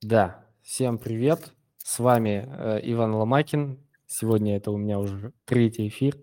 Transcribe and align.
Да, 0.00 0.44
всем 0.62 0.96
привет. 0.96 1.52
С 1.78 1.98
вами 1.98 2.48
э, 2.48 2.80
Иван 2.84 3.16
Ломакин. 3.16 3.84
Сегодня 4.06 4.56
это 4.56 4.70
у 4.70 4.76
меня 4.76 5.00
уже 5.00 5.32
третий 5.44 5.88
эфир. 5.88 6.16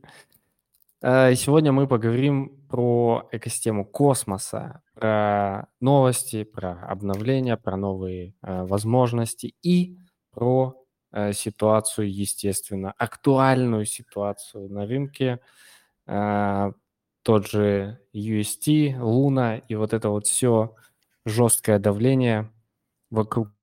Э, 1.01 1.35
сегодня 1.35 1.73
мы 1.73 1.85
поговорим 1.85 2.65
про 2.69 3.27
экосистему 3.33 3.85
космоса, 3.85 4.81
про 4.93 5.67
новости, 5.81 6.45
про 6.45 6.85
обновления, 6.87 7.57
про 7.57 7.75
новые 7.75 8.33
э, 8.41 8.63
возможности 8.63 9.55
и 9.61 9.97
про 10.31 10.81
э, 11.11 11.33
ситуацию, 11.33 12.09
естественно, 12.09 12.93
актуальную 12.97 13.83
ситуацию 13.83 14.69
на 14.69 14.85
рынке. 14.85 15.41
Э, 16.07 16.71
тот 17.23 17.47
же 17.47 17.99
UST, 18.13 18.97
Луна 19.01 19.57
и 19.57 19.75
вот 19.75 19.91
это 19.91 20.11
вот 20.11 20.27
все 20.27 20.75
жесткое 21.25 21.77
давление 21.77 22.49
вокруг 23.09 23.54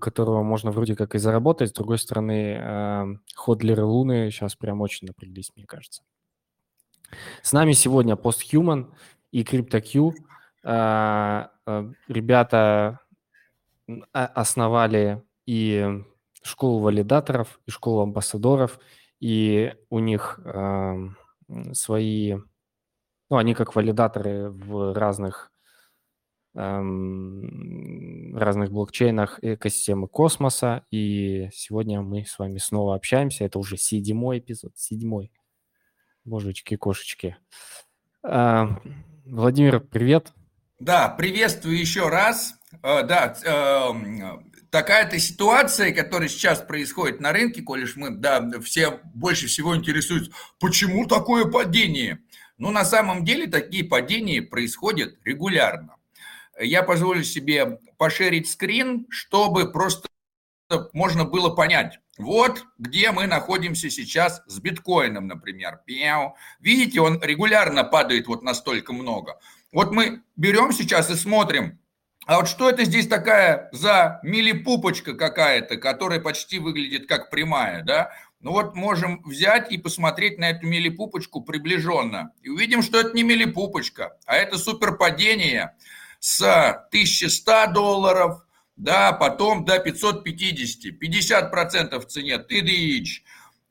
которого 0.00 0.42
можно 0.42 0.70
вроде 0.70 0.96
как 0.96 1.14
и 1.14 1.18
заработать. 1.18 1.70
С 1.70 1.72
другой 1.72 1.98
стороны, 1.98 2.58
э, 2.60 3.06
ходлеры 3.34 3.84
Луны 3.84 4.30
сейчас 4.30 4.56
прям 4.56 4.80
очень 4.80 5.06
напряглись, 5.06 5.52
мне 5.54 5.66
кажется. 5.66 6.02
С 7.42 7.52
нами 7.52 7.72
сегодня 7.72 8.14
Posthuman 8.14 8.92
и 9.30 9.42
CryptoQ. 9.42 10.12
Э, 10.64 11.46
э, 11.66 11.92
ребята 12.08 13.00
основали 14.12 15.22
и 15.46 16.02
школу 16.42 16.80
валидаторов, 16.80 17.60
и 17.66 17.70
школу 17.70 18.02
амбассадоров, 18.02 18.78
и 19.18 19.74
у 19.90 19.98
них 19.98 20.38
свои, 21.72 22.36
ну, 23.28 23.36
они 23.36 23.54
как 23.54 23.74
валидаторы 23.74 24.50
в 24.50 24.94
разных 24.94 25.50
разных 26.54 28.72
блокчейнах 28.72 29.38
экосистемы 29.42 30.08
космоса. 30.08 30.84
И 30.90 31.48
сегодня 31.52 32.02
мы 32.02 32.24
с 32.24 32.38
вами 32.38 32.58
снова 32.58 32.94
общаемся. 32.94 33.44
Это 33.44 33.58
уже 33.58 33.76
седьмой 33.76 34.38
эпизод, 34.38 34.72
седьмой. 34.76 35.32
Божечки-кошечки. 36.24 37.36
Э, 38.22 38.66
Владимир, 39.24 39.80
привет. 39.80 40.32
Да, 40.78 41.08
приветствую 41.08 41.78
еще 41.78 42.08
раз. 42.08 42.54
Э, 42.82 43.02
да, 43.04 43.36
э, 43.44 44.38
такая-то 44.70 45.18
ситуация, 45.18 45.92
которая 45.92 46.28
сейчас 46.28 46.60
происходит 46.60 47.20
на 47.20 47.32
рынке, 47.32 47.62
коль 47.62 47.86
мы, 47.96 48.10
да, 48.10 48.60
все 48.60 49.00
больше 49.14 49.46
всего 49.46 49.76
интересуются, 49.76 50.32
почему 50.58 51.06
такое 51.06 51.46
падение? 51.46 52.20
Ну, 52.58 52.70
на 52.70 52.84
самом 52.84 53.24
деле, 53.24 53.46
такие 53.46 53.84
падения 53.84 54.42
происходят 54.42 55.16
регулярно 55.24 55.96
я 56.60 56.82
позволю 56.82 57.24
себе 57.24 57.78
пошерить 57.96 58.50
скрин, 58.50 59.06
чтобы 59.08 59.70
просто 59.72 60.08
можно 60.92 61.24
было 61.24 61.50
понять. 61.50 61.98
Вот 62.18 62.64
где 62.78 63.10
мы 63.12 63.26
находимся 63.26 63.88
сейчас 63.90 64.42
с 64.46 64.60
биткоином, 64.60 65.26
например. 65.26 65.80
Видите, 66.60 67.00
он 67.00 67.20
регулярно 67.22 67.82
падает 67.82 68.26
вот 68.26 68.42
настолько 68.42 68.92
много. 68.92 69.40
Вот 69.72 69.92
мы 69.92 70.22
берем 70.36 70.72
сейчас 70.72 71.10
и 71.10 71.14
смотрим, 71.14 71.78
а 72.26 72.36
вот 72.36 72.48
что 72.48 72.68
это 72.68 72.84
здесь 72.84 73.08
такая 73.08 73.70
за 73.72 74.20
милипупочка 74.22 75.14
какая-то, 75.14 75.76
которая 75.78 76.20
почти 76.20 76.58
выглядит 76.58 77.08
как 77.08 77.30
прямая, 77.30 77.82
да? 77.82 78.12
Ну 78.40 78.52
вот 78.52 78.74
можем 78.74 79.22
взять 79.22 79.72
и 79.72 79.78
посмотреть 79.78 80.38
на 80.38 80.50
эту 80.50 80.66
милипупочку 80.66 81.42
приближенно. 81.42 82.32
И 82.42 82.48
увидим, 82.48 82.82
что 82.82 83.00
это 83.00 83.16
не 83.16 83.22
милипупочка, 83.22 84.18
а 84.26 84.36
это 84.36 84.58
суперпадение– 84.58 85.74
с 86.20 86.40
1100 86.42 87.72
долларов, 87.72 88.42
да, 88.76 89.12
потом 89.12 89.64
до 89.64 89.78
550, 89.78 90.94
50% 91.02 91.98
в 91.98 92.06
цене, 92.06 92.38
тыдыч. 92.38 93.24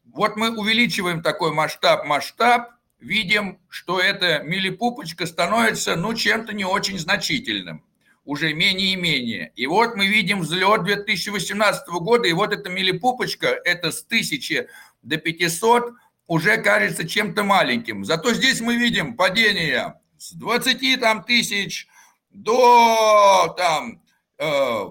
Вот 0.06 0.36
мы 0.36 0.56
увеличиваем 0.56 1.22
такой 1.22 1.52
масштаб, 1.54 2.06
масштаб, 2.06 2.72
видим, 3.00 3.60
что 3.70 4.00
эта 4.00 4.40
милипупочка 4.40 5.26
становится, 5.26 5.96
ну, 5.96 6.14
чем-то 6.14 6.54
не 6.54 6.66
очень 6.66 6.98
значительным, 6.98 7.86
уже 8.26 8.54
менее 8.54 8.94
и 8.94 8.96
менее. 8.96 9.54
И 9.56 9.68
вот 9.68 9.96
мы 9.96 10.08
видим 10.08 10.42
взлет 10.42 10.84
2018 10.84 11.88
года, 11.88 12.28
и 12.28 12.34
вот 12.34 12.52
эта 12.52 12.70
милипупочка, 12.70 13.48
это 13.64 13.92
с 13.92 14.04
1000 14.04 14.68
до 15.04 15.18
500, 15.18 15.94
уже 16.26 16.58
кажется 16.58 17.08
чем-то 17.08 17.44
маленьким. 17.44 18.04
Зато 18.06 18.34
здесь 18.34 18.60
мы 18.60 18.76
видим 18.76 19.16
падение 19.16 19.96
с 20.18 20.34
20 20.34 21.00
там, 21.00 21.24
тысяч 21.24 21.88
до 22.30 23.54
там 23.58 24.02
э, 24.38 24.84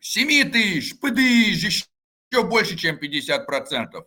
7 0.00 0.50
тысяч, 0.50 0.98
пыдыш, 0.98 1.88
еще 2.30 2.42
больше, 2.44 2.76
чем 2.76 2.96
50%. 2.96 4.04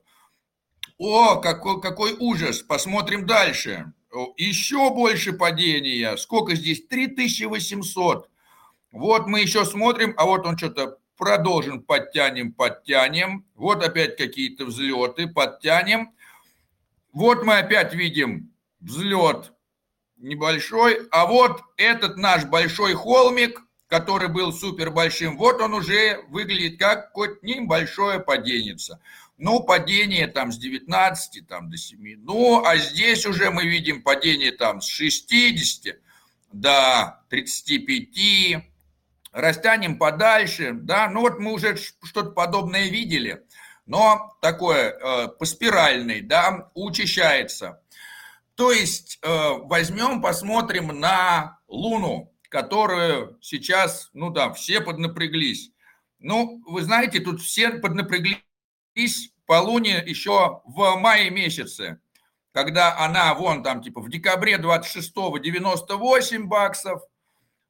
О, 0.97 1.35
какой, 1.37 1.81
какой 1.81 2.13
ужас, 2.19 2.59
посмотрим 2.59 3.25
дальше. 3.25 3.93
Еще 4.37 4.89
больше 4.91 5.33
падения. 5.33 6.15
Сколько 6.15 6.55
здесь? 6.55 6.87
3800. 6.87 8.29
Вот 8.91 9.27
мы 9.27 9.41
еще 9.41 9.65
смотрим, 9.65 10.13
а 10.15 10.25
вот 10.25 10.45
он 10.45 10.57
что-то 10.57 10.99
продолжим, 11.17 11.81
подтянем, 11.83 12.53
подтянем. 12.53 13.45
Вот 13.55 13.83
опять 13.83 14.15
какие-то 14.15 14.65
взлеты, 14.65 15.27
подтянем. 15.27 16.13
Вот 17.11 17.43
мы 17.43 17.57
опять 17.57 17.93
видим 17.93 18.53
взлет 18.79 19.51
небольшой. 20.17 21.07
А 21.11 21.25
вот 21.25 21.61
этот 21.77 22.17
наш 22.17 22.45
большой 22.45 22.93
холмик, 22.93 23.61
который 23.87 24.29
был 24.29 24.51
супер 24.51 24.91
большим, 24.91 25.37
вот 25.37 25.61
он 25.61 25.73
уже 25.73 26.23
выглядит 26.29 26.79
как 26.79 27.07
какое-то 27.07 27.45
небольшое 27.45 28.19
падение. 28.19 28.77
Ну, 29.37 29.61
падение 29.63 30.27
там 30.27 30.51
с 30.51 30.57
19 30.57 31.47
там, 31.47 31.69
до 31.69 31.77
7. 31.77 32.15
Ну, 32.19 32.63
а 32.65 32.77
здесь 32.77 33.25
уже 33.25 33.51
мы 33.51 33.65
видим 33.65 34.01
падение 34.01 34.51
там 34.51 34.81
с 34.81 34.87
60 34.87 35.97
до 36.53 37.19
35. 37.29 38.63
Растянем 39.33 39.97
подальше, 39.97 40.71
да, 40.73 41.09
ну 41.09 41.21
вот 41.21 41.39
мы 41.39 41.51
уже 41.51 41.75
что-то 41.75 42.29
подобное 42.31 42.87
видели, 42.87 43.43
но 43.85 44.33
такое 44.41 44.91
э, 44.91 45.27
по 45.27 45.43
спиральной, 45.43 46.21
да, 46.21 46.71
учащается. 46.73 47.81
То 48.55 48.71
есть 48.71 49.19
э, 49.21 49.27
возьмем, 49.63 50.21
посмотрим 50.21 50.87
на 50.99 51.59
Луну, 51.67 52.33
которую 52.49 53.37
сейчас, 53.41 54.09
ну 54.13 54.29
да, 54.29 54.53
все 54.53 54.79
поднапряглись. 54.79 55.71
Ну, 56.19 56.61
вы 56.65 56.81
знаете, 56.83 57.19
тут 57.19 57.41
все 57.41 57.71
поднапряглись 57.71 58.39
по 59.45 59.59
Луне 59.59 60.01
еще 60.05 60.61
в 60.65 60.95
мае 60.95 61.29
месяце, 61.29 61.99
когда 62.53 62.97
она 62.97 63.33
вон 63.33 63.61
там 63.61 63.81
типа 63.81 63.99
в 63.99 64.09
декабре 64.09 64.55
26-го 64.55 65.37
98 65.37 66.47
баксов, 66.47 67.03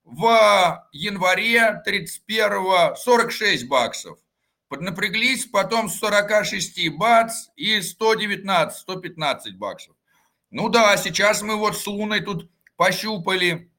в 0.04 0.88
январе 0.92 1.82
31-го 1.86 2.96
46 2.96 3.68
баксов. 3.68 4.20
Поднапряглись, 4.68 5.46
потом 5.46 5.90
с 5.90 5.98
46 5.98 6.90
бац 6.96 7.48
и 7.56 7.82
119, 7.82 8.78
115 8.78 9.58
баксов. 9.58 9.95
Ну 10.56 10.70
да, 10.70 10.96
сейчас 10.96 11.42
мы 11.42 11.58
вот 11.58 11.76
с 11.76 11.86
Луной 11.86 12.22
тут 12.22 12.50
пощупали 12.78 13.70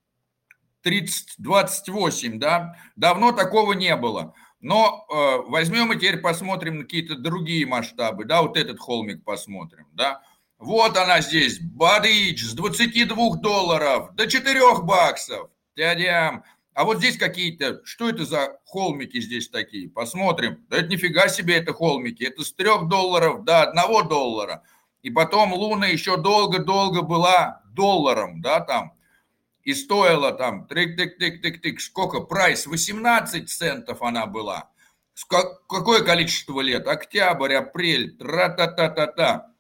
30, 0.83 1.37
28, 1.39 2.39
да, 2.39 2.77
давно 2.97 3.33
такого 3.33 3.73
не 3.73 3.97
было. 3.97 4.35
Но 4.61 5.07
э, 5.09 5.49
возьмем 5.49 5.95
и 5.95 5.97
теперь 5.97 6.19
посмотрим 6.19 6.83
какие-то 6.83 7.17
другие 7.17 7.65
масштабы, 7.65 8.27
да, 8.27 8.43
вот 8.43 8.59
этот 8.59 8.79
холмик 8.79 9.25
посмотрим, 9.25 9.87
да. 9.95 10.21
Вот 10.59 10.99
она 10.99 11.23
здесь, 11.23 11.61
Бадыч, 11.61 12.45
с 12.45 12.53
22 12.53 13.37
долларов 13.37 14.15
до 14.15 14.27
4 14.27 14.83
баксов, 14.83 15.49
дядям. 15.77 16.45
А 16.75 16.85
вот 16.85 16.99
здесь 16.99 17.17
какие-то, 17.17 17.81
что 17.87 18.11
это 18.11 18.27
за 18.27 18.59
холмики 18.67 19.19
здесь 19.23 19.49
такие? 19.49 19.89
Посмотрим. 19.89 20.67
Да 20.69 20.77
это 20.77 20.89
нифига 20.89 21.29
себе 21.29 21.57
это 21.57 21.73
холмики, 21.73 22.25
это 22.25 22.45
с 22.45 22.53
3 22.53 22.87
долларов 22.87 23.45
до 23.45 23.63
1 23.63 24.09
доллара. 24.11 24.63
И 25.07 25.11
потом 25.11 25.53
Луна 25.53 25.87
еще 25.87 26.17
долго-долго 26.17 27.03
была 27.03 27.63
долларом, 27.67 28.43
да, 28.43 28.59
там, 28.59 28.93
и 29.63 29.73
стоила 29.73 30.33
там, 30.33 30.67
трик-тик-тик-тик-тик, 30.67 31.81
сколько, 31.81 32.23
price, 32.23 32.67
18 32.67 33.49
центов 33.49 34.03
она 34.03 34.27
была. 34.27 34.69
Какое 35.69 36.03
количество 36.03 36.61
лет? 36.61 36.89
Октябрь, 36.89 37.55
апрель, 37.55 38.17
тра-та-та-та-та. 38.17 39.53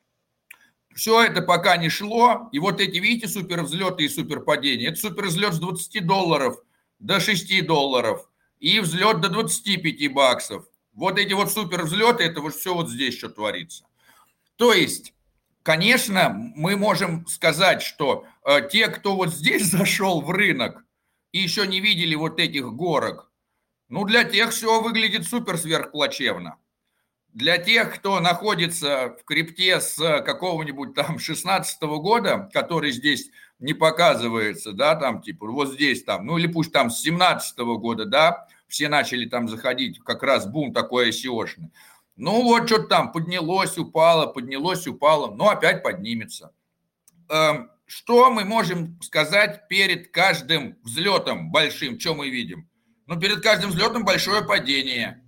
Все 0.96 1.22
это 1.22 1.42
пока 1.42 1.76
не 1.76 1.90
шло, 1.90 2.48
и 2.50 2.58
вот 2.58 2.80
эти, 2.80 2.98
видите, 2.98 3.28
супервзлеты 3.28 4.02
и 4.02 4.08
суперпадения. 4.08 4.88
Это 4.88 4.98
супервзлет 4.98 5.54
с 5.54 5.60
20 5.60 6.04
долларов 6.04 6.56
до 6.98 7.20
6 7.20 7.64
долларов 7.64 8.28
и 8.58 8.80
взлет 8.80 9.20
до 9.20 9.28
25 9.28 10.12
баксов. 10.12 10.66
Вот 10.92 11.20
эти 11.20 11.34
вот 11.34 11.52
супервзлеты, 11.52 12.24
это 12.24 12.40
вот 12.40 12.56
все 12.56 12.74
вот 12.74 12.90
здесь 12.90 13.16
что 13.16 13.28
творится. 13.28 13.84
То 14.56 14.72
есть 14.72 15.12
Конечно, 15.66 16.32
мы 16.54 16.76
можем 16.76 17.26
сказать, 17.26 17.82
что 17.82 18.24
э, 18.44 18.68
те, 18.70 18.86
кто 18.86 19.16
вот 19.16 19.34
здесь 19.34 19.64
зашел 19.72 20.20
в 20.20 20.30
рынок 20.30 20.84
и 21.32 21.40
еще 21.40 21.66
не 21.66 21.80
видели 21.80 22.14
вот 22.14 22.38
этих 22.38 22.72
горок, 22.72 23.32
Ну, 23.88 24.04
для 24.04 24.22
тех 24.22 24.50
все 24.50 24.80
выглядит 24.80 25.26
супер 25.26 25.58
сверхплачевно. 25.58 26.58
Для 27.32 27.58
тех, 27.58 27.96
кто 27.96 28.20
находится 28.20 29.16
в 29.20 29.24
крипте 29.24 29.80
с 29.80 29.96
какого-нибудь 30.22 30.94
там 30.94 31.18
16 31.18 31.82
года, 31.82 32.48
который 32.52 32.92
здесь 32.92 33.30
не 33.58 33.74
показывается, 33.74 34.70
да, 34.70 34.94
там 34.94 35.20
типа 35.20 35.50
вот 35.50 35.72
здесь 35.72 36.04
там, 36.04 36.26
ну 36.26 36.38
или 36.38 36.46
пусть 36.46 36.70
там 36.70 36.90
с 36.90 37.02
17 37.02 37.58
года, 37.58 38.04
да, 38.04 38.46
все 38.68 38.88
начали 38.88 39.28
там 39.28 39.48
заходить, 39.48 39.98
как 40.04 40.22
раз 40.22 40.46
бум 40.46 40.72
такой 40.72 41.10
ICO-шный. 41.10 41.72
Ну 42.16 42.42
вот 42.42 42.66
что-то 42.66 42.88
там 42.88 43.12
поднялось, 43.12 43.76
упало, 43.76 44.26
поднялось, 44.26 44.86
упало, 44.86 45.34
но 45.34 45.50
опять 45.50 45.82
поднимется. 45.82 46.52
Эм, 47.28 47.70
что 47.86 48.30
мы 48.30 48.44
можем 48.44 48.98
сказать 49.02 49.68
перед 49.68 50.10
каждым 50.10 50.76
взлетом 50.82 51.50
большим, 51.50 52.00
что 52.00 52.14
мы 52.14 52.30
видим? 52.30 52.68
Ну, 53.06 53.20
перед 53.20 53.42
каждым 53.42 53.70
взлетом 53.70 54.04
большое 54.04 54.42
падение. 54.44 55.22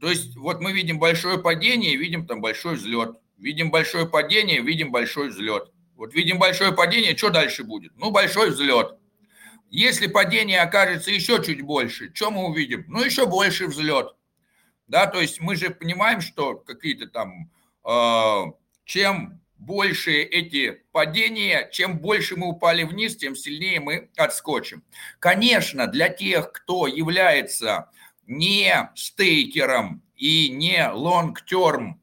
То 0.00 0.10
есть 0.10 0.36
вот 0.36 0.60
мы 0.60 0.72
видим 0.72 0.98
большое 0.98 1.38
падение, 1.38 1.96
видим 1.96 2.26
там 2.26 2.40
большой 2.40 2.76
взлет. 2.76 3.18
Видим 3.38 3.70
большое 3.70 4.06
падение, 4.06 4.60
видим 4.60 4.92
большой 4.92 5.30
взлет. 5.30 5.72
Вот 5.96 6.14
видим 6.14 6.38
большое 6.38 6.72
падение, 6.72 7.16
что 7.16 7.30
дальше 7.30 7.64
будет? 7.64 7.92
Ну, 7.96 8.10
большой 8.10 8.50
взлет. 8.50 8.98
Если 9.70 10.06
падение 10.06 10.60
окажется 10.60 11.10
еще 11.10 11.42
чуть 11.42 11.62
больше, 11.62 12.12
что 12.14 12.30
мы 12.30 12.44
увидим? 12.44 12.84
Ну, 12.88 13.02
еще 13.02 13.26
больше 13.26 13.66
взлет. 13.66 14.14
Да, 14.92 15.06
то 15.06 15.22
есть 15.22 15.40
мы 15.40 15.56
же 15.56 15.70
понимаем, 15.70 16.20
что 16.20 16.54
какие-то 16.54 17.06
там, 17.06 17.50
э, 17.82 18.52
чем 18.84 19.40
больше 19.56 20.12
эти 20.20 20.82
падения, 20.92 21.66
чем 21.72 21.98
больше 21.98 22.36
мы 22.36 22.48
упали 22.48 22.82
вниз, 22.82 23.16
тем 23.16 23.34
сильнее 23.34 23.80
мы 23.80 24.10
отскочим. 24.18 24.84
Конечно, 25.18 25.86
для 25.86 26.10
тех, 26.10 26.52
кто 26.52 26.86
является 26.86 27.88
не 28.26 28.90
стейкером 28.94 30.02
и 30.14 30.50
не 30.50 30.86
long-term 30.92 31.94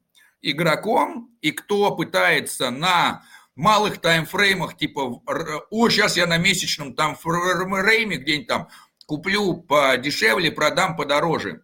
игроком, 0.42 1.30
и 1.42 1.52
кто 1.52 1.96
пытается 1.96 2.72
на 2.72 3.24
малых 3.56 4.02
таймфреймах, 4.02 4.78
типа, 4.78 5.22
о, 5.70 5.90
сейчас 5.90 6.18
я 6.18 6.26
на 6.26 6.40
месячном 6.40 6.96
таймфрейме 6.96 8.18
где-нибудь 8.18 8.48
там 8.48 8.68
куплю 9.06 9.58
подешевле, 9.58 10.52
продам 10.52 10.96
подороже. 10.96 11.62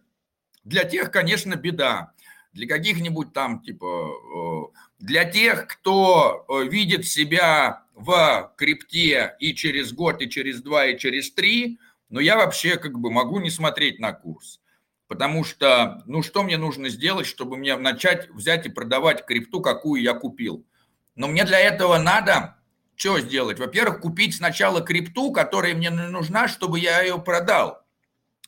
Для 0.66 0.82
тех, 0.82 1.12
конечно, 1.12 1.54
беда. 1.54 2.10
Для 2.52 2.66
каких-нибудь 2.66 3.32
там, 3.32 3.60
типа, 3.60 4.72
для 4.98 5.24
тех, 5.24 5.68
кто 5.68 6.44
э, 6.48 6.64
видит 6.64 7.06
себя 7.06 7.84
в 7.94 8.52
крипте 8.56 9.36
и 9.38 9.54
через 9.54 9.92
год, 9.92 10.20
и 10.20 10.28
через 10.28 10.62
два, 10.62 10.86
и 10.86 10.98
через 10.98 11.30
три, 11.30 11.78
но 12.08 12.18
я 12.18 12.36
вообще 12.36 12.78
как 12.78 12.98
бы 12.98 13.12
могу 13.12 13.38
не 13.38 13.50
смотреть 13.50 14.00
на 14.00 14.12
курс. 14.12 14.60
Потому 15.06 15.44
что, 15.44 16.02
ну 16.06 16.24
что 16.24 16.42
мне 16.42 16.56
нужно 16.56 16.88
сделать, 16.88 17.26
чтобы 17.26 17.56
мне 17.56 17.76
начать 17.76 18.28
взять 18.30 18.66
и 18.66 18.70
продавать 18.70 19.24
крипту, 19.24 19.60
какую 19.60 20.02
я 20.02 20.14
купил? 20.14 20.66
Но 21.14 21.28
мне 21.28 21.44
для 21.44 21.60
этого 21.60 21.98
надо 21.98 22.56
что 22.96 23.20
сделать? 23.20 23.60
Во-первых, 23.60 24.00
купить 24.00 24.34
сначала 24.34 24.80
крипту, 24.80 25.30
которая 25.30 25.74
мне 25.74 25.90
нужна, 25.90 26.48
чтобы 26.48 26.80
я 26.80 27.02
ее 27.02 27.20
продал. 27.20 27.85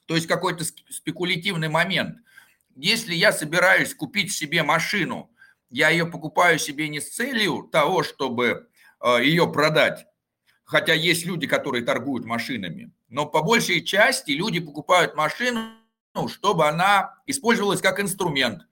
То 0.09 0.15
есть 0.15 0.27
какой-то 0.27 0.65
спекулятивный 0.65 1.69
момент. 1.69 2.17
Если 2.75 3.15
я 3.15 3.31
собираюсь 3.31 3.95
купить 3.95 4.33
себе 4.33 4.63
машину, 4.63 5.31
я 5.69 5.91
ее 5.91 6.07
покупаю 6.07 6.59
себе 6.59 6.89
не 6.89 6.99
с 6.99 7.15
целью 7.15 7.69
того, 7.71 8.03
чтобы 8.03 8.69
э, 9.03 9.19
ее 9.23 9.47
продать, 9.53 10.07
хотя 10.65 10.95
есть 10.95 11.27
люди, 11.27 11.47
которые 11.47 11.85
торгуют 11.85 12.25
машинами, 12.25 12.91
но 13.11 13.27
по 13.27 13.43
большей 13.43 13.83
части 13.83 14.31
люди 14.31 14.61
покупают 14.61 15.15
машину, 15.15 15.73
чтобы 16.29 16.67
она 16.67 17.15
использовалась 17.27 17.83
как 17.83 18.01
инструмент. 18.01 18.63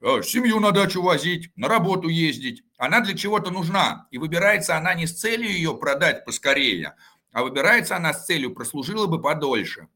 Э, 0.00 0.22
семью 0.22 0.58
на 0.58 0.70
дачу 0.70 1.02
возить, 1.02 1.52
на 1.54 1.68
работу 1.68 2.08
ездить. 2.08 2.62
Она 2.78 3.00
для 3.02 3.14
чего-то 3.14 3.50
нужна. 3.50 4.08
И 4.10 4.16
выбирается 4.16 4.74
она 4.74 4.94
не 4.94 5.06
с 5.06 5.20
целью 5.20 5.50
ее 5.50 5.76
продать 5.76 6.24
поскорее, 6.24 6.94
а 7.30 7.42
выбирается 7.42 7.94
она 7.94 8.14
с 8.14 8.24
целью 8.24 8.54
прослужила 8.54 9.06
бы 9.06 9.20
подольше. 9.20 9.88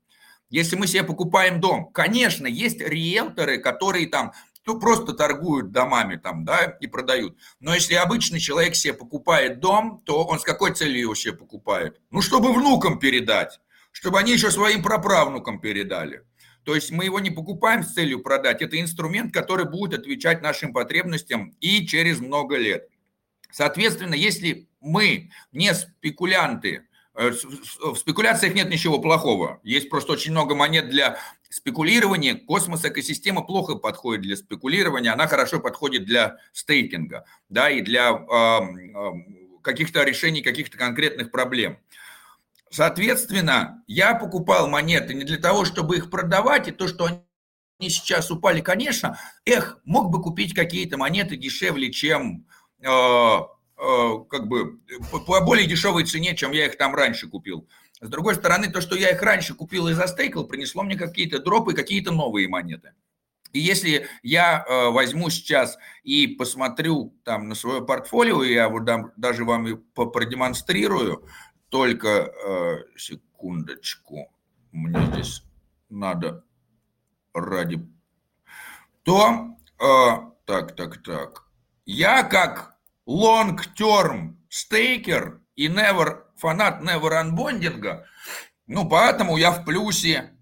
Если 0.52 0.76
мы 0.76 0.86
себе 0.86 1.02
покупаем 1.02 1.62
дом, 1.62 1.90
конечно, 1.92 2.46
есть 2.46 2.78
риэлторы, 2.78 3.56
которые 3.56 4.06
там 4.06 4.32
ну, 4.66 4.78
просто 4.78 5.14
торгуют 5.14 5.72
домами 5.72 6.16
там, 6.16 6.44
да, 6.44 6.76
и 6.78 6.86
продают. 6.86 7.38
Но 7.58 7.74
если 7.74 7.94
обычный 7.94 8.38
человек 8.38 8.76
себе 8.76 8.92
покупает 8.92 9.60
дом, 9.60 10.02
то 10.04 10.22
он 10.24 10.38
с 10.38 10.42
какой 10.42 10.74
целью 10.74 11.00
его 11.00 11.14
себе 11.14 11.32
покупает? 11.32 12.02
Ну, 12.10 12.20
чтобы 12.20 12.52
внукам 12.52 12.98
передать, 12.98 13.60
чтобы 13.92 14.18
они 14.18 14.32
еще 14.32 14.50
своим 14.50 14.82
праправнукам 14.82 15.58
передали. 15.58 16.22
То 16.64 16.74
есть 16.74 16.92
мы 16.92 17.06
его 17.06 17.18
не 17.18 17.30
покупаем 17.30 17.82
с 17.82 17.94
целью 17.94 18.22
продать. 18.22 18.60
Это 18.60 18.78
инструмент, 18.78 19.32
который 19.32 19.64
будет 19.64 20.00
отвечать 20.00 20.42
нашим 20.42 20.74
потребностям 20.74 21.56
и 21.60 21.86
через 21.86 22.20
много 22.20 22.58
лет. 22.58 22.88
Соответственно, 23.50 24.14
если 24.14 24.68
мы 24.80 25.30
не 25.50 25.72
спекулянты, 25.72 26.82
в 27.14 27.96
спекуляциях 27.96 28.54
нет 28.54 28.70
ничего 28.70 28.98
плохого. 28.98 29.60
Есть 29.62 29.90
просто 29.90 30.12
очень 30.12 30.32
много 30.32 30.54
монет 30.54 30.88
для 30.88 31.18
спекулирования. 31.50 32.34
Космос 32.34 32.84
экосистема 32.84 33.42
плохо 33.42 33.74
подходит 33.74 34.22
для 34.22 34.36
спекулирования, 34.36 35.10
она 35.10 35.26
хорошо 35.26 35.60
подходит 35.60 36.06
для 36.06 36.38
стейкинга, 36.52 37.26
да, 37.48 37.68
и 37.70 37.82
для 37.82 38.10
э, 38.10 38.60
каких-то 39.62 40.02
решений 40.04 40.42
каких-то 40.42 40.78
конкретных 40.78 41.30
проблем. 41.30 41.78
Соответственно, 42.70 43.84
я 43.86 44.14
покупал 44.14 44.66
монеты 44.66 45.12
не 45.12 45.24
для 45.24 45.36
того, 45.36 45.66
чтобы 45.66 45.98
их 45.98 46.08
продавать, 46.10 46.68
и 46.68 46.72
то, 46.72 46.88
что 46.88 47.04
они 47.04 47.90
сейчас 47.90 48.30
упали, 48.30 48.62
конечно, 48.62 49.18
эх, 49.44 49.78
мог 49.84 50.10
бы 50.10 50.22
купить 50.22 50.54
какие-то 50.54 50.96
монеты 50.96 51.36
дешевле, 51.36 51.92
чем 51.92 52.46
э, 52.80 52.88
э, 52.88 53.38
как 54.28 54.46
бы 54.46 54.78
по 55.10 55.40
более 55.40 55.66
дешевой 55.66 56.04
цене, 56.04 56.36
чем 56.36 56.52
я 56.52 56.66
их 56.66 56.78
там 56.78 56.94
раньше 56.94 57.28
купил. 57.28 57.68
С 58.00 58.08
другой 58.08 58.34
стороны, 58.34 58.70
то, 58.70 58.80
что 58.80 58.96
я 58.96 59.10
их 59.10 59.22
раньше 59.22 59.54
купил 59.54 59.88
и 59.88 59.92
застейкал, 59.92 60.46
принесло 60.46 60.82
мне 60.82 60.96
какие-то 60.96 61.38
дропы, 61.40 61.72
какие-то 61.72 62.12
новые 62.12 62.48
монеты. 62.48 62.94
И 63.52 63.60
если 63.60 64.08
я 64.22 64.64
э, 64.66 64.90
возьму 64.90 65.30
сейчас 65.30 65.76
и 66.02 66.26
посмотрю 66.26 67.14
там 67.24 67.48
на 67.48 67.54
свое 67.54 67.84
портфолио, 67.84 68.42
я 68.44 68.68
вот 68.68 68.84
даже 69.16 69.44
вам 69.44 69.68
и 69.68 69.74
продемонстрирую, 69.74 71.28
только 71.68 72.08
э, 72.08 72.78
секундочку, 72.96 74.32
мне 74.72 75.04
здесь 75.12 75.42
надо 75.90 76.44
ради... 77.34 77.86
То, 79.02 79.56
э, 79.78 79.84
так, 80.46 80.74
так, 80.76 81.02
так, 81.02 81.44
я 81.84 82.22
как 82.22 82.71
long-term 83.06 84.36
стейкер 84.48 85.40
и 85.54 85.68
never, 85.68 86.24
фанат 86.36 86.82
never 86.82 87.12
unbonding, 87.12 88.04
ну, 88.66 88.88
поэтому 88.88 89.36
я 89.36 89.50
в 89.50 89.64
плюсе, 89.64 90.32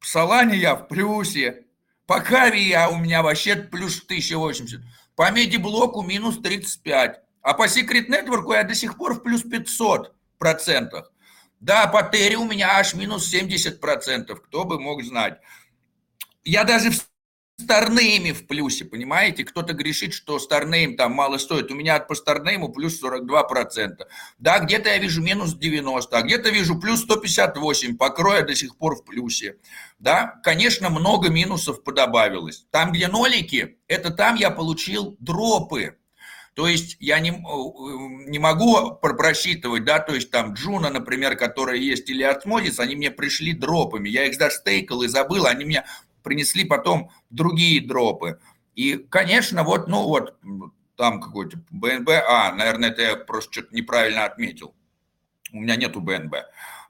в 0.00 0.06
Солане 0.06 0.56
я 0.56 0.74
в 0.74 0.88
плюсе, 0.88 1.64
по 2.06 2.20
Кави 2.20 2.62
я 2.62 2.90
у 2.90 2.98
меня 2.98 3.22
вообще 3.22 3.56
плюс 3.56 4.02
1080, 4.04 4.80
по 5.16 5.30
медиблоку 5.30 6.02
минус 6.02 6.38
35, 6.40 7.20
а 7.42 7.54
по 7.54 7.66
Secret 7.66 8.08
Network 8.08 8.52
я 8.54 8.64
до 8.64 8.74
сих 8.74 8.96
пор 8.96 9.14
в 9.14 9.22
плюс 9.22 9.42
500 9.42 10.14
процентах. 10.38 11.10
Да, 11.60 11.86
по 11.86 12.02
Терри 12.02 12.34
у 12.34 12.44
меня 12.44 12.76
аж 12.76 12.94
минус 12.94 13.26
70 13.26 13.80
процентов, 13.80 14.42
кто 14.42 14.64
бы 14.64 14.78
мог 14.78 15.02
знать. 15.02 15.40
Я 16.44 16.64
даже 16.64 16.90
в 16.90 17.06
Старнейме 17.56 18.34
в 18.34 18.48
плюсе, 18.48 18.84
понимаете? 18.84 19.44
Кто-то 19.44 19.74
грешит, 19.74 20.12
что 20.12 20.40
Старнейм 20.40 20.96
там 20.96 21.12
мало 21.12 21.38
стоит. 21.38 21.70
У 21.70 21.74
меня 21.76 22.00
по 22.00 22.16
Старнейму 22.16 22.70
плюс 22.70 23.00
42%. 23.00 24.06
Да, 24.38 24.58
где-то 24.58 24.88
я 24.88 24.98
вижу 24.98 25.22
минус 25.22 25.54
90, 25.54 26.16
а 26.16 26.22
где-то 26.22 26.50
вижу 26.50 26.80
плюс 26.80 27.02
158. 27.02 27.96
Покроя 27.96 28.42
до 28.42 28.56
сих 28.56 28.76
пор 28.76 28.96
в 28.96 29.04
плюсе. 29.04 29.58
Да, 30.00 30.40
конечно, 30.42 30.90
много 30.90 31.30
минусов 31.30 31.84
подобавилось. 31.84 32.66
Там, 32.72 32.90
где 32.90 33.06
нолики, 33.06 33.78
это 33.86 34.10
там 34.10 34.34
я 34.34 34.50
получил 34.50 35.16
дропы. 35.20 35.96
То 36.54 36.68
есть 36.68 36.96
я 37.00 37.18
не, 37.18 37.30
э, 37.30 38.28
не 38.28 38.38
могу 38.38 38.94
просчитывать, 38.94 39.84
да, 39.84 39.98
то 39.98 40.14
есть 40.14 40.30
там 40.30 40.54
Juno, 40.54 40.88
например, 40.88 41.36
которая 41.36 41.76
есть, 41.76 42.08
или 42.08 42.22
Osmosis, 42.22 42.78
они 42.78 42.94
мне 42.94 43.10
пришли 43.10 43.52
дропами. 43.52 44.08
Я 44.08 44.26
их 44.26 44.36
застейкал 44.36 45.02
и 45.02 45.08
забыл, 45.08 45.46
они 45.46 45.64
мне 45.64 45.84
принесли 46.24 46.64
потом 46.64 47.10
другие 47.30 47.86
дропы. 47.86 48.40
И, 48.74 48.96
конечно, 48.96 49.62
вот, 49.62 49.86
ну 49.86 50.02
вот, 50.02 50.36
там 50.96 51.20
какой-то 51.20 51.58
BNB, 51.70 52.08
а, 52.08 52.52
наверное, 52.52 52.90
это 52.90 53.02
я 53.02 53.16
просто 53.16 53.52
что-то 53.52 53.74
неправильно 53.74 54.24
отметил. 54.24 54.74
У 55.52 55.60
меня 55.60 55.76
нету 55.76 56.00
BNB. 56.00 56.34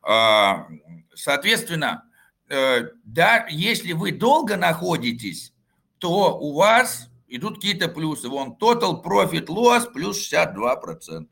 А, 0.03 0.67
соответственно, 1.14 2.05
э, 2.49 2.88
да, 3.05 3.47
если 3.50 3.93
вы 3.93 4.12
долго 4.12 4.57
находитесь, 4.57 5.53
то 5.99 6.38
у 6.38 6.55
вас 6.55 7.11
идут 7.29 7.57
какие-то 7.57 7.88
плюсы. 7.88 8.29
Вон 8.29 8.57
total 8.59 9.03
profit 9.03 9.47
loss 9.47 9.93
плюс 9.93 10.33
62%. 10.33 11.29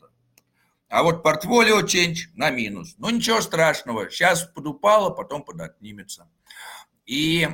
А 0.89 1.03
вот 1.03 1.23
портфолио 1.23 1.81
change 1.81 2.29
на 2.35 2.51
минус. 2.51 2.97
Ну 2.99 3.09
ничего 3.09 3.41
страшного, 3.41 4.11
сейчас 4.11 4.45
подупало, 4.45 5.09
потом 5.09 5.43
подотнимется. 5.43 6.29
И 7.07 7.49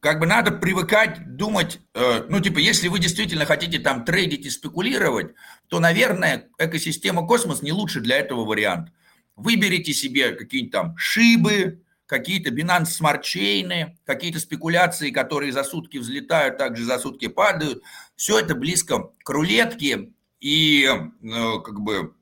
как 0.00 0.18
бы 0.18 0.26
надо 0.26 0.50
привыкать 0.50 1.36
думать, 1.36 1.78
э, 1.94 2.24
ну, 2.28 2.40
типа, 2.40 2.58
если 2.58 2.88
вы 2.88 2.98
действительно 2.98 3.44
хотите 3.44 3.78
там 3.78 4.04
трейдить 4.04 4.46
и 4.46 4.50
спекулировать, 4.50 5.34
то, 5.68 5.78
наверное, 5.78 6.48
экосистема 6.58 7.26
космос 7.26 7.60
не 7.62 7.72
лучше 7.72 8.00
для 8.00 8.16
этого 8.16 8.46
вариант. 8.46 8.92
Выберите 9.36 9.92
себе 9.92 10.32
какие-нибудь 10.32 10.72
там 10.72 10.96
шибы, 10.96 11.82
какие-то 12.06 12.50
Binance 12.50 12.98
Smart 13.00 13.22
Chain, 13.22 13.94
какие-то 14.04 14.40
спекуляции, 14.40 15.10
которые 15.10 15.52
за 15.52 15.64
сутки 15.64 15.98
взлетают, 15.98 16.56
также 16.56 16.84
за 16.84 16.98
сутки 16.98 17.28
падают. 17.28 17.82
Все 18.16 18.38
это 18.38 18.54
близко 18.54 19.10
к 19.22 19.28
рулетке, 19.28 20.12
и 20.40 20.88
э, 20.88 21.60
как 21.62 21.80
бы 21.80 22.14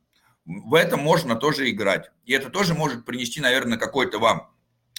в 0.45 0.75
этом 0.75 1.00
можно 1.00 1.37
тоже 1.37 1.71
играть. 1.71 2.11
И 2.25 2.33
это 2.33 2.50
тоже 2.50 2.75
может 2.75 3.04
принести, 3.04 3.40
наверное, 3.40 3.78
какой-то 3.78 4.18
вам 4.18 4.50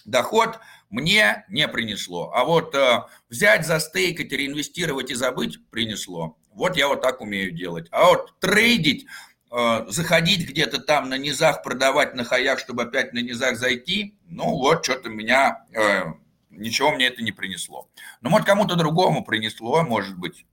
доход, 0.09 0.59
мне 0.89 1.45
не 1.49 1.67
принесло. 1.67 2.31
А 2.33 2.43
вот 2.43 2.73
э, 2.75 3.03
взять, 3.29 3.65
застейкать, 3.65 4.31
реинвестировать 4.31 5.11
и 5.11 5.15
забыть 5.15 5.59
принесло. 5.69 6.37
Вот 6.51 6.77
я 6.77 6.87
вот 6.87 7.01
так 7.01 7.21
умею 7.21 7.51
делать. 7.51 7.87
А 7.91 8.05
вот 8.05 8.39
трейдить, 8.39 9.05
э, 9.51 9.85
заходить 9.87 10.49
где-то 10.49 10.79
там 10.79 11.09
на 11.09 11.17
низах, 11.17 11.63
продавать 11.63 12.15
на 12.15 12.23
хаях, 12.23 12.59
чтобы 12.59 12.83
опять 12.83 13.13
на 13.13 13.19
низах 13.19 13.57
зайти, 13.57 14.17
ну 14.25 14.45
вот 14.57 14.83
что-то 14.83 15.09
меня, 15.09 15.65
э, 15.73 16.05
ничего 16.49 16.91
мне 16.91 17.07
это 17.07 17.21
не 17.21 17.31
принесло. 17.31 17.89
Ну, 18.21 18.29
может, 18.29 18.47
кому-то 18.47 18.75
другому 18.75 19.23
принесло, 19.23 19.83
может 19.83 20.17
быть. 20.17 20.45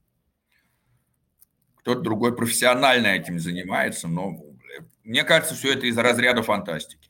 Кто-то 1.77 2.01
другой 2.01 2.35
профессионально 2.35 3.07
этим 3.07 3.39
занимается, 3.39 4.09
но 4.09 4.37
мне 5.05 5.23
кажется, 5.23 5.55
все 5.55 5.73
это 5.73 5.87
из 5.87 5.97
разряда 5.97 6.43
фантастики. 6.43 7.06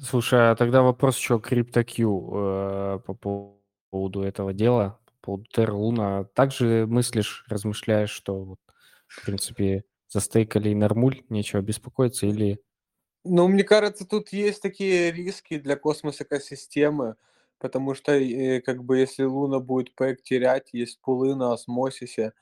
Слушай, 0.00 0.50
а 0.50 0.56
тогда 0.56 0.82
вопрос 0.82 1.16
еще 1.16 1.34
CryptoQ 1.34 2.96
э, 2.96 2.98
по 3.06 3.58
поводу 3.90 4.22
этого 4.22 4.52
дела, 4.52 4.98
по 5.04 5.12
поводу 5.20 5.46
Terra 5.54 5.70
Luna. 5.70 6.26
Также 6.34 6.86
мыслишь, 6.86 7.44
размышляешь, 7.48 8.10
что, 8.10 8.44
вот, 8.44 8.58
в 9.06 9.24
принципе, 9.24 9.84
застейкали 10.08 10.70
и 10.70 10.74
нормуль, 10.74 11.22
нечего 11.28 11.60
беспокоиться, 11.60 12.26
или... 12.26 12.60
Ну, 13.24 13.48
мне 13.48 13.64
кажется, 13.64 14.04
тут 14.06 14.30
есть 14.32 14.60
такие 14.60 15.12
риски 15.12 15.58
для 15.58 15.76
космос-экосистемы, 15.76 17.14
потому 17.58 17.94
что, 17.94 18.12
э, 18.12 18.60
как 18.60 18.84
бы, 18.84 18.98
если 18.98 19.22
Луна 19.22 19.60
будет 19.60 19.94
пэк 19.94 20.22
терять, 20.22 20.70
есть 20.72 21.00
пулы 21.00 21.36
на 21.36 21.52
осмосисе, 21.52 22.32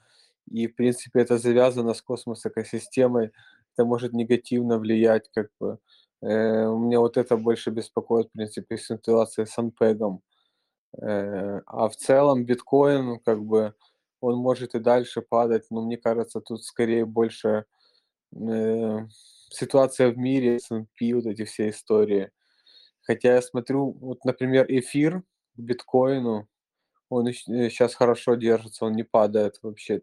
и, 0.50 0.66
в 0.66 0.74
принципе, 0.74 1.20
это 1.20 1.38
завязано 1.38 1.94
с 1.94 2.02
космос-экосистемой, 2.02 3.30
это 3.74 3.84
может 3.84 4.12
негативно 4.12 4.78
влиять, 4.78 5.30
как 5.34 5.50
бы, 5.60 5.78
Э, 6.22 6.26
меня 6.26 7.00
вот 7.00 7.16
это 7.16 7.36
больше 7.36 7.70
беспокоит, 7.70 8.28
в 8.28 8.32
принципе, 8.32 8.78
ситуация 8.78 9.44
с 9.46 9.58
Анпегом. 9.58 10.22
Э, 11.00 11.60
а 11.66 11.88
в 11.88 11.96
целом 11.96 12.44
биткоин, 12.44 13.20
как 13.20 13.44
бы, 13.44 13.74
он 14.20 14.36
может 14.38 14.74
и 14.74 14.80
дальше 14.80 15.22
падать, 15.22 15.66
но 15.70 15.82
мне 15.82 15.96
кажется, 15.98 16.40
тут 16.40 16.64
скорее 16.64 17.06
больше 17.06 17.66
э, 18.36 18.98
ситуация 19.50 20.10
в 20.12 20.18
мире, 20.18 20.56
S&P, 20.56 21.14
вот 21.14 21.26
эти 21.26 21.44
все 21.44 21.70
истории. 21.70 22.30
Хотя 23.02 23.34
я 23.36 23.42
смотрю, 23.42 23.92
вот, 23.92 24.24
например, 24.24 24.66
эфир 24.68 25.22
к 25.56 25.58
биткоину, 25.58 26.48
он 27.10 27.32
сейчас 27.32 27.94
хорошо 27.94 28.36
держится, 28.36 28.86
он 28.86 28.94
не 28.94 29.04
падает 29.04 29.58
вообще, 29.62 30.02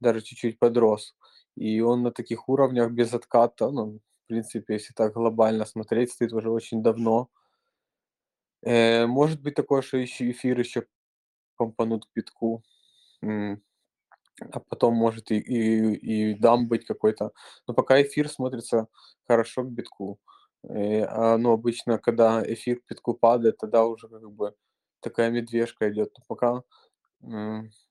даже 0.00 0.22
чуть-чуть 0.22 0.58
подрос. 0.58 1.16
И 1.56 1.80
он 1.80 2.02
на 2.02 2.12
таких 2.12 2.48
уровнях 2.48 2.92
без 2.92 3.14
отката, 3.14 3.70
ну, 3.70 4.00
принципе, 4.32 4.74
если 4.74 4.94
так 4.94 5.12
глобально 5.12 5.66
смотреть, 5.66 6.12
стоит 6.12 6.32
уже 6.32 6.50
очень 6.50 6.82
давно. 6.82 7.28
Э, 8.62 9.06
может 9.06 9.42
быть 9.42 9.54
такое, 9.54 9.82
что 9.82 9.98
еще 9.98 10.30
эфир 10.30 10.58
еще 10.58 10.86
помпанут 11.56 12.06
к 12.06 12.08
битку. 12.14 12.62
А 13.20 14.60
потом 14.60 14.94
может 14.94 15.30
и, 15.30 15.36
и, 15.38 16.32
и 16.32 16.34
дам 16.34 16.66
быть 16.66 16.86
какой-то. 16.86 17.32
Но 17.66 17.74
пока 17.74 18.00
эфир 18.02 18.28
смотрится 18.28 18.88
хорошо 19.28 19.62
к 19.64 19.70
битку. 19.70 20.18
Э, 20.64 21.04
а, 21.04 21.36
ну, 21.36 21.52
обычно, 21.52 21.98
когда 21.98 22.42
эфир 22.42 22.80
к 22.80 22.88
битку 22.88 23.14
падает, 23.14 23.58
тогда 23.58 23.84
уже 23.84 24.08
как 24.08 24.30
бы 24.32 24.54
такая 25.00 25.30
медвежка 25.30 25.90
идет. 25.90 26.14
Но 26.16 26.24
пока 26.26 26.62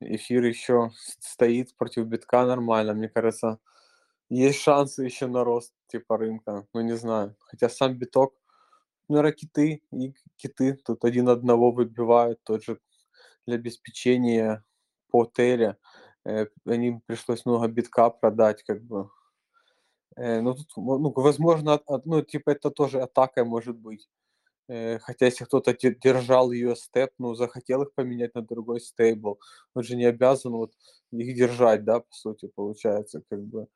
эфир 0.02 0.44
еще 0.44 0.92
стоит 1.20 1.78
против 1.78 2.06
битка 2.08 2.46
нормально, 2.46 2.94
мне 2.94 3.10
кажется, 3.10 3.60
есть 4.38 4.60
шансы 4.62 5.04
еще 5.06 5.28
на 5.28 5.44
рост 5.44 5.74
типа 5.88 6.18
рынка, 6.18 6.68
ну 6.74 6.82
не 6.82 6.96
знаю. 6.98 7.36
Хотя 7.42 7.70
сам 7.70 7.96
биток, 7.98 8.34
ну, 9.10 9.32
киты 9.34 9.84
и 9.94 10.14
киты 10.38 10.76
тут 10.86 11.06
один 11.06 11.30
одного 11.30 11.72
выбивают, 11.72 12.40
тот 12.44 12.64
же 12.64 12.80
для 13.48 13.56
обеспечения 13.58 14.64
по 15.12 15.26
теле. 15.26 15.78
Э, 16.26 16.48
они 16.66 17.02
пришлось 17.08 17.46
много 17.46 17.68
битка 17.70 18.10
продать, 18.12 18.64
как 18.64 18.84
бы. 18.84 19.10
Э, 20.18 20.42
ну, 20.42 20.54
тут, 20.56 20.68
ну, 20.78 21.12
возможно, 21.16 21.74
от, 21.76 22.06
ну, 22.06 22.22
типа 22.22 22.52
это 22.52 22.70
тоже 22.72 23.02
атака 23.02 23.46
может 23.46 23.78
быть. 23.78 24.10
Э, 24.70 25.00
хотя 25.00 25.28
если 25.28 25.46
кто-то 25.46 25.74
держал 25.76 26.52
ее 26.54 26.76
степ, 26.76 27.12
ну, 27.20 27.36
захотел 27.36 27.84
их 27.84 27.94
поменять 27.96 28.36
на 28.36 28.42
другой 28.44 28.82
стейбл, 28.82 29.40
он 29.76 29.84
же 29.84 29.96
не 29.98 30.06
обязан 30.06 30.54
вот 30.54 30.74
их 31.12 31.36
держать, 31.38 31.86
да, 31.86 32.02
по 32.02 32.14
сути, 32.14 32.48
получается, 32.56 33.24
как 33.30 33.42
бы. 33.46 33.68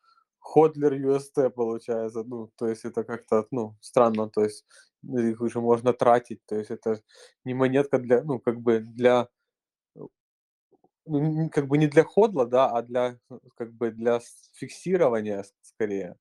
Ходлер 0.45 0.93
UST 0.93 1.49
получается, 1.49 2.23
ну, 2.23 2.49
то 2.55 2.67
есть 2.67 2.85
это 2.85 3.03
как-то, 3.03 3.47
ну, 3.51 3.75
странно, 3.81 4.29
то 4.29 4.43
есть 4.43 4.65
их 5.03 5.41
уже 5.41 5.59
можно 5.59 5.91
тратить, 5.93 6.39
то 6.45 6.55
есть 6.55 6.69
это 6.71 7.01
не 7.45 7.53
монетка 7.55 7.97
для, 7.99 8.23
ну, 8.23 8.39
как 8.39 8.61
бы 8.61 8.79
для, 8.79 9.27
ну, 11.05 11.49
как 11.51 11.67
бы 11.67 11.77
не 11.77 11.87
для 11.87 12.03
ходла, 12.03 12.45
да, 12.45 12.69
а 12.69 12.81
для, 12.81 13.17
как 13.57 13.73
бы 13.73 13.91
для 13.91 14.19
фиксирования 14.53 15.45
скорее. 15.61 16.15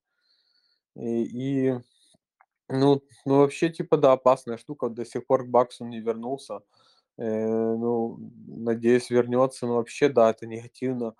И, 0.95 1.23
и 1.71 1.73
ну, 2.69 3.01
ну, 3.25 3.39
вообще, 3.39 3.69
типа, 3.69 3.97
да, 3.97 4.13
опасная 4.13 4.57
штука, 4.57 4.89
до 4.89 5.05
сих 5.05 5.25
пор 5.27 5.45
к 5.45 5.49
баксу 5.49 5.85
не 5.85 5.99
вернулся, 6.01 6.61
э, 7.17 7.23
ну, 7.75 8.17
надеюсь, 8.47 9.09
вернется, 9.11 9.67
но 9.67 9.75
вообще, 9.75 10.09
да, 10.09 10.31
это 10.31 10.47
негативно 10.47 11.15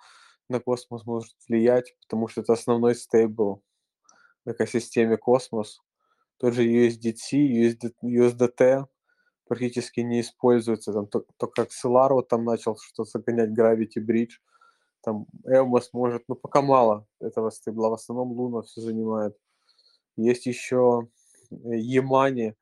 на 0.49 0.59
космос 0.59 1.05
может 1.05 1.35
влиять, 1.47 1.95
потому 2.01 2.27
что 2.27 2.41
это 2.41 2.53
основной 2.53 2.95
стейбл 2.95 3.63
в 4.45 4.51
экосистеме 4.51 5.17
космос. 5.17 5.81
Тот 6.37 6.53
же 6.53 6.63
USDT, 6.67 7.15
USD, 7.33 7.93
USDT 8.03 8.85
практически 9.47 10.01
не 10.01 10.21
используется. 10.21 10.93
Там 10.93 11.07
только 11.07 11.31
то 11.37 11.47
как 11.47 11.69
Solar 11.69 12.13
вот 12.13 12.27
там 12.27 12.43
начал 12.43 12.77
что-то 12.77 13.09
загонять 13.09 13.57
Gravity 13.57 14.05
Bridge. 14.05 14.33
Там 15.01 15.27
Эвмос 15.45 15.93
может, 15.93 16.23
ну 16.27 16.35
пока 16.35 16.61
мало 16.61 17.07
этого 17.19 17.49
стейбла. 17.49 17.89
В 17.89 17.93
основном 17.93 18.31
Луна 18.31 18.63
все 18.63 18.81
занимает. 18.81 19.37
Есть 20.17 20.45
еще 20.45 21.07
Емани, 21.49 22.55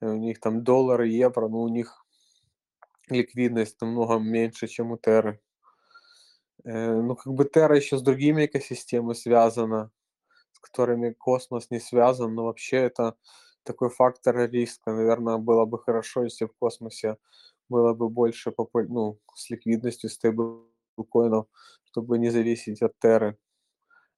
у 0.00 0.14
них 0.14 0.40
там 0.40 0.62
доллары, 0.62 1.08
евро, 1.08 1.48
но 1.48 1.62
у 1.62 1.68
них 1.68 2.04
ликвидность 3.08 3.80
намного 3.80 4.18
меньше, 4.18 4.66
чем 4.66 4.92
у 4.92 4.98
Терры. 4.98 5.40
Э, 6.66 7.00
ну, 7.00 7.14
как 7.16 7.32
бы 7.32 7.44
Терра 7.44 7.76
еще 7.76 7.96
с 7.96 8.02
другими 8.02 8.46
экосистемами 8.46 9.14
связана, 9.14 9.90
с 10.52 10.58
которыми 10.60 11.12
космос 11.12 11.70
не 11.70 11.80
связан, 11.80 12.34
но 12.34 12.44
вообще 12.46 12.78
это 12.78 13.16
такой 13.62 13.90
фактор 13.90 14.50
риска. 14.50 14.92
Наверное, 14.92 15.38
было 15.38 15.64
бы 15.64 15.78
хорошо, 15.78 16.24
если 16.24 16.46
в 16.46 16.54
космосе 16.58 17.18
было 17.68 17.94
бы 17.94 18.08
больше 18.08 18.52
ну, 18.88 19.18
с 19.34 19.50
ликвидностью 19.50 20.10
стейблкоинов, 20.10 21.46
чтобы 21.84 22.18
не 22.18 22.30
зависеть 22.30 22.82
от 22.82 22.98
Терры. 22.98 23.38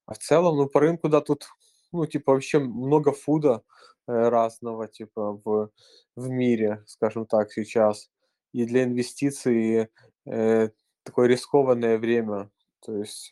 А 0.06 0.14
в 0.14 0.18
целом, 0.18 0.56
ну, 0.56 0.68
по 0.68 0.80
рынку, 0.80 1.08
да, 1.10 1.20
тут, 1.20 1.46
ну, 1.92 2.06
типа, 2.06 2.32
вообще 2.32 2.60
много 2.60 3.12
фуда 3.12 3.62
э, 4.06 4.12
разного, 4.30 4.88
типа, 4.88 5.40
в, 5.44 5.70
в 6.16 6.28
мире, 6.30 6.82
скажем 6.86 7.26
так, 7.26 7.52
сейчас. 7.52 8.10
И 8.54 8.64
для 8.64 8.84
инвестиций 8.84 9.88
э, 10.26 10.70
такое 11.08 11.26
рискованное 11.26 11.96
время, 11.96 12.50
то 12.80 12.94
есть 12.94 13.30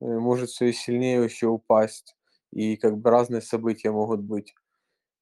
э, 0.00 0.04
может 0.04 0.50
все 0.50 0.66
и 0.66 0.72
сильнее 0.72 1.24
еще 1.24 1.48
упасть, 1.48 2.16
и 2.52 2.76
как 2.76 2.98
бы 2.98 3.10
разные 3.10 3.42
события 3.42 3.90
могут 3.90 4.20
быть. 4.20 4.54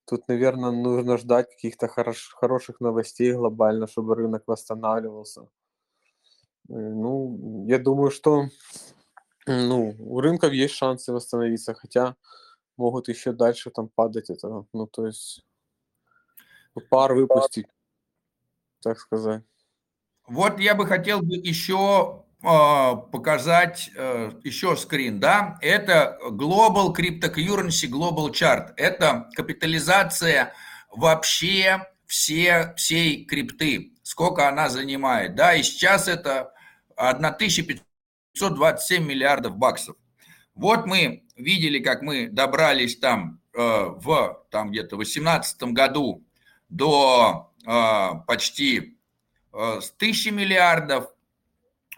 Тут, 0.04 0.28
наверное, 0.28 0.70
нужно 0.70 1.16
ждать 1.16 1.48
каких-то 1.50 1.88
хорош, 1.88 2.28
хороших 2.34 2.80
новостей 2.80 3.32
глобально, 3.32 3.86
чтобы 3.86 4.16
рынок 4.16 4.42
восстанавливался. 4.46 5.48
Э, 6.68 6.74
ну, 6.74 7.64
я 7.66 7.78
думаю, 7.78 8.10
что 8.10 8.48
ну, 9.46 9.94
у 9.98 10.20
рынков 10.20 10.52
есть 10.52 10.74
шансы 10.74 11.10
восстановиться, 11.10 11.72
хотя 11.72 12.16
могут 12.76 13.08
еще 13.08 13.32
дальше 13.32 13.70
там 13.70 13.88
падать 13.88 14.28
это, 14.28 14.66
ну, 14.74 14.86
то 14.86 15.06
есть 15.06 15.42
пар 16.90 17.14
выпустить, 17.14 17.66
так 18.82 18.98
сказать. 18.98 19.42
Вот 20.28 20.60
я 20.60 20.74
бы 20.74 20.86
хотел 20.86 21.22
бы 21.22 21.36
еще 21.36 22.24
а, 22.42 22.94
показать 22.94 23.90
э, 23.96 24.30
еще 24.44 24.76
скрин, 24.76 25.18
да, 25.18 25.58
это 25.60 26.16
Global 26.22 26.94
Cryptocurrency 26.94 27.90
Global 27.90 28.30
Chart, 28.30 28.74
это 28.76 29.28
капитализация 29.34 30.52
вообще 30.92 31.84
все, 32.06 32.74
всей 32.76 33.24
крипты, 33.24 33.94
сколько 34.04 34.48
она 34.48 34.68
занимает, 34.68 35.34
да, 35.34 35.54
и 35.54 35.64
сейчас 35.64 36.06
это 36.06 36.52
1527 36.96 39.04
миллиардов 39.04 39.56
баксов. 39.56 39.96
Вот 40.54 40.86
мы 40.86 41.24
видели, 41.36 41.80
как 41.80 42.02
мы 42.02 42.28
добрались 42.28 42.98
там 42.98 43.40
э, 43.52 43.60
в 43.60 44.44
там 44.50 44.70
где-то 44.70 44.96
18 44.96 45.60
году 45.72 46.24
до 46.68 47.52
э, 47.66 48.10
почти 48.26 48.97
э, 49.52 49.80
1000 49.96 50.30
миллиардов, 50.30 51.12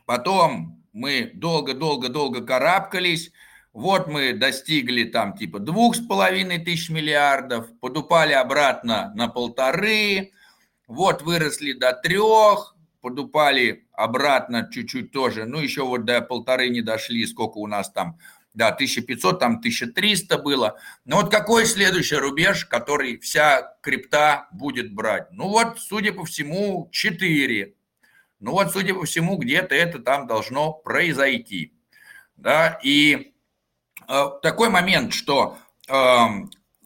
потом 0.06 0.84
мы 0.92 1.30
долго-долго-долго 1.34 2.44
карабкались, 2.44 3.32
вот 3.72 4.08
мы 4.08 4.32
достигли 4.32 5.04
там 5.04 5.36
типа 5.36 5.60
двух 5.60 5.94
с 5.94 6.00
половиной 6.00 6.58
тысяч 6.58 6.90
миллиардов, 6.90 7.66
подупали 7.80 8.32
обратно 8.32 9.12
на 9.14 9.28
полторы, 9.28 10.32
вот 10.88 11.22
выросли 11.22 11.72
до 11.72 11.92
трех, 11.92 12.74
подупали 13.00 13.86
обратно 13.92 14.68
чуть-чуть 14.70 15.12
тоже, 15.12 15.44
ну 15.44 15.60
еще 15.60 15.84
вот 15.84 16.04
до 16.04 16.20
полторы 16.20 16.68
не 16.68 16.82
дошли, 16.82 17.24
сколько 17.26 17.58
у 17.58 17.66
нас 17.66 17.90
там, 17.90 18.18
да, 18.54 18.68
1500, 18.68 19.38
там 19.38 19.58
1300 19.58 20.38
было. 20.38 20.78
Но 21.04 21.16
вот 21.16 21.30
какой 21.30 21.66
следующий 21.66 22.16
рубеж, 22.16 22.66
который 22.66 23.18
вся 23.18 23.74
крипта 23.82 24.48
будет 24.52 24.92
брать? 24.92 25.30
Ну 25.32 25.48
вот, 25.48 25.78
судя 25.78 26.12
по 26.12 26.24
всему, 26.24 26.88
4. 26.92 27.74
Ну 28.40 28.52
вот, 28.52 28.72
судя 28.72 28.94
по 28.94 29.04
всему, 29.04 29.36
где-то 29.36 29.74
это 29.74 29.98
там 29.98 30.26
должно 30.26 30.72
произойти. 30.72 31.74
Да, 32.36 32.80
и 32.82 33.34
э, 34.08 34.24
такой 34.42 34.70
момент, 34.70 35.12
что 35.12 35.58
э, 35.88 36.24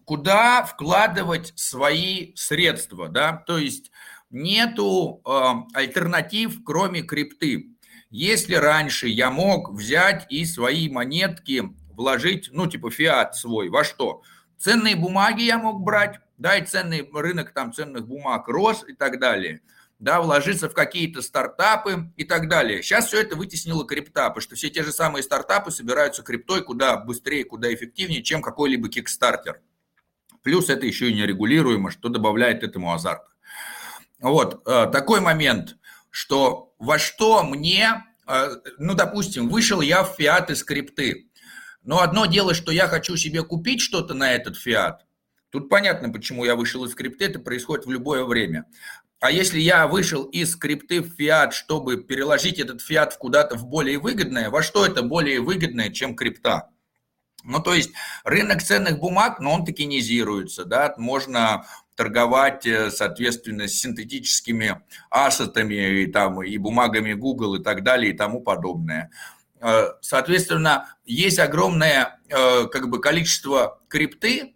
куда 0.05 0.65
вкладывать 0.65 1.53
свои 1.55 2.35
средства, 2.35 3.09
да, 3.09 3.45
то 3.47 3.57
есть 3.57 3.93
нету 4.31 5.23
э, 5.25 5.31
альтернатив, 5.75 6.65
кроме 6.65 7.03
крипты. 7.03 7.74
Если 8.17 8.55
раньше 8.55 9.09
я 9.09 9.29
мог 9.29 9.73
взять 9.73 10.27
и 10.31 10.45
свои 10.45 10.89
монетки 10.89 11.65
вложить, 11.97 12.49
ну, 12.53 12.69
типа 12.69 12.93
фиат 12.93 13.35
свой, 13.35 13.71
во 13.71 13.83
что? 13.83 14.23
Ценные 14.57 14.95
бумаги 14.95 15.43
я 15.43 15.59
мог 15.59 15.83
брать, 15.83 16.21
да, 16.39 16.57
и 16.57 16.65
ценный 16.65 17.11
рынок 17.13 17.53
там 17.53 17.73
ценных 17.73 18.07
бумаг 18.07 18.47
рос 18.47 18.85
и 18.87 18.93
так 18.93 19.19
далее, 19.19 19.63
да, 19.99 20.21
вложиться 20.21 20.69
в 20.69 20.75
какие-то 20.75 21.23
стартапы 21.23 22.13
и 22.17 22.23
так 22.23 22.49
далее. 22.49 22.85
Сейчас 22.85 23.09
все 23.09 23.21
это 23.21 23.35
вытеснило 23.35 23.85
крипта, 23.85 24.29
потому 24.29 24.43
что 24.43 24.55
все 24.55 24.71
те 24.71 24.85
же 24.85 24.93
самые 24.93 25.25
стартапы 25.25 25.73
собираются 25.73 26.23
криптой 26.23 26.63
куда 26.63 26.97
быстрее, 26.97 27.45
куда 27.45 27.75
эффективнее, 27.75 28.23
чем 28.23 28.43
какой-либо 28.43 28.89
кикстартер. 28.89 29.61
Плюс 30.45 30.71
это 30.71 30.87
еще 30.87 31.11
и 31.11 31.15
нерегулируемо, 31.15 31.91
что 31.91 32.09
добавляет 32.09 32.63
этому 32.63 32.95
азарта. 32.95 33.27
Вот 34.21 34.63
э, 34.69 34.87
такой 34.93 35.21
момент, 35.21 35.77
что 36.15 36.73
во 36.79 36.97
что 36.97 37.43
мне, 37.43 38.05
э, 38.29 38.49
ну, 38.79 38.95
допустим, 38.95 39.49
вышел 39.49 39.81
я 39.81 40.05
в 40.05 40.15
фиат 40.15 40.49
из 40.49 40.61
скрипты, 40.61 41.29
но 41.83 42.03
одно 42.03 42.27
дело, 42.27 42.55
что 42.55 42.71
я 42.71 42.87
хочу 42.87 43.17
себе 43.17 43.43
купить 43.43 43.81
что-то 43.81 44.15
на 44.15 44.33
этот 44.33 44.57
фиат, 44.57 45.05
тут 45.51 45.69
понятно, 45.69 46.13
почему 46.13 46.45
я 46.45 46.55
вышел 46.55 46.85
из 46.85 46.93
скрипты, 46.93 47.25
это 47.25 47.41
происходит 47.41 47.87
в 47.87 47.91
любое 47.91 48.23
время. 48.25 48.67
А 49.19 49.33
если 49.33 49.59
я 49.59 49.89
вышел 49.89 50.23
из 50.23 50.53
скрипты 50.53 51.03
в 51.03 51.17
фиат, 51.17 51.53
чтобы 51.53 51.97
переложить 51.97 52.61
этот 52.61 52.81
фиат 52.81 53.15
в 53.15 53.19
куда-то 53.19 53.57
в 53.57 53.67
более 53.67 53.99
выгодное, 53.99 54.51
во 54.51 54.63
что 54.63 54.87
это 54.87 55.03
более 55.03 55.41
выгодное, 55.41 55.91
чем 55.91 56.15
крипта? 56.15 56.71
Ну, 57.43 57.59
то 57.59 57.75
есть 57.75 57.91
рынок 58.23 58.63
ценных 58.63 59.01
бумаг, 59.01 59.41
но 59.41 59.53
он 59.53 59.65
токенизируется, 59.65 60.65
да, 60.65 60.95
можно 60.97 61.67
торговать, 61.97 62.67
э, 62.67 62.91
соответственно, 62.91 63.69
синтетическими 63.69 64.83
ассетами 65.11 66.03
и, 66.03 66.07
там, 66.07 66.43
и 66.43 66.57
бумагами 66.59 67.13
Google 67.13 67.57
и 67.57 67.63
так 67.63 67.83
далее 67.83 68.13
и 68.13 68.17
тому 68.17 68.41
подобное. 68.41 69.11
Э, 69.61 69.93
соответственно, 70.01 70.95
есть 71.05 71.39
огромное 71.39 72.21
э, 72.29 72.67
как 72.67 72.89
бы, 72.89 73.01
количество 73.01 73.81
крипты, 73.89 74.55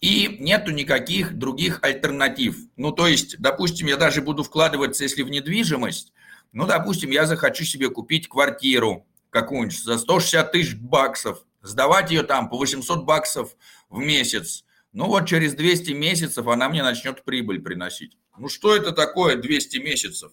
и 0.00 0.36
нету 0.40 0.72
никаких 0.72 1.34
других 1.38 1.78
альтернатив. 1.82 2.56
Ну, 2.76 2.92
то 2.92 3.06
есть, 3.06 3.38
допустим, 3.38 3.86
я 3.86 3.96
даже 3.96 4.20
буду 4.20 4.42
вкладываться, 4.42 5.04
если 5.04 5.22
в 5.22 5.30
недвижимость, 5.30 6.12
ну, 6.52 6.66
допустим, 6.66 7.10
я 7.10 7.26
захочу 7.26 7.64
себе 7.64 7.88
купить 7.88 8.28
квартиру 8.28 9.06
какую-нибудь 9.30 9.82
за 9.82 9.98
160 9.98 10.52
тысяч 10.52 10.76
баксов, 10.76 11.44
сдавать 11.62 12.10
ее 12.10 12.22
там 12.22 12.48
по 12.48 12.56
800 12.58 13.04
баксов 13.04 13.56
в 13.88 13.98
месяц, 13.98 14.64
ну 14.96 15.08
вот 15.08 15.28
через 15.28 15.52
200 15.52 15.90
месяцев 15.90 16.46
она 16.48 16.70
мне 16.70 16.82
начнет 16.82 17.22
прибыль 17.22 17.60
приносить. 17.60 18.16
Ну 18.38 18.48
что 18.48 18.74
это 18.74 18.92
такое 18.92 19.36
200 19.36 19.76
месяцев? 19.76 20.32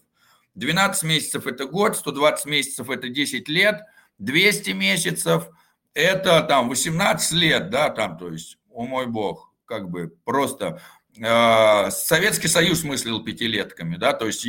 12 0.55 1.03
месяцев– 1.03 1.47
это 1.47 1.65
год, 1.65 1.97
120 1.97 2.45
месяцев– 2.45 2.89
это 2.89 3.09
10 3.09 3.49
лет, 3.49 3.81
200 4.19 4.69
месяцев– 4.69 5.49
это 5.93 6.41
там 6.43 6.69
18 6.69 7.33
лет, 7.33 7.69
да, 7.71 7.89
там, 7.89 8.17
то 8.17 8.29
есть, 8.29 8.57
о 8.71 8.85
мой 8.85 9.05
бог, 9.05 9.51
как 9.65 9.89
бы 9.89 10.15
просто 10.23 10.81
э, 11.17 11.91
Советский 11.91 12.47
Союз 12.47 12.85
мыслил 12.85 13.21
пятилетками, 13.21 13.97
да, 13.97 14.13
то 14.13 14.27
есть 14.27 14.47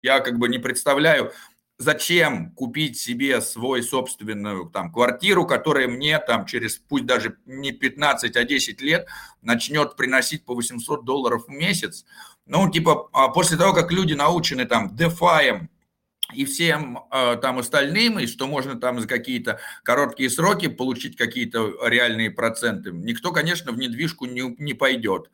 я 0.00 0.20
как 0.20 0.38
бы 0.38 0.48
не 0.48 0.58
представляю, 0.58 1.32
зачем 1.80 2.50
купить 2.50 2.98
себе 2.98 3.40
свой 3.40 3.82
собственную 3.82 4.66
там 4.66 4.92
квартиру, 4.92 5.46
которая 5.46 5.88
мне 5.88 6.18
там 6.18 6.44
через, 6.44 6.76
пусть 6.76 7.06
даже 7.06 7.38
не 7.46 7.72
15, 7.72 8.36
а 8.36 8.44
10 8.44 8.82
лет 8.82 9.08
начнет 9.40 9.96
приносить 9.96 10.44
по 10.44 10.54
800 10.54 11.06
долларов 11.06 11.46
в 11.48 11.50
месяц. 11.50 12.04
Ну, 12.44 12.70
типа, 12.70 13.08
а 13.14 13.28
после 13.28 13.56
того, 13.56 13.72
как 13.72 13.90
люди 13.92 14.12
научены 14.12 14.66
там 14.66 14.94
DeFi 14.94 15.68
и 16.34 16.44
всем 16.44 16.98
э, 17.10 17.36
там 17.40 17.58
остальным, 17.58 18.18
и 18.18 18.26
что 18.26 18.46
можно 18.46 18.78
там 18.78 19.00
за 19.00 19.08
какие-то 19.08 19.58
короткие 19.82 20.28
сроки 20.28 20.68
получить 20.68 21.16
какие-то 21.16 21.72
реальные 21.88 22.30
проценты, 22.30 22.90
никто, 22.92 23.32
конечно, 23.32 23.72
в 23.72 23.78
недвижку 23.78 24.26
не, 24.26 24.54
не 24.58 24.74
пойдет. 24.74 25.30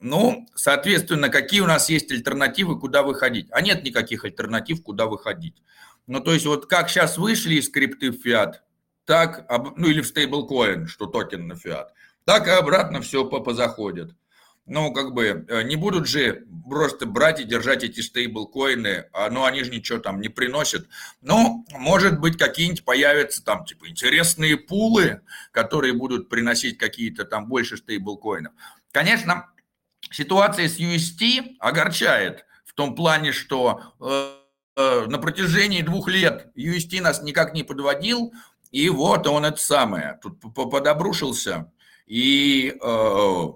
Ну, 0.00 0.46
соответственно, 0.54 1.28
какие 1.28 1.60
у 1.60 1.66
нас 1.66 1.88
есть 1.88 2.10
альтернативы, 2.12 2.78
куда 2.78 3.02
выходить? 3.02 3.48
А 3.50 3.60
нет 3.60 3.82
никаких 3.82 4.24
альтернатив, 4.24 4.82
куда 4.82 5.06
выходить. 5.06 5.56
Ну, 6.06 6.20
то 6.20 6.32
есть 6.32 6.46
вот 6.46 6.66
как 6.66 6.88
сейчас 6.88 7.18
вышли 7.18 7.54
из 7.54 7.66
скрипты 7.66 8.10
в 8.10 8.22
фиат, 8.22 8.62
так, 9.04 9.46
ну 9.76 9.88
или 9.88 10.00
в 10.00 10.06
стейблкоин, 10.06 10.86
что 10.86 11.06
токен 11.06 11.48
на 11.48 11.56
фиат, 11.56 11.92
так 12.24 12.46
и 12.46 12.50
обратно 12.50 13.00
все 13.00 13.24
позаходит. 13.24 14.14
Ну, 14.70 14.92
как 14.92 15.14
бы, 15.14 15.46
э, 15.48 15.62
не 15.62 15.76
будут 15.76 16.06
же 16.06 16.44
просто 16.68 17.06
брать 17.06 17.40
и 17.40 17.44
держать 17.44 17.84
эти 17.84 18.00
стейблкоины, 18.00 19.06
а, 19.14 19.30
ну, 19.30 19.44
они 19.46 19.64
же 19.64 19.70
ничего 19.70 19.98
там 19.98 20.20
не 20.20 20.28
приносят. 20.28 20.86
Ну, 21.22 21.64
может 21.70 22.20
быть, 22.20 22.36
какие-нибудь 22.36 22.84
появятся 22.84 23.42
там, 23.42 23.64
типа, 23.64 23.88
интересные 23.88 24.58
пулы, 24.58 25.22
которые 25.52 25.94
будут 25.94 26.28
приносить 26.28 26.76
какие-то 26.76 27.24
там 27.24 27.46
больше 27.48 27.78
стейблкоинов. 27.78 28.52
Конечно, 28.92 29.46
ситуация 30.10 30.68
с 30.68 30.78
UST 30.78 31.56
огорчает 31.58 32.44
в 32.64 32.74
том 32.74 32.94
плане, 32.94 33.32
что 33.32 33.94
э, 34.00 34.32
э, 34.76 35.06
на 35.06 35.18
протяжении 35.18 35.82
двух 35.82 36.08
лет 36.08 36.48
UST 36.56 37.00
нас 37.00 37.22
никак 37.22 37.54
не 37.54 37.62
подводил, 37.62 38.32
и 38.70 38.88
вот 38.90 39.26
он 39.26 39.44
это 39.44 39.58
самое, 39.58 40.18
тут 40.22 40.40
подобрушился. 40.54 41.72
И 42.06 42.74
э, 42.80 43.46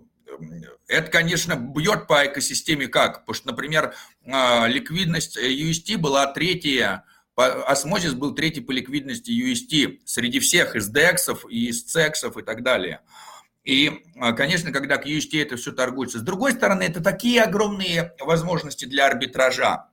это, 0.88 1.10
конечно, 1.10 1.56
бьет 1.56 2.06
по 2.06 2.26
экосистеме 2.26 2.88
как? 2.88 3.20
Потому 3.20 3.34
что, 3.34 3.46
например, 3.48 3.94
э, 4.24 4.68
ликвидность 4.68 5.38
UST 5.38 5.96
была 5.96 6.26
третья, 6.32 7.04
осмозис 7.34 8.14
был 8.14 8.34
третий 8.34 8.60
по 8.60 8.72
ликвидности 8.72 9.30
UST 9.30 10.00
среди 10.04 10.40
всех 10.40 10.76
из 10.76 10.92
DEX 10.92 11.48
и 11.48 11.68
из 11.68 11.84
CEX 11.84 12.38
и 12.38 12.42
так 12.42 12.62
далее. 12.62 13.00
И, 13.64 14.02
а, 14.16 14.32
конечно, 14.32 14.72
когда 14.72 14.96
UST 14.96 15.40
это 15.40 15.56
все 15.56 15.72
торгуется. 15.72 16.18
С 16.18 16.22
другой 16.22 16.52
стороны, 16.52 16.82
это 16.82 17.02
такие 17.02 17.42
огромные 17.42 18.14
возможности 18.20 18.86
для 18.86 19.06
арбитража, 19.06 19.88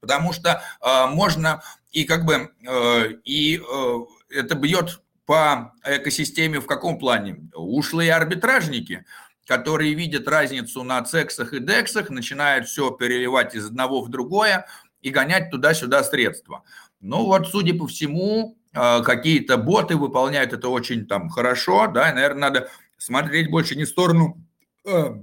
потому 0.00 0.32
что 0.32 0.62
э, 0.80 1.06
можно 1.06 1.62
и 1.90 2.04
как 2.04 2.26
бы 2.26 2.52
э, 2.66 3.12
и 3.24 3.58
э, 3.58 3.94
это 4.30 4.54
бьет 4.54 5.00
по 5.24 5.74
экосистеме 5.84 6.60
в 6.60 6.66
каком 6.66 6.98
плане? 6.98 7.48
Ушлые 7.54 8.14
арбитражники, 8.14 9.04
которые 9.46 9.94
видят 9.94 10.28
разницу 10.28 10.82
на 10.82 11.02
цексах 11.02 11.54
и 11.54 11.60
дексах, 11.60 12.10
начинают 12.10 12.68
все 12.68 12.90
переливать 12.90 13.54
из 13.54 13.66
одного 13.66 14.02
в 14.02 14.10
другое 14.10 14.66
и 15.00 15.10
гонять 15.10 15.50
туда-сюда 15.50 16.04
средства. 16.04 16.62
Ну 17.00 17.24
вот, 17.24 17.48
судя 17.48 17.74
по 17.74 17.86
всему, 17.86 18.56
какие-то 18.72 19.56
боты 19.56 19.96
выполняют 19.96 20.52
это 20.52 20.68
очень 20.68 21.06
там 21.06 21.28
хорошо, 21.28 21.86
да, 21.86 22.10
и, 22.10 22.14
наверное, 22.14 22.40
надо 22.40 22.70
смотреть 22.98 23.50
больше 23.50 23.76
не 23.76 23.84
в 23.84 23.88
сторону 23.88 24.44
э, 24.84 25.14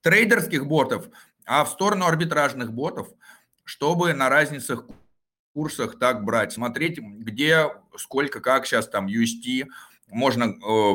трейдерских 0.00 0.66
ботов, 0.66 1.08
а 1.46 1.64
в 1.64 1.70
сторону 1.70 2.06
арбитражных 2.06 2.72
ботов, 2.72 3.08
чтобы 3.64 4.12
на 4.12 4.28
разницах 4.28 4.84
курсах 5.54 5.98
так 5.98 6.24
брать, 6.24 6.52
смотреть, 6.52 6.98
где, 6.98 7.68
сколько, 7.96 8.40
как 8.40 8.66
сейчас 8.66 8.88
там 8.88 9.06
UST 9.06 9.66
можно 10.08 10.44
э, 10.44 10.94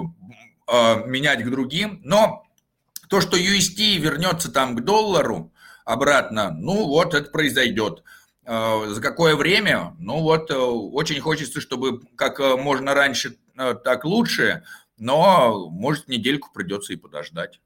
э, 0.68 1.06
менять 1.08 1.44
к 1.44 1.50
другим. 1.50 2.02
Но 2.04 2.44
То, 3.08 3.22
что 3.22 3.38
UST 3.38 3.98
вернется 3.98 4.52
там 4.52 4.76
к 4.76 4.84
доллару 4.84 5.52
обратно, 5.86 6.52
ну 6.52 6.88
вот 6.88 7.14
это 7.14 7.30
произойдет. 7.30 8.04
Э, 8.46 8.86
за 8.88 9.02
какое 9.02 9.36
время? 9.36 9.96
Ну 10.00 10.22
вот, 10.22 10.52
очень 10.52 11.22
хочется, 11.22 11.62
чтобы 11.62 12.02
как 12.16 12.40
можно 12.40 12.94
раньше, 12.94 13.38
так 13.56 14.06
лучше, 14.06 14.64
но 14.98 15.70
может 15.70 16.08
недельку 16.08 16.50
придется 16.54 16.94
и 16.94 16.98
подождать. 16.98 17.62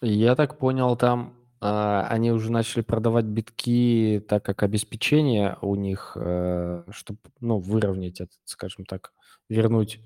Я 0.00 0.36
так 0.36 0.58
понял, 0.58 0.96
там 0.96 1.34
а, 1.60 2.06
они 2.08 2.30
уже 2.30 2.52
начали 2.52 2.82
продавать 2.82 3.24
битки, 3.24 4.24
так 4.28 4.44
как 4.44 4.62
обеспечение 4.62 5.58
у 5.60 5.74
них, 5.74 6.16
э, 6.16 6.84
чтобы, 6.90 7.18
ну, 7.40 7.58
выровнять 7.58 8.20
это, 8.20 8.32
скажем 8.44 8.84
так, 8.84 9.12
вернуть 9.48 10.00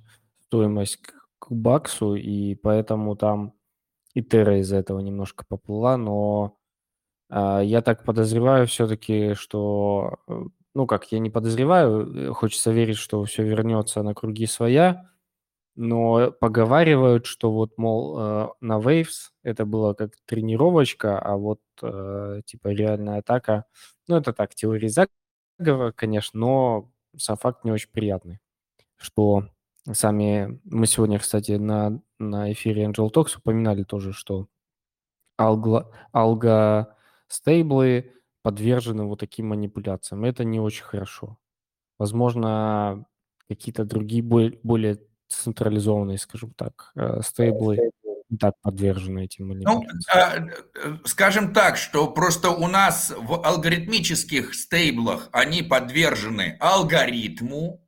стоимость 0.47 0.97
к, 0.99 1.13
к 1.39 1.53
баксу, 1.53 2.15
и 2.15 2.55
поэтому 2.55 3.17
там 3.17 3.55
и 4.15 4.23
Терра 4.23 4.61
из-за 4.61 4.77
этого 4.77 5.01
немножко 5.01 5.45
поплыла, 5.47 5.97
но 5.97 6.57
а, 7.29 7.61
я 7.61 7.83
так 7.83 8.05
подозреваю 8.05 8.67
все-таки, 8.67 9.35
что, 9.35 10.19
э, 10.29 10.45
ну 10.75 10.87
как, 10.87 11.13
я 11.13 11.19
не 11.19 11.31
подозреваю, 11.31 12.31
э, 12.31 12.33
хочется 12.33 12.73
верить, 12.73 12.97
что 12.97 13.25
все 13.25 13.43
вернется 13.43 14.03
на 14.03 14.15
круги 14.15 14.47
своя, 14.47 15.11
но 15.77 16.33
поговаривают, 16.33 17.27
что 17.27 17.53
вот, 17.53 17.79
мол, 17.79 18.19
э, 18.19 18.49
на 18.61 18.79
Waves 18.79 19.31
это 19.43 19.65
было 19.67 19.95
как 19.95 20.13
тренировочка, 20.27 21.19
а 21.19 21.37
вот 21.37 21.61
э, 21.83 22.43
типа 22.47 22.69
реальная 22.69 23.19
атака, 23.19 23.65
ну 24.09 24.17
это 24.17 24.33
так, 24.33 24.55
теория 24.55 24.89
заговора, 24.89 25.93
конечно, 25.93 26.39
но 26.41 26.93
сам 27.17 27.37
факт 27.39 27.65
не 27.65 27.73
очень 27.73 27.91
приятный, 27.91 28.41
что 28.97 29.49
сами, 29.93 30.61
мы 30.65 30.87
сегодня, 30.87 31.19
кстати, 31.19 31.53
на, 31.53 32.01
на 32.19 32.53
эфире 32.53 32.85
Angel 32.87 33.11
Talks 33.13 33.39
упоминали 33.39 33.83
тоже, 33.85 34.13
что 34.13 34.49
алго, 35.37 35.91
алго 36.13 36.97
стейблы 37.29 38.13
подвержены 38.43 39.05
вот 39.05 39.21
таким 39.21 39.49
манипуляциям. 39.49 40.25
Это 40.25 40.45
не 40.45 40.61
очень 40.61 40.85
хорошо. 40.85 41.39
Возможно, 41.99 43.07
какие-то 43.49 43.85
другие 43.85 44.23
более 44.23 44.99
централизованные, 45.35 46.19
скажем 46.19 46.53
так, 46.55 46.93
э, 46.95 47.21
стейблы 47.23 47.93
так 48.39 48.55
подвержены 48.63 49.25
этим 49.25 49.49
Ну, 49.49 49.85
э, 50.15 50.19
э, 50.75 50.97
скажем 51.05 51.53
так, 51.53 51.77
что 51.77 52.09
просто 52.09 52.51
у 52.51 52.67
нас 52.67 53.13
в 53.17 53.45
алгоритмических 53.45 54.55
стейблах 54.55 55.29
они 55.33 55.63
подвержены 55.63 56.57
алгоритму, 56.61 57.81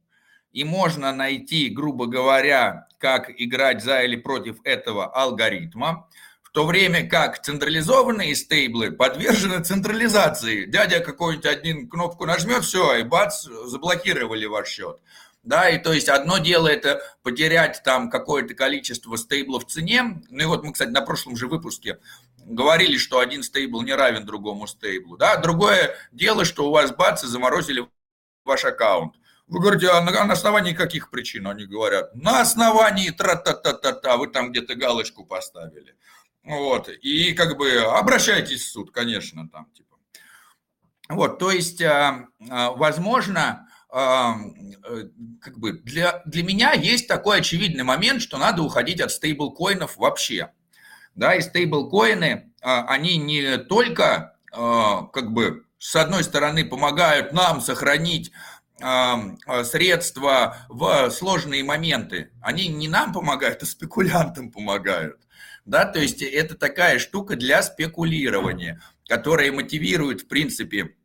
и 0.53 0.65
можно 0.65 1.13
найти, 1.13 1.69
грубо 1.69 2.07
говоря, 2.07 2.87
как 2.99 3.31
играть 3.37 3.83
за 3.83 4.03
или 4.03 4.17
против 4.17 4.59
этого 4.65 5.07
алгоритма, 5.07 6.09
в 6.43 6.51
то 6.51 6.65
время 6.65 7.09
как 7.09 7.43
централизованные 7.43 8.37
стейблы 8.37 8.93
подвержены 8.93 9.65
централизации. 9.65 10.67
Дядя 10.67 11.01
какую-нибудь 11.01 11.47
один 11.47 11.89
кнопку 11.89 12.27
нажмет, 12.27 12.63
все, 12.63 12.97
и 12.97 13.03
бац, 13.03 13.43
заблокировали 13.43 14.47
ваш 14.47 14.69
счет 14.69 15.01
да, 15.45 15.69
и 15.69 15.79
то 15.79 15.93
есть 15.93 16.09
одно 16.09 16.39
дело 16.39 16.69
это 16.69 17.03
потерять 17.23 17.83
там 17.85 18.11
какое-то 18.11 18.55
количество 18.55 19.17
стейблов 19.17 19.67
в 19.67 19.71
цене, 19.71 20.23
ну 20.31 20.43
и 20.43 20.47
вот 20.47 20.65
мы, 20.65 20.73
кстати, 20.73 20.91
на 20.91 21.03
прошлом 21.03 21.37
же 21.37 21.47
выпуске 21.47 21.99
говорили, 22.39 22.97
что 22.97 23.21
один 23.21 23.43
стейбл 23.43 23.83
не 23.83 23.95
равен 23.95 24.25
другому 24.25 24.67
стейблу, 24.67 25.17
да, 25.17 25.37
другое 25.37 25.97
дело, 26.13 26.45
что 26.45 26.69
у 26.69 26.73
вас 26.73 26.93
бац 26.93 27.25
и 27.25 27.27
заморозили 27.27 27.87
ваш 28.45 28.65
аккаунт. 28.65 29.15
Вы 29.47 29.61
говорите, 29.61 29.91
а 29.91 30.01
на, 30.01 30.11
а 30.11 30.33
основании 30.33 30.73
каких 30.73 31.11
причин? 31.11 31.47
Они 31.47 31.67
говорят, 31.67 32.15
на 32.15 32.41
основании 32.41 33.11
тра-та-та-та-та, 33.11 34.17
вы 34.17 34.29
там 34.29 34.51
где-то 34.51 34.75
галочку 34.75 35.25
поставили. 35.25 35.95
Вот, 36.45 36.89
и 36.89 37.33
как 37.35 37.57
бы 37.57 37.81
обращайтесь 37.81 38.63
в 38.63 38.71
суд, 38.71 38.91
конечно, 38.91 39.49
там, 39.49 39.71
типа. 39.75 39.97
Вот, 41.09 41.39
то 41.39 41.51
есть, 41.51 41.83
а, 41.83 42.29
а, 42.51 42.71
возможно, 42.71 43.69
как 43.95 45.59
бы 45.59 45.75
для, 45.85 46.21
для 46.25 46.43
меня 46.43 46.73
есть 46.73 47.07
такой 47.07 47.39
очевидный 47.39 47.85
момент, 47.85 48.23
что 48.23 48.39
надо 48.39 48.63
уходить 48.63 49.01
от 49.01 49.13
стейблкоинов 49.13 49.97
вообще. 49.97 50.51
Да, 51.15 51.37
и 51.37 51.41
стейблкоины, 51.41 52.53
а, 52.61 52.87
они 52.89 53.19
не 53.19 53.57
только 53.59 54.37
а, 54.53 55.03
как 55.13 55.33
бы 55.33 55.65
с 55.79 55.95
одной 55.95 56.25
стороны 56.25 56.65
помогают 56.65 57.33
нам 57.33 57.61
сохранить 57.61 58.33
а, 58.83 59.23
средства 59.63 60.57
в 60.69 61.11
сложные 61.11 61.63
моменты, 61.63 62.33
они 62.41 62.67
не 62.67 62.89
нам 62.89 63.13
помогают, 63.13 63.63
а 63.63 63.67
спекулянтам 63.67 64.51
помогают. 64.51 65.21
Да, 65.65 65.85
то 65.85 66.01
есть 66.01 66.21
это 66.21 66.57
такая 66.57 66.99
штука 66.99 67.37
для 67.37 67.63
спекулирования, 67.63 68.83
которая 69.09 69.53
мотивирует, 69.53 70.23
в 70.23 70.29
принципе, 70.29 70.97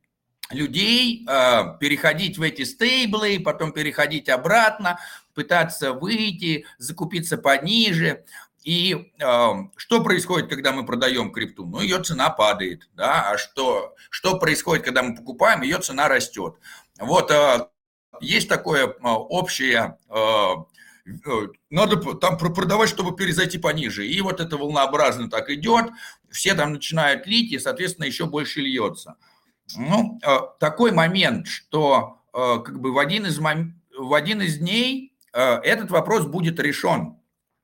людей 0.52 1.26
э, 1.28 1.78
переходить 1.80 2.38
в 2.38 2.42
эти 2.42 2.64
стейблы, 2.64 3.40
потом 3.40 3.72
переходить 3.72 4.30
обратно, 4.30 5.00
пытаться 5.34 5.94
выйти, 5.94 6.66
закупиться 6.78 7.38
пониже. 7.38 8.26
И 8.64 9.12
э, 9.20 9.48
что 9.76 10.04
происходит, 10.04 10.50
когда 10.50 10.72
мы 10.72 10.86
продаем 10.86 11.32
крипту? 11.32 11.66
Ну, 11.66 11.82
ее 11.82 12.02
цена 12.04 12.30
падает, 12.30 12.90
да, 12.96 13.32
а 13.32 13.38
что, 13.38 13.96
что 14.10 14.38
происходит, 14.38 14.84
когда 14.84 15.04
мы 15.04 15.16
покупаем? 15.16 15.62
Ее 15.62 15.80
цена 15.80 16.08
растет. 16.08 16.56
Вот 17.00 17.32
э, 17.32 17.68
есть 18.20 18.50
такое 18.50 18.88
э, 18.88 18.94
общее, 19.02 19.98
э, 20.10 20.54
надо 21.70 21.98
там 22.16 22.38
продавать, 22.38 22.90
чтобы 22.90 23.16
перезайти 23.16 23.58
пониже. 23.58 24.06
И 24.06 24.20
вот 24.22 24.40
это 24.40 24.58
волнообразно 24.58 25.30
так 25.30 25.50
идет, 25.50 25.86
все 26.30 26.54
там 26.54 26.74
начинают 26.74 27.26
лить, 27.26 27.52
и, 27.52 27.60
соответственно, 27.60 28.06
еще 28.06 28.26
больше 28.26 28.62
льется. 28.62 29.16
Ну, 29.78 30.20
э, 30.24 30.38
такой 30.60 30.92
момент, 30.92 31.48
что 31.48 32.22
э, 32.34 32.60
как 32.64 32.80
бы 32.80 32.94
в 32.94 32.98
один 32.98 33.26
из, 33.26 33.40
в 33.40 34.14
один 34.14 34.42
из 34.42 34.58
дней 34.58 35.14
э, 35.34 35.42
этот 35.42 35.92
вопрос 35.92 36.26
будет 36.26 36.60
решен. 36.60 37.18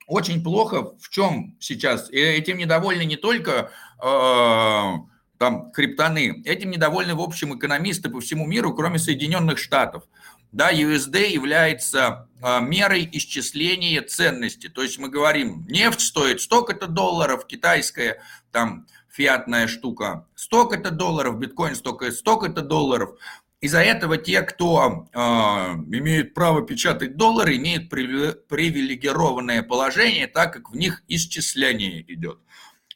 Очень 0.08 0.44
плохо 0.44 0.96
в 1.00 1.10
чем 1.10 1.56
сейчас. 1.60 2.12
И 2.12 2.18
этим 2.18 2.58
недовольны 2.58 3.06
не 3.06 3.16
только 3.16 3.72
там 3.98 5.72
криптоны, 5.72 6.44
этим 6.46 6.70
недовольны 6.70 7.16
в 7.16 7.22
общем 7.22 7.58
экономисты 7.58 8.10
по 8.10 8.20
всему 8.20 8.46
миру, 8.46 8.76
кроме 8.76 9.00
Соединенных 9.00 9.58
Штатов. 9.58 10.04
Да, 10.52 10.72
USD 10.72 11.30
является 11.30 12.30
мерой 12.62 13.10
исчисления 13.14 14.04
ценности. 14.04 14.70
То 14.70 14.84
есть 14.84 15.00
мы 15.00 15.10
говорим, 15.10 15.66
нефть 15.68 16.02
стоит 16.02 16.40
столько-то 16.40 16.86
долларов, 16.86 17.48
китайская 17.48 18.22
там 18.52 18.86
фиатная 19.16 19.68
штука, 19.68 20.28
столько-то 20.36 20.92
долларов, 20.92 21.40
биткоин 21.40 21.76
столько, 21.76 22.12
столько-то 22.12 22.62
долларов. 22.62 23.18
Из-за 23.62 23.80
этого 23.80 24.18
те, 24.18 24.42
кто 24.42 25.08
э, 25.12 25.18
имеет 25.18 26.34
право 26.34 26.62
печатать 26.66 27.16
доллары, 27.16 27.56
имеют 27.56 27.90
привилегированное 27.90 29.64
положение, 29.64 30.28
так 30.28 30.54
как 30.54 30.70
в 30.72 30.76
них 30.76 31.04
исчисление 31.08 32.04
идет. 32.14 32.40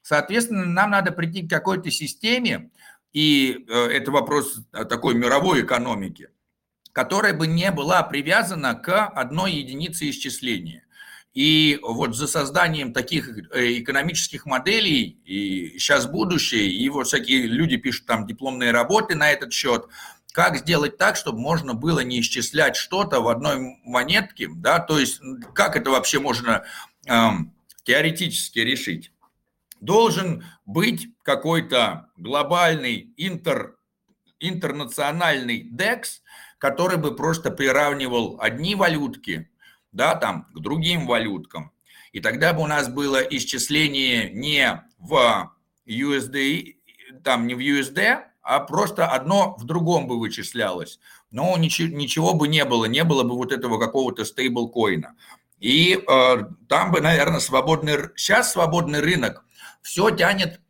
Соответственно, 0.01 0.65
нам 0.65 0.91
надо 0.91 1.11
прийти 1.11 1.47
к 1.47 1.49
какой-то 1.49 1.89
системе, 1.89 2.69
и 3.13 3.65
э, 3.67 3.73
это 3.73 4.11
вопрос 4.11 4.59
такой 4.71 5.15
мировой 5.15 5.61
экономики, 5.61 6.29
которая 6.91 7.33
бы 7.33 7.47
не 7.47 7.71
была 7.71 8.03
привязана 8.03 8.75
к 8.75 9.07
одной 9.07 9.53
единице 9.53 10.09
исчисления. 10.09 10.83
И 11.33 11.79
вот 11.83 12.15
за 12.15 12.27
созданием 12.27 12.91
таких 12.91 13.29
э, 13.53 13.79
экономических 13.79 14.45
моделей, 14.45 15.19
и 15.25 15.77
сейчас 15.77 16.07
будущее, 16.07 16.71
и 16.71 16.89
вот 16.89 17.07
всякие 17.07 17.45
люди 17.45 17.77
пишут 17.77 18.07
там 18.07 18.25
дипломные 18.25 18.71
работы 18.71 19.15
на 19.15 19.31
этот 19.31 19.53
счет, 19.53 19.85
как 20.31 20.57
сделать 20.57 20.97
так, 20.97 21.15
чтобы 21.15 21.39
можно 21.39 21.73
было 21.73 21.99
не 21.99 22.21
исчислять 22.21 22.75
что-то 22.75 23.21
в 23.21 23.27
одной 23.27 23.77
монетке, 23.83 24.49
да, 24.51 24.79
то 24.79 24.99
есть 24.99 25.21
как 25.53 25.75
это 25.75 25.91
вообще 25.91 26.19
можно 26.19 26.63
эм, 27.07 27.53
теоретически 27.83 28.59
решить. 28.59 29.11
Должен 29.81 30.43
быть 30.65 31.09
какой-то 31.23 32.07
глобальный 32.17 33.13
интер, 33.17 33.77
интернациональный 34.39 35.69
DEX, 35.71 36.21
который 36.57 36.97
бы 36.97 37.15
просто 37.15 37.49
приравнивал 37.49 38.37
одни 38.39 38.75
валютки 38.75 39.49
да, 39.99 40.15
там, 40.15 40.45
к 40.55 40.59
другим 40.59 41.05
валюткам. 41.05 41.73
И 42.13 42.21
тогда 42.21 42.53
бы 42.53 42.61
у 42.61 42.67
нас 42.67 42.87
было 42.87 43.17
исчисление 43.17 44.31
не 44.31 44.81
в 44.97 45.53
USD, 45.85 46.75
там 47.21 47.47
не 47.47 47.53
в 47.53 47.59
USD, 47.59 48.21
а 48.41 48.59
просто 48.61 49.07
одно 49.07 49.57
в 49.57 49.65
другом 49.65 50.07
бы 50.07 50.17
вычислялось. 50.17 50.99
Но 51.31 51.57
ничего, 51.57 51.93
ничего 51.93 52.33
бы 52.33 52.47
не 52.47 52.63
было, 52.63 52.85
не 52.85 53.03
было 53.03 53.23
бы 53.23 53.35
вот 53.35 53.51
этого 53.51 53.77
какого-то 53.77 54.23
стейблкоина. 54.23 55.17
И 55.59 56.01
э, 56.07 56.37
там 56.69 56.93
бы, 56.93 57.01
наверное, 57.01 57.41
свободный... 57.41 58.09
Сейчас 58.15 58.53
свободный 58.53 59.01
рынок 59.01 59.43
все 59.81 60.11
тянет 60.11 60.61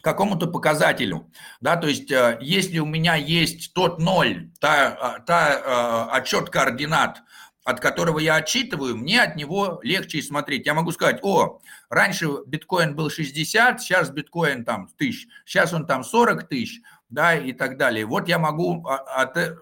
к 0.00 0.04
какому-то 0.04 0.46
показателю. 0.46 1.32
Да, 1.62 1.76
то 1.76 1.88
есть, 1.88 2.10
э, 2.10 2.36
если 2.42 2.80
у 2.80 2.86
меня 2.86 3.14
есть 3.14 3.72
тот 3.72 3.98
ноль, 3.98 4.50
та, 4.60 5.20
та 5.26 6.10
э, 6.12 6.18
отчет 6.18 6.50
координат, 6.50 7.22
от 7.70 7.80
которого 7.80 8.18
я 8.18 8.34
отчитываю, 8.34 8.96
мне 8.96 9.22
от 9.22 9.36
него 9.36 9.80
легче 9.82 10.20
смотреть. 10.22 10.66
Я 10.66 10.74
могу 10.74 10.90
сказать, 10.90 11.20
о, 11.22 11.60
раньше 11.88 12.28
биткоин 12.46 12.96
был 12.96 13.10
60, 13.10 13.80
сейчас 13.80 14.10
биткоин 14.10 14.64
там 14.64 14.88
тысяч, 14.98 15.28
сейчас 15.46 15.72
он 15.72 15.86
там 15.86 16.02
40 16.02 16.48
тысяч, 16.48 16.80
да, 17.08 17.34
и 17.34 17.52
так 17.52 17.76
далее. 17.76 18.06
Вот 18.06 18.28
я 18.28 18.38
могу 18.38 18.86
а, 18.86 18.96
от, 19.22 19.36
э, 19.36 19.54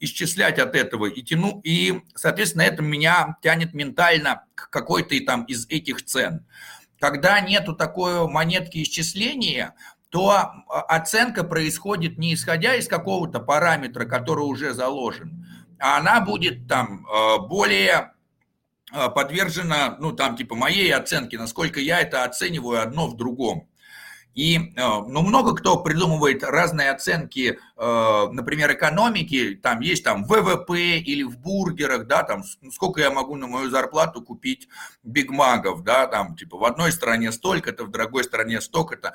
исчислять 0.00 0.58
от 0.58 0.74
этого 0.74 1.06
и 1.06 1.22
тяну, 1.22 1.60
и, 1.64 2.00
соответственно, 2.14 2.62
это 2.62 2.82
меня 2.82 3.36
тянет 3.42 3.74
ментально 3.74 4.44
к 4.54 4.70
какой-то 4.70 5.14
там 5.26 5.44
из 5.44 5.66
этих 5.68 6.04
цен. 6.04 6.46
Когда 7.00 7.40
нету 7.40 7.74
такой 7.74 8.28
монетки 8.28 8.82
исчисления, 8.82 9.74
то 10.10 10.30
а, 10.30 10.80
оценка 10.88 11.44
происходит 11.44 12.18
не 12.18 12.34
исходя 12.34 12.74
из 12.76 12.86
какого-то 12.88 13.40
параметра, 13.40 14.04
который 14.04 14.44
уже 14.44 14.74
заложен, 14.74 15.44
она 15.78 16.20
будет 16.20 16.66
там 16.68 17.06
э, 17.06 17.38
более 17.46 18.12
э, 18.92 19.08
подвержена, 19.08 19.96
ну 19.98 20.12
там 20.12 20.36
типа 20.36 20.54
моей 20.54 20.92
оценке, 20.92 21.38
насколько 21.38 21.80
я 21.80 22.00
это 22.00 22.24
оцениваю 22.24 22.82
одно 22.82 23.06
в 23.06 23.16
другом. 23.16 23.68
И 24.34 24.56
э, 24.56 24.60
ну, 24.76 25.22
много 25.22 25.54
кто 25.54 25.82
придумывает 25.82 26.44
разные 26.44 26.90
оценки, 26.90 27.58
например, 27.76 28.72
экономики, 28.72 29.58
там 29.60 29.80
есть 29.80 30.04
там 30.04 30.24
ВВП 30.24 30.98
или 30.98 31.24
в 31.24 31.38
бургерах, 31.38 32.06
да, 32.06 32.22
там 32.22 32.44
сколько 32.72 33.00
я 33.00 33.10
могу 33.10 33.36
на 33.36 33.46
мою 33.46 33.70
зарплату 33.70 34.22
купить 34.22 34.68
бигмагов, 35.02 35.82
да, 35.82 36.06
там 36.06 36.36
типа 36.36 36.56
в 36.56 36.64
одной 36.64 36.92
стране 36.92 37.32
столько-то, 37.32 37.84
в 37.84 37.90
другой 37.90 38.24
стране 38.24 38.60
столько-то. 38.60 39.14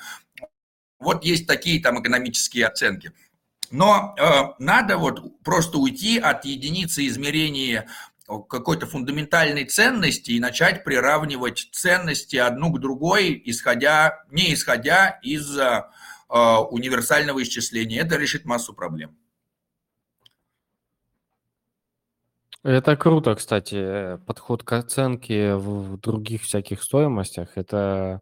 Вот 1.00 1.24
есть 1.24 1.48
такие 1.48 1.82
там 1.82 2.02
экономические 2.02 2.68
оценки. 2.68 3.12
Но 3.72 4.16
э, 4.18 4.54
надо 4.60 4.98
вот 4.98 5.42
просто 5.44 5.78
уйти 5.78 6.20
от 6.20 6.46
единицы 6.46 7.08
измерения 7.08 7.88
какой-то 8.28 8.88
фундаментальной 8.88 9.66
ценности 9.66 10.32
и 10.32 10.40
начать 10.40 10.84
приравнивать 10.84 11.70
ценности 11.72 12.38
одну 12.38 12.72
к 12.72 12.80
другой, 12.80 13.42
исходя, 13.46 14.24
не 14.32 14.54
исходя 14.54 15.20
из 15.22 15.58
э, 15.58 15.84
универсального 16.30 17.42
исчисления. 17.44 18.02
Это 18.02 18.18
решит 18.18 18.46
массу 18.46 18.74
проблем. 18.74 19.18
Это 22.64 22.96
круто, 22.96 23.36
кстати, 23.36 24.18
подход 24.26 24.64
к 24.64 24.72
оценке 24.72 25.56
в 25.56 25.98
других 26.00 26.44
всяких 26.44 26.82
стоимостях. 26.82 27.58
Это 27.58 28.22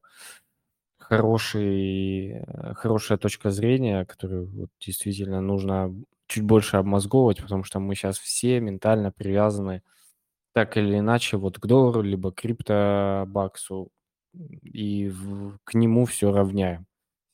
хороший, 1.11 2.29
э, 2.31 2.73
хорошая 2.75 3.17
точка 3.17 3.51
зрения, 3.51 4.05
которую 4.05 4.47
вот 4.51 4.69
действительно 4.79 5.41
нужно 5.41 5.93
чуть 6.27 6.43
больше 6.43 6.77
обмозговывать, 6.77 7.41
потому 7.41 7.65
что 7.65 7.79
мы 7.81 7.95
сейчас 7.95 8.17
все 8.17 8.61
ментально 8.61 9.11
привязаны 9.11 9.83
так 10.53 10.77
или 10.77 10.99
иначе 10.99 11.37
вот 11.37 11.59
к 11.59 11.67
доллару, 11.67 12.01
либо 12.01 12.31
к 12.31 12.35
криптобаксу, 12.41 13.89
и 14.63 15.09
в, 15.09 15.57
к 15.65 15.73
нему 15.75 16.05
все 16.05 16.31
равняем. 16.31 16.87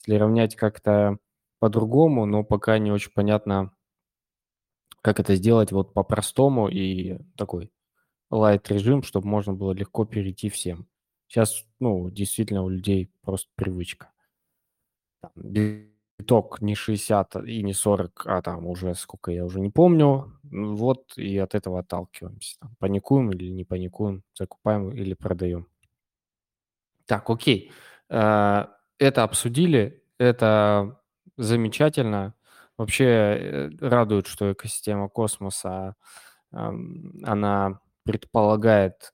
Если 0.07 0.19
равнять 0.19 0.55
как-то 0.55 1.17
по-другому, 1.59 2.25
но 2.25 2.43
пока 2.43 2.79
не 2.79 2.91
очень 2.91 3.11
понятно, 3.13 3.71
как 5.01 5.19
это 5.19 5.35
сделать 5.35 5.71
вот 5.71 5.93
по-простому 5.93 6.67
и 6.69 7.19
такой 7.37 7.71
лайт 8.31 8.69
режим, 8.69 9.03
чтобы 9.03 9.27
можно 9.27 9.53
было 9.53 9.73
легко 9.73 10.05
перейти 10.05 10.49
всем. 10.49 10.87
Сейчас, 11.27 11.65
ну, 11.79 12.09
действительно 12.09 12.63
у 12.63 12.69
людей 12.69 13.11
просто 13.21 13.49
привычка. 13.55 14.11
Там, 15.21 15.31
биток 15.35 16.61
не 16.61 16.75
60 16.75 17.35
и 17.45 17.63
не 17.63 17.73
40, 17.73 18.23
а 18.25 18.41
там 18.41 18.65
уже 18.67 18.93
сколько 18.95 19.31
я 19.31 19.45
уже 19.45 19.59
не 19.59 19.69
помню. 19.69 20.31
Вот 20.43 21.17
и 21.17 21.37
от 21.37 21.55
этого 21.55 21.79
отталкиваемся. 21.79 22.57
Паникуем 22.79 23.31
или 23.31 23.49
не 23.49 23.63
паникуем, 23.65 24.23
закупаем 24.33 24.91
или 24.91 25.13
продаем. 25.13 25.67
Так, 27.05 27.29
окей. 27.29 27.71
Э, 28.09 28.65
это 28.99 29.23
обсудили, 29.23 30.03
это 30.17 30.99
замечательно. 31.37 32.33
Вообще 32.77 33.05
э, 33.05 33.69
радует, 33.79 34.27
что 34.27 34.51
экосистема 34.51 35.09
космоса, 35.09 35.95
она 36.51 37.79
предполагает 38.03 39.11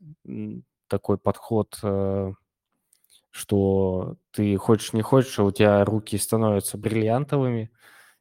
такой 0.94 1.18
подход, 1.18 1.80
э, 1.82 2.34
что 3.32 4.18
ты 4.32 4.56
хочешь 4.58 4.94
не 4.94 5.02
хочешь, 5.02 5.40
а 5.40 5.44
у 5.44 5.52
тебя 5.52 5.84
руки 5.84 6.20
становятся 6.20 6.78
бриллиантовыми, 6.78 7.72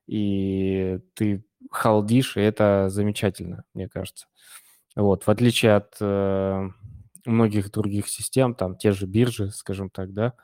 и 0.06 1.00
ты 1.14 1.44
халдишь, 1.70 2.38
и 2.38 2.40
это 2.40 2.88
замечательно, 2.88 3.64
мне 3.74 3.88
кажется. 3.90 4.26
Вот, 4.96 5.24
в 5.24 5.28
отличие 5.30 5.76
от 5.76 5.96
э, 6.00 6.70
многих 7.26 7.70
других 7.72 8.08
систем, 8.08 8.54
там 8.54 8.76
те 8.78 8.92
же 8.92 9.06
биржи, 9.06 9.50
скажем 9.50 9.90
так, 9.90 10.14
да, 10.14 10.34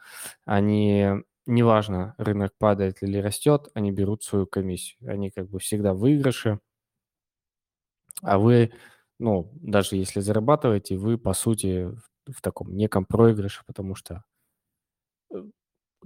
они, 0.44 1.08
неважно, 1.46 2.14
рынок 2.18 2.52
падает 2.58 3.02
или 3.02 3.18
растет, 3.18 3.68
они 3.74 3.92
берут 3.92 4.22
свою 4.22 4.46
комиссию. 4.46 5.10
Они 5.10 5.30
как 5.30 5.48
бы 5.50 5.60
всегда 5.60 5.94
в 5.94 6.00
выигрыше, 6.00 6.60
а 8.22 8.38
вы, 8.38 8.72
ну, 9.18 9.50
даже 9.54 9.96
если 9.96 10.20
зарабатываете, 10.20 10.96
вы, 10.96 11.18
по 11.18 11.32
сути, 11.34 11.90
в 12.32 12.40
таком 12.40 12.76
неком 12.76 13.04
проигрыше, 13.04 13.62
потому 13.66 13.94
что 13.94 14.24
э, 15.32 15.42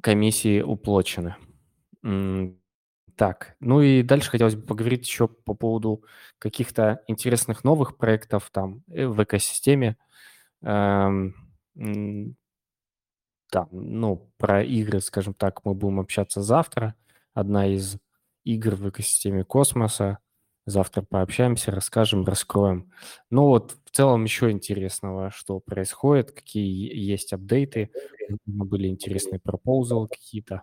комиссии 0.01 0.61
уплочены. 0.61 1.37
Так, 3.17 3.57
ну 3.61 3.81
и 3.83 4.03
дальше 4.03 4.31
хотелось 4.31 4.57
бы 4.57 4.63
поговорить 4.63 5.07
еще 5.07 5.29
по 5.29 5.55
поводу 5.55 6.05
каких-то 6.39 7.03
интересных 7.07 7.63
новых 7.63 7.97
проектов 7.97 8.51
там 8.51 8.83
э, 8.89 9.07
в 9.07 9.23
экосистеме. 9.23 9.97
Эм, 10.63 11.35
да, 11.75 13.69
ну, 13.71 14.33
про 14.39 14.63
игры, 14.63 15.01
скажем 15.01 15.35
так, 15.35 15.65
мы 15.65 15.75
будем 15.75 16.01
общаться 16.01 16.43
завтра. 16.43 16.95
Одна 17.35 17.67
из 17.67 17.99
игр 18.45 18.75
в 18.75 18.89
экосистеме 18.89 19.45
космоса– 19.45 20.19
Завтра 20.64 21.03
пообщаемся, 21.03 21.72
расскажем, 21.72 22.25
раскроем. 22.25 22.92
Ну 23.31 23.46
вот 23.46 23.77
в 23.85 23.90
целом 23.90 24.25
еще 24.25 24.51
интересного, 24.51 25.31
что 25.31 25.59
происходит, 25.59 26.31
какие 26.31 26.96
есть 26.96 27.33
апдейты, 27.33 27.90
были 28.46 28.87
интересные 28.87 29.40
пропозалы 29.40 30.09
какие-то. 30.09 30.62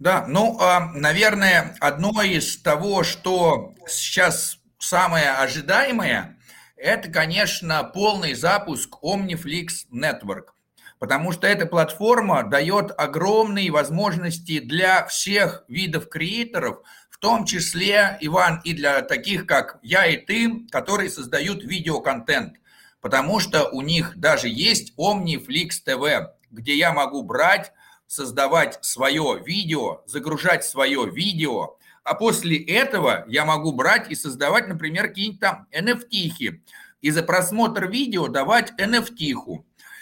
Да, 0.00 0.26
ну, 0.26 0.58
а, 0.60 0.92
наверное, 0.92 1.76
одно 1.80 2.20
из 2.20 2.58
того, 2.58 3.04
что 3.04 3.74
сейчас 3.86 4.58
самое 4.78 5.30
ожидаемое, 5.30 6.36
это, 6.76 7.10
конечно, 7.10 7.82
полный 7.84 8.34
запуск 8.34 8.98
OmniFlix 9.02 9.86
Network 9.90 10.56
потому 10.98 11.32
что 11.32 11.46
эта 11.46 11.66
платформа 11.66 12.44
дает 12.44 12.92
огромные 12.96 13.70
возможности 13.70 14.60
для 14.60 15.06
всех 15.06 15.64
видов 15.68 16.08
креаторов, 16.08 16.80
в 17.16 17.18
том 17.18 17.46
числе, 17.46 18.18
Иван, 18.20 18.60
и 18.62 18.74
для 18.74 19.00
таких, 19.00 19.46
как 19.46 19.78
я 19.82 20.04
и 20.04 20.18
ты, 20.18 20.66
которые 20.70 21.08
создают 21.08 21.64
видеоконтент, 21.64 22.56
потому 23.00 23.40
что 23.40 23.70
у 23.70 23.80
них 23.80 24.18
даже 24.18 24.48
есть 24.48 24.92
OmniFlix 24.98 25.70
TV, 25.86 26.26
где 26.50 26.76
я 26.76 26.92
могу 26.92 27.22
брать, 27.22 27.72
создавать 28.06 28.84
свое 28.84 29.42
видео, 29.42 30.02
загружать 30.04 30.62
свое 30.62 31.10
видео, 31.10 31.78
а 32.04 32.14
после 32.14 32.62
этого 32.62 33.24
я 33.28 33.46
могу 33.46 33.72
брать 33.72 34.10
и 34.10 34.14
создавать, 34.14 34.68
например, 34.68 35.08
какие-нибудь 35.08 35.40
там 35.40 35.66
NFT, 35.72 36.60
и 37.00 37.10
за 37.10 37.22
просмотр 37.22 37.88
видео 37.88 38.28
давать 38.28 38.74
NFT. 38.78 39.32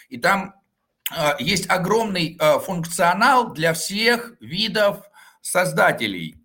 И 0.08 0.18
там 0.18 0.54
э, 1.16 1.34
есть 1.38 1.70
огромный 1.70 2.36
э, 2.40 2.58
функционал 2.58 3.52
для 3.52 3.72
всех 3.72 4.32
видов 4.40 5.04
создателей– 5.42 6.40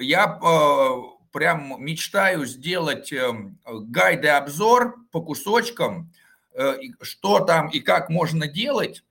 я 0.00 0.24
а, 0.42 1.02
прям 1.30 1.76
мечтаю 1.78 2.46
сделать 2.46 3.12
эм, 3.12 3.60
гайды 3.64 4.28
обзор 4.28 4.96
по 5.12 5.22
кусочкам, 5.22 6.12
э, 6.52 6.78
что 7.02 7.40
там 7.40 7.68
и 7.68 7.78
как 7.78 8.08
можно 8.08 8.48
делать. 8.48 9.04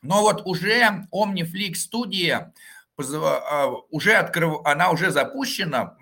Но 0.00 0.22
вот 0.22 0.46
уже 0.46 1.06
OmniFlix 1.12 1.74
студия 1.74 2.54
а, 2.96 3.66
уже 3.90 4.14
открыв... 4.14 4.60
она 4.64 4.90
уже 4.90 5.10
запущена, 5.10 5.96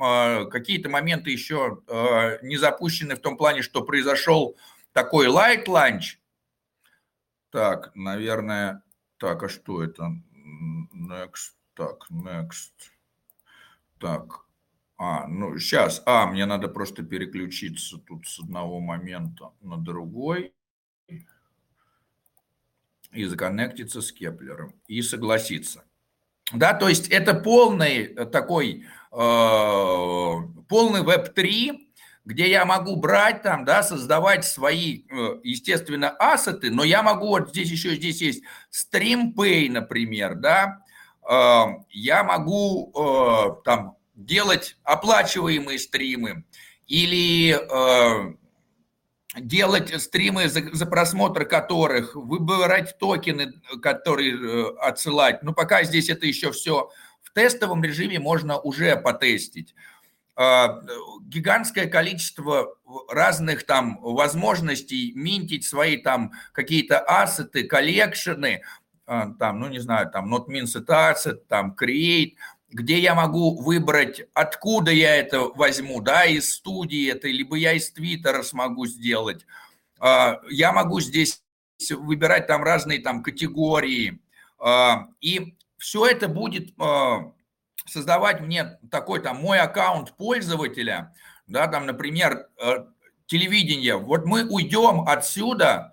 какие-то 0.50 0.88
моменты 0.88 1.30
еще 1.30 1.78
не 2.42 2.56
запущены 2.58 3.16
в 3.16 3.20
том 3.20 3.36
плане, 3.36 3.62
что 3.62 3.82
произошел 3.82 4.56
такой 4.92 5.26
light 5.26 5.66
launch. 5.66 6.18
Так, 7.50 7.90
наверное, 7.96 8.82
так, 9.18 9.42
а 9.42 9.48
что 9.48 9.82
это? 9.82 10.12
Next, 10.94 11.54
так, 11.74 12.06
next. 12.10 12.95
Так, 13.98 14.46
а, 14.98 15.26
ну 15.26 15.58
сейчас, 15.58 16.02
а, 16.06 16.26
мне 16.26 16.46
надо 16.46 16.68
просто 16.68 17.02
переключиться 17.02 17.98
тут 17.98 18.26
с 18.26 18.40
одного 18.40 18.80
момента 18.80 19.52
на 19.60 19.76
другой 19.76 20.54
и 23.12 23.24
законнектиться 23.24 24.02
с 24.02 24.12
Кеплером 24.12 24.74
и 24.86 25.02
согласиться. 25.02 25.84
Да, 26.52 26.74
то 26.74 26.88
есть 26.88 27.08
это 27.08 27.34
полный 27.34 28.04
э, 28.04 28.24
такой, 28.26 28.84
э, 29.10 29.16
полный 30.68 31.02
Web3, 31.02 31.78
где 32.24 32.50
я 32.50 32.64
могу 32.64 32.96
брать 32.96 33.42
там, 33.42 33.64
да, 33.64 33.82
создавать 33.82 34.44
свои, 34.44 35.04
э, 35.10 35.40
естественно, 35.42 36.10
ассеты, 36.10 36.70
но 36.70 36.84
я 36.84 37.02
могу, 37.02 37.28
вот 37.28 37.50
здесь 37.50 37.70
еще, 37.70 37.96
здесь 37.96 38.22
есть 38.22 38.44
StreamPay, 38.70 39.70
например, 39.70 40.36
да, 40.36 40.84
я 41.28 42.24
могу 42.24 42.92
э, 42.94 43.62
там 43.64 43.96
делать 44.14 44.76
оплачиваемые 44.84 45.78
стримы 45.78 46.44
или 46.86 47.54
делать 49.40 50.00
стримы, 50.00 50.48
за, 50.48 50.62
за 50.72 50.86
просмотр 50.86 51.44
которых, 51.44 52.14
выбирать 52.14 52.98
токены, 52.98 53.52
которые 53.82 54.74
отсылать. 54.78 55.42
Ну, 55.42 55.52
пока 55.52 55.82
здесь 55.84 56.08
это 56.08 56.26
еще 56.26 56.52
все 56.52 56.90
в 57.22 57.32
тестовом 57.32 57.84
режиме 57.84 58.18
можно 58.18 58.58
уже 58.58 58.96
потестить. 58.96 59.74
Гигантское 60.36 61.86
количество 61.86 62.76
разных 63.08 63.64
там 63.64 63.98
возможностей 64.02 65.12
минтить 65.14 65.64
свои 65.64 65.96
там 65.96 66.32
какие-то 66.52 67.00
ассеты, 67.00 67.64
коллекшены, 67.64 68.62
там, 69.06 69.60
ну 69.60 69.68
не 69.68 69.78
знаю, 69.78 70.10
там 70.10 70.34
not 70.34 70.48
means 70.48 70.76
it 70.76 70.86
asset, 70.88 71.42
там 71.48 71.74
create, 71.80 72.34
где 72.70 72.98
я 72.98 73.14
могу 73.14 73.62
выбрать, 73.62 74.22
откуда 74.34 74.90
я 74.90 75.16
это 75.16 75.40
возьму, 75.40 76.00
да, 76.00 76.24
из 76.24 76.54
студии 76.54 77.10
это, 77.10 77.28
либо 77.28 77.56
я 77.56 77.72
из 77.72 77.90
Твиттера 77.92 78.42
смогу 78.42 78.86
сделать. 78.86 79.46
А, 79.98 80.40
я 80.50 80.72
могу 80.72 81.00
здесь 81.00 81.42
выбирать 81.90 82.46
там 82.46 82.64
разные 82.64 82.98
там 83.00 83.22
категории, 83.22 84.20
и 85.20 85.56
все 85.78 86.06
это 86.06 86.26
будет 86.26 86.74
создавать 87.86 88.40
мне 88.40 88.78
такой 88.90 89.20
там 89.20 89.36
мой 89.36 89.60
аккаунт 89.60 90.16
пользователя, 90.16 91.14
да, 91.46 91.68
там, 91.68 91.86
например, 91.86 92.48
телевидение. 93.26 93.96
Вот 93.96 94.24
мы 94.24 94.44
уйдем 94.48 95.02
отсюда 95.06 95.92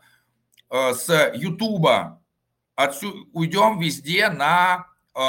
с 0.72 1.32
Ютуба, 1.36 2.23
отсюда, 2.76 3.20
уйдем 3.34 3.80
везде 3.80 4.30
на 4.30 4.88
э, 5.16 5.20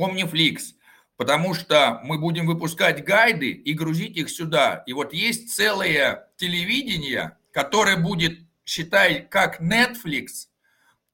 Omniflix, 0.00 0.74
потому 1.16 1.54
что 1.54 2.00
мы 2.04 2.18
будем 2.18 2.46
выпускать 2.46 3.04
гайды 3.04 3.50
и 3.50 3.72
грузить 3.74 4.16
их 4.16 4.30
сюда. 4.30 4.82
И 4.86 4.92
вот 4.92 5.12
есть 5.12 5.54
целое 5.54 6.28
телевидение, 6.36 7.36
которое 7.52 7.96
будет, 7.96 8.38
считай, 8.64 9.26
как 9.28 9.60
Netflix, 9.60 10.48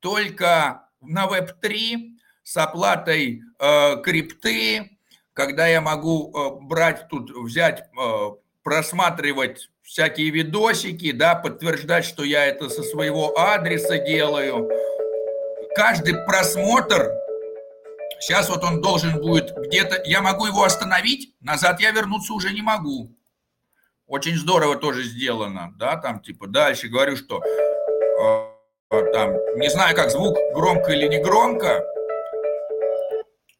только 0.01 0.89
на 1.01 1.27
Web3, 1.27 2.17
с 2.47 2.57
оплатой 2.57 3.43
э, 3.59 4.03
крипты, 4.05 4.99
когда 5.33 5.67
я 5.67 5.81
могу 5.81 6.33
э, 6.33 6.65
брать 6.65 7.09
тут, 7.09 7.31
взять, 7.31 7.89
э, 8.01 8.31
просматривать 8.63 9.69
всякие 9.83 10.31
видосики, 10.31 11.11
да, 11.11 11.35
подтверждать, 11.35 12.05
что 12.05 12.23
я 12.23 12.47
это 12.47 12.69
со 12.69 12.85
своего 12.85 13.37
адреса 13.37 13.99
делаю. 13.99 14.71
Каждый 15.77 16.15
просмотр, 16.25 17.13
сейчас 18.19 18.49
вот 18.49 18.65
он 18.65 18.81
должен 18.81 19.21
будет 19.21 19.55
где-то, 19.55 20.01
я 20.07 20.23
могу 20.23 20.47
его 20.47 20.65
остановить, 20.65 21.35
назад 21.41 21.81
я 21.81 21.91
вернуться 21.91 22.33
уже 22.33 22.55
не 22.55 22.63
могу. 22.63 23.15
Очень 24.07 24.37
здорово 24.37 24.77
тоже 24.77 25.03
сделано, 25.03 25.75
да, 25.77 25.99
там 25.99 26.21
типа 26.21 26.47
дальше 26.47 26.89
говорю, 26.89 27.19
что 27.19 27.43
э, 27.45 29.03
там, 29.13 29.35
не 29.57 29.69
знаю, 29.69 29.95
как 29.95 30.11
звук 30.11 30.39
громко 30.55 30.93
или 30.93 31.09
не 31.09 31.23
громко, 31.23 31.85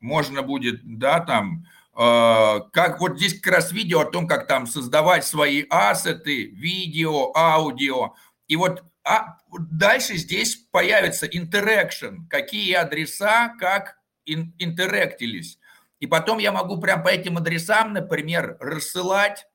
можно 0.01 0.41
будет, 0.41 0.81
да, 0.85 1.21
там, 1.21 1.67
э, 1.95 2.61
как 2.73 2.99
вот 2.99 3.19
здесь 3.19 3.39
как 3.39 3.53
раз 3.57 3.73
видео 3.73 4.01
о 4.01 4.11
том, 4.11 4.27
как 4.27 4.47
там 4.47 4.67
создавать 4.67 5.27
свои 5.27 5.67
ассеты, 5.69 6.47
видео, 6.47 7.37
аудио. 7.37 8.15
И 8.49 8.57
вот 8.57 8.85
а 9.07 9.39
дальше 9.71 10.17
здесь 10.17 10.57
появится 10.57 11.27
interaction, 11.27 12.27
какие 12.29 12.75
адреса 12.75 13.55
как 13.61 13.99
интерактились. 14.25 15.61
И 16.01 16.09
потом 16.09 16.39
я 16.39 16.51
могу 16.51 16.81
прям 16.81 17.05
по 17.05 17.09
этим 17.09 17.37
адресам, 17.39 17.93
например, 17.93 18.57
рассылать 18.59 19.47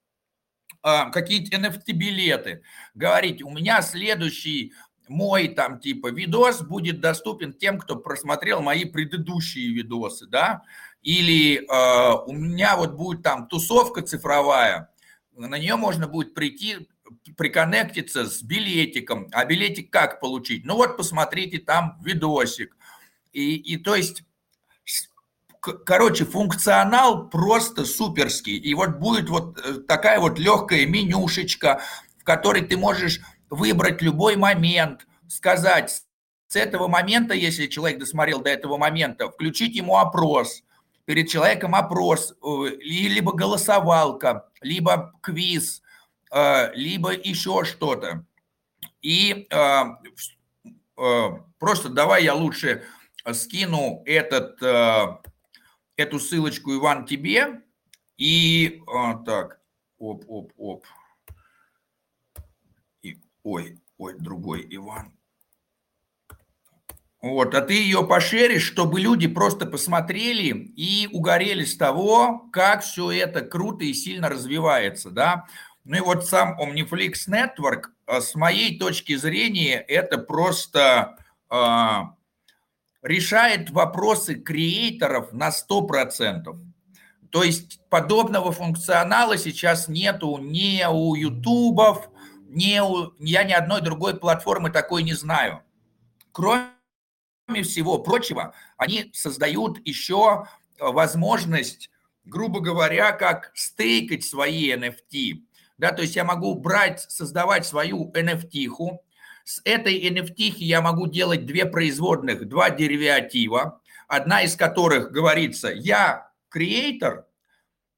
э, 0.84 1.12
какие-нибудь 1.12 1.54
NFT-билеты, 1.54 2.64
говорить, 2.94 3.44
у 3.44 3.50
меня 3.50 3.82
следующий 3.82 4.74
мой 5.10 5.50
там 5.50 5.82
типа 5.82 6.12
видос 6.12 6.62
будет 6.62 7.02
доступен 7.02 7.52
тем, 7.52 7.78
кто 7.78 7.98
просмотрел 7.98 8.62
мои 8.62 8.86
предыдущие 8.86 9.74
видосы, 9.74 10.28
да, 10.28 10.64
или 11.02 11.58
э, 11.58 12.24
у 12.26 12.32
меня 12.32 12.78
вот 12.78 12.94
будет 12.94 13.22
там 13.22 13.50
тусовка 13.50 14.02
цифровая, 14.02 14.90
на 15.34 15.58
нее 15.58 15.76
можно 15.76 16.08
будет 16.08 16.34
прийти, 16.34 16.88
приконнектиться 17.38 18.26
с 18.26 18.42
билетиком. 18.42 19.28
А 19.32 19.46
билетик 19.46 19.92
как 19.92 20.20
получить? 20.20 20.66
Ну 20.66 20.76
вот 20.76 20.98
посмотрите 20.98 21.60
там 21.60 21.98
видосик. 22.04 22.76
И, 23.32 23.56
и 23.56 23.78
то 23.78 23.96
есть, 23.96 24.24
короче, 25.86 26.26
функционал 26.26 27.30
просто 27.30 27.86
суперский. 27.86 28.58
И 28.58 28.74
вот 28.74 28.98
будет 28.98 29.30
вот 29.30 29.60
э, 29.64 29.76
такая 29.88 30.20
вот 30.20 30.40
легкая 30.40 30.86
менюшечка, 30.86 31.82
в 32.20 32.24
которой 32.24 32.62
ты 32.62 32.78
можешь 32.78 33.22
выбрать 33.50 34.02
любой 34.02 34.36
момент, 34.36 35.08
сказать 35.28 36.04
с 36.48 36.56
этого 36.56 36.88
момента, 36.88 37.34
если 37.34 37.68
человек 37.68 38.00
досмотрел 38.00 38.42
до 38.42 38.50
этого 38.50 38.78
момента, 38.78 39.30
включить 39.30 39.76
ему 39.76 39.98
опрос, 39.98 40.64
перед 41.06 41.30
человеком 41.30 41.76
опрос, 41.76 42.34
э, 42.44 42.76
либо 42.82 43.34
голосовалка, 43.34 44.50
либо 44.62 45.14
квиз, 45.22 45.82
либо 46.74 47.12
еще 47.14 47.64
что-то. 47.66 48.26
И 49.02 49.48
э, 49.52 49.84
просто 51.60 51.90
давай 51.90 52.24
я 52.24 52.34
лучше 52.34 52.84
скину 53.34 54.02
этот, 54.06 54.62
эту 55.96 56.20
ссылочку, 56.20 56.74
Иван, 56.74 57.06
тебе. 57.06 57.62
И 58.18 58.82
так, 59.26 59.60
оп, 59.98 60.24
оп, 60.28 60.54
оп. 60.58 60.86
Ой, 63.44 63.78
ой, 63.98 64.16
другой 64.20 64.68
Иван. 64.70 65.14
Вот, 67.22 67.54
а 67.54 67.62
ты 67.62 67.74
ее 67.74 68.06
пошеришь, 68.06 68.64
чтобы 68.64 69.00
люди 69.00 69.28
просто 69.28 69.68
посмотрели 69.68 70.48
и 70.76 71.08
угорели 71.12 71.66
с 71.66 71.78
того, 71.78 72.50
как 72.52 72.82
все 72.82 73.12
это 73.12 73.42
круто 73.42 73.84
и 73.86 73.94
сильно 73.94 74.28
развивается, 74.28 75.12
да. 75.12 75.46
Ну 75.84 75.98
и 75.98 76.00
вот 76.00 76.26
сам 76.28 76.60
Omniflix 76.62 77.28
Network, 77.28 77.86
а, 78.06 78.22
с 78.22 78.36
моей 78.36 78.78
точки 78.78 79.16
зрения, 79.16 79.78
это 79.80 80.20
просто 80.20 81.18
э, 81.50 81.56
решает 83.02 83.72
вопросы 83.72 84.36
креаторов 84.36 85.34
на 85.34 85.50
100%. 85.50 86.56
То 87.32 87.44
есть 87.44 87.80
подобного 87.90 88.52
функционала 88.52 89.38
сейчас 89.38 89.88
нету 89.88 90.38
ни 90.38 90.86
у 90.88 91.16
ютубов, 91.16 92.10
ни 92.48 92.80
у, 92.80 93.14
я 93.20 93.44
ни 93.44 93.54
одной 93.54 93.82
другой 93.82 94.20
платформы 94.20 94.70
такой 94.70 95.02
не 95.02 95.14
знаю. 95.14 95.64
Кроме 96.32 96.68
всего 97.64 97.98
прочего, 98.00 98.54
они 98.78 99.10
создают 99.14 99.80
еще 99.88 100.46
э, 100.78 100.86
возможность, 100.86 101.90
грубо 102.26 102.60
говоря, 102.60 103.14
как 103.14 103.52
стейкать 103.56 104.24
свои 104.24 104.72
NFT. 104.74 105.42
Да, 105.82 105.92
то 105.92 106.04
есть 106.04 106.16
я 106.16 106.24
могу 106.24 106.54
брать, 106.54 107.02
создавать 107.10 107.66
свою 107.66 108.12
NFT-ху. 108.12 109.04
С 109.44 109.62
этой 109.66 110.00
NFT 110.08 110.54
я 110.58 110.80
могу 110.80 111.08
делать 111.08 111.48
две 111.48 111.66
производных, 111.66 112.48
два 112.48 112.70
дериватива, 112.70 113.82
одна 114.08 114.44
из 114.44 114.56
которых 114.56 115.12
говорится 115.12 115.70
«я 115.70 116.30
креатор», 116.50 117.26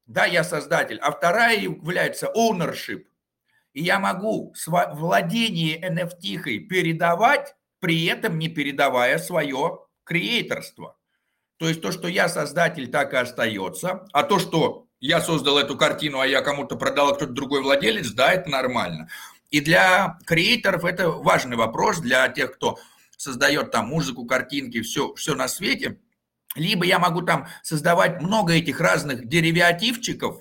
да, 0.06 0.24
я 0.24 0.44
создатель, 0.44 0.98
а 0.98 1.12
вторая 1.12 1.60
является 1.60 2.32
ownership. 2.34 3.04
И 3.74 3.82
я 3.82 3.98
могу 3.98 4.54
владение 4.66 5.78
NFT 5.78 6.60
передавать 6.60 7.54
при 7.80 8.06
этом 8.06 8.38
не 8.38 8.48
передавая 8.48 9.18
свое 9.18 9.80
креаторство. 10.04 10.96
То 11.58 11.68
есть 11.68 11.82
то, 11.82 11.92
что 11.92 12.08
я 12.08 12.30
создатель, 12.30 12.90
так 12.90 13.12
и 13.12 13.16
остается, 13.16 14.06
а 14.14 14.22
то, 14.22 14.38
что 14.38 14.86
я 15.04 15.20
создал 15.20 15.58
эту 15.58 15.76
картину, 15.76 16.20
а 16.20 16.26
я 16.26 16.40
кому-то 16.40 16.76
продал, 16.76 17.10
а 17.10 17.14
кто-то 17.14 17.30
другой 17.30 17.60
владелец, 17.60 18.10
да, 18.12 18.32
это 18.32 18.48
нормально. 18.48 19.10
И 19.50 19.60
для 19.60 20.18
креаторов 20.24 20.86
это 20.86 21.10
важный 21.10 21.58
вопрос, 21.58 21.98
для 21.98 22.26
тех, 22.28 22.54
кто 22.54 22.78
создает 23.18 23.70
там 23.70 23.88
музыку, 23.88 24.24
картинки, 24.24 24.80
все, 24.80 25.12
все 25.12 25.34
на 25.34 25.46
свете. 25.46 25.98
Либо 26.54 26.86
я 26.86 26.98
могу 26.98 27.20
там 27.20 27.48
создавать 27.62 28.22
много 28.22 28.54
этих 28.54 28.80
разных 28.80 29.28
деривативчиков, 29.28 30.38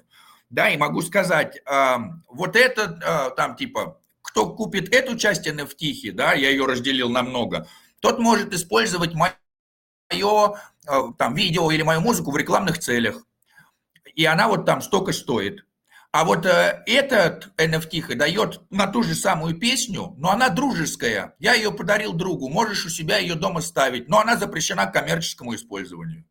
да, 0.50 0.70
и 0.70 0.78
могу 0.78 1.02
сказать, 1.02 1.58
э, 1.58 1.96
вот 2.30 2.56
это 2.56 3.00
э, 3.04 3.36
там 3.36 3.58
типа 3.58 4.00
кто 4.22 4.50
купит 4.50 4.96
эту 4.96 5.18
часть 5.18 5.46
NFT, 5.46 6.14
да, 6.14 6.32
я 6.32 6.50
ее 6.50 6.66
разделил 6.66 7.10
на 7.10 7.22
много, 7.22 7.68
тот 8.00 8.18
может 8.18 8.54
использовать 8.54 9.14
мое 9.14 10.56
э, 10.88 11.02
там 11.18 11.36
видео 11.36 11.70
или 11.70 11.82
мою 11.82 12.00
музыку 12.00 12.32
в 12.32 12.38
рекламных 12.38 12.80
целях. 12.80 13.26
И 14.14 14.26
она 14.26 14.48
вот 14.48 14.66
там 14.66 14.82
столько 14.82 15.12
стоит. 15.12 15.66
А 16.12 16.26
вот 16.26 16.46
э, 16.46 16.84
этот 16.86 17.52
NFT 17.58 18.14
дает 18.14 18.62
на 18.70 18.86
ту 18.86 19.02
же 19.02 19.16
самую 19.16 19.58
песню, 19.58 20.14
но 20.18 20.30
она 20.30 20.50
дружеская. 20.50 21.36
Я 21.40 21.56
ее 21.56 21.72
подарил 21.72 22.14
другу, 22.14 22.50
можешь 22.50 22.86
у 22.86 22.90
себя 22.90 23.18
ее 23.18 23.34
дома 23.34 23.62
ставить, 23.62 24.10
но 24.10 24.20
она 24.20 24.38
запрещена 24.38 24.86
к 24.86 24.94
коммерческому 24.94 25.56
использованию. 25.56 26.24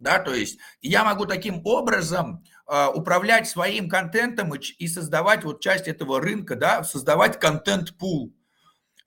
Да, 0.00 0.18
то 0.18 0.34
есть 0.34 0.58
я 0.82 1.04
могу 1.04 1.24
таким 1.24 1.64
образом 1.64 2.44
э, 2.68 2.88
управлять 2.88 3.48
своим 3.48 3.88
контентом 3.88 4.52
и, 4.54 4.58
и 4.58 4.88
создавать 4.88 5.44
вот 5.44 5.62
часть 5.62 5.86
этого 5.86 6.20
рынка, 6.20 6.56
да, 6.56 6.82
создавать 6.82 7.38
контент-пул, 7.38 8.34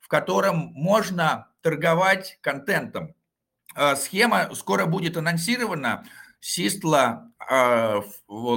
в 0.00 0.08
котором 0.08 0.72
можно 0.72 1.48
торговать 1.60 2.38
контентом. 2.40 3.14
Э, 3.76 3.96
схема 3.96 4.48
скоро 4.54 4.86
будет 4.86 5.18
анонсирована. 5.18 6.04
Систла, 6.40 7.32
э, 7.50 8.00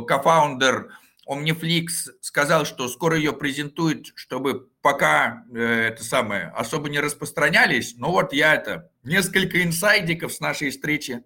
кофаундер 0.08 0.92
Omniflix 1.28 1.88
сказал, 2.22 2.66
что 2.66 2.88
скоро 2.88 3.16
ее 3.16 3.34
презентует, 3.34 4.08
чтобы 4.16 4.70
пока 4.82 5.44
э, 5.54 5.90
это 5.90 6.04
самое 6.04 6.48
особо 6.56 6.90
не 6.90 7.00
распространялись. 7.00 7.96
Но 7.98 8.12
вот 8.12 8.34
я 8.34 8.56
это 8.56 8.92
несколько 9.04 9.64
инсайдиков 9.64 10.34
с 10.34 10.40
нашей 10.40 10.72
встречи 10.72 11.24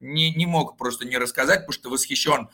не, 0.00 0.34
не 0.34 0.46
мог 0.46 0.76
просто 0.76 1.06
не 1.06 1.16
рассказать, 1.16 1.60
потому 1.60 1.72
что 1.72 1.90
восхищен 1.90 2.48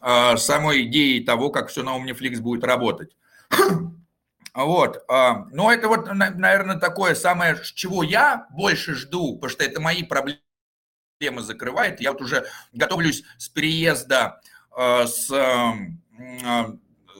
э, 0.00 0.36
самой 0.36 0.84
идеей 0.84 1.24
того, 1.24 1.50
как 1.50 1.68
все 1.68 1.82
на 1.82 1.96
Omniflix 1.96 2.40
будет 2.40 2.64
работать. 2.64 3.16
Вот. 4.54 5.02
Э, 5.10 5.44
но 5.50 5.72
это 5.72 5.88
вот, 5.88 6.12
наверное, 6.12 6.76
такое 6.76 7.14
самое, 7.14 7.56
чего 7.74 8.02
я 8.02 8.46
больше 8.50 8.94
жду, 8.94 9.36
потому 9.36 9.50
что 9.50 9.64
это 9.64 9.80
мои 9.80 10.02
проблемы 10.02 10.40
закрывает. 11.40 12.00
Я 12.00 12.12
вот 12.12 12.22
уже 12.22 12.46
готовлюсь 12.72 13.24
с 13.38 13.48
переезда 13.48 14.40
э, 14.76 15.06
с 15.06 15.30
а, 15.32 16.76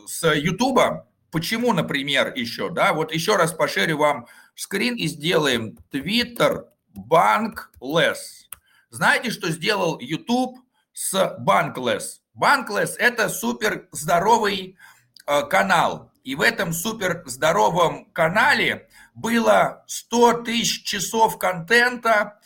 с 0.06 0.32
Ютуба. 0.34 1.08
Почему, 1.30 1.72
например, 1.72 2.32
еще, 2.34 2.68
да, 2.68 2.92
вот 2.92 3.12
еще 3.12 3.36
раз 3.36 3.52
пошерю 3.52 3.98
вам 3.98 4.26
скрин 4.54 4.94
и 4.96 5.06
сделаем 5.06 5.78
Twitter 5.90 6.64
Bankless. 6.94 8.48
Знаете, 8.90 9.30
что 9.30 9.48
сделал 9.48 9.98
YouTube 9.98 10.58
с 10.92 11.14
Bankless? 11.40 12.20
Bankless– 12.38 12.96
это 12.98 13.28
супер 13.28 13.88
здоровый 13.92 14.76
э, 15.26 15.46
канал. 15.46 16.10
И 16.22 16.34
в 16.34 16.42
этом 16.42 16.72
супер 16.72 17.22
здоровом 17.24 18.04
канале 18.12 18.88
было 19.14 19.84
100 19.88 20.42
тысяч 20.44 20.84
часов 20.84 21.38
контента, 21.38 22.38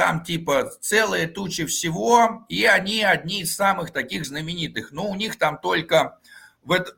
там 0.00 0.24
типа 0.24 0.70
целые 0.80 1.26
тучи 1.26 1.66
всего, 1.66 2.46
и 2.48 2.64
они 2.64 3.02
одни 3.02 3.42
из 3.42 3.54
самых 3.54 3.90
таких 3.90 4.24
знаменитых. 4.24 4.92
Но 4.92 5.10
у 5.10 5.14
них 5.14 5.36
там 5.36 5.58
только 5.60 6.18
в 6.62 6.72
это, 6.72 6.96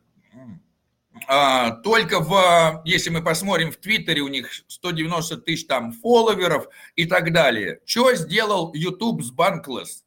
а, 1.27 1.73
только 1.73 2.21
в, 2.21 2.83
если 2.85 3.11
мы 3.11 3.21
посмотрим 3.21 3.73
в 3.73 3.77
Твиттере, 3.79 4.21
у 4.21 4.29
них 4.29 4.53
190 4.69 5.39
тысяч 5.39 5.67
там 5.67 5.93
фолловеров 5.93 6.69
и 6.95 7.05
так 7.07 7.33
далее. 7.33 7.81
Что 7.85 8.15
сделал 8.15 8.73
YouTube 8.73 9.25
с 9.25 9.33
Bankless? 9.33 10.05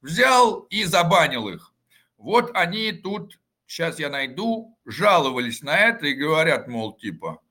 Взял 0.00 0.60
и 0.70 0.84
забанил 0.84 1.50
их. 1.50 1.74
Вот 2.16 2.50
они 2.54 2.92
тут, 2.92 3.38
сейчас 3.66 3.98
я 3.98 4.08
найду, 4.08 4.74
жаловались 4.86 5.60
на 5.60 5.76
это 5.76 6.06
и 6.06 6.14
говорят, 6.14 6.66
мол, 6.66 6.96
типа, 6.96 7.42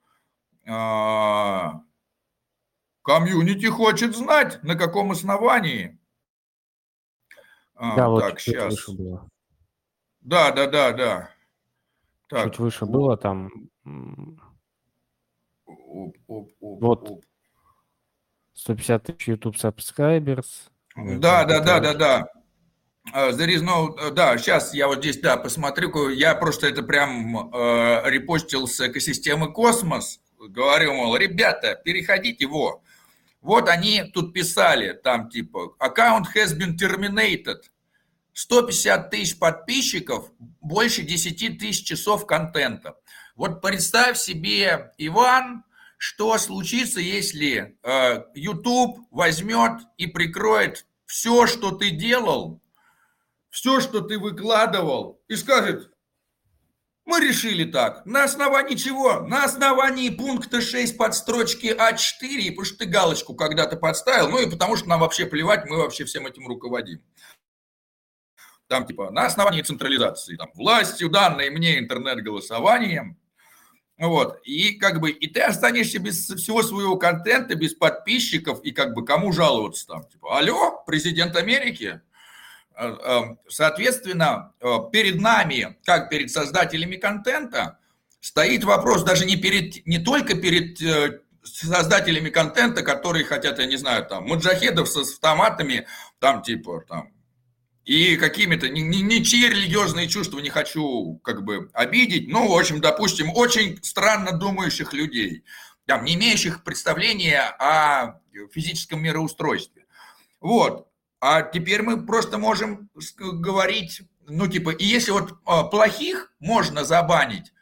а, 0.66 1.82
Комьюнити 3.08 3.64
хочет 3.64 4.14
знать, 4.14 4.62
на 4.62 4.74
каком 4.74 5.12
основании. 5.12 5.98
А, 7.74 7.96
да, 7.96 8.08
вот 8.10 8.20
так, 8.20 8.38
сейчас. 8.38 8.74
Выше 8.74 8.92
было. 8.92 9.30
Да, 10.20 10.52
да, 10.52 10.66
да, 10.66 10.92
да. 10.92 11.30
Так. 12.28 12.44
Чуть 12.44 12.58
выше 12.58 12.84
было 12.84 13.16
там. 13.16 13.50
Оп, 15.64 16.16
оп, 16.26 16.50
оп, 16.60 16.82
вот. 16.82 17.10
Оп. 17.10 17.24
150 18.52 19.02
тысяч 19.04 19.26
YouTube 19.26 19.56
subscribers. 19.56 20.68
Да, 20.94 21.46
да, 21.46 21.60
да, 21.60 21.80
да, 21.80 21.94
да. 21.94 22.28
There 23.14 23.48
is 23.48 23.62
no, 23.62 24.10
да, 24.10 24.36
сейчас 24.36 24.74
я 24.74 24.86
вот 24.86 24.98
здесь, 24.98 25.18
да, 25.18 25.38
посмотрю, 25.38 26.10
я 26.10 26.34
просто 26.34 26.66
это 26.66 26.82
прям 26.82 27.54
э, 27.54 28.02
репостил 28.10 28.68
с 28.68 28.86
экосистемы 28.86 29.50
Космос, 29.50 30.20
говорю, 30.38 30.92
мол, 30.92 31.16
ребята, 31.16 31.74
переходите 31.82 32.44
его, 32.44 32.82
вот 33.40 33.68
они 33.68 34.02
тут 34.02 34.32
писали, 34.32 34.92
там 34.92 35.28
типа, 35.30 35.74
аккаунт 35.78 36.26
has 36.34 36.56
been 36.56 36.76
terminated. 36.76 37.62
150 38.32 39.10
тысяч 39.10 39.38
подписчиков, 39.38 40.30
больше 40.60 41.02
10 41.02 41.58
тысяч 41.58 41.84
часов 41.84 42.24
контента. 42.24 42.96
Вот 43.34 43.60
представь 43.60 44.16
себе, 44.16 44.92
Иван, 44.96 45.64
что 45.96 46.38
случится, 46.38 47.00
если 47.00 47.76
э, 47.82 48.24
YouTube 48.34 49.00
возьмет 49.10 49.82
и 49.96 50.06
прикроет 50.06 50.86
все, 51.06 51.46
что 51.48 51.72
ты 51.72 51.90
делал, 51.90 52.60
все, 53.50 53.80
что 53.80 54.00
ты 54.00 54.18
выкладывал, 54.18 55.20
и 55.26 55.34
скажет, 55.34 55.90
мы 57.08 57.20
решили 57.20 57.64
так. 57.64 58.04
На 58.04 58.24
основании 58.24 58.76
чего? 58.76 59.20
На 59.20 59.44
основании 59.44 60.10
пункта 60.10 60.60
6 60.60 60.98
подстрочки 60.98 61.68
А4, 61.68 62.50
потому 62.50 62.64
что 62.66 62.78
ты 62.78 62.84
галочку 62.84 63.34
когда-то 63.34 63.78
подставил, 63.78 64.28
ну 64.28 64.38
и 64.38 64.50
потому 64.50 64.76
что 64.76 64.90
нам 64.90 65.00
вообще 65.00 65.24
плевать, 65.24 65.64
мы 65.64 65.78
вообще 65.78 66.04
всем 66.04 66.26
этим 66.26 66.46
руководим. 66.46 67.02
Там 68.66 68.86
типа 68.86 69.10
на 69.10 69.24
основании 69.24 69.62
централизации, 69.62 70.36
там, 70.36 70.50
властью, 70.54 71.08
данной 71.08 71.48
мне 71.48 71.78
интернет-голосованием, 71.78 73.18
вот, 73.96 74.38
и 74.44 74.74
как 74.74 75.00
бы, 75.00 75.10
и 75.10 75.26
ты 75.28 75.40
останешься 75.40 75.98
без 75.98 76.28
всего 76.28 76.62
своего 76.62 76.96
контента, 76.98 77.54
без 77.54 77.72
подписчиков, 77.72 78.62
и 78.62 78.70
как 78.70 78.92
бы 78.92 79.06
кому 79.06 79.32
жаловаться 79.32 79.86
там, 79.86 80.06
типа, 80.06 80.36
алло, 80.36 80.84
президент 80.86 81.36
Америки, 81.36 82.02
соответственно, 83.48 84.52
э, 84.60 84.76
перед 84.92 85.20
нами, 85.20 85.76
как 85.84 86.10
перед 86.10 86.30
создателями 86.30 86.96
контента, 86.96 87.78
стоит 88.20 88.64
вопрос 88.64 89.02
даже 89.04 89.24
не, 89.24 89.36
перед, 89.36 89.86
не 89.86 89.98
только 89.98 90.34
перед 90.34 90.78
создателями 91.42 92.30
контента, 92.30 92.82
которые 92.82 93.24
хотят, 93.24 93.58
я 93.58 93.66
не 93.66 93.76
знаю, 93.76 94.04
там, 94.06 94.26
маджахедов 94.28 94.88
с 94.88 94.96
автоматами, 94.96 95.86
там, 96.18 96.42
типа, 96.42 96.84
там, 96.88 97.10
и 97.84 98.16
какими-то, 98.16 98.68
ничьи 98.68 99.48
религиозные 99.48 100.08
чувства 100.08 100.40
не 100.40 100.50
хочу, 100.50 101.18
как 101.24 101.42
бы, 101.42 101.70
обидеть, 101.72 102.28
ну, 102.28 102.48
в 102.48 102.58
общем, 102.58 102.80
допустим, 102.80 103.30
очень 103.34 103.78
странно 103.82 104.32
думающих 104.32 104.92
людей, 104.92 105.42
там, 105.86 106.04
не 106.04 106.14
имеющих 106.14 106.64
представления 106.64 107.40
о 107.58 108.20
физическом 108.52 109.02
мироустройстве. 109.02 109.86
Вот, 110.40 110.87
а 111.20 111.42
теперь 111.42 111.82
мы 111.82 112.04
просто 112.04 112.38
можем 112.38 112.90
говорить, 113.18 114.02
ну 114.26 114.46
типа, 114.46 114.70
и 114.70 114.84
если 114.84 115.10
вот 115.10 115.38
а, 115.44 115.64
плохих 115.64 116.32
можно 116.38 116.84
забанить, 116.84 117.52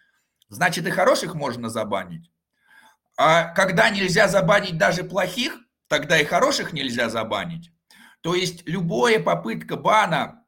значит 0.49 0.87
и 0.87 0.91
хороших 0.91 1.35
можно 1.35 1.69
забанить. 1.69 2.31
А 3.17 3.45
когда 3.55 3.89
нельзя 3.89 4.29
забанить 4.29 4.77
даже 4.77 5.05
плохих, 5.05 5.59
тогда 5.89 6.19
и 6.19 6.25
хороших 6.25 6.73
нельзя 6.73 7.09
забанить. 7.09 7.71
То 8.21 8.35
есть 8.35 8.67
любая 8.67 9.21
попытка 9.21 9.77
бана 9.77 10.43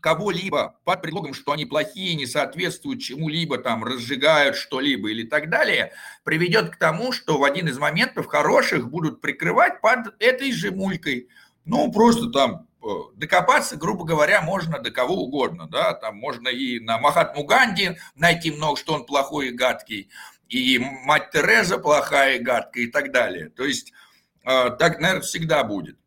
кого-либо 0.00 0.78
под 0.84 1.02
предлогом, 1.02 1.34
что 1.34 1.50
они 1.50 1.66
плохие, 1.66 2.14
не 2.14 2.26
соответствуют 2.26 3.00
чему-либо, 3.00 3.58
там, 3.58 3.82
разжигают 3.82 4.54
что-либо 4.54 5.10
или 5.10 5.26
так 5.26 5.50
далее, 5.50 5.92
приведет 6.22 6.70
к 6.70 6.76
тому, 6.76 7.10
что 7.10 7.38
в 7.38 7.44
один 7.44 7.66
из 7.68 7.78
моментов 7.78 8.26
хороших 8.26 8.88
будут 8.88 9.20
прикрывать 9.20 9.80
под 9.80 10.14
этой 10.20 10.52
же 10.52 10.70
мулькой. 10.70 11.28
Ну, 11.66 11.90
просто 11.90 12.30
там 12.30 12.68
э, 12.82 12.86
докопаться, 13.16 13.76
грубо 13.76 14.04
говоря, 14.04 14.40
можно 14.40 14.78
до 14.78 14.92
кого 14.92 15.24
угодно, 15.24 15.66
да, 15.66 15.94
там 15.94 16.16
можно 16.16 16.48
и 16.48 16.78
на 16.78 16.98
Махатму 16.98 17.44
Ганди 17.44 17.96
найти 18.14 18.52
много, 18.52 18.78
что 18.78 18.94
он 18.94 19.04
плохой 19.04 19.48
и 19.48 19.52
гадкий, 19.52 20.08
и 20.48 20.78
мать 20.78 21.32
Тереза 21.32 21.78
плохая 21.78 22.36
и 22.36 22.38
гадкая 22.38 22.84
и 22.84 22.86
так 22.86 23.10
далее. 23.10 23.50
То 23.50 23.64
есть 23.64 23.92
э, 24.44 24.70
так, 24.78 25.00
наверное, 25.00 25.22
всегда 25.22 25.64
будет. 25.64 25.98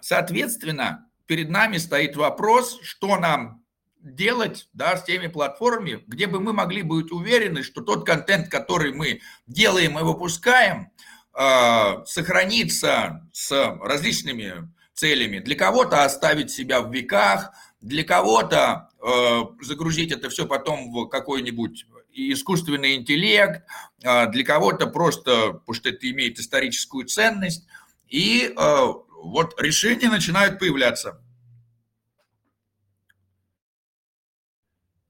Соответственно, 0.00 1.06
перед 1.26 1.50
нами 1.50 1.76
стоит 1.76 2.16
вопрос, 2.16 2.80
что 2.82 3.18
нам 3.18 3.62
делать 4.00 4.68
да, 4.72 4.96
с 4.96 5.04
теми 5.04 5.26
платформами, 5.26 6.02
где 6.06 6.26
бы 6.26 6.40
мы 6.40 6.54
могли 6.54 6.80
быть 6.80 7.12
уверены, 7.12 7.62
что 7.62 7.82
тот 7.82 8.06
контент, 8.06 8.48
который 8.48 8.94
мы 8.94 9.20
делаем 9.46 9.98
и 9.98 10.02
выпускаем, 10.02 10.92
э, 11.38 12.04
сохранится 12.06 13.28
с 13.32 13.50
различными 13.82 14.72
целями. 14.94 15.40
Для 15.40 15.56
кого-то 15.56 16.04
оставить 16.04 16.50
себя 16.50 16.80
в 16.80 16.92
веках, 16.92 17.52
для 17.80 18.04
кого-то 18.04 18.88
э, 19.02 19.40
загрузить 19.62 20.12
это 20.12 20.30
все 20.30 20.46
потом 20.46 20.90
в 20.92 21.08
какой-нибудь 21.08 21.86
искусственный 22.14 22.96
интеллект, 22.96 23.62
э, 24.02 24.30
для 24.30 24.44
кого-то 24.44 24.86
просто, 24.86 25.54
потому 25.54 25.74
что 25.74 25.88
это 25.90 26.10
имеет 26.10 26.38
историческую 26.38 27.06
ценность. 27.06 27.66
И 28.08 28.54
э, 28.56 28.86
вот 29.22 29.60
решения 29.60 30.08
начинают 30.08 30.58
появляться. 30.58 31.20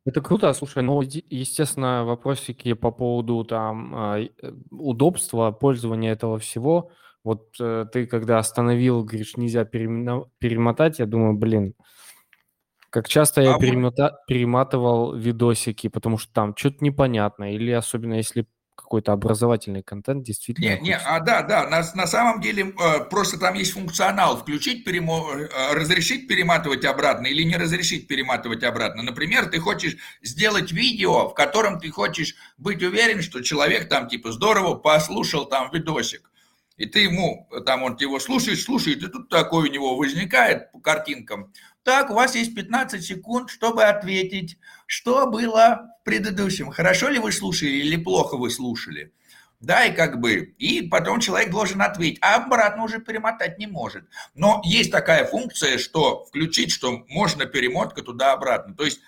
Это 0.07 0.20
круто, 0.20 0.53
слушай, 0.53 0.82
ну, 0.82 1.01
естественно, 1.03 2.05
вопросики 2.05 2.74
по 2.74 2.91
поводу 2.91 3.43
там 3.45 4.14
э, 4.16 4.28
удобства 4.70 5.51
пользования 5.51 6.12
этого 6.12 6.39
всего. 6.39 6.91
Вот 7.25 7.57
э, 7.59 7.87
ты 7.91 8.07
когда 8.07 8.39
остановил, 8.39 9.03
говоришь, 9.03 9.37
нельзя 9.37 9.64
перемотать, 9.64 10.99
я 10.99 11.07
думаю, 11.07 11.35
блин, 11.35 11.75
как 12.91 13.09
часто 13.09 13.41
я 13.41 13.55
а 13.55 13.59
перемата- 13.59 14.18
перематывал 14.29 15.16
видосики, 15.16 15.89
потому 15.89 16.18
что 16.18 16.33
там 16.33 16.55
что-то 16.57 16.85
непонятно, 16.85 17.53
или 17.53 17.72
особенно 17.72 18.14
если 18.14 18.47
какой-то 18.77 19.12
образовательный 19.12 19.83
контент 19.83 20.25
действительно. 20.25 20.77
Не, 20.77 20.81
не, 20.81 20.97
а 20.97 21.20
да, 21.20 21.43
да, 21.43 21.68
на, 21.68 21.83
на 21.95 22.07
самом 22.07 22.41
деле 22.41 22.72
э, 22.79 23.05
просто 23.09 23.39
там 23.39 23.55
есть 23.55 23.72
функционал 23.72 24.37
включить, 24.37 24.85
перемо, 24.85 25.25
э, 25.33 25.75
разрешить 25.75 26.29
перематывать 26.29 26.85
обратно 26.85 27.27
или 27.27 27.43
не 27.43 27.57
разрешить 27.57 28.07
перематывать 28.07 28.62
обратно. 28.62 29.03
Например, 29.03 29.47
ты 29.47 29.59
хочешь 29.61 29.97
сделать 30.22 30.72
видео, 30.72 31.29
в 31.29 31.35
котором 31.35 31.81
ты 31.81 31.91
хочешь 31.91 32.35
быть 32.59 32.83
уверен, 32.83 33.22
что 33.22 33.43
человек 33.43 33.89
там 33.89 34.09
типа 34.09 34.33
здорово 34.33 34.75
послушал 34.75 35.47
там 35.47 35.70
видосик. 35.72 36.31
И 36.77 36.87
ты 36.87 37.01
ему, 37.01 37.49
там 37.66 37.85
он 37.85 37.97
его 38.01 38.18
слушает, 38.18 38.61
слушает, 38.61 39.03
и 39.03 39.09
тут 39.09 39.29
такой 39.29 39.68
у 39.68 39.72
него 39.72 39.97
возникает 39.97 40.72
по 40.72 40.81
картинкам. 40.81 41.53
Так, 41.85 42.11
у 42.11 42.14
вас 42.14 42.35
есть 42.35 42.55
15 42.55 43.05
секунд, 43.05 43.51
чтобы 43.51 43.85
ответить, 43.85 44.59
что 44.87 45.31
было 45.31 45.91
в 46.01 46.05
предыдущем. 46.05 46.70
Хорошо 46.70 47.09
ли 47.09 47.18
вы 47.18 47.31
слушали 47.31 47.70
или 47.70 47.97
плохо 47.97 48.37
вы 48.37 48.51
слушали? 48.51 49.12
Да, 49.61 49.85
и 49.87 49.95
как 49.95 50.20
бы, 50.20 50.55
и 50.59 50.83
потом 50.83 51.20
человек 51.20 51.51
должен 51.51 51.81
ответить, 51.81 52.18
а 52.20 52.37
обратно 52.37 52.85
уже 52.85 53.01
перемотать 53.01 53.59
не 53.59 53.66
может. 53.66 54.05
Но 54.35 54.61
есть 54.64 54.91
такая 54.91 55.25
функция, 55.25 55.79
что 55.79 56.25
включить, 56.25 56.70
что 56.70 57.05
можно 57.09 57.47
перемотка 57.47 58.03
туда-обратно. 58.03 58.75
То 58.75 58.85
есть 58.85 59.01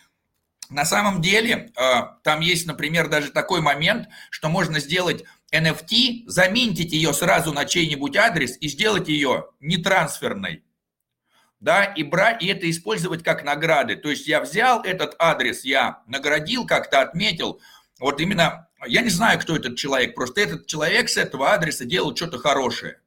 на 0.70 0.84
самом 0.84 1.20
деле 1.20 1.72
э, 1.76 2.02
там 2.22 2.40
есть, 2.40 2.66
например, 2.66 3.08
даже 3.08 3.30
такой 3.30 3.60
момент, 3.60 4.08
что 4.30 4.48
можно 4.48 4.80
сделать 4.80 5.24
NFT, 5.52 6.24
заменить 6.26 6.92
ее 6.92 7.12
сразу 7.12 7.52
на 7.52 7.64
чей-нибудь 7.64 8.16
адрес 8.16 8.56
и 8.60 8.68
сделать 8.68 9.08
ее 9.08 9.46
не 9.60 9.76
трансферной 9.76 10.62
да, 11.60 11.84
и 11.84 12.02
брать, 12.02 12.42
и 12.42 12.46
это 12.46 12.68
использовать 12.70 13.22
как 13.22 13.44
награды. 13.44 13.96
То 13.96 14.10
есть 14.10 14.26
я 14.26 14.40
взял 14.40 14.82
этот 14.82 15.14
адрес, 15.18 15.64
я 15.64 16.02
наградил, 16.06 16.66
как-то 16.66 17.00
отметил, 17.00 17.60
вот 17.98 18.20
именно, 18.20 18.68
я 18.86 19.00
не 19.00 19.08
знаю, 19.08 19.40
кто 19.40 19.56
этот 19.56 19.76
человек, 19.76 20.14
просто 20.14 20.42
этот 20.42 20.66
человек 20.66 21.08
с 21.08 21.16
этого 21.16 21.52
адреса 21.52 21.84
делал 21.84 22.14
что-то 22.14 22.38
хорошее. 22.38 23.00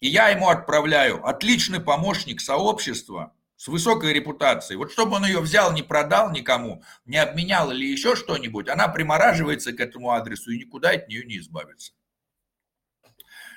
И 0.00 0.08
я 0.08 0.28
ему 0.28 0.48
отправляю, 0.48 1.26
отличный 1.26 1.80
помощник 1.80 2.40
сообщества, 2.40 3.34
с 3.60 3.68
высокой 3.68 4.14
репутацией. 4.14 4.78
Вот 4.78 4.90
чтобы 4.90 5.16
он 5.16 5.26
ее 5.26 5.38
взял, 5.40 5.70
не 5.74 5.82
продал 5.82 6.30
никому, 6.30 6.82
не 7.04 7.18
обменял 7.18 7.70
или 7.70 7.84
еще 7.84 8.16
что-нибудь, 8.16 8.70
она 8.70 8.88
примораживается 8.88 9.74
к 9.74 9.80
этому 9.80 10.12
адресу 10.12 10.50
и 10.50 10.58
никуда 10.58 10.92
от 10.92 11.08
нее 11.08 11.26
не 11.26 11.36
избавится. 11.36 11.92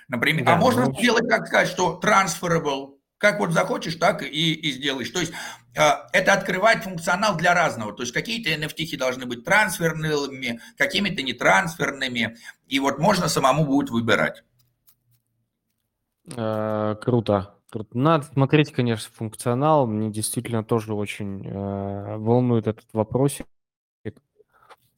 Например, 0.09 0.43
а 0.43 0.45
да, 0.45 0.53
а 0.55 0.57
можно 0.57 0.87
ну... 0.87 0.93
сделать, 0.93 1.29
как 1.29 1.47
сказать, 1.47 1.69
что 1.69 2.01
transferable, 2.03 2.97
как 3.17 3.39
вот 3.39 3.53
захочешь, 3.53 3.95
так 3.95 4.23
и, 4.23 4.53
и 4.53 4.71
сделаешь. 4.73 5.09
То 5.09 5.21
есть 5.21 5.31
э, 5.73 5.81
это 6.11 6.33
открывает 6.33 6.83
функционал 6.83 7.37
для 7.37 7.53
разного. 7.53 7.93
То 7.93 8.03
есть 8.03 8.11
какие-то 8.11 8.49
NFT 8.49 8.97
должны 8.97 9.25
быть 9.25 9.45
трансферными, 9.45 10.59
какими-то 10.77 11.21
не 11.21 11.31
трансферными. 11.31 12.35
И 12.67 12.81
вот 12.81 12.99
можно 12.99 13.29
самому 13.29 13.65
будет 13.65 13.89
выбирать. 13.89 14.43
Э, 16.35 16.97
круто. 17.01 17.52
Надо 17.93 18.25
смотреть, 18.25 18.71
конечно, 18.71 19.11
функционал. 19.13 19.87
Мне 19.87 20.11
действительно 20.11 20.63
тоже 20.63 20.93
очень 20.93 21.45
э, 21.45 22.17
волнует 22.17 22.67
этот 22.67 22.85
вопрос. 22.93 23.39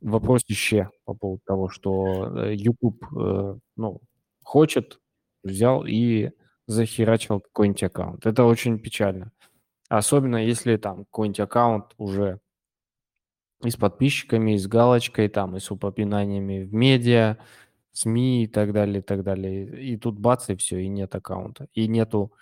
Вопрос 0.01 0.43
еще 0.47 0.91
по 1.05 1.13
поводу 1.13 1.41
того, 1.45 1.69
что 1.69 2.27
э, 2.37 2.53
YouTube 2.53 3.03
э, 3.17 3.57
ну, 3.75 4.01
хочет, 4.43 4.99
взял 5.43 5.85
и 5.85 6.31
захерачил 6.67 7.39
какой-нибудь 7.39 7.83
аккаунт. 7.83 8.25
Это 8.25 8.43
очень 8.43 8.77
печально. 8.79 9.31
Особенно 9.89 10.37
если 10.37 10.77
там 10.77 11.05
какой-нибудь 11.05 11.39
аккаунт 11.39 11.85
уже 11.97 12.39
и 13.63 13.69
с 13.69 13.75
подписчиками, 13.75 14.53
и 14.53 14.57
с 14.57 14.67
галочкой, 14.67 15.29
там, 15.29 15.55
и 15.55 15.59
с 15.59 15.71
упоминаниями 15.71 16.63
в 16.63 16.73
медиа, 16.73 17.37
СМИ 17.93 18.43
и 18.43 18.47
так 18.47 18.73
далее, 18.73 18.99
и 18.99 19.01
так 19.01 19.23
далее. 19.23 19.83
И 19.83 19.97
тут 19.97 20.19
бац, 20.19 20.49
и 20.49 20.55
все, 20.55 20.79
и 20.79 20.87
нет 20.87 21.15
аккаунта. 21.15 21.67
И 21.73 21.87
нету 21.87 22.33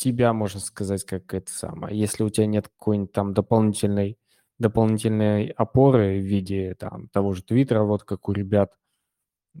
тебя, 0.00 0.32
можно 0.32 0.60
сказать, 0.60 1.04
как 1.04 1.32
это 1.34 1.52
самое. 1.52 1.98
Если 1.98 2.22
у 2.24 2.30
тебя 2.30 2.46
нет 2.46 2.68
какой-нибудь 2.68 3.12
там 3.12 3.34
дополнительной, 3.34 4.18
дополнительной 4.58 5.48
опоры 5.48 6.20
в 6.20 6.24
виде 6.24 6.74
там 6.74 7.08
того 7.08 7.34
же 7.34 7.42
Твиттера, 7.42 7.82
вот 7.82 8.04
как 8.04 8.28
у 8.28 8.32
ребят, 8.32 8.72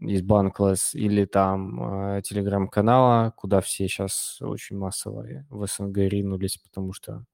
из 0.00 0.22
Банклесс 0.22 0.94
или 0.94 1.24
там 1.24 2.16
э, 2.16 2.22
телеграм-канала, 2.22 3.32
куда 3.36 3.60
все 3.60 3.88
сейчас 3.88 4.40
очень 4.40 4.78
массово 4.78 5.26
в 5.50 5.66
СНГ 5.66 5.96
ринулись, 5.98 6.58
потому 6.58 6.92
что 6.92 7.24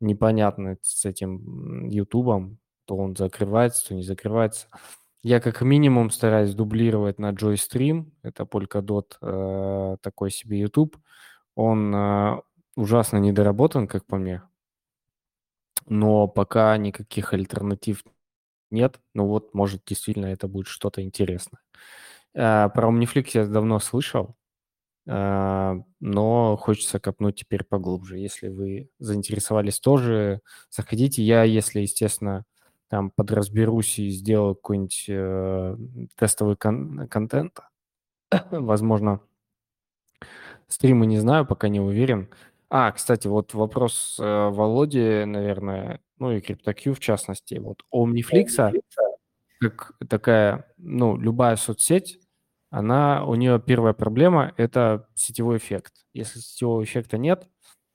непонятно 0.00 0.76
с 0.82 1.04
этим 1.04 1.86
Ютубом, 1.88 2.58
то 2.84 2.96
он 2.96 3.16
закрывается, 3.16 3.88
то 3.88 3.94
не 3.94 4.02
закрывается. 4.02 4.66
Я 5.22 5.40
как 5.40 5.62
минимум 5.62 6.10
стараюсь 6.10 6.54
дублировать 6.54 7.18
на 7.18 7.30
JoyStream, 7.32 8.10
это 8.22 8.42
Polkadot, 8.42 9.16
э, 9.22 9.96
такой 10.02 10.30
себе 10.30 10.60
YouTube. 10.60 10.96
Он 11.58 11.92
э, 11.92 12.40
ужасно 12.76 13.16
недоработан, 13.16 13.88
как 13.88 14.06
по 14.06 14.16
мне, 14.16 14.42
но 15.86 16.28
пока 16.28 16.76
никаких 16.76 17.32
альтернатив 17.32 18.04
нет, 18.70 19.00
ну 19.12 19.26
вот, 19.26 19.54
может, 19.54 19.82
действительно 19.84 20.26
это 20.26 20.46
будет 20.46 20.68
что-то 20.68 21.02
интересное. 21.02 21.60
А, 22.36 22.68
про 22.68 22.90
Omniflix 22.90 23.30
я 23.34 23.46
давно 23.46 23.80
слышал, 23.80 24.36
а, 25.08 25.76
но 26.00 26.56
хочется 26.56 27.00
копнуть 27.00 27.36
теперь 27.36 27.64
поглубже. 27.64 28.18
Если 28.18 28.48
вы 28.48 28.90
заинтересовались 29.00 29.80
тоже, 29.80 30.42
заходите. 30.70 31.22
Я, 31.24 31.44
если, 31.44 31.80
естественно, 31.80 32.44
там 32.88 33.10
подразберусь 33.10 33.98
и 33.98 34.10
сделаю 34.10 34.54
какой-нибудь 34.54 35.06
э, 35.08 35.76
тестовый 36.16 36.56
кон- 36.56 37.08
контент, 37.08 37.58
возможно, 38.52 39.20
стримы 40.68 41.06
не 41.06 41.18
знаю, 41.18 41.46
пока 41.46 41.68
не 41.68 41.80
уверен. 41.80 42.28
А, 42.70 42.92
кстати, 42.92 43.26
вот 43.26 43.54
вопрос 43.54 44.18
э, 44.20 44.48
Володи, 44.48 45.24
наверное, 45.24 46.00
ну 46.18 46.32
и 46.32 46.40
CryptoQ 46.40 46.94
в 46.94 47.00
частности. 47.00 47.54
Вот 47.54 47.82
Omniflix, 47.92 48.72
как 49.60 49.92
такая, 50.08 50.72
ну, 50.76 51.16
любая 51.16 51.56
соцсеть, 51.56 52.20
она, 52.70 53.24
у 53.24 53.34
нее 53.34 53.60
первая 53.64 53.94
проблема– 53.94 54.52
это 54.56 55.08
сетевой 55.14 55.56
эффект. 55.56 56.04
Если 56.12 56.40
сетевого 56.40 56.84
эффекта 56.84 57.16
нет, 57.16 57.48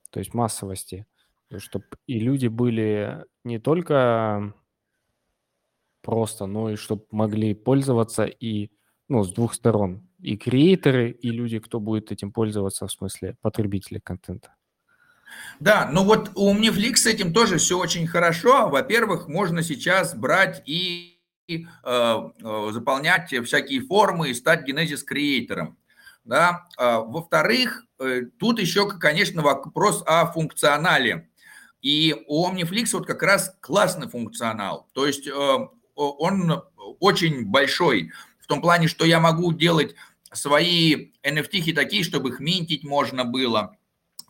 то 0.09 0.19
есть 0.19 0.34
массовости, 0.34 1.05
чтобы 1.57 1.86
и 2.07 2.19
люди 2.19 2.47
были 2.47 3.24
не 3.43 3.59
только 3.59 4.53
просто, 6.01 6.47
но 6.47 6.71
и 6.71 6.76
чтобы 6.76 7.05
могли 7.11 7.53
пользоваться 7.53 8.26
и, 8.26 8.71
ну, 9.09 9.23
с 9.23 9.33
двух 9.33 9.53
сторон. 9.53 10.07
И 10.19 10.37
креаторы, 10.37 11.11
и 11.11 11.29
люди, 11.29 11.59
кто 11.59 11.79
будет 11.79 12.11
этим 12.11 12.31
пользоваться, 12.31 12.87
в 12.87 12.91
смысле 12.91 13.35
потребители 13.41 13.99
контента. 13.99 14.55
Да, 15.59 15.89
ну 15.91 16.03
вот 16.03 16.31
у 16.35 16.53
Omniflix 16.53 16.97
с 16.97 17.05
этим 17.05 17.33
тоже 17.33 17.57
все 17.57 17.77
очень 17.77 18.07
хорошо. 18.07 18.69
Во-первых, 18.69 19.27
можно 19.27 19.63
сейчас 19.63 20.15
брать 20.15 20.61
и 20.65 21.19
э, 21.47 21.57
э, 21.83 22.69
заполнять 22.71 23.33
всякие 23.45 23.81
формы 23.81 24.29
и 24.29 24.33
стать 24.33 24.65
генезис-креатором. 24.65 25.77
Да? 26.23 26.67
А, 26.77 26.99
во-вторых, 27.01 27.85
э, 27.99 28.21
тут 28.39 28.59
еще, 28.59 28.89
конечно, 28.89 29.41
вопрос 29.41 30.03
о 30.05 30.31
функционале. 30.31 31.29
И 31.81 32.15
у 32.27 32.47
Omniflix 32.49 32.89
вот 32.93 33.05
как 33.05 33.21
раз 33.23 33.55
классный 33.59 34.07
функционал. 34.07 34.87
То 34.93 35.05
есть 35.05 35.27
э, 35.27 35.57
он 35.95 36.63
очень 36.99 37.45
большой 37.45 38.11
в 38.43 38.47
том 38.47 38.61
плане, 38.61 38.87
что 38.87 39.05
я 39.05 39.19
могу 39.19 39.53
делать 39.53 39.95
свои 40.31 41.11
NFT 41.23 41.73
такие, 41.73 42.03
чтобы 42.03 42.29
их 42.29 42.39
минтить 42.39 42.83
можно 42.83 43.25
было– 43.25 43.77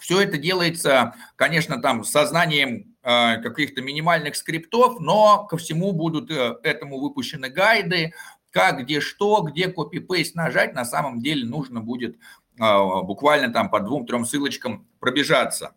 все 0.03 0.19
это 0.19 0.37
делается, 0.37 1.15
конечно, 1.37 1.81
там 1.81 2.03
с 2.03 2.11
сознанием 2.11 2.93
э, 3.03 3.41
каких-то 3.41 3.81
минимальных 3.81 4.35
скриптов, 4.35 4.99
но 4.99 5.45
ко 5.45 5.55
всему 5.55 5.93
будут 5.93 6.29
э, 6.29 6.57
этому 6.61 6.99
выпущены 6.99 7.47
гайды, 7.47 8.13
как, 8.51 8.79
где, 8.81 8.99
что, 8.99 9.39
где 9.43 9.69
копипейст 9.69 10.35
нажать, 10.35 10.73
на 10.73 10.83
самом 10.83 11.21
деле 11.21 11.45
нужно 11.45 11.79
будет 11.79 12.17
э, 12.17 12.19
буквально 12.59 13.53
там 13.53 13.69
по 13.69 13.79
двум-трем 13.79 14.25
ссылочкам 14.25 14.85
пробежаться. 14.99 15.73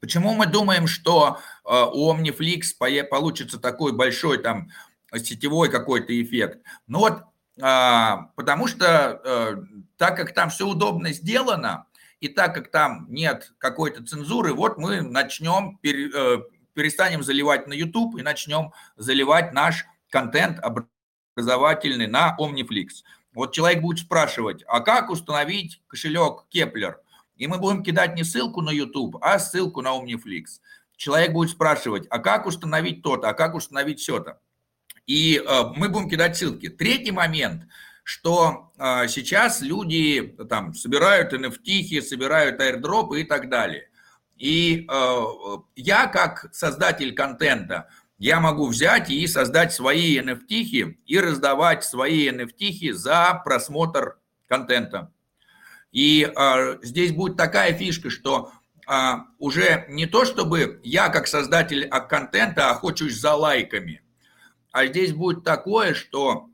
Почему 0.00 0.34
мы 0.34 0.46
думаем, 0.46 0.86
что 0.86 1.40
у 1.64 2.14
OmniFlix 2.14 3.04
получится 3.10 3.58
такой 3.58 3.92
большой 3.92 4.38
там 4.38 4.70
сетевой 5.14 5.68
какой-то 5.68 6.18
эффект? 6.22 6.60
Ну 6.86 7.00
вот, 7.00 7.24
потому 7.60 8.66
что 8.66 9.64
так 9.96 10.16
как 10.16 10.34
там 10.34 10.50
все 10.50 10.66
удобно 10.66 11.12
сделано, 11.12 11.86
и 12.20 12.28
так 12.28 12.54
как 12.54 12.70
там 12.70 13.06
нет 13.08 13.52
какой-то 13.58 14.04
цензуры, 14.04 14.52
вот 14.52 14.78
мы 14.78 15.00
начнем 15.00 15.78
э, 15.82 16.38
перестанем 16.74 17.22
заливать 17.22 17.66
на 17.66 17.72
YouTube 17.72 18.18
и 18.18 18.22
начнем 18.22 18.72
заливать 18.96 19.52
наш 19.52 19.86
контент 20.10 20.60
образовательный 20.60 22.06
на 22.06 22.36
Omniflix. 22.38 22.88
Вот 23.32 23.52
человек 23.52 23.80
будет 23.80 24.00
спрашивать, 24.00 24.64
а 24.66 24.80
как 24.80 25.10
установить 25.10 25.80
кошелек 25.86 26.44
Kepler? 26.54 26.96
И 27.36 27.46
мы 27.46 27.58
будем 27.58 27.82
кидать 27.82 28.14
не 28.14 28.24
ссылку 28.24 28.60
на 28.60 28.70
YouTube, 28.70 29.16
а 29.22 29.38
ссылку 29.38 29.80
на 29.80 29.96
Omniflix. 29.98 30.60
Человек 30.96 31.32
будет 31.32 31.50
спрашивать, 31.50 32.06
а 32.10 32.18
как 32.18 32.44
установить 32.44 33.02
то-то, 33.02 33.30
а 33.30 33.34
как 33.34 33.54
установить 33.54 34.00
все-то. 34.00 34.40
И 35.10 35.42
э, 35.44 35.62
мы 35.74 35.88
будем 35.88 36.08
кидать 36.08 36.36
ссылки. 36.36 36.68
Третий 36.68 37.10
момент, 37.10 37.64
что 38.04 38.70
э, 38.78 39.08
сейчас 39.08 39.60
люди 39.60 40.36
там 40.48 40.72
собирают 40.72 41.32
NFT, 41.32 42.00
собирают 42.00 42.60
airdropы 42.60 43.22
и 43.22 43.24
так 43.24 43.48
далее. 43.48 43.88
И 44.36 44.86
э, 44.88 45.22
я 45.74 46.06
как 46.06 46.54
создатель 46.54 47.12
контента, 47.12 47.88
я 48.18 48.38
могу 48.38 48.68
взять 48.68 49.10
и 49.10 49.26
создать 49.26 49.72
свои 49.72 50.16
NFT 50.20 50.98
и 51.04 51.18
раздавать 51.18 51.82
свои 51.82 52.30
NFT 52.30 52.92
за 52.92 53.42
просмотр 53.44 54.16
контента. 54.46 55.10
И 55.90 56.22
э, 56.22 56.78
здесь 56.82 57.10
будет 57.10 57.36
такая 57.36 57.74
фишка, 57.74 58.10
что 58.10 58.52
э, 58.88 59.14
уже 59.40 59.86
не 59.88 60.06
то, 60.06 60.24
чтобы 60.24 60.80
я 60.84 61.08
как 61.08 61.26
создатель 61.26 61.88
контента 62.08 62.70
охочусь 62.70 63.18
за 63.18 63.34
лайками, 63.34 64.02
а 64.72 64.86
здесь 64.86 65.12
будет 65.12 65.44
такое, 65.44 65.94
что 65.94 66.48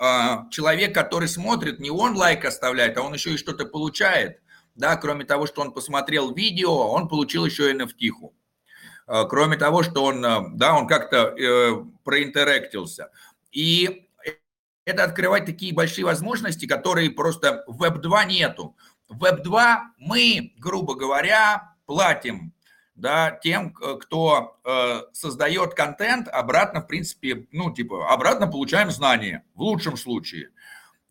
э, 0.00 0.04
человек, 0.50 0.94
который 0.94 1.28
смотрит, 1.28 1.80
не 1.80 1.90
он 1.90 2.16
лайк 2.16 2.44
оставляет, 2.44 2.96
а 2.98 3.02
он 3.02 3.14
еще 3.14 3.34
и 3.34 3.38
что-то 3.38 3.66
получает. 3.66 4.40
Да, 4.74 4.96
кроме 4.96 5.24
того, 5.24 5.46
что 5.46 5.60
он 5.60 5.72
посмотрел 5.72 6.32
видео, 6.32 6.88
он 6.88 7.08
получил 7.08 7.44
еще 7.44 7.72
NFT. 7.72 8.10
-ху. 8.10 8.32
Э, 9.08 9.24
кроме 9.28 9.56
того, 9.56 9.82
что 9.82 10.04
он, 10.04 10.24
э, 10.24 10.40
да, 10.54 10.74
он 10.74 10.86
как-то 10.86 11.34
э, 11.36 11.84
проинтерактился. 12.04 13.10
И 13.50 14.06
это 14.84 15.04
открывать 15.04 15.46
такие 15.46 15.74
большие 15.74 16.04
возможности, 16.04 16.66
которые 16.66 17.10
просто 17.10 17.64
в 17.66 17.82
Web2 17.82 18.26
нету. 18.26 18.76
В 19.08 19.24
Web2 19.24 19.76
мы, 19.98 20.52
грубо 20.58 20.94
говоря, 20.94 21.74
платим 21.86 22.52
да, 22.98 23.30
тем, 23.30 23.72
кто 23.72 24.58
э, 24.64 25.02
создает 25.12 25.74
контент, 25.74 26.28
обратно, 26.28 26.80
в 26.80 26.88
принципе, 26.88 27.46
ну, 27.52 27.72
типа, 27.72 28.12
обратно 28.12 28.48
получаем 28.48 28.90
знания, 28.90 29.44
в 29.54 29.62
лучшем 29.62 29.96
случае. 29.96 30.50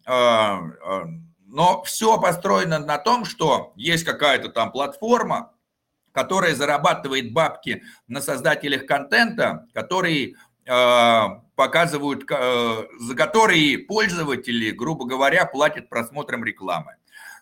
Э, 0.05 0.11
э, 0.11 1.03
но 1.45 1.83
все 1.83 2.19
построено 2.19 2.77
на 2.79 2.97
том, 2.97 3.23
что 3.23 3.71
есть 3.77 4.03
какая-то 4.03 4.49
там 4.49 4.71
платформа, 4.71 5.53
которая 6.11 6.55
зарабатывает 6.55 7.31
бабки 7.31 7.83
на 8.07 8.21
создателях 8.21 8.85
контента, 8.85 9.65
которые 9.73 10.35
э, 10.65 11.21
показывают, 11.55 12.29
э, 12.29 12.87
за 12.99 13.15
которые 13.15 13.77
пользователи, 13.77 14.71
грубо 14.71 15.05
говоря, 15.05 15.45
платят 15.45 15.87
просмотром 15.87 16.43
рекламы. 16.43 16.95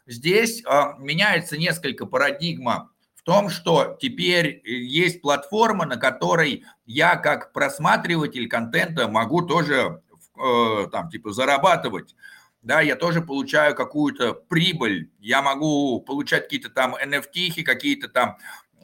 Здесь 0.05 0.63
э, 0.63 0.83
меняется 0.99 1.57
несколько 1.57 2.05
парадигма 2.05 2.91
том, 3.25 3.49
что 3.49 3.97
теперь 3.99 4.61
есть 4.65 5.21
платформа, 5.21 5.85
на 5.85 5.97
которой 5.97 6.63
я 6.85 7.15
как 7.17 7.51
просматриватель 7.51 8.47
контента 8.47 9.07
могу 9.07 9.41
тоже 9.41 10.01
там 10.35 11.09
типа 11.09 11.31
зарабатывать 11.31 12.15
да, 12.61 12.81
я 12.81 12.95
тоже 12.95 13.21
получаю 13.21 13.75
какую-то 13.75 14.33
прибыль, 14.33 15.11
я 15.19 15.43
могу 15.43 16.01
получать 16.01 16.45
какие-то 16.45 16.71
там 16.71 16.95
NFT, 16.95 17.63
какие-то 17.63 18.09
там 18.09 18.37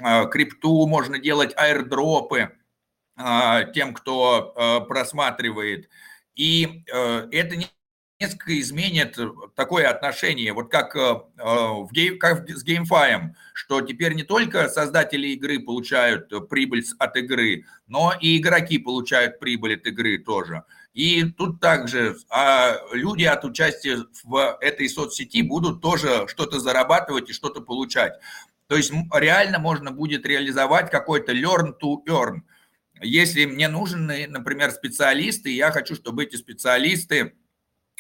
Э, 0.04 0.28
крипту, 0.28 0.88
можно 0.88 1.20
делать 1.20 1.54
аирдропы 1.56 2.52
э, 3.18 3.60
тем, 3.74 3.94
кто 3.94 4.54
э, 4.56 4.86
просматривает. 4.88 5.90
И 6.36 6.86
это 6.88 7.58
несколько 8.22 8.60
изменит 8.60 9.18
такое 9.56 9.90
отношение, 9.90 10.54
вот 10.54 10.70
как, 10.72 10.96
в 10.96 11.90
гейм, 11.92 12.20
как 12.20 12.48
с 12.50 12.64
GameFi, 12.66 13.32
что 13.54 13.82
теперь 13.82 14.14
не 14.14 14.24
только 14.24 14.70
создатели 14.70 15.30
игры 15.30 15.60
получают 15.60 16.30
прибыль 16.50 16.86
от 17.00 17.18
игры, 17.18 17.66
но 17.88 18.14
и 18.20 18.38
игроки 18.38 18.78
получают 18.78 19.40
прибыль 19.40 19.76
от 19.76 19.86
игры 19.88 20.20
тоже. 20.20 20.64
И 20.94 21.24
тут 21.24 21.60
также 21.60 22.18
а 22.30 22.78
люди 22.92 23.24
от 23.24 23.44
участия 23.46 23.98
в 24.24 24.58
этой 24.62 24.88
соцсети 24.90 25.42
будут 25.42 25.82
тоже 25.82 26.26
что-то 26.28 26.60
зарабатывать 26.60 27.30
и 27.30 27.34
что-то 27.34 27.62
получать. 27.62 28.14
То 28.68 28.76
есть 28.78 28.92
реально 29.14 29.60
можно 29.60 29.92
будет 29.92 30.26
реализовать 30.26 30.92
какой-то 30.92 31.34
learn 31.34 31.74
to 31.82 31.98
earn. 32.08 32.42
Если 33.02 33.46
мне 33.46 33.68
нужны, 33.68 34.28
например, 34.28 34.70
специалисты, 34.72 35.50
я 35.50 35.72
хочу, 35.72 35.96
чтобы 35.96 36.24
эти 36.24 36.36
специалисты, 36.36 37.34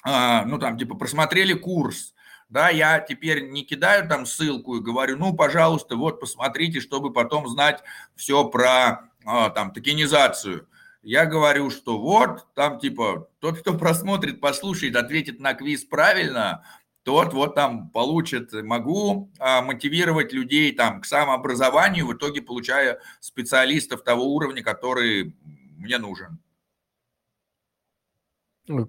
ну 0.04 0.58
там 0.58 0.78
типа 0.78 0.96
просмотрели 0.96 1.54
курс, 1.54 2.14
да, 2.52 2.70
я 2.70 3.00
теперь 3.00 3.50
не 3.50 3.64
кидаю 3.64 4.08
там 4.10 4.26
ссылку 4.26 4.76
и 4.76 4.82
говорю, 4.82 5.18
ну, 5.18 5.34
пожалуйста, 5.34 5.96
вот 5.96 6.20
посмотрите, 6.20 6.82
чтобы 6.82 7.14
потом 7.14 7.48
знать 7.48 7.82
все 8.16 8.44
про 8.44 9.10
а, 9.26 9.50
там 9.52 9.72
токенизацию. 9.72 10.68
Я 11.02 11.26
говорю, 11.26 11.70
что 11.70 11.98
вот, 11.98 12.46
там 12.54 12.78
типа, 12.78 13.30
тот, 13.40 13.60
кто 13.60 13.74
просмотрит, 13.78 14.42
послушает, 14.42 14.98
ответит 14.98 15.40
на 15.40 15.54
квиз 15.54 15.86
правильно, 15.86 16.64
тот 17.04 17.34
вот 17.34 17.56
там 17.56 17.90
получит, 17.90 18.52
могу 18.52 19.32
а, 19.40 19.62
мотивировать 19.62 20.34
людей 20.34 20.74
там 20.74 21.00
к 21.00 21.06
самообразованию, 21.06 22.06
в 22.06 22.14
итоге 22.14 22.42
получая 22.42 23.00
специалистов 23.22 24.04
того 24.04 24.26
уровня, 24.26 24.62
который 24.62 25.36
мне 25.78 25.98
нужен. 25.98 26.38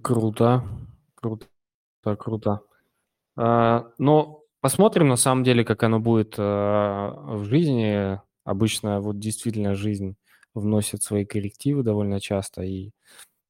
Круто, 0.03 0.65
круто, 1.23 2.17
круто. 2.17 2.61
А, 3.37 3.91
но 3.99 4.43
посмотрим 4.61 5.09
на 5.09 5.17
самом 5.17 5.45
деле, 5.45 5.65
как 5.65 5.83
оно 5.83 6.01
будет 6.01 6.35
а, 6.39 7.13
в 7.37 7.45
жизни. 7.45 8.21
Обычно 8.45 9.01
вот 9.01 9.21
действительно 9.21 9.75
жизнь 9.77 10.17
вносит 10.53 11.03
свои 11.03 11.25
коррективы 11.25 11.85
довольно 11.85 12.21
часто, 12.21 12.63
и 12.63 12.91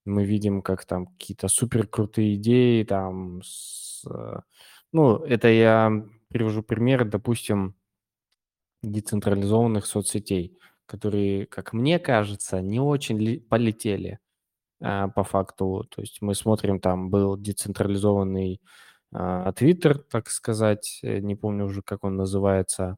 мы 0.05 0.25
видим, 0.25 0.61
как 0.63 0.85
там 0.85 1.07
какие-то 1.07 1.49
супер 1.49 1.87
крутые 1.87 2.35
идеи 2.35 2.85
там 2.85 3.43
с 3.43 4.05
ну, 4.93 5.17
это 5.17 5.49
я 5.49 5.91
привожу 6.29 6.63
пример, 6.63 7.05
допустим, 7.07 7.75
децентрализованных 8.83 9.87
соцсетей, 9.87 10.59
которые, 10.87 11.47
как 11.47 11.73
мне 11.73 11.99
кажется, 11.99 12.61
не 12.61 12.79
очень 12.79 13.41
полетели 13.41 14.19
а, 14.19 14.19
по 14.83 15.25
факту. 15.25 15.87
То 15.95 16.03
есть 16.03 16.21
мы 16.21 16.35
смотрим, 16.35 16.81
там 16.81 17.09
был 17.11 17.37
децентрализованный 17.37 18.61
а, 19.15 19.53
Twitter, 19.53 19.95
так 20.11 20.31
сказать, 20.31 21.01
э, 21.03 21.19
не 21.19 21.37
помню 21.37 21.67
уже, 21.67 21.83
как 21.83 22.05
он 22.05 22.17
называется. 22.17 22.97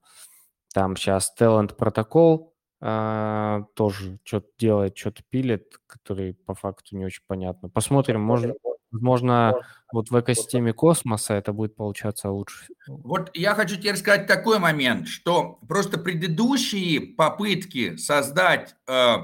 Там 0.73 0.97
сейчас 0.97 1.33
Talent 1.39 1.77
Protocol 1.77 2.53
а, 2.81 3.65
тоже 3.75 4.19
что-то 4.25 4.49
делает, 4.59 4.97
что-то 4.97 5.23
пилит, 5.29 5.79
который 5.87 6.35
по 6.35 6.55
факту 6.55 6.97
не 6.97 7.05
очень 7.05 7.23
понятно. 7.27 7.69
Посмотрим, 7.69 8.21
может, 8.21 8.57
Возможно, 8.95 9.55
вот 9.93 10.11
в 10.11 10.21
экосистеме 10.21 10.73
космоса 10.73 11.35
это 11.35 11.53
будет 11.53 11.75
получаться 11.75 12.31
лучше. 12.31 12.67
Вот 12.87 13.29
я 13.35 13.57
хочу 13.57 13.75
теперь 13.75 13.97
сказать 13.97 14.29
такой 14.29 14.61
момент, 14.61 15.09
что 15.09 15.59
просто 15.67 15.99
предыдущие 15.99 17.01
попытки 17.01 17.97
создать 17.97 18.77
э, 18.87 19.17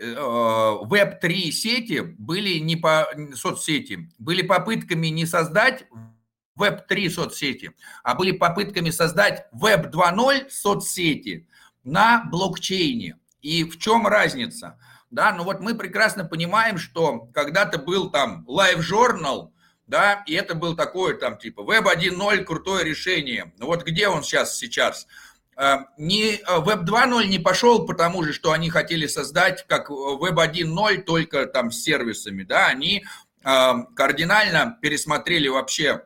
Web3 0.00 1.22
э, 1.22 1.50
сети 1.52 2.00
были 2.00 2.58
не 2.58 2.76
по 2.76 3.08
соцсети, 3.34 4.10
были 4.18 4.42
попытками 4.42 5.08
не 5.08 5.26
создать 5.26 5.86
Web3 6.58 7.10
соцсети, 7.10 7.72
а 8.02 8.14
были 8.14 8.32
попытками 8.32 8.90
создать 8.90 9.46
Web 9.52 9.90
2.0 9.90 10.50
соцсети 10.50 11.48
на 11.82 12.24
блокчейне. 12.24 13.18
И 13.40 13.64
в 13.64 13.78
чем 13.78 14.06
разница? 14.06 14.78
да, 15.14 15.32
но 15.32 15.44
вот 15.44 15.60
мы 15.60 15.76
прекрасно 15.76 16.24
понимаем, 16.24 16.76
что 16.76 17.28
когда-то 17.32 17.78
был 17.78 18.10
там 18.10 18.44
Live 18.48 18.80
Journal, 18.80 19.52
да, 19.86 20.24
и 20.26 20.34
это 20.34 20.56
был 20.56 20.74
такой 20.74 21.16
там 21.16 21.38
типа 21.38 21.60
Web 21.60 21.86
1.0 21.94 22.44
крутое 22.44 22.84
решение. 22.84 23.52
Но 23.58 23.66
вот 23.66 23.84
где 23.84 24.08
он 24.08 24.24
сейчас 24.24 24.58
сейчас? 24.58 25.06
Не, 25.96 26.40
Web 26.48 26.84
2.0 26.84 27.26
не 27.26 27.38
пошел 27.38 27.86
потому 27.86 28.24
же, 28.24 28.32
что 28.32 28.52
они 28.52 28.70
хотели 28.70 29.06
создать 29.06 29.64
как 29.68 29.90
Web 29.90 30.36
1.0 30.36 31.02
только 31.02 31.46
там 31.46 31.70
с 31.70 31.82
сервисами, 31.82 32.42
да, 32.42 32.66
они 32.66 33.04
а, 33.44 33.84
кардинально 33.94 34.78
пересмотрели 34.80 35.48
вообще 35.48 36.02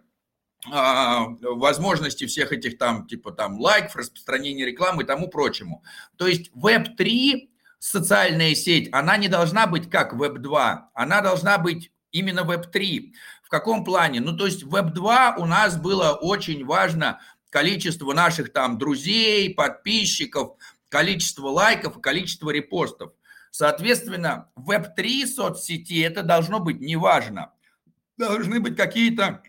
а, 0.70 1.26
возможности 1.40 2.26
всех 2.26 2.52
этих 2.52 2.76
там 2.76 3.06
типа 3.06 3.30
там 3.30 3.60
лайков, 3.60 3.96
распространения 3.96 4.66
рекламы 4.66 5.04
и 5.04 5.06
тому 5.06 5.28
прочему. 5.28 5.84
То 6.16 6.26
есть 6.26 6.50
Web 6.52 6.96
3 6.96 7.50
социальная 7.78 8.54
сеть, 8.56 8.88
она 8.92 9.16
не 9.16 9.28
должна 9.28 9.68
быть 9.68 9.88
как 9.88 10.14
Web2, 10.14 10.78
она 10.94 11.20
должна 11.20 11.58
быть 11.58 11.92
именно 12.10 12.40
Web3. 12.40 13.12
В 13.44 13.48
каком 13.48 13.84
плане? 13.84 14.20
Ну, 14.20 14.36
то 14.36 14.46
есть 14.46 14.64
Web2 14.64 15.34
у 15.38 15.46
нас 15.46 15.76
было 15.76 16.12
очень 16.12 16.66
важно 16.66 17.20
количество 17.50 18.12
наших 18.12 18.52
там 18.52 18.78
друзей, 18.78 19.54
подписчиков, 19.54 20.56
количество 20.88 21.48
лайков 21.48 21.98
и 21.98 22.00
количество 22.00 22.50
репостов. 22.50 23.12
Соответственно, 23.50 24.50
веб-3 24.56 25.26
соцсети 25.26 26.00
это 26.00 26.22
должно 26.22 26.60
быть 26.60 26.80
неважно. 26.80 27.52
Должны 28.16 28.60
быть 28.60 28.76
какие-то 28.76 29.42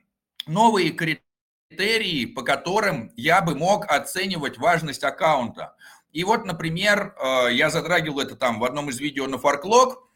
новые 0.48 0.92
критерии, 0.92 2.26
по 2.26 2.44
которым 2.44 3.12
я 3.16 3.42
бы 3.42 3.56
мог 3.56 3.86
оценивать 3.92 4.58
важность 4.58 5.04
аккаунта. 5.04 5.76
И 6.12 6.24
вот, 6.24 6.46
например, 6.46 7.16
э, 7.16 7.54
я 7.54 7.70
затрагивал 7.70 8.22
это 8.22 8.36
там 8.36 8.60
в 8.60 8.64
одном 8.64 8.90
из 8.90 9.00
видео 9.00 9.28
на 9.28 9.38
Фарклог. 9.38 10.10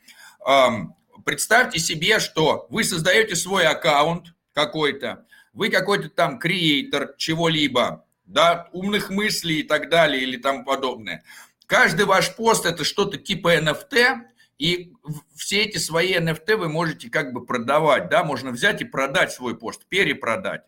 Эм, 0.45 0.95
представьте 1.23 1.79
себе, 1.79 2.19
что 2.19 2.65
вы 2.69 2.83
создаете 2.83 3.35
свой 3.35 3.67
аккаунт 3.67 4.33
какой-то, 4.53 5.25
вы 5.53 5.69
какой-то 5.69 6.09
там 6.09 6.39
креатор 6.39 7.13
чего-либо, 7.17 8.05
да, 8.25 8.69
умных 8.71 9.09
мыслей 9.09 9.59
и 9.59 9.63
так 9.63 9.89
далее 9.89 10.21
или 10.23 10.37
тому 10.37 10.65
подобное. 10.65 11.23
Каждый 11.65 12.05
ваш 12.05 12.35
пост 12.35 12.65
это 12.65 12.83
что-то 12.83 13.17
типа 13.17 13.55
NFT, 13.57 14.21
и 14.57 14.93
все 15.35 15.63
эти 15.63 15.77
свои 15.77 16.13
NFT 16.15 16.57
вы 16.57 16.69
можете 16.69 17.09
как 17.09 17.33
бы 17.33 17.45
продавать, 17.45 18.09
да, 18.09 18.23
можно 18.23 18.51
взять 18.51 18.81
и 18.81 18.85
продать 18.85 19.31
свой 19.31 19.57
пост, 19.57 19.85
перепродать. 19.87 20.63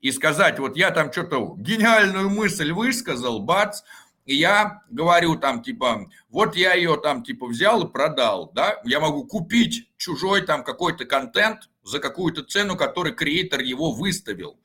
И 0.00 0.12
сказать, 0.12 0.58
вот 0.58 0.76
я 0.76 0.90
там 0.90 1.10
что-то 1.10 1.54
гениальную 1.56 2.28
мысль 2.28 2.72
высказал, 2.72 3.40
бац, 3.40 3.82
и 4.24 4.34
я 4.34 4.82
говорю 4.90 5.36
там, 5.36 5.62
типа, 5.62 6.06
вот 6.28 6.56
я 6.56 6.74
ее 6.74 6.98
там, 7.00 7.22
типа, 7.22 7.46
взял 7.46 7.86
и 7.86 7.90
продал, 7.90 8.50
да, 8.52 8.80
я 8.84 9.00
могу 9.00 9.24
купить 9.24 9.88
чужой 9.96 10.42
там 10.42 10.64
какой-то 10.64 11.04
контент 11.04 11.70
за 11.86 12.00
какую-то 12.00 12.42
цену, 12.42 12.76
который 12.76 13.12
креатор 13.12 13.60
его 13.60 13.92
выставил. 13.92 14.58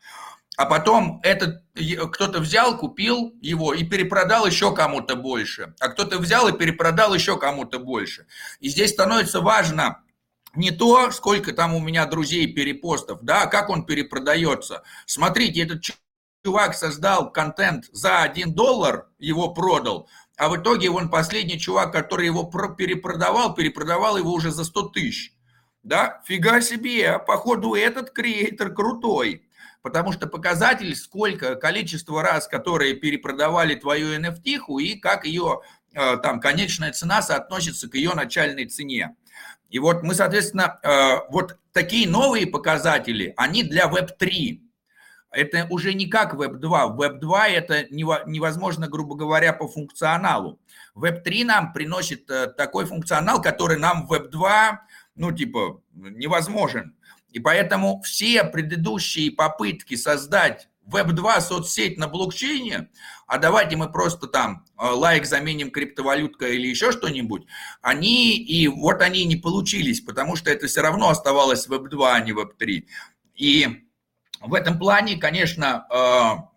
А 0.58 0.66
потом 0.66 1.22
этот 1.24 1.64
кто-то 2.12 2.40
взял, 2.40 2.78
купил 2.78 3.34
его 3.42 3.74
и 3.74 3.84
перепродал 3.84 4.46
еще 4.46 4.76
кому-то 4.76 5.16
больше. 5.16 5.74
А 5.80 5.88
кто-то 5.88 6.18
взял 6.18 6.48
и 6.50 6.58
перепродал 6.58 7.14
еще 7.14 7.38
кому-то 7.38 7.80
больше. 7.80 8.28
И 8.60 8.70
здесь 8.70 8.92
становится 8.92 9.40
важно 9.40 10.04
не 10.54 10.72
то, 10.72 11.12
сколько 11.12 11.54
там 11.54 11.74
у 11.74 11.80
меня 11.80 12.06
друзей 12.06 12.48
перепостов, 12.48 13.20
да, 13.22 13.44
а 13.44 13.48
как 13.48 13.70
он 13.70 13.86
перепродается. 13.86 14.84
Смотрите, 15.06 15.62
этот 15.62 15.84
чувак 16.44 16.76
создал 16.76 17.32
контент 17.32 17.86
за 17.94 18.22
1 18.22 18.54
доллар, 18.54 19.08
его 19.20 19.54
продал, 19.54 20.10
а 20.38 20.50
в 20.50 20.58
итоге 20.58 20.90
он 20.90 21.10
последний 21.10 21.60
чувак, 21.60 21.94
который 21.94 22.26
его 22.26 22.44
перепродавал, 22.44 23.54
перепродавал 23.54 24.18
его 24.18 24.34
уже 24.34 24.52
за 24.52 24.66
100 24.66 24.90
тысяч. 24.90 25.34
Да, 25.84 26.22
фига 26.26 26.62
себе, 26.62 27.18
походу 27.18 27.74
этот 27.74 28.12
креатор 28.12 28.72
крутой. 28.74 29.48
Потому 29.82 30.12
что 30.12 30.28
показатель, 30.28 30.96
сколько 30.96 31.56
количество 31.56 32.22
раз, 32.22 32.48
которые 32.48 32.94
перепродавали 32.94 33.74
твою 33.74 34.16
NFT, 34.20 34.60
и 34.80 35.00
как 35.00 35.26
ее 35.26 35.62
э, 35.94 36.18
там 36.18 36.40
конечная 36.40 36.92
цена 36.92 37.24
соотносится 37.24 37.90
к 37.90 37.96
ее 37.96 38.14
начальной 38.14 38.66
цене. 38.66 39.16
И 39.72 39.80
вот 39.80 40.04
мы, 40.04 40.14
соответственно, 40.14 40.80
э, 40.84 41.22
вот 41.32 41.58
такие 41.72 42.08
новые 42.08 42.46
показатели, 42.46 43.34
они 43.38 43.64
для 43.64 43.90
Web3. 43.90 44.60
Это 45.32 45.66
уже 45.72 45.94
не 45.94 46.08
как 46.08 46.36
Web2. 46.36 46.96
Web2 46.96 47.40
это 47.48 47.86
невозможно, 47.90 48.88
грубо 48.88 49.16
говоря, 49.16 49.54
по 49.54 49.68
функционалу. 49.68 50.60
Web3 50.96 51.46
нам 51.46 51.74
приносит 51.74 52.30
э, 52.30 52.48
такой 52.48 52.86
функционал, 52.86 53.42
который 53.42 53.80
нам 53.80 54.08
Web2, 54.08 54.78
ну, 55.16 55.32
типа, 55.32 55.82
невозможен. 55.94 56.96
И 57.30 57.40
поэтому 57.40 58.02
все 58.02 58.44
предыдущие 58.44 59.32
попытки 59.32 59.96
создать 59.96 60.68
Web2 60.88 61.42
соцсеть 61.42 61.98
на 61.98 62.08
блокчейне, 62.08 62.90
а 63.28 63.38
давайте 63.38 63.78
мы 63.78 63.92
просто 63.92 64.28
там 64.28 64.66
э, 64.78 64.86
лайк 64.86 65.26
заменим 65.26 65.72
криптовалюткой 65.72 66.56
или 66.56 66.68
еще 66.68 66.92
что-нибудь, 66.92 67.46
они 67.82 68.36
и 68.36 68.68
вот 68.68 69.02
они 69.02 69.26
не 69.26 69.36
получились, 69.36 70.02
потому 70.02 70.36
что 70.36 70.50
это 70.50 70.68
все 70.68 70.82
равно 70.82 71.10
оставалось 71.10 71.68
Web2, 71.68 72.12
а 72.12 72.20
не 72.20 72.32
Web3. 72.32 72.86
И 73.36 73.86
в 74.42 74.54
этом 74.54 74.80
плане, 74.80 75.18
конечно, 75.18 75.86
э, 75.90 76.52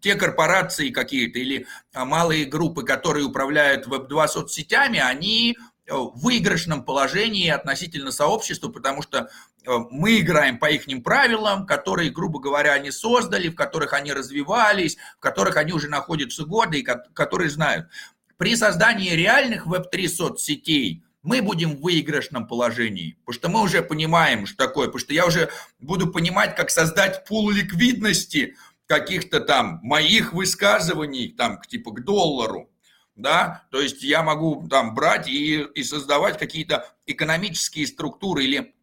те 0.00 0.14
корпорации 0.14 0.90
какие-то 0.90 1.38
или 1.38 1.66
малые 1.92 2.46
группы, 2.46 2.82
которые 2.84 3.26
управляют 3.26 3.86
Web2 3.86 4.28
соцсетями, 4.28 4.98
они 4.98 5.58
выигрышном 5.90 6.84
положении 6.84 7.48
относительно 7.48 8.12
сообщества, 8.12 8.68
потому 8.68 9.02
что 9.02 9.30
э, 9.66 9.70
мы 9.90 10.20
играем 10.20 10.58
по 10.58 10.70
их 10.70 10.86
правилам, 11.02 11.66
которые, 11.66 12.10
грубо 12.10 12.40
говоря, 12.40 12.72
они 12.72 12.90
создали, 12.90 13.48
в 13.48 13.54
которых 13.54 13.92
они 13.92 14.12
развивались, 14.12 14.96
в 15.16 15.20
которых 15.20 15.56
они 15.56 15.72
уже 15.72 15.88
находятся 15.88 16.44
годы 16.44 16.80
и 16.80 16.82
которые 16.82 17.50
знают. 17.50 17.88
При 18.36 18.56
создании 18.56 19.10
реальных 19.10 19.66
веб-3 19.66 20.08
соцсетей 20.08 21.04
мы 21.22 21.42
будем 21.42 21.76
в 21.76 21.82
выигрышном 21.82 22.46
положении, 22.46 23.16
потому 23.24 23.34
что 23.34 23.48
мы 23.50 23.62
уже 23.62 23.82
понимаем, 23.82 24.46
что 24.46 24.56
такое, 24.56 24.86
потому 24.86 25.00
что 25.00 25.12
я 25.12 25.26
уже 25.26 25.50
буду 25.78 26.06
понимать, 26.10 26.56
как 26.56 26.70
создать 26.70 27.26
пул 27.26 27.50
ликвидности 27.50 28.56
каких-то 28.86 29.40
там 29.40 29.80
моих 29.82 30.32
высказываний, 30.32 31.28
там, 31.28 31.60
типа 31.60 31.92
к 31.92 32.02
доллару, 32.04 32.69
да, 33.16 33.64
то 33.70 33.80
есть 33.80 34.02
я 34.02 34.22
могу 34.22 34.66
там 34.68 34.94
брать 34.94 35.28
и, 35.28 35.62
и 35.62 35.82
создавать 35.82 36.38
какие-то 36.38 36.88
экономические 37.06 37.86
структуры 37.86 38.44
или 38.44 38.74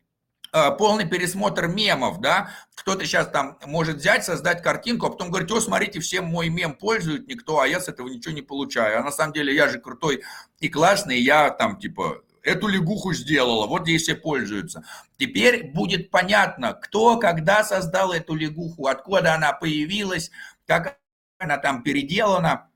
э, 0.54 0.72
полный 0.78 1.08
пересмотр 1.08 1.68
мемов, 1.68 2.22
да, 2.22 2.52
кто-то 2.76 3.06
сейчас 3.06 3.28
там 3.30 3.58
может 3.66 3.98
взять, 3.98 4.26
создать 4.26 4.62
картинку, 4.62 5.08
а 5.08 5.10
потом 5.10 5.30
говорить, 5.30 5.52
о, 5.52 5.60
смотрите, 5.60 6.00
все 6.00 6.22
мой 6.22 6.50
мем 6.50 6.74
пользуют 6.74 7.28
никто, 7.28 7.60
а 7.60 7.68
я 7.68 7.80
с 7.80 7.88
этого 7.88 8.08
ничего 8.08 8.34
не 8.34 8.42
получаю, 8.42 9.00
а 9.00 9.04
на 9.04 9.12
самом 9.12 9.34
деле 9.34 9.56
я 9.56 9.68
же 9.68 9.80
крутой 9.80 10.24
и 10.60 10.70
классный, 10.70 11.20
я 11.20 11.50
там 11.50 11.80
типа 11.80 12.22
эту 12.48 12.68
лягуху 12.68 13.14
сделала, 13.14 13.68
вот 13.68 13.84
здесь 13.84 14.04
все 14.04 14.16
пользуются. 14.16 14.84
Теперь 15.18 15.72
будет 15.72 16.10
понятно, 16.10 16.74
кто 16.74 17.18
когда 17.18 17.64
создал 17.64 18.14
эту 18.14 18.36
лягуху, 18.36 18.88
откуда 18.88 19.36
она 19.36 19.52
появилась, 19.52 20.32
как 20.66 20.98
она 21.40 21.58
там 21.58 21.84
переделана, 21.84 22.70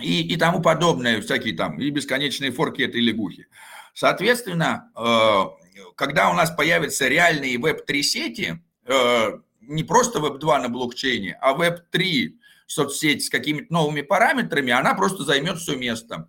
и, 0.00 0.22
и 0.22 0.36
тому 0.36 0.60
подобное, 0.60 1.20
всякие 1.20 1.56
там, 1.56 1.80
и 1.80 1.90
бесконечные 1.90 2.52
форки 2.52 2.82
этой 2.82 3.00
лягухи. 3.00 3.46
Соответственно, 3.94 4.90
э, 4.94 5.90
когда 5.94 6.30
у 6.30 6.34
нас 6.34 6.50
появятся 6.50 7.08
реальные 7.08 7.58
веб-3 7.58 8.02
сети, 8.02 8.62
э, 8.84 9.38
не 9.60 9.84
просто 9.84 10.20
веб-2 10.20 10.62
на 10.62 10.68
блокчейне, 10.68 11.38
а 11.40 11.54
веб-3 11.54 12.34
соцсеть 12.66 13.24
с 13.24 13.30
какими-то 13.30 13.72
новыми 13.72 14.02
параметрами, 14.02 14.72
она 14.72 14.94
просто 14.94 15.24
займет 15.24 15.58
все 15.58 15.76
место. 15.76 16.28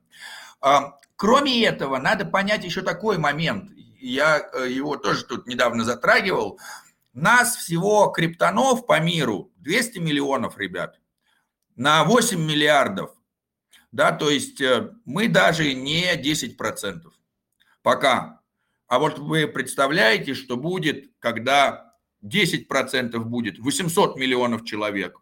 А, 0.61 0.93
кроме 1.15 1.65
этого, 1.65 1.97
надо 1.97 2.25
понять 2.25 2.63
еще 2.63 2.81
такой 2.81 3.17
момент. 3.17 3.71
Я 3.99 4.47
э, 4.53 4.69
его 4.69 4.95
тоже 4.95 5.25
тут 5.25 5.47
недавно 5.47 5.83
затрагивал. 5.83 6.59
Нас 7.13 7.55
всего 7.55 8.07
криптонов 8.07 8.85
по 8.85 8.99
миру 8.99 9.51
200 9.57 9.99
миллионов, 9.99 10.57
ребят. 10.57 10.99
На 11.75 12.03
8 12.03 12.39
миллиардов 12.39 13.16
да, 13.97 14.11
то 14.11 14.29
есть 14.29 14.61
э, 14.61 14.91
мы 15.05 15.27
даже 15.27 15.73
не 15.73 16.15
10% 16.15 17.01
пока. 17.81 18.41
А 18.87 18.99
вот 18.99 19.17
вы 19.17 19.47
представляете, 19.47 20.35
что 20.35 20.55
будет, 20.55 21.09
когда 21.17 21.95
10% 22.23 23.17
будет 23.17 23.57
800 23.57 24.15
миллионов 24.15 24.65
человек, 24.65 25.19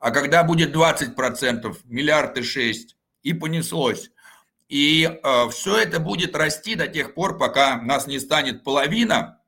а 0.00 0.10
когда 0.10 0.44
будет 0.44 0.76
20%, 0.76 1.78
миллиард 1.84 2.36
и 2.36 2.42
6, 2.42 2.94
и 3.22 3.32
понеслось. 3.32 4.10
И 4.68 5.04
э, 5.04 5.48
все 5.48 5.78
это 5.78 5.98
будет 5.98 6.36
расти 6.36 6.74
до 6.74 6.88
тех 6.88 7.14
пор, 7.14 7.38
пока 7.38 7.80
нас 7.80 8.06
не 8.06 8.18
станет 8.18 8.64
половина. 8.64 9.40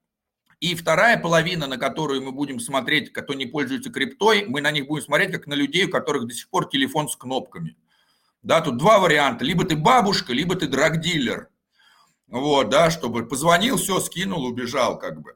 И 0.61 0.75
вторая 0.75 1.19
половина, 1.19 1.67
на 1.67 1.77
которую 1.77 2.23
мы 2.23 2.33
будем 2.33 2.59
смотреть, 2.59 3.13
кто 3.13 3.35
не 3.35 3.45
пользуется 3.45 3.91
криптой, 3.91 4.47
мы 4.47 4.63
на 4.63 4.71
них 4.71 4.87
будем 4.87 5.05
смотреть, 5.05 5.31
как 5.31 5.47
на 5.47 5.53
людей, 5.53 5.85
у 5.85 5.91
которых 5.91 6.27
до 6.27 6.33
сих 6.33 6.49
пор 6.49 6.71
телефон 6.71 7.11
с 7.11 7.17
кнопками. 7.17 7.77
Да, 8.43 8.61
тут 8.61 8.77
два 8.77 8.99
варианта. 8.99 9.45
Либо 9.45 9.65
ты 9.65 9.77
бабушка, 9.77 10.33
либо 10.33 10.57
ты 10.57 10.67
драгдилер. 10.67 11.49
Вот, 12.27 12.71
да, 12.71 12.91
чтобы 12.91 13.27
позвонил, 13.27 13.77
все, 13.77 14.01
скинул, 14.01 14.45
убежал, 14.45 14.99
как 14.99 15.21
бы. 15.21 15.35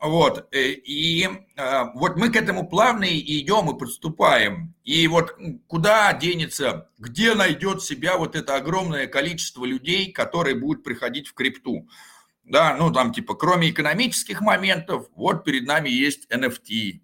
Вот, 0.00 0.48
э, 0.52 0.70
и 0.70 1.28
э, 1.56 1.84
вот 1.94 2.16
мы 2.16 2.30
к 2.30 2.36
этому 2.36 2.66
плавно 2.66 3.04
идем 3.04 3.70
и 3.70 3.78
подступаем. 3.78 4.74
И 4.82 5.06
вот 5.06 5.36
куда 5.66 6.10
денется, 6.14 6.88
где 6.98 7.34
найдет 7.34 7.82
себя 7.82 8.16
вот 8.16 8.34
это 8.34 8.56
огромное 8.56 9.06
количество 9.06 9.66
людей, 9.66 10.10
которые 10.10 10.56
будут 10.56 10.82
приходить 10.82 11.28
в 11.28 11.34
крипту. 11.34 11.86
Да, 12.44 12.74
ну 12.74 12.90
там 12.90 13.12
типа, 13.12 13.34
кроме 13.34 13.68
экономических 13.68 14.40
моментов, 14.40 15.06
вот 15.14 15.44
перед 15.44 15.66
нами 15.66 15.90
есть 15.90 16.26
NFT. 16.32 17.00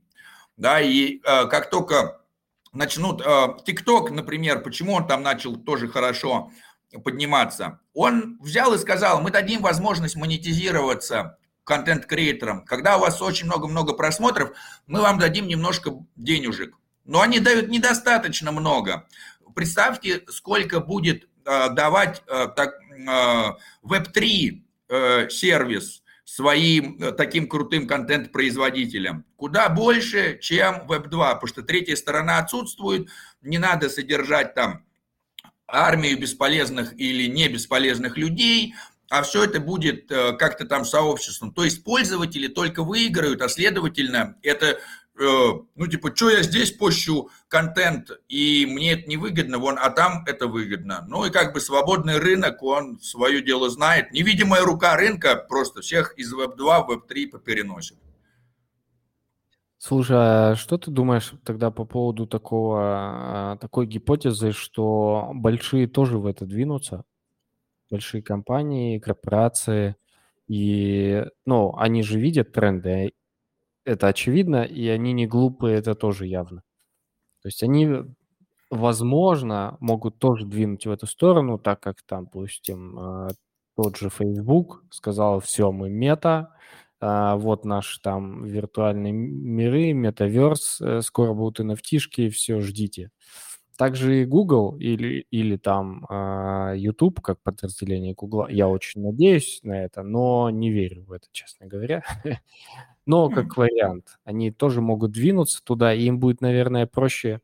Да, 0.57 0.81
и 0.81 1.19
э, 1.19 1.47
как 1.49 1.69
только 1.69 2.23
начнут... 2.77 3.23
ТикТок, 3.65 4.11
например, 4.11 4.63
почему 4.63 4.95
он 4.95 5.07
там 5.07 5.23
начал 5.23 5.57
тоже 5.57 5.89
хорошо 5.89 6.51
подниматься? 7.05 7.81
Он 7.95 8.39
взял 8.41 8.73
и 8.75 8.79
сказал, 8.79 9.21
мы 9.21 9.31
дадим 9.31 9.61
возможность 9.63 10.17
монетизироваться 10.17 11.39
контент-креаторам. 11.65 12.65
Когда 12.65 12.97
у 12.97 13.01
вас 13.01 13.21
очень 13.21 13.47
много-много 13.47 13.93
просмотров, 13.93 14.53
мы 14.87 15.01
вам 15.01 15.19
дадим 15.19 15.49
немножко 15.49 15.93
денежек. 16.15 16.77
Но 17.05 17.21
они 17.21 17.41
дают 17.41 17.69
недостаточно 17.69 18.53
много. 18.53 19.07
представьте, 19.57 20.23
сколько 20.29 20.79
будет 20.81 21.29
давать 21.45 22.23
так, 22.55 22.75
Web3 23.83 24.61
сервис 25.31 26.03
своим 26.27 26.99
таким 27.17 27.49
крутым 27.49 27.87
контент-производителям. 27.87 29.25
Куда 29.37 29.69
больше, 29.69 30.39
чем 30.41 30.83
Web2, 30.89 31.11
потому 31.11 31.47
что 31.47 31.63
третья 31.63 31.95
сторона 31.95 32.39
отсутствует, 32.39 33.09
не 33.43 33.59
надо 33.59 33.89
содержать 33.89 34.53
там 34.55 34.85
армию 35.69 36.19
бесполезных 36.19 36.99
или 36.99 37.29
не 37.29 37.49
бесполезных 37.49 38.17
людей, 38.17 38.75
а 39.09 39.23
все 39.23 39.45
это 39.45 39.61
будет 39.61 40.11
э, 40.11 40.33
как-то 40.37 40.67
там 40.67 40.85
сообществом. 40.85 41.53
То 41.53 41.63
есть 41.63 41.85
пользователи 41.85 42.49
только 42.49 42.83
выиграют, 42.83 43.41
а 43.41 43.49
следовательно, 43.49 44.37
это, 44.43 44.67
э, 44.67 44.77
ну 45.19 45.87
типа, 45.91 46.15
что 46.15 46.31
я 46.31 46.43
здесь 46.43 46.73
пощу 46.73 47.31
контент, 47.49 48.11
и 48.29 48.67
мне 48.67 48.93
это 48.93 49.09
не 49.09 49.17
выгодно, 49.17 49.59
вон, 49.59 49.79
а 49.79 49.91
там 49.91 50.25
это 50.27 50.47
выгодно. 50.47 51.05
Ну 51.09 51.25
и 51.25 51.31
как 51.31 51.53
бы 51.53 51.61
свободный 51.61 52.19
рынок, 52.19 52.63
он 52.63 53.01
свое 53.01 53.43
дело 53.43 53.71
знает. 53.71 54.13
Невидимая 54.13 54.63
рука 54.63 54.97
рынка 54.97 55.37
просто 55.37 55.81
всех 55.81 56.17
из 56.19 56.35
Web2 56.35 56.57
в 56.57 56.91
Web3 56.91 57.29
попереносит. 57.29 57.97
Слушай, 59.79 60.17
а 60.19 60.55
что 60.57 60.79
ты 60.79 60.91
думаешь 60.91 61.33
тогда 61.45 61.71
по 61.71 61.85
поводу 61.85 62.27
такого, 62.27 62.81
а, 62.83 63.57
такой 63.59 63.87
гипотезы, 63.87 64.53
что 64.53 65.31
большие 65.35 65.87
тоже 65.87 66.19
в 66.19 66.27
это 66.27 66.45
двинутся? 66.45 67.05
Большие 67.91 68.23
компании, 68.23 68.99
корпорации, 68.99 69.95
и, 70.49 71.25
ну, 71.45 71.77
они 71.77 72.03
же 72.03 72.19
видят 72.19 72.53
тренды, 72.53 73.13
это 73.87 74.09
очевидно, 74.09 74.65
и 74.65 74.89
они 74.89 75.13
не 75.13 75.27
глупые, 75.27 75.77
это 75.79 75.95
тоже 75.95 76.27
явно. 76.27 76.63
То 77.43 77.49
есть 77.49 77.63
они, 77.63 77.89
возможно, 78.71 79.77
могут 79.81 80.19
тоже 80.19 80.45
двинуть 80.47 80.87
в 80.87 80.91
эту 80.91 81.07
сторону, 81.07 81.59
так 81.59 81.81
как 81.81 82.03
там, 82.03 82.25
допустим, 82.25 82.99
а, 82.99 83.29
тот 83.77 83.97
же 83.97 84.11
Facebook 84.11 84.85
сказал, 84.91 85.41
все, 85.41 85.71
мы 85.71 85.89
мета, 85.89 86.55
а, 87.01 87.37
вот 87.37 87.65
наши 87.65 88.01
там 88.01 88.45
виртуальные 88.45 89.13
миры, 89.13 89.93
метаверс, 89.93 90.81
э, 90.81 91.03
скоро 91.03 91.35
будут 91.35 91.61
nft 91.61 92.31
все, 92.31 92.61
ждите. 92.61 93.11
Также 93.79 94.23
и 94.23 94.25
Google 94.25 94.77
или, 94.79 95.27
или 95.31 95.57
там 95.59 96.07
а, 96.09 96.73
YouTube, 96.75 97.21
как 97.21 97.41
подразделение 97.43 98.15
Google, 98.15 98.49
я 98.49 98.69
очень 98.69 99.03
надеюсь 99.03 99.61
на 99.63 99.85
это, 99.85 100.03
но 100.03 100.51
не 100.51 100.71
верю 100.71 101.05
в 101.05 101.13
это, 101.13 101.29
честно 101.33 101.67
говоря. 101.67 102.03
Но 103.07 103.31
как 103.31 103.57
вариант, 103.57 104.19
они 104.25 104.51
тоже 104.51 104.81
могут 104.81 105.13
двинуться 105.13 105.63
туда, 105.63 105.95
и 105.95 106.03
им 106.03 106.19
будет, 106.19 106.41
наверное, 106.41 106.87
проще, 106.87 107.41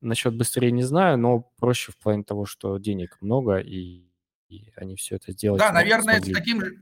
насчет 0.00 0.36
быстрее 0.36 0.72
не 0.72 0.82
знаю, 0.82 1.16
но 1.18 1.50
проще 1.58 1.92
в 1.92 1.96
плане 1.96 2.24
того, 2.24 2.46
что 2.46 2.78
денег 2.78 3.16
много, 3.20 3.58
и, 3.58 4.02
и 4.48 4.72
они 4.76 4.96
все 4.96 5.16
это 5.16 5.30
сделать 5.32 5.60
Да, 5.60 5.70
наверное, 5.70 6.20
с 6.20 6.32
таким 6.32 6.60
же, 6.60 6.76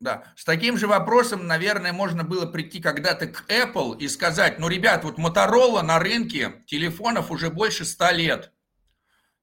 да, 0.00 0.24
с 0.36 0.44
таким 0.44 0.76
же 0.76 0.88
вопросом, 0.88 1.46
наверное, 1.46 1.92
можно 1.92 2.24
было 2.24 2.44
прийти 2.46 2.80
когда-то 2.80 3.28
к 3.28 3.44
Apple 3.48 3.98
и 3.98 4.08
сказать, 4.08 4.58
ну, 4.58 4.68
ребят, 4.68 5.04
вот 5.04 5.18
Motorola 5.18 5.82
на 5.82 6.00
рынке 6.00 6.54
телефонов 6.66 7.30
уже 7.30 7.50
больше 7.50 7.84
ста 7.84 8.12
лет. 8.12 8.52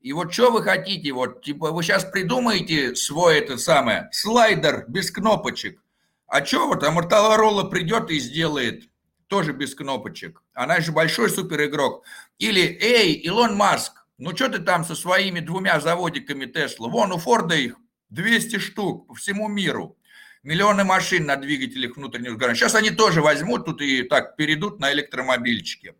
И 0.02 0.14
вот 0.14 0.34
что 0.34 0.52
вы 0.52 0.62
хотите, 0.62 1.14
вот, 1.14 1.44
типа, 1.44 1.72
вы 1.72 1.82
сейчас 1.82 2.06
придумаете 2.06 2.94
свой 2.96 3.40
это 3.40 3.58
самое, 3.58 4.10
слайдер 4.12 4.86
без 4.88 5.12
кнопочек. 5.12 5.82
А 6.28 6.46
что 6.46 6.68
вот, 6.68 6.84
а 6.84 6.92
Motorola 6.92 7.70
придет 7.70 8.10
и 8.10 8.20
сделает 8.20 8.90
тоже 9.28 9.54
без 9.54 9.76
кнопочек. 9.76 10.44
Она 10.54 10.80
же 10.82 10.92
большой 10.92 11.30
супер 11.30 11.66
игрок. 11.66 12.04
Или, 12.38 12.62
эй, 12.62 13.14
Илон 13.14 13.56
Маск, 13.56 14.06
ну 14.18 14.36
что 14.36 14.50
ты 14.50 14.60
там 14.60 14.86
со 14.86 14.96
своими 14.96 15.40
двумя 15.40 15.80
заводиками 15.80 16.46
Тесла? 16.46 16.90
Вон 16.90 17.12
у 17.12 17.18
Форда 17.18 17.56
их 17.56 17.76
200 18.10 18.60
штук 18.60 19.08
по 19.08 19.14
всему 19.14 19.48
миру 19.48 19.98
миллионы 20.46 20.84
машин 20.84 21.26
на 21.26 21.36
двигателях 21.36 21.98
внутреннего 21.98 22.36
сгорания. 22.36 22.56
Сейчас 22.56 22.76
они 22.76 22.92
тоже 22.92 23.22
возьмут 23.22 23.66
тут 23.66 23.82
и 23.82 24.04
так 24.04 24.38
перейдут 24.38 24.80
на 24.80 24.94
электромобильчики. 24.94 25.96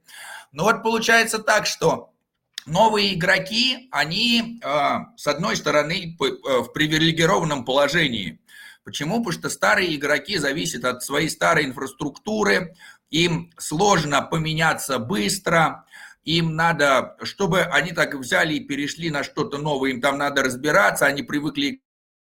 Но 0.52 0.64
вот 0.64 0.84
получается 0.84 1.40
так, 1.40 1.66
что 1.66 2.14
новые 2.66 3.16
игроки, 3.16 3.90
они, 3.92 4.60
а, 4.64 5.16
с 5.18 5.28
одной 5.28 5.58
стороны, 5.58 6.16
э, 6.18 6.60
в 6.60 6.72
привилегированном 6.74 7.66
положении. 7.66 8.40
Почему? 8.86 9.18
Потому 9.18 9.32
что 9.32 9.50
старые 9.50 9.96
игроки 9.96 10.38
зависят 10.38 10.86
от 10.86 11.04
своей 11.04 11.28
старой 11.30 11.66
инфраструктуры, 11.66 12.76
им 13.10 13.52
сложно 13.58 14.22
поменяться 14.22 15.00
быстро, 15.00 15.86
им 16.24 16.56
надо, 16.56 17.18
чтобы 17.24 17.64
они 17.64 17.94
так 17.94 18.14
взяли 18.14 18.54
и 18.54 18.64
перешли 18.64 19.10
на 19.10 19.24
что-то 19.24 19.58
новое, 19.58 19.90
им 19.90 20.02
там 20.02 20.20
надо 20.20 20.44
разбираться, 20.44 21.08
они 21.08 21.24
привыкли 21.24 21.82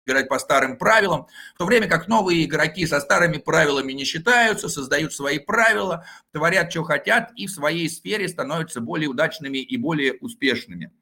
играть 0.07 0.29
по 0.29 0.39
старым 0.39 0.79
правилам, 0.79 1.27
в 1.55 1.59
то 1.59 1.67
время 1.67 1.89
как 1.89 2.07
новые 2.07 2.45
игроки 2.45 2.87
со 2.87 3.01
старыми 3.01 3.39
правилами 3.39 3.93
не 3.93 4.05
считаются, 4.05 4.69
создают 4.69 5.13
свои 5.13 5.41
правила, 5.41 6.07
творят, 6.33 6.71
что 6.71 6.85
хотят, 6.85 7.33
и 7.35 7.49
в 7.49 7.51
своей 7.51 7.89
сфере 7.89 8.29
становятся 8.29 8.81
более 8.81 9.09
удачными 9.09 9.59
и 9.59 9.77
более 9.77 10.15
успешными. 10.21 10.93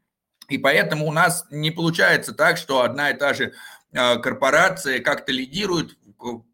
И 0.49 0.57
поэтому 0.57 1.07
у 1.07 1.13
нас 1.13 1.47
не 1.51 1.71
получается 1.71 2.33
так, 2.33 2.57
что 2.57 2.83
одна 2.83 3.11
и 3.11 3.17
та 3.17 3.35
же 3.35 3.53
а, 3.95 4.17
корпорация 4.17 5.01
как-то 5.01 5.33
лидирует, 5.33 5.97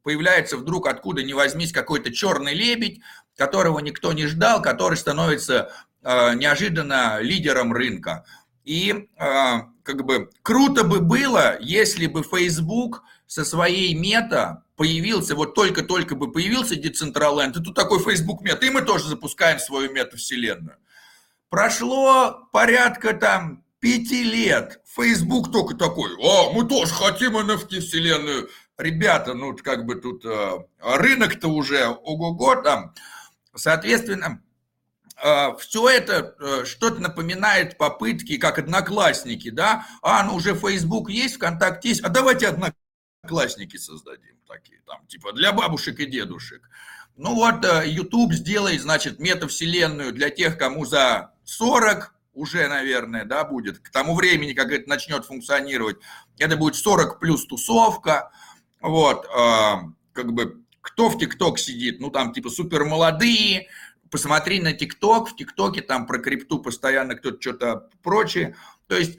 появляется 0.03 0.57
вдруг 0.57 0.89
откуда 0.89 1.23
ни 1.23 1.33
возьмись 1.33 1.73
какой-то 1.73 2.13
черный 2.13 2.55
лебедь, 2.55 3.01
которого 3.37 3.79
никто 3.79 4.13
не 4.13 4.27
ждал, 4.27 4.61
который 4.63 4.97
становится 4.97 5.73
а, 6.03 6.35
неожиданно 6.35 7.21
лидером 7.21 7.73
рынка. 7.73 8.25
И 8.65 9.09
а, 9.17 9.69
как 9.83 10.05
бы 10.05 10.31
круто 10.43 10.85
бы 10.85 11.01
было, 11.01 11.57
если 11.61 12.07
бы 12.07 12.23
Facebook 12.23 13.03
со 13.27 13.45
своей 13.45 13.95
мета 13.95 14.65
появился, 14.77 15.35
вот 15.35 15.55
только-только 15.55 16.15
бы 16.15 16.31
появился 16.31 16.75
Decentraland, 16.75 17.59
и 17.59 17.63
тут 17.63 17.75
такой 17.75 17.99
Facebook 18.01 18.43
мета, 18.43 18.67
и 18.67 18.71
мы 18.71 18.83
тоже 18.83 19.09
запускаем 19.09 19.59
свою 19.59 19.93
метавселенную. 19.93 20.77
Прошло 21.51 22.49
порядка 22.53 23.15
там 23.15 23.65
пяти 23.81 24.25
лет. 24.25 24.81
Facebook 24.85 25.53
только 25.53 25.75
такой, 25.75 26.11
а, 26.23 26.53
мы 26.53 26.67
тоже 26.67 26.93
хотим 26.93 27.37
NFT 27.37 27.81
вселенную. 27.81 28.49
Ребята, 28.77 29.35
ну 29.35 29.57
как 29.57 29.87
бы 29.87 29.97
тут 29.97 30.25
э, 30.25 30.59
рынок-то 30.81 31.49
уже 31.49 31.89
ого-го 31.89 32.63
там. 32.63 32.95
Соответственно, 33.55 34.41
а, 35.21 35.57
все 35.57 35.89
это 35.89 36.37
э, 36.39 36.65
что-то 36.65 37.01
напоминает 37.01 37.77
попытки, 37.77 38.37
как 38.37 38.59
одноклассники, 38.59 39.51
да, 39.51 39.85
а, 40.01 40.23
ну 40.23 40.37
уже 40.37 40.55
Facebook 40.55 41.11
есть, 41.11 41.37
ВКонтакте 41.37 41.89
есть, 41.89 42.05
а 42.05 42.09
давайте 42.09 42.49
одноклассники 42.49 43.77
создадим 43.77 44.37
такие, 44.47 44.81
там, 44.87 45.05
типа 45.09 45.33
для 45.33 45.53
бабушек 45.53 45.99
и 45.99 46.07
дедушек. 46.07 46.63
Ну 47.17 47.35
вот, 47.35 47.65
э, 47.65 47.89
YouTube 47.89 48.33
сделает, 48.33 48.81
значит, 48.81 49.19
метавселенную 49.19 50.13
для 50.13 50.31
тех, 50.31 50.57
кому 50.57 50.85
за 50.85 51.35
40 51.45 52.15
уже, 52.33 52.69
наверное, 52.69 53.25
да, 53.25 53.45
будет, 53.45 53.79
к 53.79 53.91
тому 53.91 54.15
времени, 54.15 54.53
как 54.53 54.71
это 54.71 54.89
начнет 54.89 55.25
функционировать, 55.25 55.97
это 56.39 56.57
будет 56.57 56.77
40 56.77 57.19
плюс 57.19 57.47
тусовка, 57.47 58.31
вот, 58.81 59.27
а, 59.35 59.83
как 60.13 60.33
бы, 60.33 60.63
кто 60.81 61.09
в 61.09 61.19
ТикТок 61.19 61.59
сидит, 61.59 62.01
ну, 62.01 62.11
там, 62.11 62.33
типа, 62.33 62.51
супер 62.51 62.85
молодые, 62.85 63.69
посмотри 64.11 64.61
на 64.61 64.73
ТикТок, 64.73 65.29
в 65.31 65.37
ТикТоке 65.37 65.83
там 65.83 66.07
про 66.07 66.19
крипту 66.19 66.61
постоянно 66.61 67.15
кто-то 67.15 67.41
что-то 67.41 67.89
прочее. 68.03 68.57
То 68.87 68.97
есть 68.97 69.19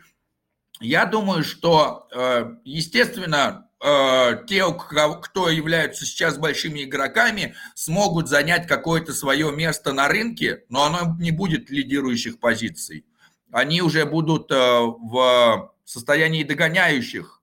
я 0.79 1.05
думаю, 1.05 1.43
что, 1.43 2.07
э, 2.11 2.55
естественно, 2.63 3.65
э, 3.65 3.68
те, 3.81 4.65
кто 4.73 5.49
являются 5.49 6.05
сейчас 6.05 6.37
большими 6.37 6.83
игроками, 6.83 7.55
смогут 7.75 8.27
занять 8.27 8.67
какое-то 8.67 9.13
свое 9.13 9.51
место 9.53 9.93
на 9.93 10.09
рынке, 10.09 10.63
но 10.67 10.83
оно 10.83 11.15
не 11.17 11.31
будет 11.31 11.69
лидирующих 11.69 12.39
позиций. 12.39 13.05
Они 13.51 13.81
уже 13.81 14.05
будут 14.05 14.51
э, 14.51 14.55
в 14.55 15.73
состоянии 15.85 16.43
догоняющих, 16.43 17.41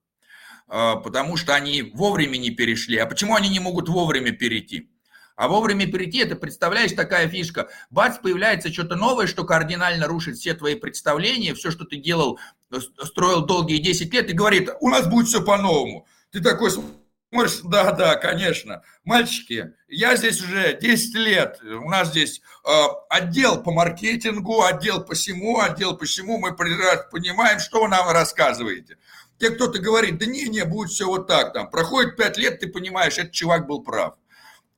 потому 0.68 1.36
что 1.36 1.54
они 1.54 1.82
вовремя 1.82 2.36
не 2.36 2.50
перешли. 2.50 2.98
А 2.98 3.06
почему 3.06 3.34
они 3.34 3.48
не 3.48 3.60
могут 3.60 3.88
вовремя 3.88 4.32
перейти? 4.32 4.90
А 5.36 5.48
вовремя 5.48 5.86
перейти, 5.86 6.18
это, 6.18 6.34
представляешь, 6.34 6.92
такая 6.92 7.28
фишка. 7.28 7.68
Бац, 7.90 8.18
появляется 8.18 8.72
что-то 8.72 8.96
новое, 8.96 9.26
что 9.26 9.44
кардинально 9.44 10.06
рушит 10.06 10.38
все 10.38 10.54
твои 10.54 10.74
представления, 10.74 11.54
все, 11.54 11.70
что 11.70 11.84
ты 11.84 11.96
делал, 11.96 12.38
э, 12.72 12.78
строил 13.04 13.44
долгие 13.44 13.76
10 13.76 14.12
лет, 14.14 14.30
и 14.30 14.32
говорит, 14.32 14.70
у 14.80 14.88
нас 14.88 15.06
будет 15.06 15.28
все 15.28 15.44
по-новому. 15.44 16.06
Ты 16.30 16.40
такой 16.40 16.70
смотришь, 16.70 17.60
да, 17.64 17.92
да, 17.92 18.16
конечно. 18.16 18.82
Мальчики, 19.04 19.74
я 19.88 20.16
здесь 20.16 20.42
уже 20.42 20.78
10 20.80 21.14
лет, 21.14 21.60
у 21.62 21.88
нас 21.88 22.08
здесь 22.08 22.40
э, 22.64 22.70
отдел 23.08 23.62
по 23.62 23.72
маркетингу, 23.72 24.62
отдел 24.62 25.04
по 25.04 25.14
всему, 25.14 25.60
отдел 25.60 25.96
по 25.96 26.04
всему, 26.04 26.38
мы 26.38 26.54
понимаем, 26.54 27.58
что 27.58 27.82
вы 27.82 27.88
нам 27.88 28.08
рассказываете. 28.10 28.98
Те, 29.38 29.50
кто-то 29.50 29.78
говорит, 29.78 30.18
да 30.18 30.26
не, 30.26 30.48
не, 30.48 30.64
будет 30.64 30.90
все 30.90 31.06
вот 31.06 31.26
так, 31.26 31.52
там, 31.52 31.70
проходит 31.70 32.16
5 32.16 32.38
лет, 32.38 32.60
ты 32.60 32.68
понимаешь, 32.68 33.18
этот 33.18 33.32
чувак 33.32 33.66
был 33.66 33.82
прав. 33.82 34.14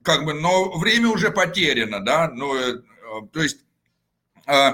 Как 0.02 0.24
бы, 0.24 0.32
но 0.32 0.78
время 0.78 1.08
уже 1.08 1.30
потеряно, 1.30 2.04
да, 2.04 2.28
ну, 2.28 2.56
э, 2.56 2.82
то 3.32 3.42
есть 3.42 3.58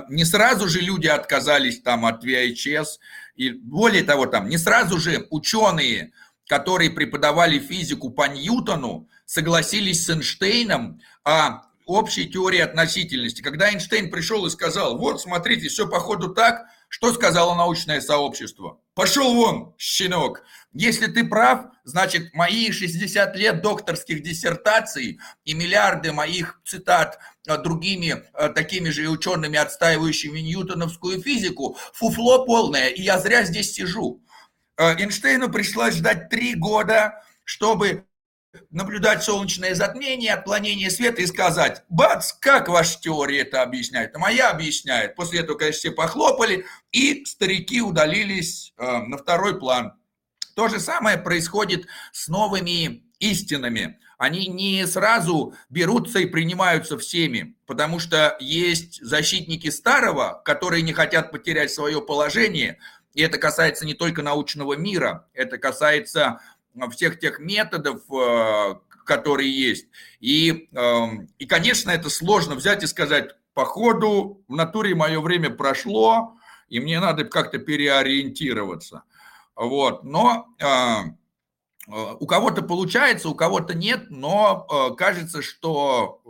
не 0.08 0.24
сразу 0.24 0.68
же 0.68 0.80
люди 0.80 1.08
отказались 1.08 1.82
там 1.82 2.06
от 2.06 2.24
VHS, 2.24 2.86
и 3.34 3.50
более 3.50 4.04
того, 4.04 4.26
там 4.26 4.48
не 4.48 4.56
сразу 4.56 4.98
же 4.98 5.26
ученые, 5.30 6.12
которые 6.48 6.90
преподавали 6.90 7.58
физику 7.58 8.10
по 8.10 8.28
Ньютону, 8.28 9.08
согласились 9.26 10.04
с 10.04 10.10
Эйнштейном 10.10 11.00
о 11.24 11.62
общей 11.86 12.26
теории 12.26 12.60
относительности. 12.60 13.42
Когда 13.42 13.70
Эйнштейн 13.70 14.10
пришел 14.10 14.46
и 14.46 14.50
сказал, 14.50 14.98
вот, 14.98 15.20
смотрите, 15.20 15.68
все 15.68 15.88
по 15.88 16.00
ходу 16.00 16.34
так, 16.34 16.66
что 16.88 17.12
сказало 17.12 17.56
научное 17.56 18.00
сообщество? 18.00 18.78
Пошел 18.94 19.34
вон, 19.34 19.74
щенок. 19.78 20.42
Если 20.72 21.06
ты 21.06 21.24
прав, 21.24 21.66
значит, 21.82 22.32
мои 22.34 22.70
60 22.70 23.34
лет 23.36 23.62
докторских 23.62 24.22
диссертаций 24.22 25.18
и 25.44 25.54
миллиарды 25.54 26.12
моих 26.12 26.60
цитат 26.64 27.18
а, 27.48 27.56
другими 27.58 28.22
а, 28.32 28.48
такими 28.48 28.90
же 28.90 29.08
учеными, 29.08 29.58
отстаивающими 29.58 30.38
ньютоновскую 30.38 31.20
физику, 31.20 31.76
фуфло 31.92 32.44
полное, 32.44 32.88
и 32.88 33.02
я 33.02 33.18
зря 33.18 33.42
здесь 33.44 33.72
сижу. 33.72 34.22
А, 34.76 34.94
Эйнштейну 34.94 35.50
пришлось 35.50 35.94
ждать 35.94 36.28
три 36.28 36.54
года, 36.54 37.22
чтобы 37.44 38.06
наблюдать 38.70 39.22
солнечное 39.22 39.74
затмение, 39.74 40.34
отклонение 40.34 40.90
света 40.90 41.22
и 41.22 41.26
сказать, 41.26 41.82
бац, 41.88 42.32
как 42.32 42.68
ваша 42.68 43.00
теория 43.00 43.40
это 43.40 43.62
объясняет? 43.62 44.14
А 44.14 44.18
моя 44.18 44.50
объясняет. 44.50 45.14
После 45.16 45.40
этого, 45.40 45.58
конечно, 45.58 45.78
все 45.78 45.90
похлопали, 45.92 46.64
и 46.92 47.24
старики 47.24 47.80
удалились 47.80 48.72
э, 48.76 48.98
на 48.98 49.16
второй 49.16 49.58
план. 49.58 49.94
То 50.54 50.68
же 50.68 50.78
самое 50.78 51.18
происходит 51.18 51.86
с 52.12 52.28
новыми 52.28 53.04
истинами. 53.18 53.98
Они 54.18 54.46
не 54.46 54.86
сразу 54.86 55.54
берутся 55.68 56.20
и 56.20 56.26
принимаются 56.26 56.96
всеми, 56.96 57.56
потому 57.66 57.98
что 57.98 58.36
есть 58.38 59.02
защитники 59.02 59.70
старого, 59.70 60.40
которые 60.44 60.82
не 60.82 60.92
хотят 60.92 61.32
потерять 61.32 61.72
свое 61.72 62.00
положение, 62.00 62.78
и 63.14 63.22
это 63.22 63.38
касается 63.38 63.86
не 63.86 63.94
только 63.94 64.22
научного 64.22 64.74
мира, 64.74 65.28
это 65.32 65.56
касается 65.56 66.40
всех 66.90 67.20
тех 67.20 67.38
методов, 67.38 68.02
э, 68.10 68.74
которые 69.06 69.50
есть. 69.50 69.86
И, 70.20 70.68
эм, 70.72 71.28
и, 71.38 71.46
конечно, 71.46 71.90
это 71.90 72.10
сложно 72.10 72.56
взять 72.56 72.82
и 72.82 72.86
сказать, 72.86 73.30
по 73.54 73.64
ходу 73.64 74.42
в 74.48 74.54
натуре 74.54 74.94
мое 74.94 75.20
время 75.20 75.50
прошло, 75.50 76.36
и 76.68 76.80
мне 76.80 76.98
надо 76.98 77.24
как-то 77.24 77.58
переориентироваться. 77.58 79.04
Вот. 79.54 80.02
Но 80.02 80.48
э, 80.58 80.66
э, 80.66 82.16
у 82.18 82.26
кого-то 82.26 82.62
получается, 82.62 83.28
у 83.28 83.34
кого-то 83.36 83.74
нет, 83.74 84.06
но 84.10 84.94
кажется, 84.98 85.40
что 85.42 86.20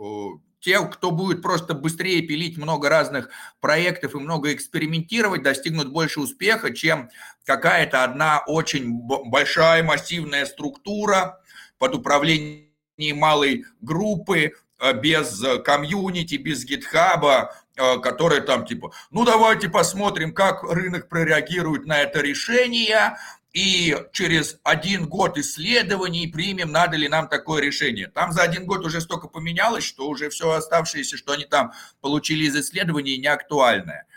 те, 0.65 0.79
кто 0.87 1.11
будет 1.11 1.43
просто 1.43 1.75
быстрее 1.75 2.23
пилить 2.23 2.57
много 2.57 2.89
разных 2.89 3.29
проектов 3.61 4.15
и 4.15 4.17
много 4.17 4.51
экспериментировать, 4.51 5.43
достигнут 5.43 5.89
больше 5.89 6.19
успеха, 6.19 6.73
чем 6.73 7.09
какая-то 7.45 8.03
одна 8.03 8.41
очень 8.47 8.99
большая 8.99 9.83
массивная 9.83 10.47
структура 10.47 11.39
под 11.77 11.93
управлением 11.93 12.71
малой 12.97 13.65
группы, 13.79 14.53
э, 14.79 14.93
без 14.93 15.39
комьюнити, 15.63 16.35
без 16.35 16.65
гитхаба, 16.65 17.53
э, 17.77 17.99
которая 17.99 18.41
там 18.41 18.65
типа, 18.65 18.91
ну 19.11 19.23
давайте 19.23 19.69
посмотрим, 19.69 20.33
как 20.33 20.63
рынок 20.63 21.09
прореагирует 21.09 21.85
на 21.85 22.01
это 22.01 22.21
решение, 22.21 23.17
и 23.55 23.95
через 24.11 24.57
один 24.63 25.07
год 25.07 25.37
исследований 25.37 26.27
примем, 26.27 26.73
надо 26.73 26.97
ли 26.97 27.07
нам 27.07 27.29
такое 27.29 27.61
решение. 27.61 28.07
Там 28.07 28.33
за 28.33 28.41
один 28.41 28.65
год 28.65 28.85
уже 28.85 28.99
столько 28.99 29.29
поменялось, 29.29 29.85
что 29.85 30.09
уже 30.09 30.29
все 30.29 30.51
оставшееся, 30.51 31.15
что 31.15 31.31
они 31.31 31.45
там 31.45 31.71
получили 32.01 32.43
из 32.43 32.55
исследований, 32.57 33.17
не 33.17 33.27
актуальное. 33.27 34.07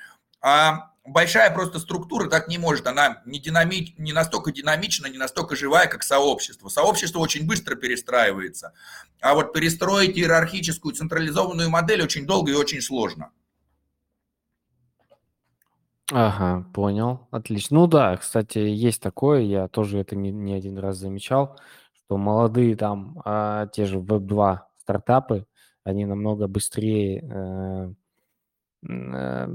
А 0.41 0.91
большая 1.05 1.53
просто 1.53 1.79
структура 1.79 2.29
так 2.29 2.49
не 2.49 2.59
может, 2.59 2.89
она 2.89 3.23
не, 3.27 3.39
динамич, 3.39 3.95
не 3.97 4.13
настолько 4.13 4.51
динамична, 4.51 5.07
не 5.07 5.19
настолько 5.19 5.55
живая, 5.55 5.87
как 5.87 6.03
сообщество. 6.03 6.69
Сообщество 6.69 7.21
очень 7.21 7.47
быстро 7.47 7.77
перестраивается, 7.77 8.73
а 9.21 9.35
вот 9.35 9.53
перестроить 9.53 10.19
иерархическую 10.19 10.97
централизованную 10.97 11.71
модель 11.71 12.03
очень 12.03 12.27
долго 12.27 12.51
и 12.51 12.57
очень 12.57 12.83
сложно. 12.83 13.31
Ага, 16.13 16.65
понял. 16.73 17.29
Отлично. 17.31 17.81
Ну 17.81 17.87
да, 17.87 18.17
кстати, 18.17 18.59
есть 18.59 19.03
такое, 19.03 19.41
я 19.43 19.69
тоже 19.69 19.99
это 19.99 20.17
не, 20.17 20.31
не 20.31 20.55
один 20.55 20.79
раз 20.79 20.97
замечал, 20.97 21.59
что 21.93 22.17
молодые 22.17 22.77
там, 22.77 23.21
а, 23.27 23.67
те 23.67 23.85
же 23.85 23.99
Web2 23.99 24.67
стартапы, 24.81 25.47
они 25.85 26.07
намного 26.07 26.47
быстрее 26.49 27.21
э, 27.31 27.93
э, 28.89 29.49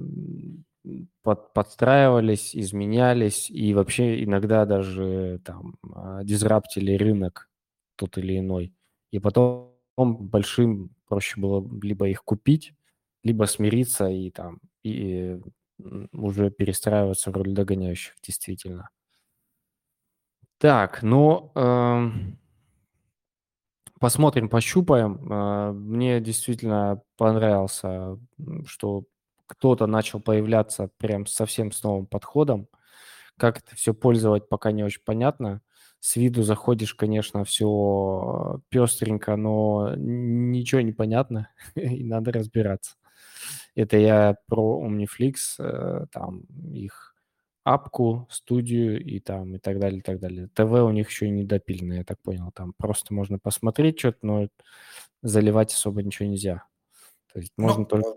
под, 1.24 1.54
подстраивались, 1.54 2.56
изменялись 2.56 3.49
и 3.49 3.74
вообще 3.74 4.24
иногда 4.24 4.66
даже 4.66 5.39
там 5.45 5.76
а, 5.93 6.24
дизраптили 6.24 6.95
рынок 6.95 7.49
тот 7.95 8.18
или 8.18 8.39
иной. 8.39 8.74
И 9.12 9.20
потом 9.20 9.74
большим 9.97 10.91
проще 11.08 11.39
было 11.39 11.66
либо 11.82 12.10
их 12.10 12.24
купить, 12.24 12.74
либо 13.24 13.45
смириться 13.45 14.08
и 14.10 14.32
там 14.32 14.60
и 14.84 15.39
уже 16.14 16.52
перестраиваться 16.52 17.32
в 17.32 17.36
роль 17.36 17.54
догоняющих, 17.54 18.14
действительно. 18.24 18.90
Так, 20.60 21.04
ну, 21.04 21.52
э, 21.56 22.10
посмотрим, 24.00 24.50
пощупаем. 24.50 25.32
Э, 25.32 25.72
мне 25.72 26.20
действительно 26.22 27.02
понравился, 27.18 28.18
что 28.66 29.06
кто-то 29.48 29.88
начал 29.88 30.20
появляться 30.22 30.90
прям 30.98 31.26
совсем 31.26 31.72
с 31.72 31.84
новым 31.84 32.08
подходом. 32.08 32.68
Как 33.38 33.60
это 33.60 33.76
все 33.76 33.94
пользовать, 33.94 34.50
пока 34.50 34.72
не 34.72 34.84
очень 34.84 35.02
понятно. 35.06 35.62
С 36.00 36.18
виду 36.18 36.44
заходишь, 36.44 36.96
конечно, 36.96 37.46
все 37.46 38.62
пестренько, 38.70 39.36
но 39.38 39.94
ничего 39.98 40.82
не 40.82 40.92
понятно, 40.94 41.50
и 41.76 42.04
надо 42.04 42.32
разбираться. 42.34 42.96
Это 43.76 43.98
я 43.98 44.36
про 44.48 44.86
Omniflix, 44.86 45.36
э, 45.60 46.06
там 46.12 46.44
их 46.74 47.16
апку, 47.64 48.28
студию 48.30 49.04
и 49.04 49.20
там 49.20 49.56
и 49.56 49.60
так 49.60 49.80
далее, 49.80 50.00
и 50.00 50.02
так 50.02 50.20
далее. 50.20 50.50
ТВ 50.54 50.62
у 50.62 50.92
них 50.92 51.10
еще 51.10 51.30
не 51.30 51.44
допилено, 51.44 51.96
я 51.96 52.04
так 52.04 52.22
понял. 52.22 52.52
Там 52.54 52.74
просто 52.78 53.14
можно 53.14 53.40
посмотреть 53.40 54.00
что-то, 54.00 54.20
но 54.22 54.48
заливать 55.22 55.74
особо 55.74 56.04
ничего 56.04 56.28
нельзя. 56.28 56.66
То 57.32 57.40
есть 57.40 57.54
можно 57.58 57.80
ну, 57.80 57.86
только... 57.86 58.10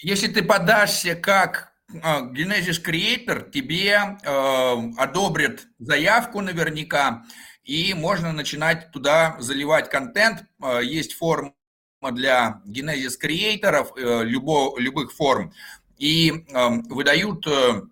Если 0.00 0.28
ты 0.28 0.42
подашься 0.42 1.14
как 1.14 1.72
а, 2.02 2.22
Genesis 2.32 2.82
Creator, 2.84 3.50
тебе 3.50 4.18
э, 4.22 4.74
одобрят 4.96 5.66
заявку 5.78 6.40
наверняка, 6.40 7.24
и 7.62 7.94
можно 7.94 8.32
начинать 8.32 8.90
туда 8.92 9.36
заливать 9.38 9.88
контент. 9.88 10.44
Э, 10.62 10.80
есть 10.82 11.14
форма 11.14 11.54
для 12.02 12.62
Genesis 12.66 13.16
креаторов 13.18 13.92
э, 13.96 14.24
любых 14.24 15.12
форм 15.12 15.52
и 15.98 16.30
э, 16.30 16.68
выдают 16.88 17.46
э, 17.46 17.82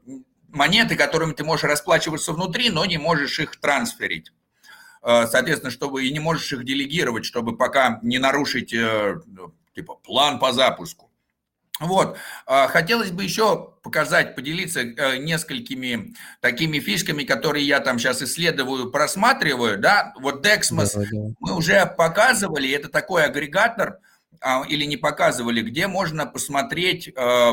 монеты, 0.49 0.97
которыми 0.97 1.33
ты 1.33 1.45
можешь 1.45 1.65
расплачиваться 1.65 2.33
внутри, 2.33 2.71
но 2.71 2.85
не 2.85 2.99
можешь 2.99 3.41
их 3.41 3.59
трансферить. 3.61 4.33
Соответственно, 5.03 5.71
чтобы 5.71 6.07
и 6.07 6.13
не 6.13 6.19
можешь 6.19 6.51
их 6.55 6.65
делегировать, 6.65 7.27
чтобы 7.27 7.59
пока 7.59 7.99
не 8.01 8.19
нарушить 8.19 8.71
типа 9.75 9.95
план 9.97 10.39
по 10.39 10.51
запуску. 10.53 11.11
Вот. 11.81 12.17
Хотелось 12.47 13.11
бы 13.11 13.25
еще 13.25 13.73
показать, 13.83 14.37
поделиться 14.37 14.85
несколькими 15.19 16.15
такими 16.41 16.79
фишками, 16.79 17.25
которые 17.25 17.67
я 17.67 17.81
там 17.81 17.99
сейчас 17.99 18.23
исследую, 18.23 18.93
просматриваю. 18.93 19.79
Да? 19.79 20.15
Вот 20.21 20.47
Dexmos 20.47 20.93
да, 20.95 21.01
да. 21.01 21.35
мы 21.41 21.57
уже 21.57 21.85
показывали, 21.87 22.71
это 22.71 22.89
такой 22.89 23.25
агрегатор, 23.25 23.99
а, 24.47 24.63
или 24.69 24.85
не 24.85 24.99
показывали, 24.99 25.63
где 25.63 25.87
можно 25.87 26.27
посмотреть 26.27 27.09
э, 27.09 27.53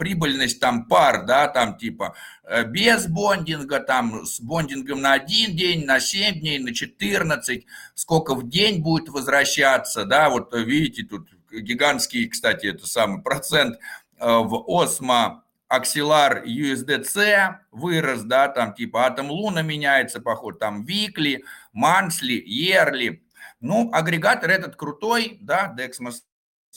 прибыльность 0.00 0.58
там 0.58 0.86
пар, 0.86 1.24
да, 1.26 1.46
там 1.46 1.78
типа 1.78 2.16
э, 2.42 2.64
без 2.64 3.06
бондинга, 3.06 3.78
там 3.78 4.26
с 4.26 4.40
бондингом 4.40 5.00
на 5.00 5.12
один 5.12 5.54
день, 5.54 5.84
на 5.84 6.00
7 6.00 6.40
дней, 6.40 6.58
на 6.58 6.74
14, 6.74 7.66
сколько 7.94 8.34
в 8.34 8.48
день 8.48 8.82
будет 8.82 9.10
возвращаться, 9.10 10.04
да, 10.06 10.28
вот 10.28 10.52
видите, 10.54 11.04
тут 11.04 11.28
гигантский, 11.60 12.28
кстати, 12.28 12.66
это 12.66 12.86
самый 12.86 13.22
процент 13.22 13.76
э, 14.18 14.26
в 14.26 14.64
Осмо 14.68 15.44
Axelar 15.72 16.44
USDC 16.44 17.56
вырос, 17.70 18.22
да, 18.22 18.48
там 18.48 18.74
типа 18.74 19.06
Атом 19.06 19.30
Луна 19.30 19.62
меняется, 19.62 20.20
поход, 20.20 20.58
там 20.58 20.84
Викли, 20.84 21.44
Мансли, 21.72 22.42
Ерли, 22.44 23.24
ну, 23.60 23.90
агрегатор 23.92 24.50
этот 24.50 24.76
крутой, 24.76 25.38
да, 25.40 25.74
Dexmos 25.76 26.20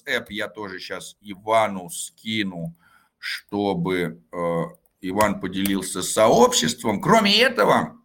App 0.08 0.28
я 0.30 0.48
тоже 0.48 0.80
сейчас 0.80 1.18
Ивану 1.22 1.90
скину, 1.90 2.76
чтобы 3.18 4.22
э, 4.32 4.64
Иван 5.02 5.40
поделился 5.40 6.02
с 6.02 6.12
сообществом. 6.12 7.02
Кроме 7.02 7.38
этого, 7.42 7.98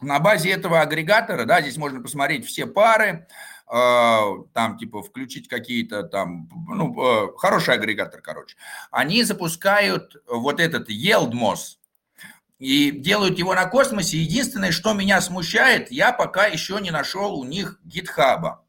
на 0.00 0.18
базе 0.20 0.50
этого 0.50 0.80
агрегатора, 0.80 1.44
да, 1.44 1.60
здесь 1.60 1.76
можно 1.76 2.00
посмотреть 2.00 2.46
все 2.46 2.66
пары, 2.66 3.26
там 3.68 4.78
типа 4.78 5.02
включить 5.02 5.48
какие-то 5.48 6.04
там, 6.04 6.48
ну, 6.68 7.34
хороший 7.36 7.74
агрегатор, 7.74 8.20
короче. 8.20 8.56
Они 8.92 9.24
запускают 9.24 10.16
вот 10.28 10.60
этот 10.60 10.88
EldMOS, 10.88 11.78
и 12.58 12.90
делают 12.90 13.38
его 13.38 13.54
на 13.54 13.66
космосе. 13.66 14.18
Единственное, 14.18 14.72
что 14.72 14.94
меня 14.94 15.20
смущает, 15.20 15.90
я 15.90 16.12
пока 16.12 16.46
еще 16.46 16.80
не 16.80 16.90
нашел 16.90 17.38
у 17.38 17.44
них 17.44 17.78
гитхаба. 17.84 18.62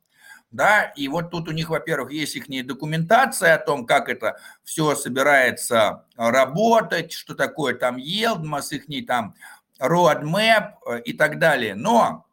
Да, 0.49 0.83
и 0.95 1.09
вот 1.09 1.29
тут 1.29 1.49
у 1.49 1.51
них, 1.51 1.69
во-первых, 1.69 2.11
есть 2.11 2.35
их 2.35 2.65
документация 2.65 3.55
о 3.55 3.57
том, 3.57 3.85
как 3.85 4.07
это 4.07 4.37
все 4.63 4.95
собирается 4.95 6.05
работать, 6.15 7.11
что 7.11 7.35
такое 7.35 7.75
там 7.75 7.97
Елдмас, 7.97 8.71
их 8.71 8.85
там 9.05 9.35
roadmap 9.79 10.75
э, 10.87 11.01
и 11.01 11.13
так 11.13 11.37
далее. 11.39 11.75
Но 11.75 12.25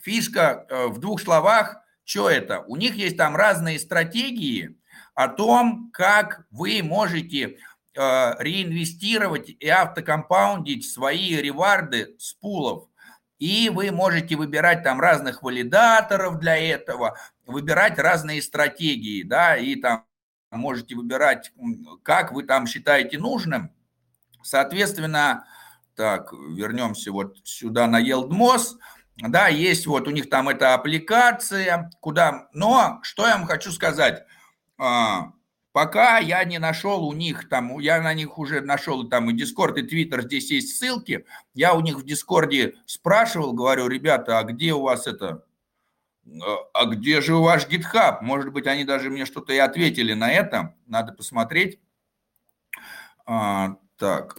фишка 0.00 0.64
э, 0.68 0.86
в 0.86 0.98
двух 0.98 1.20
словах, 1.20 1.82
что 2.10 2.28
это? 2.28 2.60
У 2.66 2.76
них 2.76 2.96
есть 2.96 3.16
там 3.16 3.36
разные 3.36 3.78
стратегии 3.78 4.76
о 5.14 5.28
том, 5.28 5.90
как 5.92 6.46
вы 6.50 6.82
можете 6.82 7.58
Э, 7.96 8.34
реинвестировать 8.38 9.48
и 9.48 9.68
автокомпаундить 9.68 10.88
свои 10.88 11.34
реварды 11.34 12.14
с 12.18 12.34
пулов. 12.34 12.88
И 13.40 13.68
вы 13.68 13.90
можете 13.90 14.36
выбирать 14.36 14.84
там 14.84 15.00
разных 15.00 15.42
валидаторов 15.42 16.38
для 16.38 16.56
этого, 16.56 17.18
выбирать 17.46 17.98
разные 17.98 18.42
стратегии, 18.42 19.24
да, 19.24 19.56
и 19.56 19.74
там 19.74 20.04
можете 20.52 20.94
выбирать, 20.94 21.52
как 22.04 22.30
вы 22.30 22.44
там 22.44 22.68
считаете 22.68 23.18
нужным. 23.18 23.72
Соответственно, 24.40 25.46
так, 25.96 26.32
вернемся 26.32 27.10
вот 27.10 27.38
сюда 27.42 27.88
на 27.88 28.00
EldMOS. 28.00 28.78
Да, 29.20 29.48
есть 29.48 29.86
вот 29.86 30.08
у 30.08 30.10
них 30.10 30.30
там 30.30 30.48
эта 30.48 30.74
аппликация, 30.74 31.90
куда... 32.00 32.48
Но 32.52 33.00
что 33.02 33.26
я 33.26 33.36
вам 33.36 33.46
хочу 33.46 33.70
сказать 33.70 34.24
а,– 34.78 35.32
Пока 35.72 36.18
я 36.18 36.42
не 36.42 36.58
нашел 36.58 37.06
у 37.06 37.12
них 37.12 37.48
там, 37.48 37.78
я 37.78 38.02
на 38.02 38.12
них 38.12 38.38
уже 38.38 38.60
нашел 38.60 39.08
там 39.08 39.30
и 39.30 39.32
Дискорд, 39.32 39.78
и 39.78 39.82
Твиттер, 39.82 40.22
здесь 40.22 40.50
есть 40.50 40.76
ссылки. 40.76 41.24
Я 41.54 41.74
у 41.74 41.80
них 41.80 41.96
в 41.96 42.04
Дискорде 42.04 42.74
спрашивал, 42.86 43.52
говорю, 43.52 43.86
ребята, 43.86 44.40
а 44.40 44.42
где 44.42 44.72
у 44.72 44.82
вас 44.82 45.06
это, 45.06 45.44
а 46.74 46.86
где 46.86 47.20
же 47.20 47.36
ваш 47.36 47.68
GitHub? 47.68 48.18
Может 48.20 48.52
быть, 48.52 48.66
они 48.66 48.82
даже 48.84 49.10
мне 49.10 49.26
что-то 49.26 49.52
и 49.52 49.58
ответили 49.58 50.12
на 50.12 50.32
это. 50.32 50.74
Надо 50.86 51.12
посмотреть. 51.12 51.78
А, 53.24 53.76
так. 53.96 54.38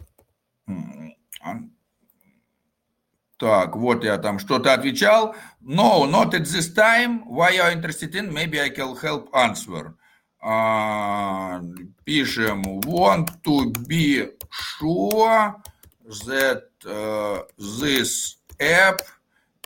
А, 3.42 3.66
так, 3.66 3.76
вот 3.76 4.04
я 4.04 4.18
там 4.18 4.38
что-то 4.38 4.72
отвечал. 4.72 5.34
No, 5.60 6.06
not 6.06 6.32
at 6.34 6.44
this 6.44 6.72
time. 6.72 7.24
Why 7.26 7.58
are 7.58 7.70
you 7.70 7.76
interested 7.76 8.14
in? 8.14 8.32
Maybe 8.32 8.60
I 8.60 8.70
can 8.70 8.96
help 8.96 9.28
answer. 9.34 9.94
А, 10.40 11.60
пишем 12.04 12.62
want 12.82 13.42
to 13.42 13.72
be 13.86 14.28
sure 14.50 15.56
that 16.26 16.64
uh, 16.86 17.42
this 17.58 18.36
app 18.60 19.00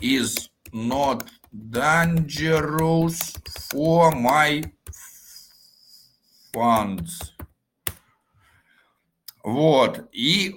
is 0.01 0.49
not 0.72 1.29
dangerous 1.53 3.35
for 3.70 4.11
my 4.12 4.62
funds. 6.53 7.33
Вот. 9.45 10.09
И, 10.12 10.57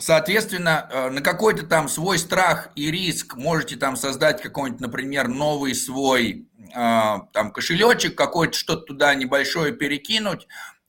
соответственно, 0.00 0.88
э, 0.90 1.10
на 1.10 1.20
какой-то 1.20 1.66
там 1.66 1.88
свой 1.88 2.18
страх 2.18 2.70
и 2.74 2.90
риск 2.90 3.36
можете 3.36 3.76
там 3.76 3.96
создать 3.96 4.42
какой-нибудь, 4.42 4.80
например, 4.80 5.28
новый 5.28 5.74
свой 5.74 6.48
а, 6.74 7.20
там 7.32 7.50
кошелечек 7.50 8.16
какой-то, 8.16 8.56
что-то 8.56 8.82
туда 8.82 9.14
небольшое 9.14 9.72
перекинуть. 9.72 10.46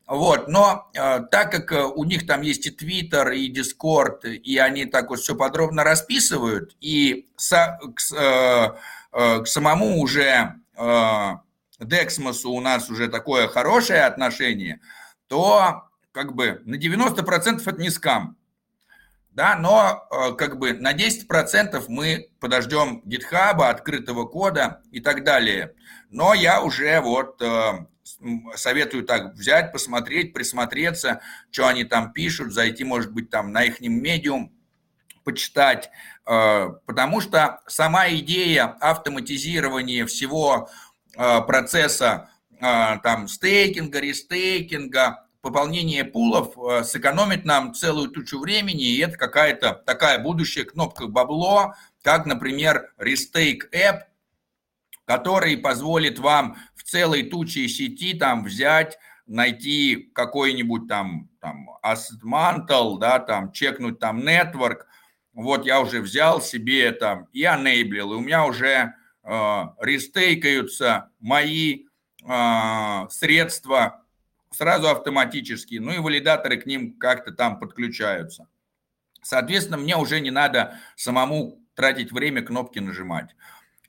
Вот, 0.07 0.47
но 0.47 0.89
э, 0.95 1.19
так 1.29 1.51
как 1.51 1.71
э, 1.71 1.83
у 1.83 2.03
них 2.03 2.25
там 2.25 2.41
есть 2.41 2.65
и 2.65 2.71
Twitter, 2.71 3.31
и 3.35 3.53
Discord, 3.53 4.27
и 4.27 4.57
они 4.57 4.85
так 4.85 5.11
вот 5.11 5.19
все 5.19 5.35
подробно 5.35 5.83
расписывают, 5.83 6.75
и 6.81 7.29
со, 7.37 7.79
к, 7.95 8.15
э, 8.15 8.73
э, 9.11 9.41
к 9.43 9.45
самому 9.45 10.01
уже 10.01 10.55
э, 10.75 11.31
Дексмосу 11.79 12.49
у 12.49 12.59
нас 12.59 12.89
уже 12.89 13.07
такое 13.07 13.47
хорошее 13.47 14.05
отношение, 14.05 14.81
то 15.27 15.83
как 16.11 16.33
бы 16.33 16.59
на 16.65 16.73
90% 16.73 17.61
это 17.61 17.79
не 17.79 17.91
скам 17.91 18.35
да, 19.39 19.55
но 19.55 20.05
э, 20.11 20.33
как 20.33 20.59
бы 20.59 20.73
на 20.73 20.93
10% 20.93 21.85
мы 21.87 22.27
подождем 22.41 23.01
GitHub, 23.05 23.63
открытого 23.63 24.25
кода 24.25 24.81
и 24.91 24.99
так 24.99 25.23
далее. 25.23 25.75
Но 26.09 26.33
я 26.33 26.61
уже 26.61 26.99
вот 26.99 27.41
э, 27.41 27.85
советую 28.57 29.05
так 29.05 29.35
взять, 29.35 29.71
посмотреть, 29.71 30.33
присмотреться, 30.33 31.21
что 31.51 31.67
они 31.67 31.85
там 31.85 32.11
пишут, 32.11 32.51
зайти, 32.51 32.83
может 32.83 33.13
быть, 33.13 33.29
там 33.29 33.53
на 33.53 33.63
их 33.63 33.79
медиум, 33.79 34.51
почитать, 35.23 35.89
э, 36.25 36.69
потому 36.85 37.21
что 37.21 37.61
сама 37.65 38.09
идея 38.09 38.65
автоматизирования 38.81 40.05
всего 40.05 40.69
процесса 41.15 42.29
там 42.59 43.27
стейкинга, 43.27 43.99
рестейкинга, 43.99 45.28
пополнение 45.41 46.03
пулов 46.03 46.57
э, 46.57 46.83
сэкономит 46.83 47.45
нам 47.45 47.73
целую 47.73 48.09
тучу 48.09 48.39
времени, 48.39 48.83
и 48.83 48.99
это 48.99 49.17
какая-то 49.17 49.73
такая 49.85 50.19
будущая 50.19 50.65
кнопка 50.65 51.07
бабло, 51.07 51.73
как, 52.01 52.25
например, 52.25 52.93
Restake 52.97 53.71
App, 53.73 54.01
который 55.05 55.57
позволит 55.57 56.19
вам 56.19 56.57
в 56.75 56.83
целой 56.83 57.23
туче 57.23 57.67
сети 57.67 58.13
там 58.13 58.43
взять, 58.43 58.97
найти 59.25 60.11
какой-нибудь 60.13 60.87
там, 60.87 61.29
там 61.39 61.69
Asset 61.85 62.23
Mantle, 62.23 62.97
да, 62.99 63.19
там 63.19 63.51
чекнуть 63.51 63.99
там 63.99 64.19
Network, 64.19 64.81
вот 65.33 65.65
я 65.65 65.79
уже 65.79 66.01
взял 66.01 66.41
себе 66.41 66.91
там 66.91 67.27
и 67.31 67.43
enable, 67.43 67.97
и 67.97 68.01
у 68.01 68.19
меня 68.19 68.45
уже 68.45 68.93
э, 69.23 69.63
рестейкаются 69.79 71.11
мои 71.19 71.85
э, 72.27 73.07
средства 73.09 73.98
сразу 74.51 74.89
автоматически, 74.89 75.75
ну 75.75 75.91
и 75.91 75.99
валидаторы 75.99 76.57
к 76.57 76.65
ним 76.65 76.93
как-то 76.97 77.31
там 77.31 77.59
подключаются. 77.59 78.47
Соответственно, 79.21 79.77
мне 79.77 79.97
уже 79.97 80.19
не 80.19 80.31
надо 80.31 80.79
самому 80.95 81.59
тратить 81.75 82.11
время 82.11 82.41
кнопки 82.41 82.79
нажимать. 82.79 83.35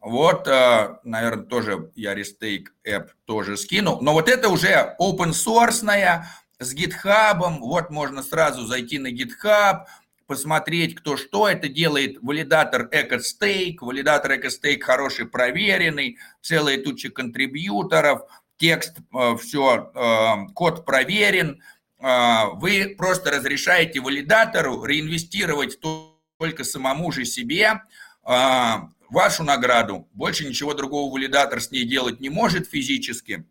Вот, 0.00 0.48
э, 0.48 0.96
наверное, 1.04 1.44
тоже 1.44 1.90
я 1.94 2.14
Restake 2.14 2.68
App 2.86 3.08
тоже 3.26 3.56
скину. 3.56 4.00
Но 4.00 4.12
вот 4.12 4.28
это 4.28 4.48
уже 4.48 4.96
open 4.98 5.30
source 5.30 6.24
с 6.58 6.74
GitHub. 6.74 7.58
Вот 7.58 7.90
можно 7.90 8.22
сразу 8.22 8.64
зайти 8.64 8.98
на 8.98 9.12
GitHub, 9.12 9.84
посмотреть, 10.26 10.94
кто 10.94 11.16
что 11.16 11.48
это 11.48 11.68
делает. 11.68 12.18
Валидатор 12.22 12.88
EcoStake. 12.90 13.76
Валидатор 13.80 14.32
EcoStake 14.32 14.80
хороший, 14.80 15.26
проверенный. 15.26 16.18
Целая 16.40 16.82
туча 16.82 17.10
контрибьюторов– 17.10 18.22
текст, 18.60 18.98
э, 18.98 19.36
все, 19.38 19.90
э, 19.94 20.52
код 20.52 20.84
проверен, 20.84 21.62
э, 21.98 22.44
вы 22.54 22.94
просто 22.96 23.30
разрешаете 23.30 24.00
валидатору 24.00 24.84
реинвестировать 24.84 25.80
только 25.80 26.64
самому 26.64 27.10
же 27.10 27.24
себе 27.24 27.82
вашу 28.22 29.42
награду. 29.44 30.08
Больше 30.12 30.46
ничего 30.46 30.74
другого 30.74 31.12
валидатор 31.12 31.60
с 31.60 31.70
ней 31.70 31.84
делать 31.84 32.20
не 32.20 32.28
может 32.28 32.68
физически. 32.68 33.44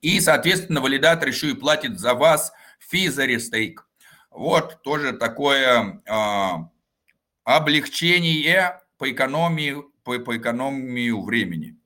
И, 0.00 0.20
соответственно, 0.20 0.80
валидатор 0.80 1.28
еще 1.28 1.50
и 1.50 1.54
платит 1.54 1.98
за 1.98 2.14
вас 2.14 2.52
фи 2.78 3.08
за 3.08 3.26
рестейк. 3.26 3.86
Вот 4.30 4.82
тоже 4.82 5.12
такое 5.12 6.00
облегчение 7.44 8.80
по 8.98 9.10
экономии, 9.10 9.82
по, 10.04 10.18
по 10.20 10.36
экономию 10.36 11.22
времени. 11.22 11.76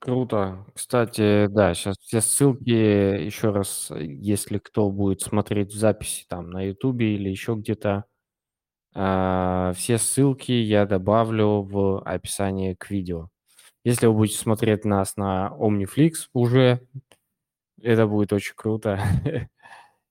Круто. 0.00 0.64
Кстати, 0.74 1.46
да, 1.48 1.74
сейчас 1.74 1.96
все 2.00 2.22
ссылки 2.22 2.70
еще 2.70 3.50
раз, 3.50 3.92
если 3.94 4.56
кто 4.56 4.90
будет 4.90 5.20
смотреть 5.20 5.74
в 5.74 5.78
записи 5.78 6.24
там 6.26 6.48
на 6.50 6.62
Ютубе 6.68 7.14
или 7.16 7.28
еще 7.28 7.54
где-то, 7.54 8.06
а, 8.94 9.72
все 9.76 9.98
ссылки 9.98 10.52
я 10.52 10.86
добавлю 10.86 11.62
в 11.62 12.00
описание 12.02 12.76
к 12.76 12.90
видео. 12.90 13.28
Если 13.84 14.06
вы 14.06 14.14
будете 14.14 14.38
смотреть 14.38 14.84
нас 14.86 15.16
на 15.16 15.54
OmniFlix 15.58 16.28
уже, 16.34 16.80
это 17.82 18.06
будет 18.06 18.32
очень 18.32 18.54
круто. 18.56 19.00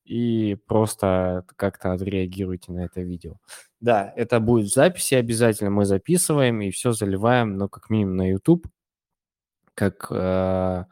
И 0.06 0.58
просто 0.68 1.46
как-то 1.56 1.94
отреагируйте 1.94 2.72
на 2.72 2.86
это 2.86 3.02
видео. 3.02 3.38
Да, 3.80 4.14
это 4.16 4.40
будет 4.40 4.68
в 4.68 4.74
записи 4.74 5.16
обязательно. 5.16 5.72
Мы 5.72 5.86
записываем 5.86 6.62
и 6.62 6.72
все 6.72 6.94
заливаем, 6.94 7.58
но 7.58 7.70
как 7.70 7.90
минимум 7.92 8.18
на 8.18 8.30
YouTube 8.32 8.68
как 9.80 10.08
э, 10.12 10.84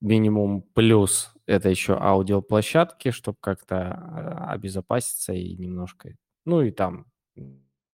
минимум 0.00 0.62
плюс 0.62 1.32
это 1.46 1.68
еще 1.68 1.98
аудиоплощадки, 2.00 3.10
чтобы 3.10 3.38
как-то 3.40 3.74
э, 3.74 4.52
обезопаситься 4.52 5.32
и 5.32 5.56
немножко, 5.56 6.14
ну 6.44 6.62
и 6.62 6.70
там 6.70 7.06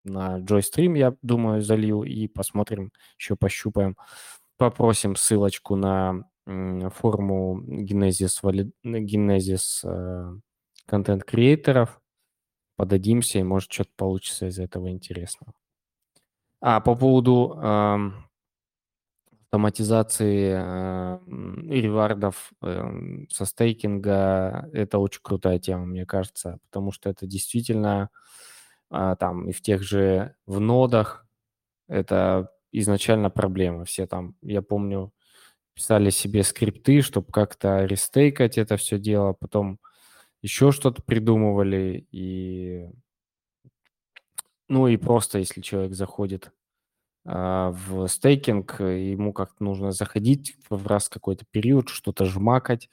на 0.04 0.40
JoyStream, 0.40 0.98
я 0.98 1.16
думаю, 1.22 1.62
залью 1.62 2.04
и 2.04 2.28
посмотрим, 2.28 2.92
еще 3.18 3.38
пощупаем. 3.38 3.96
Попросим 4.58 5.16
ссылочку 5.16 5.78
на 5.78 6.26
форму 6.46 7.64
Genesis, 7.66 8.44
Genesis 8.84 9.86
э, 9.86 10.38
контент-креаторов, 10.86 12.02
подадимся, 12.76 13.40
и 13.40 13.44
может 13.44 13.72
что-то 13.72 13.92
получится 13.96 14.48
из 14.48 14.60
этого 14.60 14.90
интересного. 14.90 15.54
А, 16.60 16.82
по 16.82 16.96
поводу 16.96 17.58
э, 17.62 17.98
автоматизации 19.50 20.54
э, 20.56 21.20
ревардов 21.70 22.52
э, 22.62 23.26
со 23.32 23.46
стейкинга, 23.46 24.70
это 24.74 25.00
очень 25.00 25.22
крутая 25.24 25.58
тема, 25.58 25.86
мне 25.86 26.06
кажется, 26.06 26.60
потому 26.70 26.92
что 26.92 27.10
это 27.10 27.26
действительно 27.26 28.12
э, 28.92 29.16
там 29.20 29.50
и 29.50 29.52
в 29.52 29.62
тех 29.62 29.82
же 29.82 30.36
в 30.46 30.60
нодах 30.60 31.26
это 31.88 32.52
изначально 32.72 33.32
проблема. 33.32 33.86
Все 33.86 34.06
там, 34.06 34.36
я 34.44 34.62
помню, 34.62 35.12
писали 35.74 36.12
себе 36.12 36.44
скрипты, 36.44 37.02
чтобы 37.02 37.32
как-то 37.32 37.86
рестейкать 37.86 38.60
это 38.60 38.78
все 38.78 39.00
дело, 39.00 39.34
потом 39.34 39.80
еще 40.44 40.72
что-то 40.72 41.02
придумывали, 41.02 42.08
и 42.12 42.88
ну 44.68 44.88
и 44.88 44.98
просто, 44.98 45.40
если 45.40 45.62
человек 45.62 45.94
заходит 45.96 46.52
в 47.26 48.08
стейкинг, 48.08 48.80
ему 48.80 49.34
как-то 49.34 49.64
нужно 49.64 49.92
заходить 49.92 50.56
в 50.70 50.88
раз 50.88 51.10
какой-то 51.10 51.46
период, 51.52 51.90
что-то 51.90 52.26
жмакать, 52.26 52.90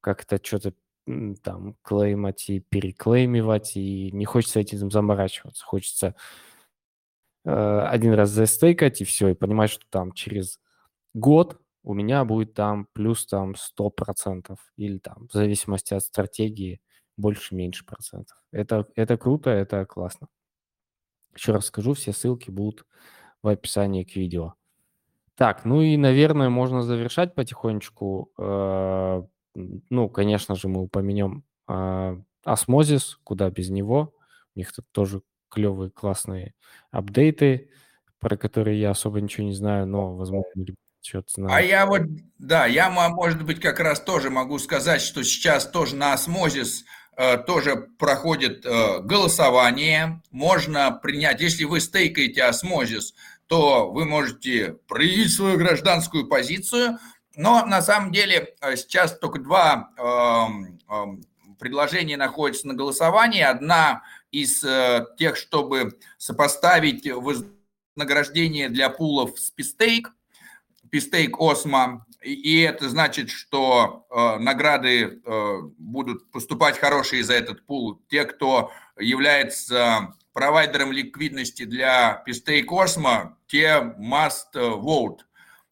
как-то 0.00 0.40
что-то 0.42 0.72
там 1.42 1.76
клеймать 1.82 2.48
и 2.48 2.60
переклеймивать, 2.60 3.76
и 3.76 4.10
не 4.12 4.24
хочется 4.24 4.60
этим 4.60 4.90
заморачиваться. 4.90 5.64
Хочется 5.64 6.16
э, 7.44 7.50
один 7.50 8.12
раз 8.14 8.30
застейкать, 8.30 9.00
и 9.00 9.04
все, 9.04 9.28
и 9.28 9.34
понимать, 9.34 9.70
что 9.70 9.84
там 9.88 10.12
через 10.12 10.60
год 11.14 11.60
у 11.84 11.94
меня 11.94 12.24
будет 12.24 12.54
там 12.54 12.88
плюс 12.92 13.26
там 13.26 13.54
100% 13.54 14.56
или 14.76 14.98
там 14.98 15.28
в 15.28 15.32
зависимости 15.32 15.94
от 15.94 16.02
стратегии 16.02 16.80
больше-меньше 17.16 17.84
процентов. 17.84 18.36
Это, 18.50 18.88
это 18.96 19.16
круто, 19.16 19.50
это 19.50 19.86
классно. 19.86 20.26
Еще 21.34 21.52
раз 21.52 21.66
скажу, 21.66 21.94
все 21.94 22.12
ссылки 22.12 22.50
будут 22.50 22.84
в 23.46 23.48
описании 23.48 24.02
к 24.02 24.16
видео. 24.16 24.54
Так, 25.36 25.64
ну 25.64 25.80
и, 25.80 25.96
наверное, 25.96 26.48
можно 26.48 26.82
завершать 26.82 27.34
потихонечку. 27.34 28.32
Э, 28.38 29.22
ну, 29.54 30.08
конечно 30.08 30.56
же, 30.56 30.68
мы 30.68 30.82
упомянем 30.82 31.44
э, 31.68 32.18
осмозис, 32.44 33.18
куда 33.22 33.48
без 33.50 33.70
него. 33.70 34.14
У 34.54 34.58
них 34.58 34.72
тут 34.72 34.86
тоже 34.90 35.22
клевые, 35.48 35.90
классные 35.90 36.54
апдейты, 36.90 37.70
про 38.18 38.36
которые 38.36 38.80
я 38.80 38.90
особо 38.90 39.20
ничего 39.20 39.46
не 39.46 39.54
знаю, 39.54 39.86
но, 39.86 40.16
возможно, 40.16 40.50
что-то 41.02 41.28
знаю. 41.32 41.54
А 41.54 41.60
я 41.60 41.86
вот, 41.86 42.02
да, 42.38 42.66
я, 42.66 42.90
может 42.90 43.44
быть, 43.44 43.60
как 43.60 43.78
раз 43.78 44.00
тоже 44.00 44.30
могу 44.30 44.58
сказать, 44.58 45.00
что 45.00 45.22
сейчас 45.22 45.68
тоже 45.70 45.94
на 45.94 46.14
осмозис 46.14 46.84
э, 47.16 47.36
тоже 47.38 47.76
проходит 47.98 48.66
э, 48.66 49.00
голосование. 49.02 50.22
Можно 50.30 50.90
принять, 50.90 51.40
если 51.40 51.64
вы 51.64 51.80
стейкаете 51.80 52.42
осмозис, 52.42 53.14
то 53.46 53.90
вы 53.90 54.04
можете 54.04 54.78
проявить 54.88 55.32
свою 55.32 55.58
гражданскую 55.58 56.26
позицию. 56.26 56.98
Но 57.36 57.64
на 57.66 57.82
самом 57.82 58.12
деле 58.12 58.54
э, 58.60 58.76
сейчас 58.76 59.18
только 59.18 59.38
два 59.38 59.90
эм, 59.98 60.78
эм, 60.88 61.24
предложения 61.58 62.16
находятся 62.16 62.66
на 62.68 62.74
голосовании. 62.74 63.42
Одна 63.42 64.02
из 64.30 64.64
тех, 65.16 65.36
чтобы 65.36 65.98
сопоставить 66.18 67.10
вознаграждение 67.10 68.68
для 68.68 68.90
пулов 68.90 69.38
с 69.38 69.50
пистейк, 69.50 70.12
Пистейк 70.90 71.36
Осмо, 71.40 72.06
и 72.22 72.60
это 72.60 72.88
значит, 72.88 73.30
что 73.30 74.06
э, 74.10 74.38
награды 74.38 75.20
э, 75.24 75.58
будут 75.78 76.30
поступать 76.30 76.78
хорошие 76.78 77.22
за 77.22 77.34
этот 77.34 77.64
пул. 77.66 78.02
Те, 78.08 78.24
кто 78.24 78.72
является 78.98 80.14
провайдером 80.36 80.92
ликвидности 80.92 81.64
для 81.64 82.22
Пистейк 82.26 82.70
Осмо, 82.70 83.38
те 83.46 83.94
must 83.98 84.52
vote. 84.54 85.20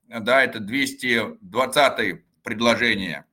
Да, 0.09 0.43
это 0.43 0.59
220 0.59 2.23
предложение. 2.43 3.27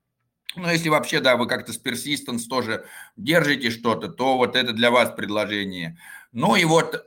Ну, 0.57 0.69
если 0.69 0.89
вообще, 0.89 1.21
да, 1.21 1.37
вы 1.37 1.47
как-то 1.47 1.71
с 1.71 1.81
Persistence 1.81 2.49
тоже 2.49 2.85
держите 3.15 3.69
что-то, 3.69 4.09
то 4.09 4.35
вот 4.35 4.57
это 4.57 4.73
для 4.73 4.91
вас 4.91 5.11
предложение. 5.11 5.97
Ну 6.33 6.57
и 6.57 6.65
вот, 6.65 7.01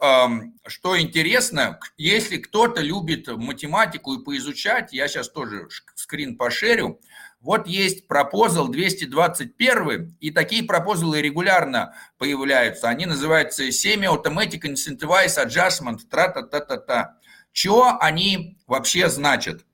что 0.66 0.98
интересно, 0.98 1.78
если 1.98 2.38
кто-то 2.38 2.80
любит 2.80 3.28
математику 3.28 4.14
и 4.14 4.24
поизучать, 4.24 4.94
я 4.94 5.06
сейчас 5.06 5.28
тоже 5.28 5.68
скрин 5.96 6.38
пошерю, 6.38 6.98
вот 7.44 7.66
есть 7.66 8.08
пропозал 8.08 8.68
221, 8.68 10.16
и 10.18 10.30
такие 10.30 10.64
пропозалы 10.64 11.20
регулярно 11.20 11.94
появляются. 12.16 12.88
Они 12.88 13.04
называются 13.04 13.68
Semi-Automatic 13.68 14.62
Incentivized 14.62 15.46
Adjustment, 15.46 15.98
тра-та-та-та-та. 16.10 17.18
Что 17.52 17.98
они 18.00 18.58
вообще 18.66 19.10
значат? 19.10 19.66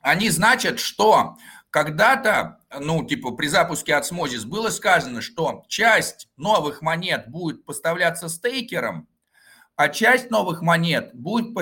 Они 0.00 0.30
значат, 0.30 0.80
что 0.80 1.36
когда-то, 1.70 2.58
ну, 2.80 3.06
типа 3.06 3.30
при 3.36 3.46
запуске 3.46 3.92
Osmosis 3.92 4.44
было 4.44 4.70
сказано, 4.70 5.22
что 5.22 5.64
часть 5.68 6.28
новых 6.36 6.82
монет 6.82 7.28
будет 7.28 7.64
поставляться 7.64 8.28
стейкером, 8.28 9.06
а 9.76 9.90
часть 9.90 10.30
новых 10.30 10.60
монет 10.60 11.14
будет 11.14 11.54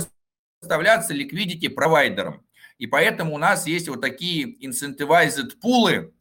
поставляться 0.60 1.12
liquidity 1.12 1.68
провайдером. 1.68 2.46
И 2.84 2.86
поэтому 2.86 3.34
у 3.34 3.38
нас 3.38 3.66
есть 3.66 3.88
вот 3.88 4.02
такие 4.02 4.58
incentivized 4.62 5.56
пулы, 5.62 6.12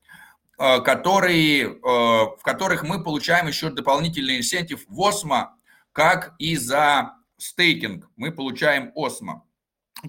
э, 0.58 0.80
которые, 0.80 1.64
э, 1.66 1.78
в 1.78 2.40
которых 2.42 2.84
мы 2.84 3.04
получаем 3.04 3.48
еще 3.48 3.70
дополнительный 3.70 4.38
инсентив 4.38 4.86
в 4.88 5.02
OSMO, 5.02 5.48
как 5.92 6.34
и 6.40 6.56
за 6.56 7.16
стейкинг 7.36 8.10
мы 8.16 8.32
получаем 8.32 8.94
OSMO. 8.96 9.42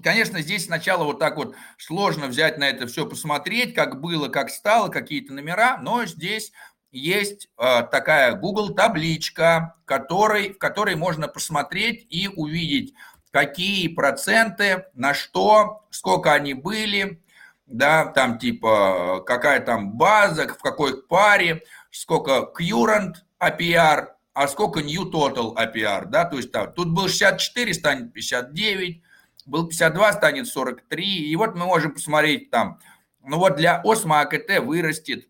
Конечно, 0.01 0.41
здесь 0.41 0.67
сначала 0.67 1.03
вот 1.03 1.19
так 1.19 1.35
вот 1.35 1.55
сложно 1.77 2.27
взять 2.27 2.57
на 2.57 2.69
это 2.69 2.87
все, 2.87 3.05
посмотреть, 3.05 3.73
как 3.73 3.99
было, 3.99 4.29
как 4.29 4.49
стало, 4.49 4.87
какие-то 4.87 5.33
номера, 5.33 5.77
но 5.81 6.05
здесь 6.05 6.53
есть 6.93 7.49
э, 7.57 7.83
такая 7.91 8.35
Google 8.35 8.73
табличка, 8.73 9.75
которой, 9.83 10.53
в 10.53 10.57
которой 10.57 10.95
можно 10.95 11.27
посмотреть 11.27 12.07
и 12.09 12.29
увидеть, 12.29 12.93
какие 13.35 13.89
проценты, 13.89 14.85
на 14.93 15.13
что, 15.13 15.85
сколько 15.89 16.31
они 16.31 16.53
были, 16.53 17.21
да, 17.65 18.05
там 18.05 18.39
типа 18.39 19.25
какая 19.27 19.59
там 19.59 19.97
база, 19.97 20.47
в 20.47 20.59
какой 20.59 21.03
паре, 21.03 21.61
сколько 21.91 22.49
current 22.57 23.15
APR, 23.41 24.07
а 24.33 24.47
сколько 24.47 24.79
new 24.79 25.11
total 25.11 25.53
APR, 25.53 26.05
да, 26.05 26.23
то 26.23 26.37
есть 26.37 26.53
там, 26.53 26.71
тут 26.71 26.93
был 26.93 27.09
64, 27.09 27.73
станет 27.73 28.13
59, 28.13 29.01
был 29.47 29.67
52, 29.67 30.13
станет 30.13 30.47
43. 30.47 31.05
И 31.29 31.35
вот 31.35 31.55
мы 31.55 31.65
можем 31.65 31.91
посмотреть 31.91 32.51
там, 32.51 32.79
ну 33.21 33.37
вот 33.37 33.57
для 33.57 33.81
осмо 33.83 34.21
АКТ 34.21 34.59
вырастет 34.59 35.27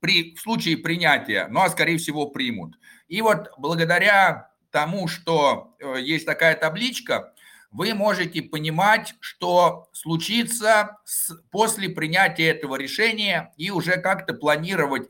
при, 0.00 0.34
в 0.34 0.40
случае 0.40 0.78
принятия, 0.78 1.46
ну 1.48 1.60
а 1.60 1.70
скорее 1.70 1.98
всего 1.98 2.26
примут. 2.26 2.76
И 3.06 3.22
вот 3.22 3.52
благодаря 3.56 4.49
тому, 4.70 5.08
что 5.08 5.76
э, 5.78 5.96
есть 6.00 6.26
такая 6.26 6.54
табличка, 6.56 7.32
вы 7.70 7.94
можете 7.94 8.42
понимать, 8.42 9.14
что 9.20 9.88
случится 9.92 10.98
с, 11.04 11.34
после 11.50 11.88
принятия 11.88 12.48
этого 12.48 12.76
решения 12.76 13.52
и 13.56 13.70
уже 13.70 13.96
как-то 14.00 14.34
планировать, 14.34 15.08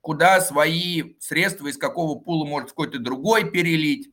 куда 0.00 0.40
свои 0.40 1.14
средства, 1.18 1.66
из 1.66 1.78
какого 1.78 2.18
пула 2.18 2.46
может 2.46 2.70
какой-то 2.70 2.98
другой 2.98 3.50
перелить. 3.50 4.10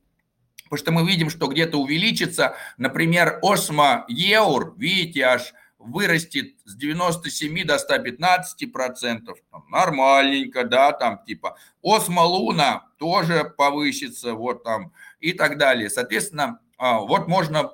Потому 0.64 0.78
что 0.78 0.92
мы 0.92 1.08
видим, 1.08 1.30
что 1.30 1.46
где-то 1.46 1.78
увеличится, 1.78 2.56
например, 2.78 3.38
Осмо 3.42 4.04
Еур, 4.08 4.74
видите, 4.76 5.22
аж 5.22 5.54
вырастет 5.84 6.54
с 6.64 6.74
97 6.76 7.64
до 7.64 7.78
115 7.78 8.72
процентов. 8.72 9.38
Нормальненько, 9.68 10.64
да, 10.64 10.92
там 10.92 11.22
типа. 11.24 11.56
Осмо 11.82 12.22
Луна 12.22 12.86
тоже 12.98 13.44
повысится, 13.56 14.34
вот 14.34 14.64
там 14.64 14.92
и 15.20 15.32
так 15.32 15.58
далее. 15.58 15.90
Соответственно, 15.90 16.60
а, 16.78 17.00
вот 17.00 17.28
можно, 17.28 17.72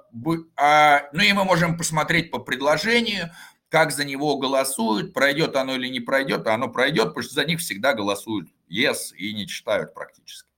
а, 0.57 1.03
ну 1.13 1.23
и 1.23 1.33
мы 1.33 1.45
можем 1.45 1.77
посмотреть 1.77 2.31
по 2.31 2.39
предложению, 2.39 3.31
как 3.69 3.93
за 3.93 4.05
него 4.05 4.37
голосуют, 4.37 5.15
пройдет 5.15 5.57
оно 5.57 5.77
или 5.77 5.89
не 5.89 6.01
пройдет, 6.01 6.47
а 6.47 6.55
оно 6.55 6.69
пройдет, 6.69 7.09
потому 7.09 7.23
что 7.23 7.35
за 7.35 7.45
них 7.45 7.61
всегда 7.61 7.95
голосуют 7.95 8.49
yes 8.69 9.15
и 9.17 9.33
не 9.33 9.47
читают 9.47 9.95
практически. 9.95 10.49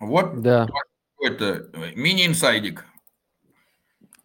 Вот 0.00 0.40
да. 0.40 0.68
какой-то 1.16 1.68
э, 1.72 1.92
мини-инсайдик. 1.94 2.84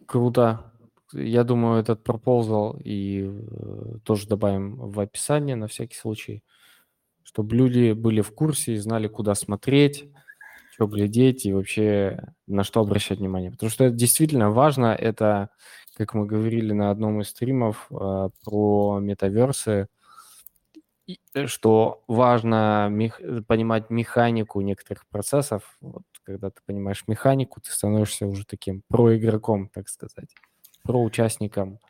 Круто. 0.08 0.72
Я 1.12 1.44
думаю, 1.44 1.80
этот 1.80 2.02
пропозал 2.02 2.78
и 2.82 3.28
э, 3.28 3.98
тоже 4.04 4.26
добавим 4.26 4.76
в 4.76 4.98
описание 5.00 5.54
на 5.54 5.66
всякий 5.66 5.96
случай, 5.96 6.42
чтобы 7.24 7.54
люди 7.54 7.92
были 7.92 8.22
в 8.22 8.34
курсе 8.34 8.72
и 8.72 8.78
знали, 8.78 9.06
куда 9.06 9.34
смотреть. 9.34 10.10
что 10.72 10.86
глядеть 10.86 11.44
и 11.44 11.52
вообще 11.52 12.32
на 12.46 12.64
что 12.64 12.80
обращать 12.80 13.18
внимание. 13.18 13.50
Потому 13.50 13.68
что 13.70 13.84
это 13.84 13.96
действительно 13.96 14.50
важно. 14.50 14.94
Это, 14.94 15.50
как 15.98 16.14
мы 16.14 16.24
говорили 16.24 16.72
на 16.72 16.90
одном 16.90 17.20
из 17.20 17.28
стримов 17.28 17.86
э, 17.90 18.30
про 18.44 19.00
метаверсы, 19.00 19.88
э, 21.34 21.46
что 21.46 22.02
важно 22.08 22.88
мех... 22.90 23.20
понимать 23.46 23.90
механику 23.90 24.62
некоторых 24.62 25.06
процессов. 25.08 25.76
Вот, 25.82 26.04
когда 26.28 26.50
ты 26.50 26.60
понимаешь 26.66 27.04
механику, 27.06 27.58
ты 27.62 27.70
становишься 27.70 28.26
уже 28.26 28.44
таким 28.44 28.82
проигроком, 28.88 29.70
так 29.70 29.88
сказать, 29.88 30.34
проучастником 30.82 31.80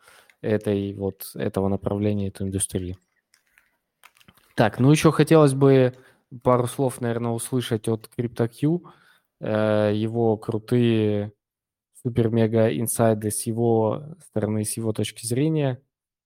этой 0.43 0.95
вот 0.95 1.33
этого 1.35 1.67
направления, 1.67 2.29
этой 2.29 2.47
индустрии. 2.47 2.97
Так, 4.55 4.79
ну 4.79 4.93
еще 4.93 5.11
хотелось 5.11 5.55
бы 5.55 5.93
пару 6.45 6.69
слов, 6.69 7.01
наверное, 7.01 7.33
услышать 7.33 7.89
от 7.89 8.09
CryptoQ, 8.17 8.83
э, 9.41 9.93
его 9.97 10.37
крутые 10.37 11.33
супер-мега 12.01 12.69
инсайды 12.79 13.33
с 13.33 13.43
его 13.45 14.05
стороны, 14.25 14.65
с 14.65 14.77
его 14.77 14.93
точки 14.93 15.27
зрения. 15.27 15.83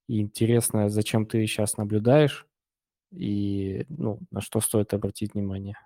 И 0.07 0.21
интересно, 0.21 0.87
зачем 0.87 1.25
ты 1.25 1.43
сейчас 1.47 1.77
наблюдаешь 1.77 2.45
и 3.11 3.87
ну, 3.89 4.19
на 4.29 4.39
что 4.41 4.61
стоит 4.61 4.93
обратить 4.93 5.33
внимание. 5.33 5.77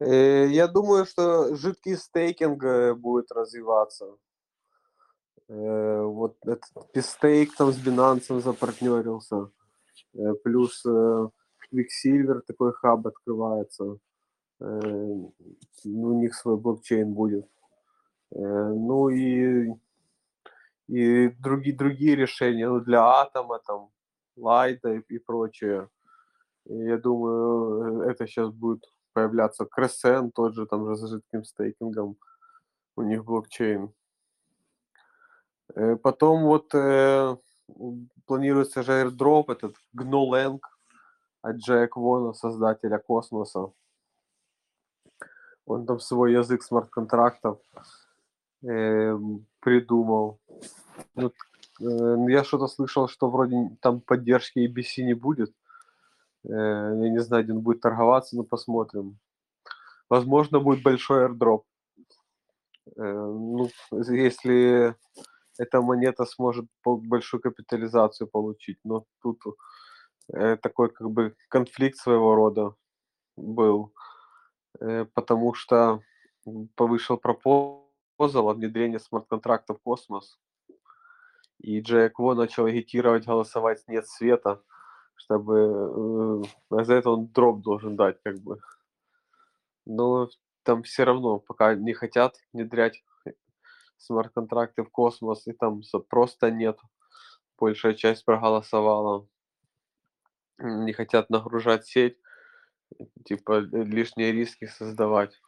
Э, 0.00 0.46
я 0.46 0.66
думаю, 0.66 1.04
что 1.04 1.54
жидкий 1.54 1.96
стейкинг 1.96 2.64
э, 2.64 2.94
будет 2.94 3.30
развиваться. 3.32 4.16
Вот 5.48 6.36
этот 6.46 6.92
пистейк 6.92 7.56
там 7.56 7.72
с 7.72 7.76
Binance 7.76 8.40
запартнерился. 8.40 9.50
Плюс 10.44 10.86
Quicksilver 10.86 12.42
такой 12.46 12.72
хаб 12.72 13.08
открывается. 13.08 13.98
Ну, 14.60 15.34
у 15.84 16.20
них 16.20 16.36
свой 16.36 16.56
блокчейн 16.56 17.12
будет. 17.12 17.48
Ну 18.30 19.08
и, 19.08 19.72
и 20.86 21.28
другие, 21.30 21.76
другие 21.76 22.14
решения 22.14 22.68
ну, 22.68 22.78
для 22.78 23.02
атома, 23.04 23.58
там, 23.66 23.90
лайта 24.36 24.92
и, 24.92 25.00
и 25.08 25.18
прочее. 25.18 25.88
Я 26.66 26.96
думаю, 26.96 28.02
это 28.02 28.28
сейчас 28.28 28.50
будет 28.50 28.84
появляться. 29.12 29.64
Crescent 29.64 30.30
тот 30.34 30.54
же 30.54 30.66
там 30.66 30.86
же 30.86 30.96
с 30.96 31.08
жидким 31.08 31.44
стейкингом. 31.44 32.16
У 32.96 33.02
них 33.02 33.24
блокчейн. 33.24 33.92
Потом 36.02 36.44
вот 36.44 36.74
э, 36.74 37.36
планируется 38.26 38.82
же 38.82 38.92
airdrop, 38.92 39.52
этот 39.52 39.76
GNOLang, 39.96 40.60
от 41.42 41.56
Джек 41.56 41.96
Вона, 41.96 42.32
создателя 42.34 42.98
космоса. 42.98 43.72
Он 45.66 45.86
там 45.86 46.00
свой 46.00 46.32
язык 46.32 46.62
смарт-контрактов 46.62 47.58
э, 48.62 49.16
придумал. 49.60 50.40
Ну, 51.14 51.32
э, 51.80 52.16
я 52.28 52.44
что-то 52.44 52.66
слышал, 52.66 53.08
что 53.08 53.30
вроде 53.30 53.76
там 53.80 54.00
поддержки 54.00 54.58
ABC 54.58 55.02
не 55.04 55.14
будет. 55.14 55.54
Э, 56.44 56.50
я 56.50 57.10
не 57.10 57.20
знаю, 57.20 57.44
где 57.44 57.52
он 57.52 57.60
будет 57.60 57.80
торговаться, 57.80 58.36
но 58.36 58.44
посмотрим. 58.44 59.18
Возможно, 60.08 60.60
будет 60.60 60.82
большой 60.82 61.26
airdrop. 61.26 61.64
Э, 62.96 63.02
ну, 63.02 63.68
если 63.90 64.96
эта 65.58 65.82
монета 65.82 66.24
сможет 66.24 66.66
большую 66.84 67.40
капитализацию 67.40 68.28
получить. 68.28 68.78
Но 68.84 69.04
тут 69.20 69.42
э, 70.32 70.56
такой 70.56 70.90
как 70.90 71.10
бы 71.10 71.36
конфликт 71.48 71.98
своего 71.98 72.34
рода 72.34 72.74
был, 73.36 73.92
потому 75.14 75.54
что 75.54 76.02
повышал 76.74 77.18
пропозал 77.18 78.48
о 78.48 78.54
внедрении 78.54 78.98
смарт-контрактов 78.98 79.78
в 79.78 79.82
космос. 79.82 80.38
И 81.58 81.80
Джек 81.80 82.18
Во 82.18 82.34
начал 82.34 82.64
агитировать 82.64 83.26
голосовать 83.26 83.86
«нет 83.86 84.06
света», 84.08 84.62
чтобы 85.20 86.44
э, 86.70 86.84
за 86.84 86.94
это 86.94 87.10
он 87.10 87.28
дроп 87.28 87.62
должен 87.62 87.96
дать, 87.96 88.20
как 88.22 88.38
бы. 88.38 88.58
Но 89.86 90.28
там 90.62 90.82
все 90.82 91.04
равно 91.04 91.38
пока 91.38 91.74
не 91.74 91.92
хотят 91.92 92.36
внедрять 92.52 93.02
смарт-контракты 93.98 94.82
в 94.82 94.90
космос, 94.90 95.46
и 95.46 95.52
там 95.52 95.82
просто 96.08 96.50
нет. 96.50 96.78
Большая 97.58 97.94
часть 97.94 98.24
проголосовала 98.24 99.28
не 100.58 100.92
хотят 100.92 101.30
нагружать 101.30 101.86
сеть, 101.86 102.18
типа 103.24 103.60
лишние 103.60 104.32
риски 104.32 104.66
создавать. 104.66 105.40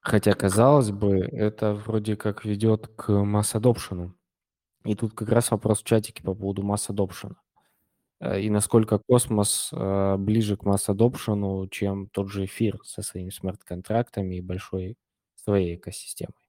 Хотя, 0.00 0.32
казалось 0.34 0.90
бы, 0.90 1.18
это 1.18 1.74
вроде 1.74 2.16
как 2.16 2.44
ведет 2.44 2.88
к 2.96 3.12
масс-адопшену. 3.12 4.17
И 4.88 4.94
тут 4.94 5.12
как 5.12 5.28
раз 5.28 5.50
вопрос 5.50 5.82
в 5.82 5.84
чатике 5.84 6.22
по 6.22 6.34
поводу 6.34 6.62
масс-адопшена. 6.62 7.36
Э, 8.20 8.40
и 8.40 8.48
насколько 8.48 8.98
космос 8.98 9.68
э, 9.70 10.16
ближе 10.16 10.56
к 10.56 10.64
масс-адопшену, 10.64 11.68
чем 11.68 12.08
тот 12.08 12.30
же 12.30 12.46
эфир 12.46 12.80
со 12.84 13.02
своими 13.02 13.28
смарт-контрактами 13.28 14.36
и 14.36 14.40
большой 14.40 14.96
своей 15.34 15.76
экосистемой. 15.76 16.48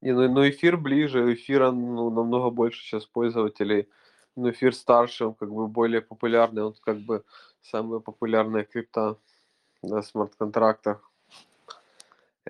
Не, 0.00 0.12
ну, 0.12 0.28
ну 0.28 0.48
эфир 0.48 0.76
ближе, 0.76 1.34
эфира 1.34 1.72
ну, 1.72 2.08
намного 2.10 2.50
больше 2.50 2.80
сейчас 2.82 3.04
пользователей 3.04 3.88
ну, 4.36 4.50
эфир 4.50 4.72
старше, 4.72 5.26
он 5.26 5.34
как 5.34 5.52
бы 5.52 5.66
более 5.66 6.02
популярный, 6.02 6.62
он 6.62 6.76
как 6.84 6.98
бы 6.98 7.24
самая 7.62 7.98
популярная 7.98 8.62
крипта 8.62 9.16
на 9.82 10.02
смарт-контрактах. 10.02 11.10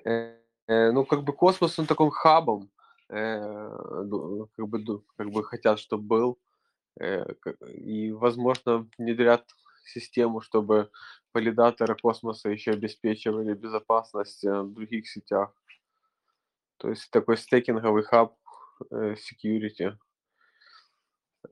Э, 0.03 0.35
э, 0.67 0.91
ну, 0.91 1.05
как 1.05 1.23
бы 1.23 1.33
космос, 1.33 1.79
он 1.79 1.87
таким 1.87 2.11
хабом, 2.11 2.69
как 3.15 4.67
бы, 4.67 5.03
как 5.15 5.29
бы 5.29 5.43
хотят, 5.43 5.79
чтобы 5.79 6.03
был. 6.03 6.39
И, 7.67 8.11
возможно, 8.11 8.87
внедрят 8.97 9.45
систему, 9.85 10.41
чтобы 10.41 10.89
валидаторы 11.33 11.95
космоса 11.95 12.49
еще 12.49 12.71
обеспечивали 12.71 13.53
безопасность 13.53 14.43
в 14.43 14.73
других 14.73 15.07
сетях. 15.09 15.53
То 16.77 16.89
есть 16.89 17.09
такой 17.11 17.37
стейкинговый 17.37 18.03
хаб 18.03 18.35
security. 18.91 19.97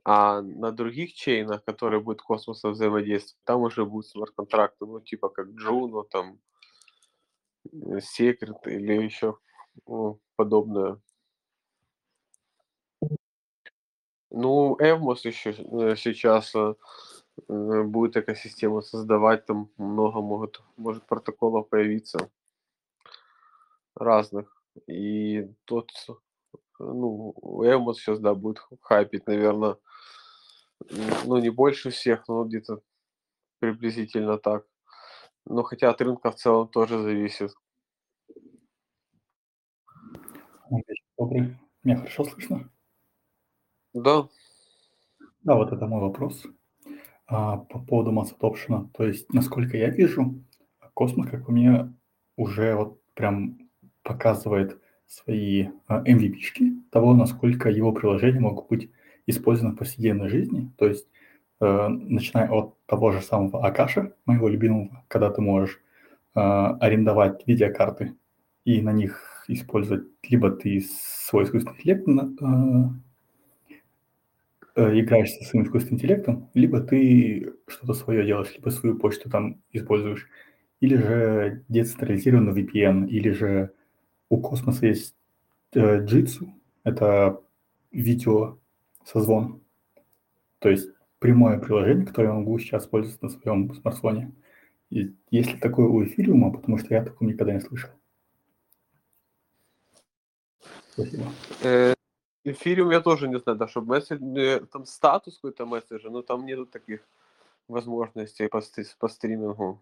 А 0.04 0.42
на 0.42 0.72
других 0.72 1.14
чейнах, 1.14 1.64
которые 1.64 2.00
будут 2.00 2.22
космоса 2.22 2.70
взаимодействовать, 2.70 3.40
там 3.44 3.62
уже 3.62 3.84
будут 3.84 4.06
смарт-контракты, 4.08 4.86
ну, 4.86 5.00
типа 5.00 5.28
как 5.28 5.48
Juno, 5.48 6.04
там, 6.10 6.40
э, 7.72 7.98
Secret 7.98 8.58
или 8.66 9.04
еще 9.04 9.38
ну, 9.86 10.20
подобное. 10.36 11.00
Ну, 14.36 14.76
Evmos 14.80 15.20
еще 15.22 15.50
э, 15.50 15.94
сейчас 15.96 16.52
э, 16.56 16.74
будет 17.46 18.16
экосистему 18.16 18.82
создавать, 18.82 19.46
там 19.46 19.70
много 19.76 20.20
могут, 20.20 20.60
может 20.76 21.06
протоколов 21.06 21.68
появиться 21.68 22.30
разных. 23.94 24.60
И 24.88 25.48
тот 25.64 25.92
ну, 26.80 27.32
Элмос 27.62 27.98
сейчас, 27.98 28.18
да, 28.18 28.34
будет 28.34 28.58
хайпить, 28.80 29.28
наверное, 29.28 29.76
ну, 31.24 31.38
не 31.38 31.50
больше 31.50 31.90
всех, 31.90 32.26
но 32.26 32.44
где-то 32.44 32.80
приблизительно 33.60 34.38
так. 34.38 34.66
Но 35.44 35.62
хотя 35.62 35.90
от 35.90 36.00
рынка 36.00 36.32
в 36.32 36.34
целом 36.34 36.66
тоже 36.66 37.00
зависит. 37.00 37.54
Добрый. 41.16 41.56
Меня 41.84 41.98
хорошо 41.98 42.24
слышно? 42.24 42.68
Да. 43.94 44.28
Да, 45.44 45.54
вот 45.54 45.72
это 45.72 45.86
мой 45.86 46.00
вопрос. 46.00 46.46
А, 47.26 47.58
по 47.58 47.78
поводу 47.78 48.12
масс 48.12 48.34
adoption. 48.38 48.88
То 48.92 49.06
есть, 49.06 49.32
насколько 49.32 49.76
я 49.76 49.88
вижу, 49.88 50.34
Космос, 50.94 51.28
как 51.28 51.46
по 51.46 51.52
мне, 51.52 51.92
уже 52.36 52.74
вот 52.74 53.00
прям 53.14 53.58
показывает 54.02 54.78
свои 55.06 55.68
mvp 55.88 56.38
а, 56.60 56.92
того, 56.92 57.14
насколько 57.14 57.70
его 57.70 57.92
приложения 57.92 58.40
могут 58.40 58.68
быть 58.68 58.90
использованы 59.26 59.74
в 59.74 59.78
повседневной 59.78 60.28
жизни. 60.28 60.70
То 60.76 60.86
есть, 60.86 61.08
э, 61.60 61.88
начиная 61.88 62.48
от 62.50 62.76
того 62.86 63.12
же 63.12 63.20
самого 63.22 63.66
Акаша, 63.66 64.12
моего 64.26 64.48
любимого, 64.48 65.04
когда 65.08 65.30
ты 65.30 65.40
можешь 65.40 65.80
э, 66.34 66.40
арендовать 66.40 67.46
видеокарты 67.46 68.14
и 68.64 68.82
на 68.82 68.92
них 68.92 69.44
использовать 69.48 70.06
либо 70.28 70.50
ты 70.50 70.80
свой 70.80 71.44
искусственный 71.44 71.76
интеллект 71.76 72.08
э, 72.08 73.04
э, 74.74 75.00
играешь 75.00 75.30
со 75.30 75.44
своим 75.44 75.64
искусственным 75.64 75.98
интеллектом, 75.98 76.50
либо 76.54 76.80
ты 76.80 77.52
что-то 77.66 77.94
свое 77.94 78.24
делаешь, 78.24 78.52
либо 78.54 78.70
свою 78.70 78.98
почту 78.98 79.30
там 79.30 79.62
используешь, 79.72 80.28
или 80.80 80.96
же 80.96 81.64
децентрализированный 81.68 82.52
VPN, 82.52 83.08
или 83.08 83.30
же 83.30 83.72
у 84.28 84.40
Космоса 84.40 84.86
есть 84.86 85.16
э, 85.74 86.04
Jitsu, 86.04 86.48
это 86.82 87.40
видео 87.90 88.58
созвон, 89.04 89.62
то 90.58 90.70
есть 90.70 90.90
прямое 91.18 91.58
приложение, 91.58 92.06
которое 92.06 92.28
я 92.28 92.34
могу 92.34 92.58
сейчас 92.58 92.86
пользоваться 92.86 93.24
на 93.24 93.30
своем 93.30 93.72
смартфоне. 93.74 94.32
есть 94.90 95.52
ли 95.52 95.58
такое 95.58 95.86
у 95.86 96.04
эфириума, 96.04 96.52
потому 96.52 96.78
что 96.78 96.94
я 96.94 97.00
о 97.00 97.04
таком 97.04 97.28
никогда 97.28 97.54
не 97.54 97.60
слышал. 97.60 97.90
Спасибо. 100.92 101.24
Эфириум 102.44 102.90
я 102.90 103.00
тоже 103.00 103.28
не 103.28 103.38
знаю, 103.38 103.58
да, 103.58 103.68
чтобы 103.68 103.88
месседж, 103.88 104.20
э, 104.38 104.60
там 104.66 104.84
статус 104.84 105.36
какой-то 105.36 105.66
месседжа, 105.66 106.10
но 106.10 106.22
там 106.22 106.44
нету 106.44 106.66
таких 106.66 107.00
возможностей 107.68 108.48
по, 108.48 108.62
по 108.98 109.08
стримингу. 109.08 109.80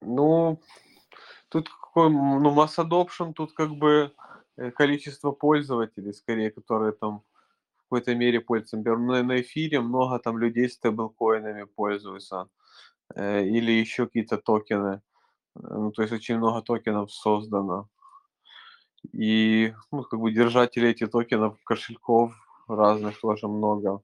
Ну, 0.00 0.60
тут 1.48 1.68
какой, 1.68 2.10
ну, 2.10 2.54
mass 2.54 2.78
adoption, 2.78 3.32
тут 3.32 3.52
как 3.52 3.70
бы 3.70 4.12
э, 4.56 4.70
количество 4.70 5.32
пользователей, 5.32 6.12
скорее, 6.12 6.50
которые 6.50 6.92
там 6.92 7.22
в 7.78 7.82
какой-то 7.82 8.14
мере 8.14 8.40
пользуются. 8.40 8.76
Например, 8.76 8.98
на, 8.98 9.22
на 9.22 9.40
эфире 9.40 9.80
много 9.80 10.18
там 10.20 10.38
людей 10.38 10.68
стейблкоинами 10.68 11.64
пользуются. 11.64 12.48
Э, 13.14 13.44
или 13.44 13.72
еще 13.72 14.06
какие-то 14.06 14.38
токены. 14.38 15.00
Ну, 15.54 15.90
то 15.92 16.02
есть 16.02 16.12
очень 16.12 16.38
много 16.38 16.62
токенов 16.62 17.12
создано. 17.12 17.88
И, 19.12 19.74
ну, 19.92 20.02
как 20.02 20.20
бы 20.20 20.32
держателей 20.32 20.90
этих 20.90 21.10
токенов, 21.10 21.58
кошельков 21.64 22.34
разных 22.68 23.20
тоже 23.20 23.48
много. 23.48 24.02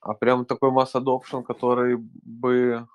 А 0.00 0.14
прям 0.14 0.44
такой 0.44 0.70
масс 0.70 0.94
adoption, 0.94 1.42
который 1.42 1.96
бы 1.96 2.88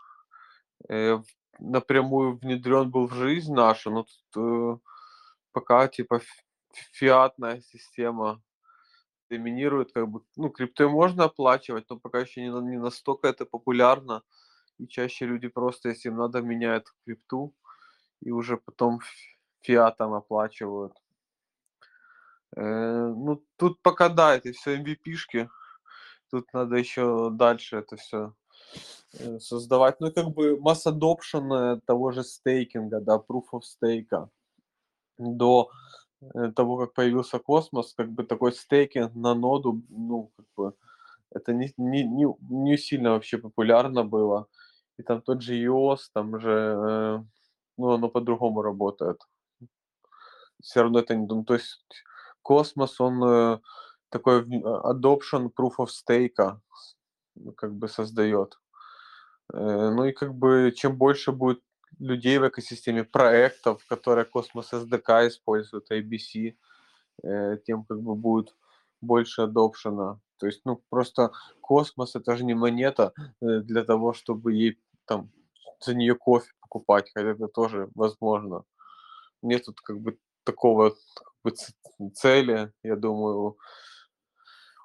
э, 0.90 1.20
напрямую 1.60 2.38
внедрен 2.38 2.90
был 2.90 3.08
в 3.08 3.14
жизнь 3.14 3.54
нашу, 3.54 3.92
ну, 3.92 4.04
тут, 4.04 4.44
э, 4.44 4.78
пока 5.52 5.88
типа 5.88 6.22
фиатная 6.92 7.62
система 7.62 8.42
доминирует, 9.30 9.92
как 9.92 10.08
бы, 10.08 10.22
ну, 10.36 10.50
криптой 10.50 10.90
можно 10.90 11.26
оплачивать, 11.26 11.90
но 11.90 11.98
пока 12.00 12.20
еще 12.20 12.42
не, 12.42 12.50
не 12.50 12.78
настолько 12.78 13.28
это 13.28 13.46
популярно, 13.46 14.24
и 14.78 14.88
чаще 14.88 15.26
люди 15.26 15.48
просто, 15.48 15.90
если 15.90 16.10
им 16.10 16.18
надо, 16.18 16.42
меняют 16.42 16.94
крипту, 17.06 17.54
и 18.22 18.32
уже 18.32 18.58
потом 18.58 19.00
фиатом 19.62 20.14
оплачивают. 20.14 20.94
Э, 22.56 23.14
ну, 23.16 23.44
тут 23.58 23.82
пока 23.82 24.10
да, 24.10 24.36
это 24.36 24.52
все 24.52 24.78
MVP-шки. 24.78 25.50
Тут 26.32 26.54
надо 26.54 26.76
еще 26.76 27.30
дальше 27.32 27.78
это 27.78 27.96
все 27.98 28.34
э, 29.20 29.40
создавать. 29.40 30.00
Ну, 30.00 30.12
как 30.12 30.30
бы 30.34 30.60
масс 30.60 30.88
adoption 30.88 31.82
того 31.86 32.12
же 32.12 32.24
стейкинга, 32.24 33.02
да, 33.02 33.18
proof 33.18 33.46
of 33.54 33.62
stake. 33.62 34.30
До 35.18 35.70
э, 36.22 36.52
того, 36.56 36.78
как 36.78 36.94
появился 36.94 37.40
космос, 37.40 37.94
как 37.94 38.12
бы 38.12 38.24
такой 38.24 38.54
стейкинг 38.54 39.16
на 39.16 39.36
ноду, 39.36 39.82
ну, 39.90 40.32
как 40.38 40.46
бы, 40.56 40.74
это 41.32 41.54
не, 41.54 41.74
не, 41.78 42.04
не, 42.04 42.26
не 42.50 42.78
сильно 42.78 43.12
вообще 43.12 43.38
популярно 43.38 44.04
было. 44.04 44.48
И 44.98 45.04
там 45.04 45.22
тот 45.22 45.42
же 45.42 45.56
EOS, 45.56 46.10
там 46.14 46.40
же, 46.40 47.24
ну, 47.78 47.92
оно 47.92 48.10
по-другому 48.10 48.62
работает 48.64 49.22
все 50.62 50.82
равно 50.82 51.00
это 51.00 51.16
не... 51.16 51.26
Ну, 51.26 51.44
то 51.44 51.56
есть 51.56 51.80
космос, 52.42 53.00
он 53.02 53.24
э, 53.24 53.60
такой 54.10 54.42
а, 54.42 54.94
adoption 54.94 55.52
proof 55.54 55.76
of 55.80 55.88
stake 55.88 56.60
как 57.56 57.76
бы 57.76 57.88
создает. 57.88 58.58
Э, 59.54 59.90
ну 59.92 60.06
и 60.06 60.14
как 60.14 60.34
бы 60.34 60.74
чем 60.76 60.98
больше 60.98 61.32
будет 61.32 61.62
людей 62.00 62.38
в 62.38 62.48
экосистеме, 62.48 63.04
проектов, 63.04 63.86
которые 63.88 64.26
Космос 64.26 64.74
SDK 64.74 65.28
используют, 65.28 65.92
ABC, 65.92 66.56
э, 67.24 67.58
тем 67.66 67.84
как 67.86 68.02
бы 68.02 68.16
будет 68.16 68.56
больше 69.02 69.44
адопшена. 69.44 70.20
То 70.38 70.46
есть, 70.46 70.62
ну, 70.66 70.82
просто 70.90 71.32
космос 71.62 72.16
это 72.16 72.36
же 72.36 72.46
не 72.46 72.54
монета 72.54 73.12
для 73.42 73.84
того, 73.84 74.14
чтобы 74.14 74.54
ей 74.54 74.80
там 75.06 75.32
за 75.80 75.96
нее 75.96 76.16
кофе 76.16 76.52
покупать, 76.62 77.12
хотя 77.14 77.30
это 77.30 77.48
тоже 77.48 77.90
возможно. 77.96 78.64
Нет 79.42 79.66
тут 79.66 79.82
как 79.82 80.00
бы 80.00 80.18
такого 80.48 80.96
цели, 82.14 82.72
я 82.84 82.96
думаю, 82.96 83.58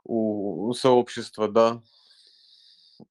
у, 0.04 0.68
у 0.68 0.74
сообщества, 0.74 1.48
да. 1.48 1.82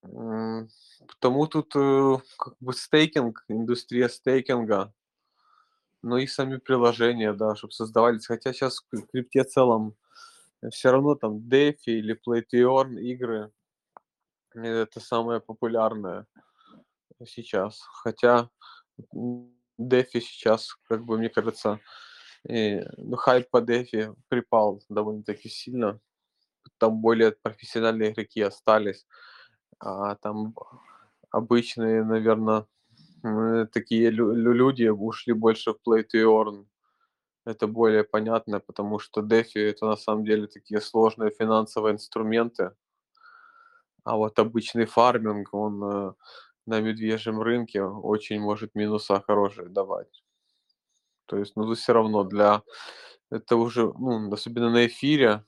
Потому 0.01 1.47
тут 1.47 1.75
э, 1.75 2.17
как 2.37 2.55
бы 2.59 2.73
стейкинг, 2.73 3.43
индустрия 3.47 4.07
стейкинга, 4.07 4.93
ну 6.01 6.17
и 6.17 6.27
сами 6.27 6.57
приложения, 6.57 7.33
да, 7.33 7.55
чтобы 7.55 7.73
создавались. 7.73 8.27
Хотя 8.27 8.53
сейчас 8.53 8.79
в 8.91 9.07
крипте 9.07 9.43
целом 9.43 9.95
все 10.71 10.91
равно 10.91 11.15
там 11.15 11.37
DeFi 11.37 11.75
или 11.85 12.15
Play 12.15 12.43
to 12.51 12.61
Earn 12.61 12.99
игры 12.99 13.51
это 14.53 14.99
самое 14.99 15.39
популярное 15.39 16.25
сейчас. 17.25 17.81
Хотя 18.03 18.49
DeFi 19.13 20.19
сейчас, 20.19 20.75
как 20.87 21.05
бы 21.05 21.17
мне 21.17 21.29
кажется, 21.29 21.79
и, 22.47 22.81
ну, 22.97 23.15
хайп 23.17 23.49
по 23.49 23.61
дефи 23.61 24.13
припал 24.29 24.81
довольно-таки 24.89 25.49
сильно. 25.49 25.99
Там 26.77 27.01
более 27.01 27.31
профессиональные 27.31 28.11
игроки 28.11 28.41
остались. 28.41 29.05
А 29.79 30.15
там 30.15 30.55
обычные, 31.31 32.03
наверное, 32.03 32.65
такие 33.73 34.09
люди 34.09 34.87
ушли 34.87 35.33
больше 35.33 35.73
в 35.73 35.77
play 35.87 36.03
to 36.03 36.23
earn. 36.23 36.65
Это 37.45 37.67
более 37.67 38.03
понятно, 38.03 38.59
потому 38.59 38.99
что 38.99 39.21
DeFi 39.21 39.59
это 39.69 39.85
на 39.87 39.95
самом 39.97 40.25
деле 40.25 40.47
такие 40.47 40.79
сложные 40.81 41.31
финансовые 41.31 41.93
инструменты. 41.93 42.71
А 44.03 44.15
вот 44.15 44.37
обычный 44.39 44.85
фарминг, 44.85 45.53
он 45.53 45.83
э, 45.83 46.13
на 46.65 46.81
медвежьем 46.81 47.41
рынке 47.41 47.83
очень 47.83 48.39
может 48.39 48.75
минуса 48.75 49.21
хорошие 49.21 49.69
давать. 49.69 50.23
То 51.31 51.37
есть, 51.37 51.55
ну, 51.55 51.73
все 51.73 51.93
равно 51.93 52.25
для... 52.25 52.61
Это 53.29 53.55
уже, 53.55 53.93
ну, 53.97 54.29
особенно 54.33 54.69
на 54.69 54.85
эфире, 54.87 55.45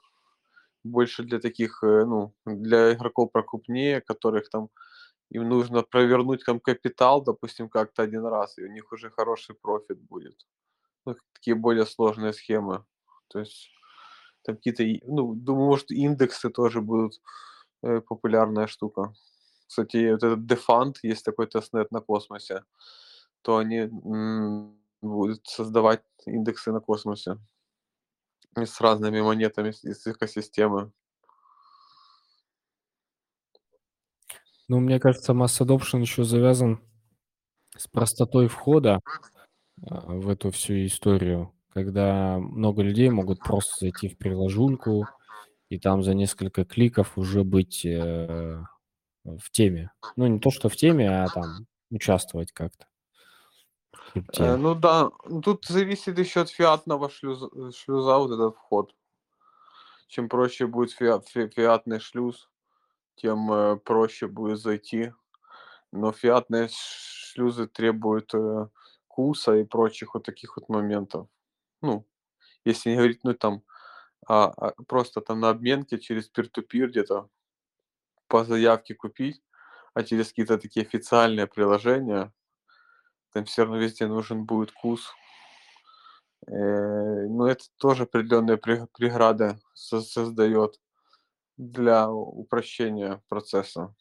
больше 0.85 1.23
для 1.23 1.39
таких, 1.39 1.83
э, 1.83 2.05
ну, 2.05 2.33
для 2.45 2.93
игроков 2.93 3.33
прокрупнее, 3.33 3.99
которых 3.99 4.49
там 4.49 4.69
им 5.29 5.49
нужно 5.49 5.83
провернуть 5.83 6.45
там 6.45 6.61
капитал, 6.61 7.21
допустим, 7.21 7.67
как-то 7.67 8.03
один 8.03 8.25
раз, 8.25 8.57
и 8.57 8.63
у 8.63 8.71
них 8.71 8.93
уже 8.93 9.09
хороший 9.09 9.55
профит 9.55 9.99
будет. 9.99 10.47
Ну, 11.05 11.15
такие 11.33 11.55
более 11.55 11.85
сложные 11.85 12.31
схемы. 12.31 12.85
То 13.27 13.39
есть 13.39 13.69
там 14.43 14.55
какие-то, 14.55 14.83
ну, 15.05 15.33
думаю, 15.35 15.65
может, 15.65 15.91
индексы 15.91 16.49
тоже 16.49 16.79
будут 16.79 17.21
э, 17.81 17.99
популярная 17.99 18.67
штука. 18.67 19.13
Кстати, 19.67 20.11
вот 20.11 20.23
этот 20.23 20.39
Defund, 20.49 20.95
есть 21.03 21.25
такой 21.25 21.47
тестнет 21.47 21.91
на 21.91 21.99
космосе, 21.99 22.63
то 23.41 23.57
они 23.57 23.89
будет 25.03 25.45
создавать 25.47 26.03
индексы 26.25 26.71
на 26.71 26.79
космосе 26.79 27.37
с 28.55 28.81
разными 28.81 29.21
монетами 29.21 29.69
из 29.69 30.05
экосистемы. 30.05 30.91
Ну, 34.67 34.79
мне 34.79 34.99
кажется, 34.99 35.33
Mass 35.33 35.59
Adoption 35.61 36.01
еще 36.01 36.23
завязан 36.23 36.81
с 37.75 37.87
простотой 37.87 38.47
входа 38.47 39.01
а, 39.81 40.01
в 40.05 40.29
эту 40.29 40.51
всю 40.51 40.85
историю, 40.85 41.53
когда 41.69 42.37
много 42.39 42.81
людей 42.81 43.09
могут 43.09 43.39
просто 43.39 43.75
зайти 43.79 44.07
в 44.07 44.17
приложульку 44.17 45.07
и 45.69 45.79
там 45.79 46.03
за 46.03 46.13
несколько 46.13 46.65
кликов 46.65 47.17
уже 47.17 47.43
быть 47.43 47.85
э, 47.85 48.63
в 49.23 49.51
теме. 49.51 49.91
Ну, 50.15 50.27
не 50.27 50.39
то, 50.39 50.51
что 50.51 50.69
в 50.69 50.75
теме, 50.75 51.09
а 51.09 51.27
там 51.27 51.65
участвовать 51.89 52.51
как-то. 52.51 52.85
Э, 54.37 54.55
ну 54.55 54.75
да, 54.75 55.09
ну 55.25 55.41
тут 55.41 55.65
зависит 55.65 56.19
еще 56.19 56.41
от 56.41 56.49
фиатного 56.49 57.09
шлюза, 57.09 57.49
шлюза 57.71 58.17
вот 58.17 58.31
этот 58.31 58.55
вход. 58.55 58.95
Чем 60.07 60.29
проще 60.29 60.67
будет 60.67 60.91
фиат, 60.91 61.27
фи, 61.27 61.47
фиатный 61.47 61.99
шлюз, 61.99 62.49
тем 63.15 63.51
э, 63.51 63.77
проще 63.77 64.27
будет 64.27 64.59
зайти. 64.59 65.13
Но 65.91 66.11
фиатные 66.11 66.69
шлюзы 66.71 67.67
требуют 67.67 68.33
э, 68.33 68.67
куса 69.07 69.55
и 69.55 69.63
прочих 69.63 70.13
вот 70.13 70.23
таких 70.23 70.57
вот 70.57 70.69
моментов. 70.69 71.27
Ну, 71.81 72.05
если 72.65 72.91
не 72.91 72.95
говорить, 72.97 73.23
ну 73.23 73.33
там, 73.33 73.63
а, 74.27 74.45
а 74.45 74.73
просто 74.87 75.21
там 75.21 75.39
на 75.39 75.49
обменке 75.49 75.99
через 75.99 76.31
peer-to-peer 76.31 76.87
где-то 76.87 77.29
по 78.27 78.43
заявке 78.45 78.95
купить, 78.95 79.43
а 79.93 80.03
через 80.03 80.29
какие-то 80.29 80.57
такие 80.57 80.85
официальные 80.85 81.47
приложения 81.47 82.31
там 83.33 83.45
все 83.45 83.63
равно 83.63 83.77
везде 83.77 84.07
нужен 84.07 84.45
будет 84.45 84.71
кус. 84.71 85.11
Э, 86.47 87.27
но 87.27 87.47
это 87.47 87.65
тоже 87.77 88.03
определенные 88.03 88.57
преграды 88.57 89.57
создает 89.73 90.79
для 91.57 92.09
упрощения 92.09 93.21
процесса. 93.27 93.93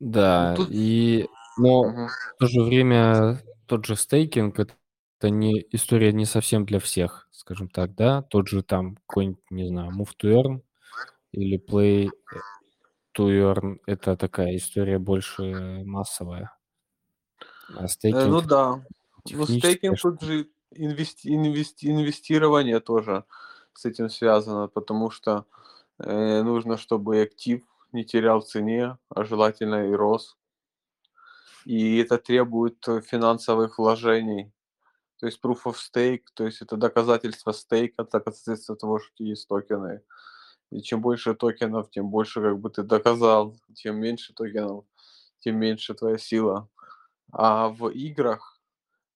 Да, 0.00 0.50
ну, 0.50 0.64
тут... 0.64 0.68
и 0.72 1.28
но 1.58 1.80
угу. 1.80 2.06
в 2.06 2.38
то 2.38 2.46
же 2.46 2.62
время 2.62 3.40
тот 3.66 3.84
же 3.86 3.94
стейкинг 3.94 4.58
это 4.58 5.30
не 5.30 5.64
история 5.70 6.12
не 6.12 6.24
совсем 6.24 6.64
для 6.64 6.80
всех, 6.80 7.28
скажем 7.30 7.68
так, 7.68 7.94
да. 7.94 8.22
Тот 8.22 8.48
же 8.48 8.62
там 8.62 8.96
какой-нибудь, 9.06 9.50
не 9.50 9.68
знаю, 9.68 9.92
Move 9.92 10.10
to 10.20 10.32
Earn 10.32 10.62
или 11.30 11.58
Play 11.58 12.10
to 13.16 13.28
earn 13.28 13.78
это 13.86 14.16
такая 14.16 14.56
история 14.56 14.98
больше 14.98 15.42
массовая. 15.84 16.52
А 17.74 17.84
Э, 17.84 17.88
стейкинг 17.88 18.24
ну 18.26 18.40
да. 18.42 18.84
Ну, 19.30 19.46
стейкинг 19.46 20.00
тут 20.00 20.16
штука. 20.18 20.26
же 20.26 20.48
инвести 20.70 21.34
инвести 21.34 21.90
инвестирование 21.90 22.80
тоже 22.80 23.24
с 23.74 23.84
этим 23.84 24.10
связано, 24.10 24.68
потому 24.68 25.10
что, 25.10 25.46
э, 25.98 26.42
нужно, 26.42 26.76
чтобы 26.76 27.20
актив 27.22 27.62
не 27.92 28.04
терял 28.04 28.40
в 28.40 28.46
цене, 28.46 28.98
а 29.08 29.24
желательно 29.24 29.88
и 29.88 29.92
рос. 29.92 30.36
И 31.64 31.98
это 31.98 32.18
требует, 32.18 32.86
э, 32.88 33.00
финансовых 33.00 33.78
вложений. 33.78 34.52
То 35.18 35.26
есть 35.26 35.40
proof 35.42 35.62
of 35.64 35.76
stake, 35.76 36.24
то 36.34 36.44
есть 36.44 36.62
это 36.62 36.76
доказательство 36.76 37.52
стейка, 37.52 38.04
доказательство 38.04 38.76
того, 38.76 38.98
что 38.98 39.24
есть 39.24 39.48
токены. 39.48 40.02
И 40.72 40.80
чем 40.80 41.02
больше 41.02 41.34
токенов, 41.34 41.90
тем 41.90 42.08
больше 42.08 42.40
как 42.40 42.58
бы 42.58 42.70
ты 42.70 42.82
доказал, 42.82 43.54
чем 43.76 43.96
меньше 44.00 44.32
токенов, 44.34 44.84
тем 45.40 45.58
меньше 45.58 45.94
твоя 45.94 46.18
сила. 46.18 46.68
А 47.32 47.68
в 47.70 47.88
играх 47.90 48.60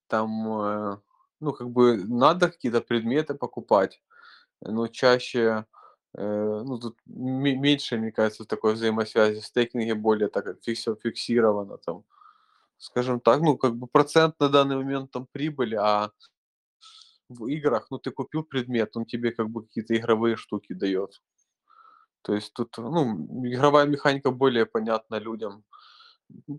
там, 0.09 0.31
э, 0.63 0.99
ну, 1.41 1.53
как 1.55 1.71
бы 1.71 1.97
надо 2.05 2.51
какие-то 2.51 2.81
предметы 2.83 3.35
покупать, 3.35 4.03
но 4.63 4.89
чаще, 4.89 5.67
э, 6.17 6.63
ну, 6.67 6.79
тут 6.81 6.99
ме 7.07 7.57
меньше, 7.57 7.99
мне 7.99 8.13
кажется, 8.13 8.45
такой 8.47 8.75
взаимосвязи. 8.75 9.41
В 9.41 9.47
стейкинге 9.47 9.95
более 9.97 10.29
так 10.31 10.45
как 10.47 10.61
всё 10.63 10.97
фиксировано 10.97 11.79
там. 11.79 12.05
Скажем 12.79 13.21
так, 13.21 13.41
ну, 13.43 13.59
как 13.59 13.77
бы 13.77 13.87
процент 13.89 14.41
на 14.41 14.49
данный 14.51 14.77
момент 14.77 15.13
там 15.13 15.27
прибыли, 15.33 15.77
а 15.77 16.13
в 17.31 17.47
играх, 17.47 17.89
ну, 17.91 17.99
ты 17.99 18.11
купил 18.13 18.45
предмет, 18.45 18.97
он 18.97 19.05
тебе 19.05 19.33
как 19.33 19.49
бы 19.51 19.63
какие-то 19.67 19.97
игровые 19.97 20.37
штуки 20.37 20.73
даёт. 20.75 21.21
То 22.27 22.35
есть 22.35 22.53
тут, 22.55 22.77
ну, 22.79 23.05
игровая 23.47 23.87
механика 23.87 24.33
более 24.33 24.67
понятна 24.67 25.21
людям, 25.21 25.65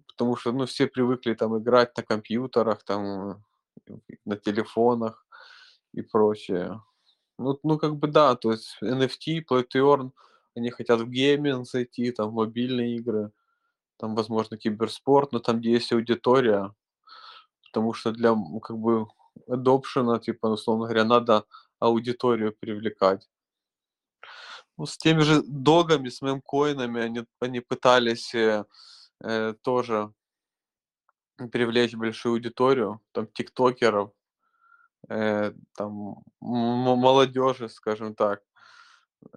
потому 0.07 0.37
что, 0.37 0.53
ну, 0.53 0.65
все 0.65 0.87
привыкли 0.87 1.33
там 1.33 1.57
играть 1.57 1.97
на 1.97 2.03
компьютерах, 2.03 2.83
там, 2.83 3.43
на 4.23 4.37
телефонах 4.37 5.25
и 5.93 6.01
прочее. 6.01 6.81
Ну 7.37 7.59
ну, 7.63 7.77
как 7.77 7.97
бы 7.97 8.07
да, 8.07 8.35
то 8.35 8.53
есть 8.53 8.77
NFT, 8.81 9.43
Play 9.49 9.65
to 9.67 9.81
Earn, 9.81 10.11
они 10.55 10.69
хотят 10.71 11.01
в 11.01 11.09
гейминг 11.09 11.67
зайти, 11.67 12.11
там, 12.11 12.31
мобильные 12.31 12.95
игры, 12.95 13.31
там, 13.97 14.15
возможно, 14.15 14.57
киберспорт, 14.57 15.33
но 15.33 15.39
там, 15.39 15.59
где 15.59 15.73
есть 15.73 15.91
аудитория. 15.91 16.73
Потому 17.65 17.93
что 17.93 18.13
для, 18.13 18.33
как 18.63 18.77
бы 18.77 19.07
адопшена, 19.49 20.19
типа, 20.19 20.47
условно 20.47 20.85
говоря, 20.85 21.03
надо 21.03 21.43
аудиторию 21.79 22.55
привлекать. 22.57 23.27
Ну, 24.77 24.85
с 24.85 24.97
теми 24.97 25.21
же 25.21 25.41
догами, 25.43 26.09
с 26.09 26.21
мемкоинами 26.21 27.01
они 27.01 27.25
они 27.39 27.61
пытались, 27.61 28.33
э, 28.35 28.63
э, 29.23 29.53
тоже 29.63 30.11
привлечь 31.51 31.95
большую 31.95 32.33
аудиторию, 32.33 33.01
там, 33.11 33.27
тиктокеров, 33.27 34.11
э, 35.09 35.53
там, 35.77 36.17
молодежи, 36.41 37.69
скажем 37.69 38.15
так. 38.15 38.41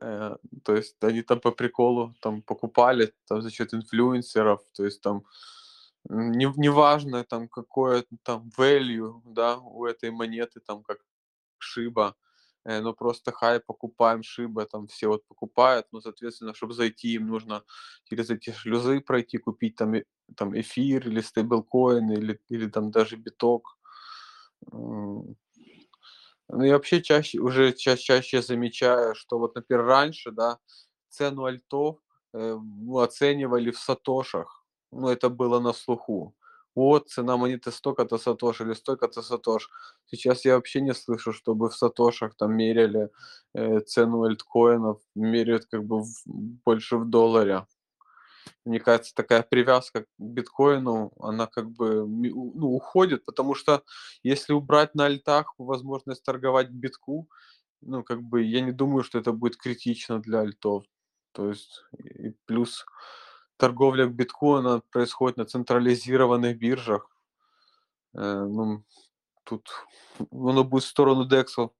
Э, 0.00 0.36
то 0.64 0.76
есть 0.76 0.96
они 1.02 1.22
там 1.22 1.40
по 1.40 1.52
приколу 1.52 2.14
там 2.22 2.42
покупали 2.42 3.14
там 3.28 3.42
за 3.42 3.50
счет 3.50 3.74
инфлюенсеров, 3.74 4.62
то 4.74 4.84
есть 4.84 5.02
там, 5.02 5.24
не 6.10 6.46
неважно 6.56 7.24
там 7.24 7.48
какое 7.48 8.04
там 8.24 8.50
value, 8.58 9.22
да, 9.26 9.58
у 9.58 9.86
этой 9.86 10.10
монеты, 10.12 10.60
там 10.60 10.82
как 10.84 10.98
SHIB, 11.62 12.14
э, 12.64 12.80
ну 12.80 12.94
просто 12.94 13.32
хайп, 13.32 13.64
покупаем 13.66 14.20
SHIB, 14.22 14.66
там 14.66 14.86
все 14.88 15.08
вот 15.08 15.26
покупают, 15.26 15.86
ну, 15.92 16.00
соответственно, 16.00 16.54
чтобы 16.54 16.74
зайти, 16.74 17.14
им 17.14 17.28
нужно 17.28 17.62
через 18.04 18.30
эти 18.30 18.50
шлюзы 18.52 19.00
пройти, 19.00 19.38
купить 19.38 19.76
там 19.76 19.94
там 20.36 20.58
эфир 20.58 21.08
или 21.08 21.20
стейблкоин, 21.20 22.10
или 22.12 22.40
или 22.48 22.68
там 22.68 22.90
даже 22.90 23.16
биток. 23.16 23.78
Ну, 26.52 26.64
я 26.64 26.72
вообще 26.74 27.00
чаще, 27.02 27.38
уже 27.38 27.72
ча 27.72 27.96
чаще 27.96 28.42
замечаю, 28.42 29.14
что 29.14 29.38
вот, 29.38 29.54
например, 29.54 29.84
раньше, 29.84 30.32
да, 30.32 30.58
цену 31.08 31.44
альтов, 31.44 31.98
э, 32.34 32.56
оценивали 32.96 33.70
в 33.70 33.78
сатошах. 33.78 34.64
Ну, 34.92 35.08
это 35.08 35.28
было 35.28 35.60
на 35.60 35.72
слуху. 35.72 36.34
Вот 36.74 37.08
цена 37.08 37.36
монеты 37.36 37.72
столько-то 37.72 38.18
сатош 38.18 38.60
или 38.60 38.74
столько-то 38.74 39.22
сатош. 39.22 39.70
Сейчас 40.06 40.44
я 40.44 40.54
вообще 40.54 40.80
не 40.80 40.94
слышу, 40.94 41.32
чтобы 41.32 41.68
в 41.68 41.76
сатошах 41.76 42.36
там 42.36 42.56
меряли, 42.56 43.10
э, 43.54 43.80
цену 43.80 44.22
альткоинов, 44.22 45.00
меряют 45.14 45.66
как 45.66 45.84
бы 45.84 46.02
в 46.02 46.08
больше 46.26 46.96
в 46.96 47.08
долларе. 47.10 47.66
Мне 48.64 48.78
кажется, 48.78 49.14
такая 49.14 49.42
привязка 49.42 50.02
к 50.04 50.06
биткоину, 50.18 51.12
она 51.18 51.46
как 51.46 51.70
бы 51.70 52.06
ну, 52.06 52.74
уходит, 52.74 53.24
потому 53.24 53.54
что 53.54 53.82
если 54.22 54.52
убрать 54.52 54.94
на 54.94 55.06
альтах 55.06 55.54
возможность 55.58 56.22
торговать 56.22 56.70
битку, 56.70 57.28
ну, 57.80 58.04
как 58.04 58.22
бы 58.22 58.42
я 58.42 58.60
не 58.60 58.72
думаю, 58.72 59.02
что 59.02 59.18
это 59.18 59.32
будет 59.32 59.56
критично 59.56 60.20
для 60.20 60.40
альтов. 60.40 60.84
То 61.32 61.48
есть 61.48 61.84
и 62.04 62.30
плюс 62.46 62.84
торговля 63.60 64.06
она 64.58 64.82
происходит 64.90 65.36
на 65.38 65.44
централизированных 65.46 66.58
биржах. 66.58 67.10
Э, 68.14 68.44
ну, 68.44 68.84
тут 69.44 69.70
оно 70.32 70.64
будет 70.64 70.84
в 70.84 70.88
сторону 70.88 71.26
дексов 71.26 71.72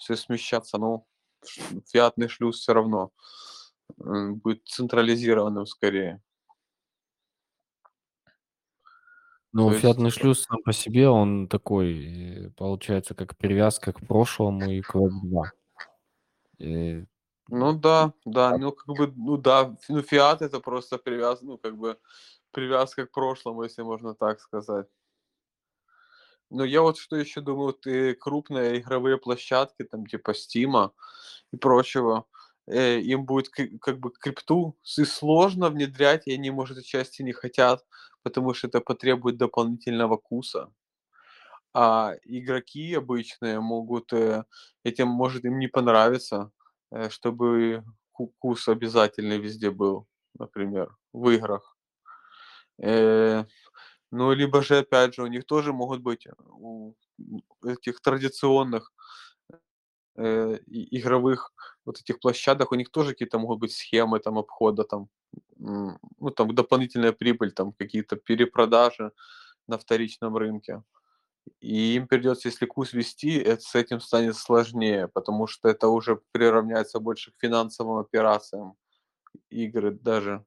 всё 0.00 0.16
смещаться, 0.16 0.78
но 0.78 1.04
фиатный 1.92 2.28
шлюз 2.28 2.58
всё 2.60 2.72
равно, 2.74 3.10
м, 4.00 4.36
будет 4.36 4.66
централизированным 4.68 5.66
скорее. 5.66 6.22
Ну, 9.52 9.66
То 9.66 9.70
есть 9.72 9.82
фиатный 9.82 10.10
шлюз 10.10 10.42
сам 10.42 10.62
по 10.62 10.72
себе, 10.72 11.08
он 11.08 11.48
такой, 11.48 12.46
э, 12.46 12.50
получается, 12.50 13.14
как 13.14 13.36
привязка 13.36 13.92
к 13.92 14.06
прошлому 14.06 14.70
и 14.70 14.80
к 14.80 14.94
Web2. 14.94 15.50
Ну 17.52 17.72
да, 17.74 18.12
да, 18.24 18.56
ну, 18.56 18.72
как 18.72 18.86
бы, 18.96 19.12
ну 19.16 19.36
да, 19.36 19.76
ну, 19.88 20.02
фиат- 20.02 20.42
это 20.42 20.60
просто 20.60 20.98
привяз 20.98 21.42
ну, 21.42 21.58
как 21.58 21.76
бы 21.76 21.98
привязка 22.52 23.06
к 23.06 23.12
прошлому, 23.12 23.64
если 23.64 23.82
можно 23.82 24.14
так 24.14 24.40
сказать. 24.40 24.86
Но 26.50 26.64
я 26.64 26.82
вот 26.82 26.98
что 26.98 27.16
еще 27.16 27.40
думаю, 27.40 27.66
вот, 27.66 27.86
э, 27.86 28.14
крупные 28.14 28.78
игровые 28.80 29.18
площадки, 29.18 29.84
там, 29.84 30.06
типа 30.06 30.34
"Стима" 30.34 30.92
и 31.52 31.56
прочего, 31.56 32.26
э, 32.66 33.00
им 33.00 33.24
будет 33.26 33.48
как 33.80 34.00
бы 34.00 34.10
крипту 34.12 34.76
с 34.82 35.04
сложно 35.04 35.70
внедрять, 35.70 36.26
и 36.26 36.34
они, 36.34 36.50
может, 36.50 36.78
отчасти 36.78 37.22
не 37.22 37.32
хотят, 37.32 37.84
потому 38.22 38.54
что 38.54 38.68
это 38.68 38.80
потребует 38.80 39.36
дополнительного 39.38 40.16
куса. 40.16 40.70
А 41.74 42.14
игроки 42.24 42.94
обычные 42.94 43.60
могут, 43.60 44.12
э, 44.12 44.44
этим 44.84 45.08
может 45.08 45.44
им 45.44 45.58
не 45.58 45.68
понравиться, 45.68 46.50
чтобы 47.10 47.84
ку 48.12 48.32
кус 48.38 48.68
обязательный 48.68 49.38
везде 49.38 49.70
был, 49.70 50.06
например, 50.38 50.96
в 51.12 51.28
играх. 51.30 51.76
Э, 52.82 53.44
ну, 54.10 54.32
либо 54.32 54.62
же, 54.62 54.78
опять 54.78 55.14
же, 55.14 55.22
у 55.22 55.26
них 55.28 55.46
тоже 55.46 55.72
могут 55.72 56.00
быть, 56.02 56.26
у 56.48 56.94
этих 57.64 58.00
традиционных, 58.00 58.92
э, 60.16 60.58
игровых 60.66 61.52
вот 61.84 62.00
этих 62.00 62.20
площадок, 62.20 62.72
у 62.72 62.74
них 62.76 62.90
тоже 62.90 63.10
какие-то 63.12 63.38
могут 63.38 63.60
быть 63.60 63.72
схемы 63.72 64.18
там 64.20 64.38
обхода 64.38 64.84
там, 64.84 65.08
ну, 65.58 66.30
там 66.36 66.54
дополнительная 66.54 67.12
прибыль, 67.12 67.52
там 67.52 67.72
какие-то 67.72 68.16
перепродажи 68.16 69.12
на 69.68 69.78
вторичном 69.78 70.36
рынке. 70.36 70.82
И 71.60 71.96
им 71.96 72.08
придется, 72.08 72.48
если 72.48 72.66
кус 72.66 72.92
ввести, 72.92 73.38
эт 73.38 73.62
с 73.62 73.74
этим 73.74 74.00
станет 74.00 74.36
сложнее, 74.36 75.08
потому 75.08 75.46
что 75.46 75.68
это 75.68 75.88
уже 75.88 76.20
приравняется 76.32 77.00
больше 77.00 77.32
к 77.32 77.38
финансовым 77.38 77.98
операциям 77.98 78.76
игры 79.50 79.92
даже. 79.92 80.44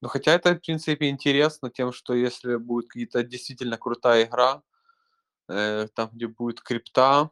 Но 0.00 0.08
хотя 0.08 0.32
это, 0.32 0.54
в 0.54 0.60
принципе, 0.60 1.08
интересно 1.08 1.70
тем, 1.70 1.92
что 1.92 2.14
если 2.14 2.56
будет 2.56 2.88
какие-то 2.88 3.22
действительно 3.22 3.78
крутая 3.78 4.24
игра, 4.24 4.62
э, 5.48 5.88
там, 5.94 6.10
где 6.12 6.26
будет 6.26 6.60
крипта, 6.60 7.30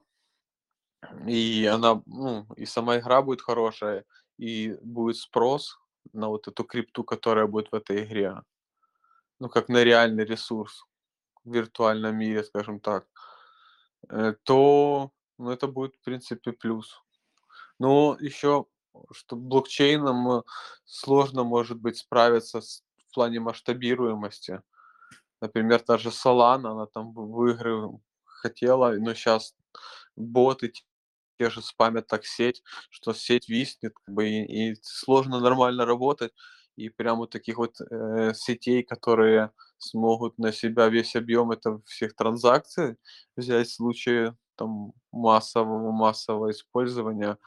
и 1.27 1.66
она, 1.66 2.02
ну, 2.06 2.47
и 2.56 2.64
сама 2.66 2.98
игра 2.98 3.23
будет 3.23 3.43
хорошая, 3.43 4.05
и 4.39 4.77
будет 4.82 5.16
спрос 5.16 5.78
на 6.12 6.28
вот 6.28 6.48
эту 6.48 6.64
крипту, 6.64 7.05
которая 7.05 7.47
будет 7.47 7.73
в 7.73 7.74
этой 7.74 8.05
игре. 8.05 8.43
Ну, 9.40 9.48
как 9.48 9.69
на 9.69 9.82
реальный 9.82 10.24
ресурс 10.24 10.86
виртуальном 11.44 12.16
мире, 12.16 12.44
скажем 12.44 12.81
так, 12.81 13.06
э, 14.10 14.35
то, 14.44 15.10
ну, 15.39 15.51
это 15.51 15.66
будет, 15.69 15.94
в 15.97 16.01
принципе, 16.05 16.52
плюс. 16.52 17.02
Но 17.78 18.16
еще, 18.20 18.66
что 19.12 19.36
блокчейном, 19.36 20.31
э, 20.40 20.43
сложно, 20.85 21.44
может 21.44 21.78
быть, 21.81 21.98
справиться 21.98 22.60
с 22.60 22.85
в 23.10 23.14
плане 23.14 23.40
масштабируемости. 23.40 24.62
Например, 25.40 25.81
та 25.81 25.98
же 25.98 26.10
Solana, 26.10 26.73
она 26.73 26.86
там 26.86 27.12
в 27.14 27.47
игры 27.51 27.90
хотела, 28.24 28.93
но 28.98 29.14
щас 29.14 29.55
боты 30.16 30.73
те 31.39 31.51
же 31.51 31.62
спамят 31.62 32.06
так 32.06 32.27
сеть, 32.27 32.62
что 32.90 33.14
сеть 33.14 33.48
виснет, 33.48 33.94
как 33.94 34.14
бы, 34.14 34.28
и, 34.28 34.70
и 34.73 34.77
сложно 34.82 35.40
нормально 35.40 35.86
работать. 35.86 36.32
И 36.77 36.89
прямо 36.90 37.20
вот 37.20 37.31
таких 37.31 37.59
вот 37.59 37.81
э, 37.81 38.32
сетей, 38.35 38.82
которые 38.82 39.51
смогут 39.83 40.39
на 40.39 40.53
себя 40.53 40.89
весь 40.89 41.17
объем 41.17 41.51
это 41.51 41.81
всех 41.87 42.15
транзакций 42.15 42.97
взять 43.37 43.69
в 43.69 43.75
случае 43.75 44.37
там 44.57 44.93
массового 45.13 45.93
массового 45.93 46.51
использования. 46.51 47.39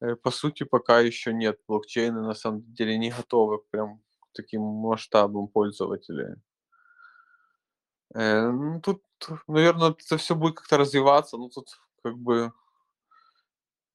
Э, 0.00 0.16
по 0.16 0.30
сути, 0.30 0.64
пока 0.64 1.00
еще 1.00 1.32
нет. 1.32 1.60
Блокчейны 1.68 2.22
на 2.22 2.34
самом 2.34 2.62
деле 2.74 2.98
не 2.98 3.10
готовы 3.10 3.58
прям 3.70 3.98
к 4.20 4.28
таким 4.32 4.62
масштабам 4.62 5.48
пользователей. 5.48 6.36
Э, 8.14 8.50
ну, 8.50 8.80
тут, 8.80 9.02
наверное, 9.48 9.90
это 9.90 10.16
все 10.18 10.34
будет 10.34 10.56
как-то 10.56 10.78
развиваться, 10.78 11.36
но 11.36 11.48
тут 11.48 11.68
как 12.02 12.16
бы 12.18 12.52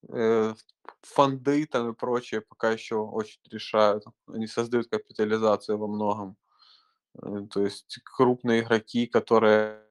э, 0.10 0.54
фонды 1.02 1.66
там 1.66 1.92
и 1.92 1.94
прочее 1.96 2.42
пока 2.42 2.72
еще 2.72 2.96
очень 2.96 3.40
решают. 3.50 4.04
Они 4.28 4.48
создают 4.48 4.88
капитализацию 4.90 5.78
во 5.78 5.88
многом. 5.88 6.38
Э, 7.16 7.46
то 7.50 7.64
есть 7.64 8.00
крупные 8.04 8.62
игроки, 8.62 9.08
которые 9.08 9.82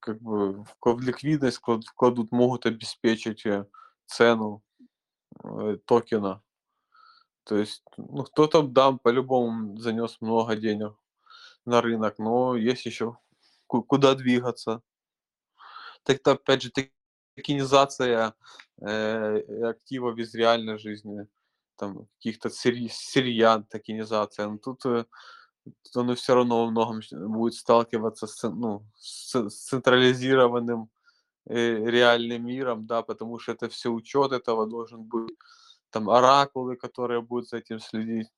как 0.00 0.20
бы 0.20 0.64
в 0.64 1.00
ликвидность 1.00 1.58
вкладут, 1.58 2.32
могут 2.32 2.66
обеспечить 2.66 3.46
э, 3.46 3.66
цену 4.06 4.62
э, 5.44 5.78
токена. 5.84 6.42
То 7.44 7.56
есть, 7.56 7.82
ну, 7.96 8.24
кто-то, 8.24 8.62
да, 8.62 8.92
по-любому 8.92 9.78
занес 9.78 10.20
много 10.20 10.56
денег 10.56 10.96
на 11.64 11.80
рынок, 11.80 12.18
но 12.18 12.56
есть 12.56 12.86
еще 12.86 13.16
куда 13.66 14.14
двигаться. 14.14 14.82
Так-то, 16.02 16.32
опять 16.32 16.62
же, 16.62 16.72
токенизация 17.36 18.34
э, 18.80 19.64
активов 19.64 20.18
из 20.18 20.34
реальной 20.34 20.78
жизни, 20.78 21.28
там, 21.80 22.06
каких-то 22.18 22.50
сырья, 22.50 23.64
токенизация. 23.70 24.48
Но 24.48 24.58
тут 24.58 24.84
э, 24.84 25.06
оно 25.94 26.14
все 26.14 26.34
равно 26.34 26.64
во 26.64 26.70
многом 26.70 27.00
будет 27.32 27.54
сталкиваться 27.54 28.26
с, 28.26 28.48
ну, 28.48 28.84
с, 28.96 29.48
централизированным 29.48 30.90
э, 31.46 31.90
реальным 31.90 32.46
миром, 32.46 32.86
да, 32.86 33.02
потому 33.02 33.38
что 33.38 33.52
это 33.52 33.68
все 33.68 33.88
учет 33.88 34.32
этого 34.32 34.66
должен 34.66 35.04
быть, 35.04 35.36
там 35.90 36.10
оракулы, 36.10 36.76
которые 36.76 37.22
будут 37.22 37.48
за 37.48 37.56
этим 37.56 37.80
следить. 37.80 38.28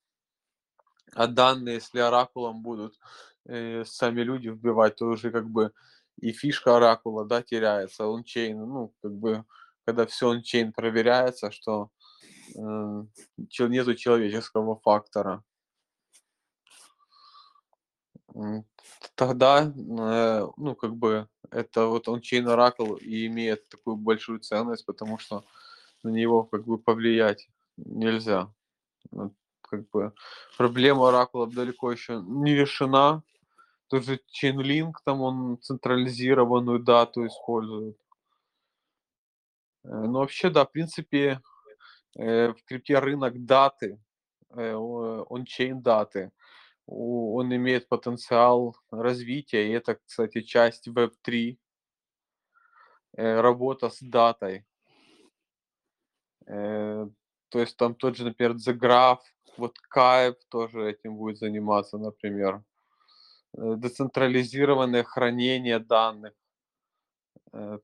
А 1.14 1.26
данные, 1.26 1.74
если 1.74 1.98
оракулом 1.98 2.62
будут 2.62 2.94
э, 3.46 3.84
сами 3.84 4.22
люди 4.22 4.50
вбивать, 4.50 4.96
то 4.96 5.06
уже 5.06 5.30
как 5.30 5.50
бы 5.50 5.72
и 6.20 6.32
фишка 6.32 6.76
оракула, 6.76 7.24
да, 7.24 7.42
теряется, 7.42 8.04
ончейн, 8.04 8.58
ну, 8.58 8.94
как 9.02 9.12
бы, 9.12 9.44
когда 9.84 10.06
все 10.06 10.30
ончейн 10.30 10.72
проверяется, 10.72 11.50
что 11.50 11.90
нету 12.54 13.94
человеческого 13.94 14.76
фактора 14.76 15.42
тогда, 19.14 19.64
э, 19.64 20.46
ну, 20.56 20.74
как 20.74 20.96
бы, 20.96 21.28
это 21.50 21.86
вот 21.86 22.08
он 22.08 22.20
Chain 22.20 22.44
Oracle 22.46 22.98
и 22.98 23.26
имеет 23.26 23.68
такую 23.68 23.96
большую 23.96 24.40
ценность, 24.40 24.86
потому 24.86 25.18
что 25.18 25.44
на 26.02 26.10
него 26.10 26.44
как 26.44 26.64
бы 26.64 26.78
повлиять 26.78 27.48
нельзя. 27.76 28.50
Как 29.62 29.88
бы 29.90 30.12
проблема 30.56 31.10
Oracle 31.10 31.52
далеко 31.52 31.92
еще 31.92 32.20
не 32.20 32.54
решена. 32.54 33.22
Тот 33.88 34.04
же 34.04 34.20
Chainlink, 34.42 34.92
там 35.04 35.20
он 35.20 35.58
централизированную 35.60 36.78
дату 36.78 37.26
использует. 37.26 37.96
Э, 39.84 39.88
но 39.88 40.20
вообще, 40.20 40.50
да, 40.50 40.64
в 40.64 40.72
принципе, 40.72 41.18
э, 41.28 41.40
в 42.14 42.56
крипте 42.66 42.98
рынок 42.98 43.44
даты, 43.44 43.98
он 44.50 45.44
чейн 45.44 45.80
даты– 45.82 46.30
он 46.86 47.54
имеет 47.54 47.88
потенциал 47.88 48.76
развития, 48.90 49.68
и 49.68 49.72
это, 49.72 49.94
кстати, 49.94 50.42
часть 50.42 50.88
Web3, 50.88 51.56
э, 53.16 53.40
работа 53.40 53.88
с 53.88 54.00
датой. 54.00 54.64
Э, 56.46 57.06
то 57.48 57.58
есть 57.58 57.76
там 57.76 57.94
тот 57.94 58.16
же, 58.16 58.24
например, 58.24 58.56
The 58.56 58.76
Graph, 58.76 59.20
вот 59.56 59.78
Кайп 59.78 60.38
тоже 60.48 60.90
этим 60.90 61.16
будет 61.16 61.38
заниматься, 61.38 61.98
например. 61.98 62.62
Э, 63.56 63.74
децентрализированное 63.76 65.04
хранение 65.04 65.78
данных. 65.78 66.34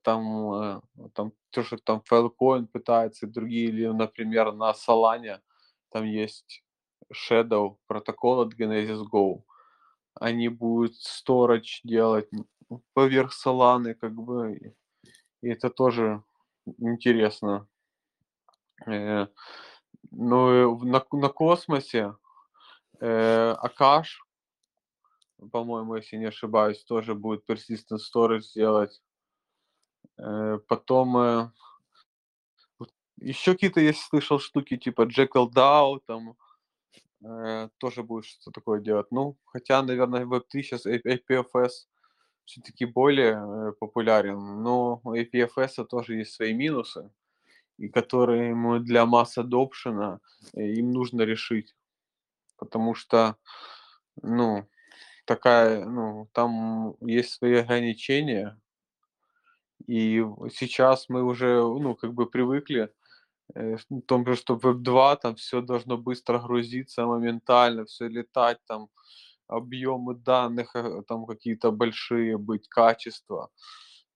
Там, 0.02 0.82
там 1.14 1.32
то, 1.50 1.62
что 1.62 1.76
там 1.76 2.02
Filecoin 2.10 2.66
пытается, 2.66 3.26
другие, 3.26 3.68
или, 3.68 3.86
например, 3.86 4.52
на 4.52 4.72
Solana 4.72 5.40
там 5.90 6.04
есть 6.04 6.64
Shadow 7.12 7.76
протокол 7.86 8.40
от 8.40 8.54
Genesis 8.54 9.02
Go. 9.12 9.42
Они 10.14 10.48
будут 10.48 10.94
storage 10.94 11.80
делать 11.84 12.28
поверх 12.94 13.32
Solana, 13.32 13.94
как 13.94 14.14
бы, 14.14 14.74
и 15.42 15.48
это 15.48 15.70
тоже 15.70 16.22
интересно. 16.78 17.68
Э, 18.86 19.26
ну, 20.10 20.78
на, 20.84 21.04
на 21.12 21.28
космосе 21.28 22.14
э, 23.00 23.50
Акаш, 23.50 24.22
по-моему, 25.52 25.96
если 25.96 26.16
не 26.16 26.26
ошибаюсь, 26.26 26.84
тоже 26.84 27.14
будет 27.14 27.48
persistent 27.48 27.98
storage 27.98 28.52
делать. 28.54 29.00
Э, 30.18 30.58
потом 30.66 31.16
э, 31.16 31.50
еще 33.18 33.52
какие-то, 33.52 33.80
я 33.80 33.92
слышал, 33.92 34.38
штуки 34.38 34.76
типа 34.76 35.02
Jekyll 35.02 35.50
DAO, 35.50 36.00
там 36.06 36.36
э, 37.24 37.68
тоже 37.78 38.02
будет 38.02 38.24
что-то 38.26 38.50
такое 38.50 38.80
делать. 38.80 39.06
Ну, 39.10 39.36
хотя, 39.44 39.82
наверное, 39.82 40.24
Web3 40.24 40.62
сейчас 40.62 40.86
APFS 40.86 41.86
все-таки 42.44 42.86
более 42.86 43.74
популярен, 43.78 44.62
но 44.62 45.00
у 45.04 45.14
APFS 45.14 45.84
тоже 45.84 46.16
есть 46.16 46.32
свои 46.32 46.54
минусы, 46.54 47.10
и 47.76 47.88
которые 47.88 48.48
ему 48.48 48.78
для 48.78 49.04
масс 49.06 49.38
adoption 49.38 50.18
им 50.54 50.92
нужно 50.92 51.22
решить. 51.22 51.76
Потому 52.56 52.94
что, 52.94 53.36
ну, 54.22 54.66
такая, 55.26 55.84
ну, 55.84 56.28
там 56.32 56.96
есть 57.00 57.34
свои 57.34 57.56
ограничения, 57.56 58.58
и 59.86 60.24
сейчас 60.52 61.09
мы 61.09 61.22
уже, 61.24 61.60
ну, 61.60 61.94
как 61.94 62.14
бы 62.14 62.26
привыкли 62.26 62.90
Э, 63.55 63.76
в 63.90 64.02
том 64.06 64.26
же, 64.26 64.36
что 64.36 64.56
Web2, 64.56 65.16
там 65.22 65.34
все 65.36 65.60
должно 65.60 65.96
быстро 65.96 66.38
грузиться 66.38 67.06
моментально, 67.06 67.84
все 67.84 68.09
летать, 68.09 68.59
там 68.66 68.88
объемы 69.48 70.14
данных 70.14 70.76
э, 70.76 71.02
там 71.09 71.26
какие-то 71.26 71.70
большие 71.72 72.38
быть, 72.38 72.68
качество. 72.68 73.50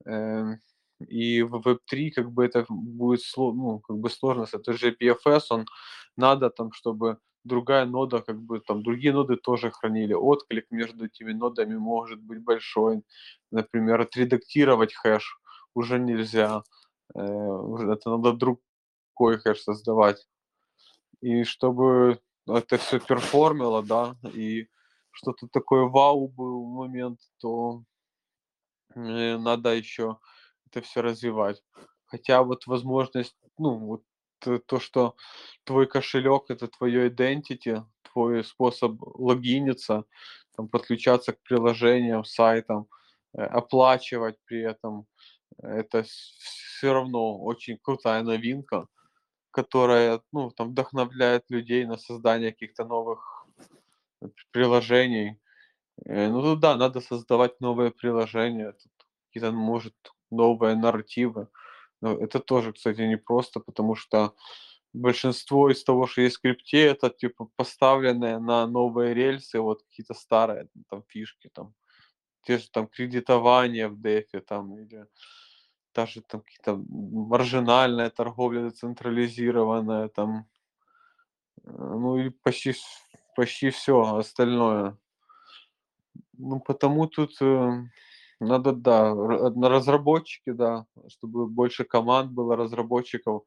Эм, 0.06 0.60
и 1.08 1.42
в 1.42 1.56
Web3 1.56 2.10
как 2.10 2.32
бы 2.32 2.44
это 2.46 2.66
будет 2.68 3.22
ну, 3.36 3.80
как 3.80 3.98
бы 3.98 4.10
сложность. 4.10 4.54
Это 4.54 4.72
же 4.74 4.96
PFS, 5.00 5.42
он 5.50 5.66
надо 6.16 6.50
там, 6.50 6.72
чтобы 6.72 7.18
другая 7.44 7.86
нода, 7.86 8.20
как 8.22 8.40
бы 8.40 8.60
там 8.60 8.82
другие 8.82 9.12
ноды 9.14 9.36
тоже 9.36 9.70
хранили. 9.70 10.14
Отклик 10.14 10.66
между 10.70 11.06
этими 11.06 11.32
нодами 11.32 11.76
может 11.76 12.20
быть 12.20 12.40
большой. 12.44 13.02
Например, 13.50 14.00
отредактировать 14.00 14.94
хэш 14.94 15.41
уже 15.74 15.98
нельзя. 15.98 16.62
Э, 17.14 17.20
это 17.20 18.10
надо 18.10 18.32
друг 18.32 18.60
какой 19.12 19.38
хэш 19.38 19.62
создавать. 19.62 20.26
И 21.20 21.44
чтобы 21.44 22.20
это 22.48 22.76
все 22.78 22.98
перформило, 22.98 23.82
да, 23.82 24.16
и 24.34 24.68
что-то 25.12 25.46
такое 25.48 25.84
вау 25.84 26.28
был 26.28 26.66
момент, 26.66 27.20
то 27.38 27.84
э, 28.94 29.36
надо 29.36 29.74
еще 29.74 30.18
это 30.66 30.80
все 30.82 31.02
развивать. 31.02 31.62
Хотя 32.06 32.42
вот 32.42 32.66
возможность, 32.66 33.36
ну, 33.58 33.78
вот 33.78 34.02
то, 34.66 34.80
что 34.80 35.14
твой 35.64 35.86
кошелек 35.86 36.50
это 36.50 36.66
твое 36.66 37.08
identity, 37.08 37.84
твой 38.12 38.44
способ 38.44 38.96
логиниться, 39.00 40.04
там, 40.56 40.68
подключаться 40.68 41.32
к 41.32 41.42
приложениям, 41.42 42.24
сайтам, 42.24 42.88
э, 43.34 43.42
оплачивать 43.42 44.36
при 44.44 44.62
этом, 44.62 45.06
это 45.58 46.04
все 46.04 46.92
равно 46.92 47.38
очень 47.38 47.78
крутая 47.78 48.22
новинка 48.22 48.86
которая, 49.52 50.20
ну, 50.32 50.50
там 50.50 50.70
вдохновляет 50.70 51.44
людей 51.50 51.84
на 51.84 51.96
создание 51.98 52.52
каких-то 52.52 52.84
новых 52.84 53.46
приложений. 54.50 55.38
Э, 56.06 56.28
ну, 56.28 56.56
да, 56.56 56.76
надо 56.76 57.00
создавать 57.00 57.60
новые 57.60 57.90
приложения, 57.90 58.74
какие-то, 59.28 59.52
может, 59.52 59.94
новые 60.30 60.74
нарративы. 60.74 61.48
Но 62.00 62.12
это 62.14 62.40
тоже, 62.40 62.72
кстати, 62.72 63.02
непросто, 63.02 63.60
потому 63.60 63.94
что 63.94 64.34
большинство 64.94 65.70
из 65.70 65.84
того, 65.84 66.06
что 66.06 66.22
есть 66.22 66.36
в 66.36 66.38
скрипте, 66.38 66.86
это 66.86 67.10
типа 67.10 67.48
поставленные 67.56 68.38
на 68.38 68.66
новые 68.66 69.14
рельсы, 69.14 69.60
вот 69.60 69.82
какие-то 69.82 70.14
старые 70.14 70.68
там 70.88 71.02
фишки, 71.08 71.50
там 71.52 71.74
те 72.42 72.58
же 72.58 72.70
там 72.70 72.86
кредитование 72.86 73.88
в 73.88 74.00
дефе, 74.00 74.40
там 74.40 74.76
или 74.78 75.06
даже 75.94 76.22
там 76.22 76.40
какие-то 76.40 76.82
маржинальная 76.88 78.10
торговля 78.10 78.62
децентрализированная, 78.70 80.08
там, 80.08 80.46
э, 81.64 81.70
ну 81.70 82.16
и 82.18 82.30
почти, 82.30 82.74
почти 83.36 83.70
все 83.70 84.16
остальное. 84.16 84.96
Ну, 86.38 86.60
потому 86.60 87.06
тут 87.06 87.36
э, 87.40 87.82
надо, 88.40 88.72
да, 88.72 89.14
на 89.14 89.68
разработчики, 89.68 90.50
да, 90.50 90.86
чтобы 91.08 91.46
больше 91.46 91.84
команд 91.84 92.32
было, 92.32 92.56
разработчиков, 92.56 93.44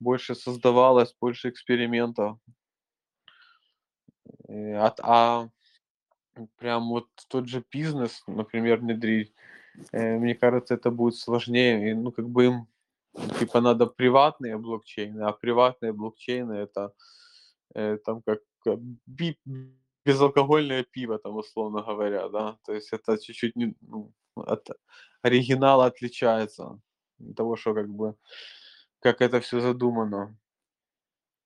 больше 0.00 0.34
создавалось, 0.34 1.14
больше 1.20 1.48
экспериментов. 1.50 2.38
А, 4.48 4.94
а 5.02 5.48
прям 6.56 6.88
вот 6.88 7.08
тот 7.28 7.48
же 7.48 7.64
бизнес, 7.70 8.22
например, 8.26 8.78
внедрить, 8.80 9.32
э, 9.92 10.18
мне 10.18 10.34
кажется, 10.34 10.74
это 10.74 10.90
будет 10.90 11.16
сложнее. 11.16 11.90
И, 11.90 11.94
ну, 11.94 12.12
как 12.12 12.28
бы 12.28 12.44
им, 12.46 12.68
типа, 13.38 13.60
надо 13.60 13.86
приватные 13.86 14.58
блокчейны, 14.58 15.22
а 15.22 15.32
приватные 15.32 15.92
блокчейны 15.92 16.54
это 16.54 16.92
э, 17.74 17.98
там 18.04 18.22
как 18.22 18.40
би, 19.06 19.38
безалкогольное 20.04 20.84
пиво, 20.84 21.18
там, 21.18 21.36
условно 21.36 21.82
говоря, 21.82 22.28
да. 22.28 22.58
То 22.64 22.74
есть 22.74 22.92
это 22.92 23.18
чуть-чуть 23.18 23.56
не, 23.56 23.74
ну, 23.80 24.12
от 24.36 24.68
оригинала 25.22 25.86
отличается. 25.86 26.80
Того, 27.34 27.56
что 27.56 27.74
как 27.74 27.88
бы, 27.88 28.14
как 29.00 29.22
это 29.22 29.40
все 29.40 29.60
задумано. 29.60 30.36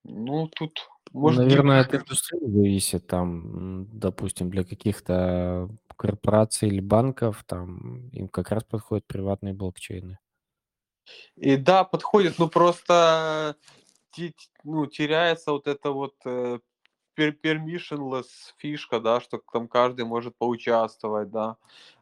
Ну, 0.04 0.48
тут 0.48 0.88
может, 1.12 1.40
Наверное, 1.40 1.80
от 1.80 1.94
индустрии 1.94 2.46
зависит, 2.46 3.06
там, 3.06 3.86
допустим, 3.92 4.50
для 4.50 4.64
каких-то 4.64 5.68
корпораций 5.96 6.68
или 6.68 6.80
банков, 6.80 7.44
там, 7.46 8.08
им 8.10 8.28
как 8.28 8.52
раз 8.52 8.64
подходят 8.64 9.06
приватные 9.06 9.52
блокчейны. 9.52 10.18
И 11.36 11.56
да, 11.56 11.84
подходит, 11.84 12.38
но 12.38 12.48
просто 12.48 13.56
ну, 14.64 14.86
теряется 14.86 15.52
вот 15.52 15.66
это 15.66 15.90
вот 15.90 16.14
э, 16.24 16.58
permissionless 17.16 18.28
фишка, 18.58 19.00
да, 19.00 19.20
что 19.20 19.40
там 19.52 19.68
каждый 19.68 20.04
может 20.04 20.36
поучаствовать, 20.36 21.30
да, 21.30 21.56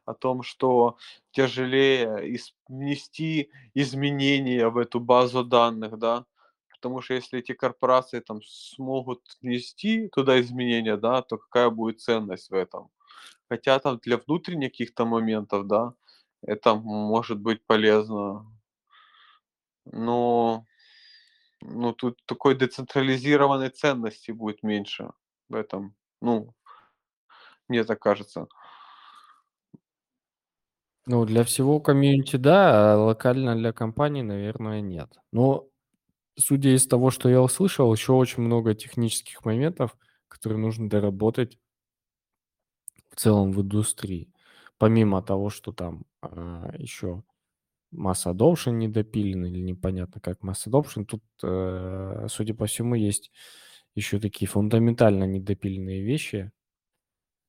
о 0.05 0.15
том, 0.15 0.43
что 0.43 0.97
тяжелее 1.33 2.39
внести 2.69 3.51
изменения 3.75 4.69
в 4.69 4.79
эту 4.79 5.01
базу 5.01 5.45
данных, 5.45 5.99
да, 5.99 6.25
потому 6.81 7.01
что 7.03 7.15
если 7.15 7.41
эти 7.41 7.53
корпорации 7.53 8.21
там 8.21 8.41
смогут 8.43 9.21
внести 9.43 10.09
туда 10.09 10.41
изменения, 10.41 10.97
да, 10.97 11.23
то 11.23 11.37
какая 11.39 11.71
будет 11.71 12.01
ценность 12.01 12.51
в 12.51 12.55
этом? 12.55 12.91
Хотя 13.49 13.79
там 13.79 13.99
для 13.99 14.19
внутренних 14.19 14.71
каких-то 14.71 15.05
моментов, 15.07 15.67
да, 15.67 15.95
это 16.43 16.75
может 16.75 17.41
быть 17.41 17.65
полезно. 17.67 18.47
Но 19.85 20.65
ну, 21.61 21.93
тут 21.93 22.19
такой 22.27 22.55
децентрализированной 22.55 23.71
ценности 23.71 24.31
будет 24.31 24.63
меньше 24.63 25.11
в 25.49 25.55
этом. 25.55 25.95
Ну, 26.21 26.55
мне 27.69 27.85
так 27.85 28.01
кажется. 28.01 28.47
Ну, 31.07 31.25
для 31.25 31.43
всего 31.43 31.81
комьюнити, 31.81 32.37
да, 32.37 32.93
а 32.93 32.97
локально 32.99 33.57
для 33.57 33.73
компании, 33.73 34.23
наверное, 34.23 34.83
нет. 34.83 35.11
Но 35.33 35.67
судя 36.39 36.75
из 36.75 36.87
того, 36.87 37.11
что 37.11 37.29
я 37.29 37.43
услышал, 37.43 37.93
еще 37.93 38.13
очень 38.13 38.43
много 38.43 38.75
технических 38.75 39.45
моментов, 39.45 39.97
которые 40.29 40.59
нужно 40.59 40.89
доработать 40.89 41.59
в 43.11 43.17
целом 43.17 43.53
в 43.53 43.61
индустрии. 43.63 44.33
Помимо 44.79 45.23
того, 45.23 45.51
что 45.51 45.73
там 45.73 46.05
а, 46.23 46.73
еще 46.79 47.23
масс 47.91 48.27
adoption 48.27 48.73
недопилен 48.73 49.47
или 49.47 49.61
непонятно 49.61 50.21
как 50.21 50.43
масс 50.43 50.67
adoption, 50.67 51.05
тут, 51.05 51.23
э, 51.43 52.27
судя 52.29 52.55
по 52.55 52.67
всему, 52.67 52.95
есть 52.95 53.33
еще 53.95 54.21
такие 54.21 54.49
фундаментально 54.49 55.25
недопиленные 55.25 56.03
вещи. 56.03 56.53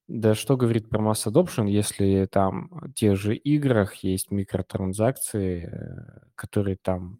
Да 0.07 0.33
что 0.33 0.57
говорит 0.57 0.89
про 0.89 0.99
масс 1.01 1.27
adoption, 1.27 1.69
если 1.69 2.25
там 2.25 2.69
в 2.71 2.93
тех 2.93 3.15
же 3.15 3.35
играх 3.35 3.95
есть 3.97 4.31
микротранзакции, 4.31 5.69
э, 5.71 6.21
которые 6.35 6.77
там 6.77 7.19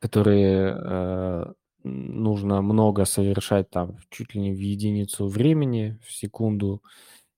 которые 0.00 0.76
э, 0.76 1.52
нужно 1.84 2.62
много 2.62 3.04
совершать 3.04 3.70
там 3.70 3.98
чуть 4.10 4.34
ли 4.34 4.40
не 4.40 4.52
в 4.52 4.58
единицу 4.58 5.28
времени, 5.28 5.98
в 6.04 6.12
секунду. 6.12 6.82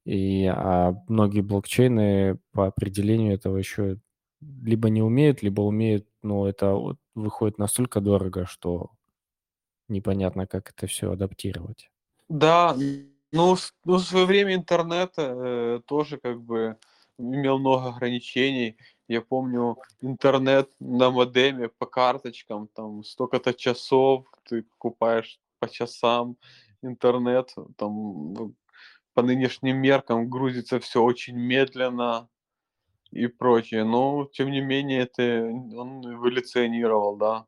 И 0.04 0.46
а 0.46 0.94
многие 1.08 1.42
блокчейны 1.42 2.38
по 2.52 2.66
определению 2.66 3.34
этого 3.34 3.56
еще 3.56 3.98
либо 4.40 4.88
не 4.88 5.02
умеют, 5.02 5.42
либо 5.42 5.60
умеют, 5.60 6.06
но 6.22 6.48
это 6.48 6.72
вот 6.72 6.98
выходит 7.14 7.58
настолько 7.58 8.00
дорого, 8.00 8.46
что 8.46 8.90
непонятно, 9.88 10.46
как 10.46 10.70
это 10.70 10.86
все 10.86 11.12
адаптировать. 11.12 11.90
Да, 12.28 12.74
ну, 13.32 13.56
ну 13.84 13.96
в 13.96 14.00
свое 14.00 14.26
время 14.26 14.54
интернет 14.54 15.12
э, 15.16 15.80
тоже 15.86 16.18
как 16.18 16.42
бы 16.42 16.76
имел 17.18 17.58
много 17.58 17.88
ограничений. 17.90 18.76
Я 19.08 19.20
помню 19.20 19.76
интернет 20.00 20.70
на 20.80 21.10
модеме 21.10 21.68
по 21.68 21.86
карточкам, 21.86 22.68
там 22.68 23.04
столько-то 23.04 23.52
часов, 23.52 24.26
ты 24.44 24.62
покупаешь 24.62 25.40
по 25.58 25.68
часам 25.68 26.36
интернет, 26.82 27.54
там 27.76 28.32
ну, 28.32 28.54
по 29.14 29.22
нынешним 29.22 29.78
меркам 29.78 30.30
грузится 30.30 30.80
все 30.80 31.02
очень 31.02 31.36
медленно 31.36 32.28
и 33.10 33.26
прочее. 33.26 33.84
Но, 33.84 34.28
тем 34.32 34.50
не 34.50 34.60
менее, 34.60 35.02
это 35.02 35.44
он 35.76 36.14
эволюционировал, 36.14 37.16
да. 37.16 37.46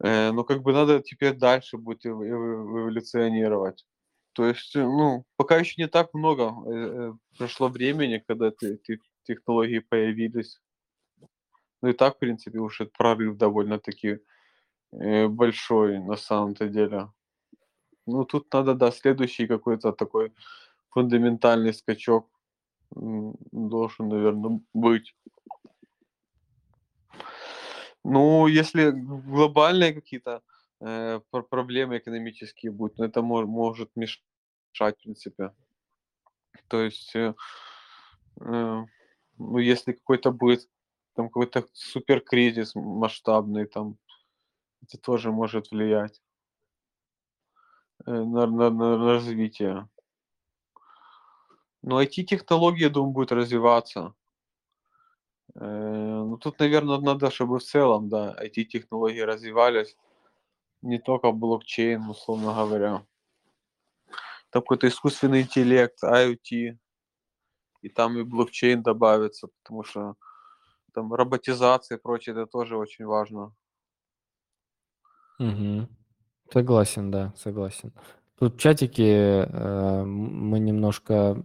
Э, 0.00 0.32
но 0.32 0.44
как 0.44 0.62
бы 0.62 0.72
надо 0.72 1.00
теперь 1.00 1.34
дальше 1.34 1.78
будет 1.78 2.06
эволюционировать. 2.06 3.84
То 4.32 4.46
есть, 4.46 4.74
ну, 4.74 5.24
пока 5.36 5.58
еще 5.58 5.80
не 5.80 5.88
так 5.88 6.14
много 6.14 6.54
э, 6.66 6.70
э, 6.72 7.12
прошло 7.36 7.68
времени, 7.68 8.22
когда 8.26 8.48
эти, 8.48 8.74
эти 8.74 9.00
технологии 9.22 9.80
появились. 9.80 10.60
Ну 11.82 11.88
и 11.88 11.92
так, 11.92 12.16
в 12.16 12.18
принципе, 12.18 12.58
уже 12.58 12.86
прорыв 12.86 13.36
довольно-таки 13.36 14.20
э, 14.92 15.28
большой 15.28 15.98
на 15.98 16.16
самом-то 16.16 16.68
деле. 16.68 17.10
Ну, 18.06 18.24
тут 18.24 18.52
надо, 18.52 18.74
да, 18.74 18.90
следующий 18.90 19.46
какой-то 19.46 19.92
такой 19.92 20.32
фундаментальный 20.90 21.72
скачок 21.72 22.28
должен, 22.94 24.08
наверное, 24.08 24.60
быть. 24.74 25.14
Ну, 28.04 28.48
если 28.48 28.90
глобальные 28.90 29.94
какие-то 29.94 30.42
э, 30.80 31.20
проблемы 31.30 31.98
экономические 31.98 32.72
будут, 32.72 32.98
ну, 32.98 33.04
это 33.04 33.22
мож, 33.22 33.46
может 33.46 33.90
мешать, 33.94 34.98
в 34.98 35.02
принципе. 35.02 35.52
То 36.68 36.82
есть, 36.82 37.14
э, 37.14 37.34
э, 38.40 38.84
ну, 39.50 39.58
если 39.58 39.92
какой-то 39.92 40.32
будет 40.32 40.68
там 41.14 41.28
какой-то 41.28 41.66
супер 41.72 42.20
кризис 42.20 42.74
масштабный, 42.74 43.66
там, 43.66 43.98
это 44.82 44.98
тоже 44.98 45.30
может 45.30 45.70
влиять. 45.70 46.20
Э, 48.06 48.10
на, 48.10 48.46
на, 48.46 48.70
на 48.70 48.96
развитие. 49.12 49.88
Но 51.82 52.02
IT-технологии, 52.02 52.88
думаю, 52.88 53.12
будут 53.12 53.32
развиваться. 53.32 54.14
Э, 55.54 55.60
ну, 55.60 56.36
тут, 56.38 56.58
наверное, 56.58 56.98
надо, 56.98 57.30
чтобы 57.30 57.58
в 57.58 57.64
целом, 57.64 58.08
да, 58.08 58.36
IT-технологии 58.42 59.20
развивались, 59.20 59.96
не 60.82 60.98
только 60.98 61.30
блокчейн, 61.32 62.08
условно 62.08 62.54
говоря. 62.54 63.04
Там 64.50 64.62
какой-то 64.62 64.88
искусственный 64.88 65.42
интеллект, 65.42 66.02
IoT, 66.02 66.76
и 67.82 67.88
там 67.88 68.18
и 68.18 68.22
блокчейн 68.22 68.82
добавится, 68.82 69.48
потому 69.62 69.84
что 69.84 70.14
там 70.94 71.12
роботизация 71.12 71.98
и 71.98 72.00
прочее, 72.00 72.34
это 72.34 72.46
тоже 72.46 72.76
очень 72.76 73.04
важно. 73.04 73.54
Угу. 75.38 75.88
Согласен, 76.52 77.10
да, 77.10 77.32
согласен. 77.36 77.92
Тут 78.38 78.54
в 78.54 78.58
чатике 78.58 79.46
э, 79.48 80.04
мы 80.04 80.58
немножко 80.60 81.44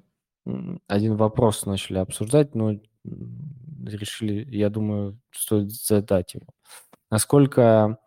один 0.88 1.15
вопрос 1.18 1.65
начали 1.65 1.97
обсуждать, 1.97 2.55
но 2.55 2.80
решили, 3.85 4.45
я 4.55 4.69
думаю, 4.69 5.19
стоит 5.31 5.72
задать 5.72 6.35
его. 6.35 6.47
Насколько 7.09 7.99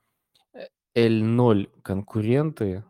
L0 0.97 1.83
конкуренты 1.83 2.85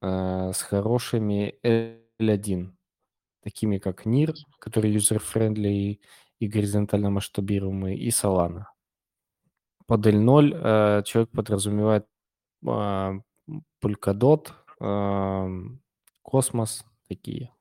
э, 0.00 0.52
с 0.52 0.62
хорошими 0.62 1.54
L1, 1.62 2.72
такими 3.42 3.78
как 3.78 4.06
NIR, 4.06 4.34
который 4.58 4.94
user-friendly 4.94 6.00
и 6.38 6.48
горизонтально 6.48 7.10
масштабируемый, 7.10 7.96
и 7.96 8.08
Solana. 8.10 8.64
Под 9.86 10.06
L0 10.06 10.54
э, 10.54 11.02
человек 11.04 11.30
подразумевает 11.30 12.06
а, 12.66 13.14
Polkadot, 13.80 14.52
Космос, 16.22 16.84
такие 17.08 17.52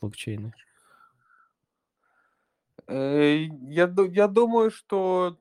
блокчейны. 0.00 0.52
Э, 2.86 3.46
я, 3.62 3.92
я 4.10 4.28
думаю, 4.28 4.70
что 4.70 5.38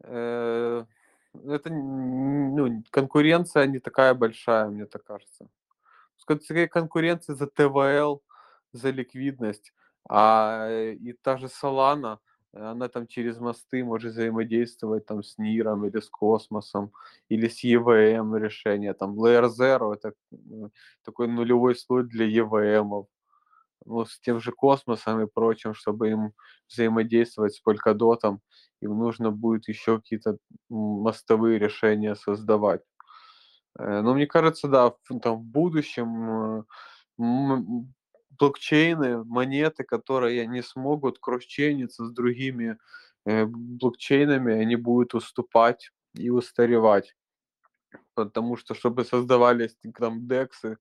э, 0.00 0.84
это 1.32 1.70
ну, 1.70 2.82
конкуренция 2.90 3.66
не 3.66 3.78
такая 3.78 4.14
большая, 4.14 4.68
мне 4.68 4.86
так 4.86 5.04
кажется. 5.04 5.48
Скорее 6.16 6.68
конкуренция 6.68 7.34
за 7.34 7.46
ТВЛ, 7.46 8.22
за 8.72 8.90
ликвидность, 8.90 9.72
а 10.08 10.66
э, 10.68 10.94
и 10.94 11.12
та 11.12 11.36
же 11.38 11.46
Solana, 11.46 12.18
она 12.54 12.88
там 12.88 13.06
через 13.06 13.38
мосты 13.38 13.82
может 13.84 14.12
взаимодействовать 14.12 15.06
там 15.06 15.22
с 15.22 15.38
НИРом 15.38 15.86
или 15.86 16.00
с 16.00 16.08
Космосом, 16.10 16.92
или 17.30 17.48
с 17.48 17.64
EVM 17.64 18.38
решения. 18.38 18.92
Там 18.94 19.18
Layer 19.18 19.48
Zero 19.48 19.94
это 19.94 20.12
м, 20.32 20.70
такой 21.04 21.28
нулевой 21.28 21.74
слой 21.76 22.04
для 22.04 22.26
EVM. 22.26 23.06
Ну, 23.84 24.04
с 24.04 24.20
тем 24.20 24.40
же 24.40 24.52
Космосом 24.52 25.20
и 25.22 25.26
прочим, 25.32 25.74
чтобы 25.74 26.10
им 26.10 26.32
взаимодействовать 26.68 27.54
с 27.54 27.62
Polkadot, 27.66 28.38
им 28.80 28.98
нужно 28.98 29.30
будет 29.32 29.68
еще 29.68 29.98
какие-то 29.98 30.38
мостовые 30.68 31.58
решения 31.58 32.14
создавать. 32.14 32.82
Э, 33.78 34.02
Но 34.02 34.14
мне 34.14 34.26
кажется, 34.26 34.68
да, 34.68 34.90
в, 34.90 35.18
там, 35.20 35.36
в 35.38 35.44
будущем 35.44 36.60
э, 36.60 36.64
блокчейны, 38.38 39.24
монеты, 39.24 39.84
которые 39.84 40.46
не 40.46 40.62
смогут 40.62 41.18
кросчейниться 41.18 42.06
с 42.06 42.12
другими 42.12 42.78
э, 43.24 43.44
блокчейнами, 43.46 44.54
они 44.54 44.76
будут 44.76 45.14
уступать 45.14 45.90
и 46.14 46.30
устаревать. 46.30 47.14
Потому 48.14 48.56
что, 48.56 48.74
чтобы 48.74 49.04
создавались 49.04 49.76
там 49.98 50.26
дексы 50.26 50.78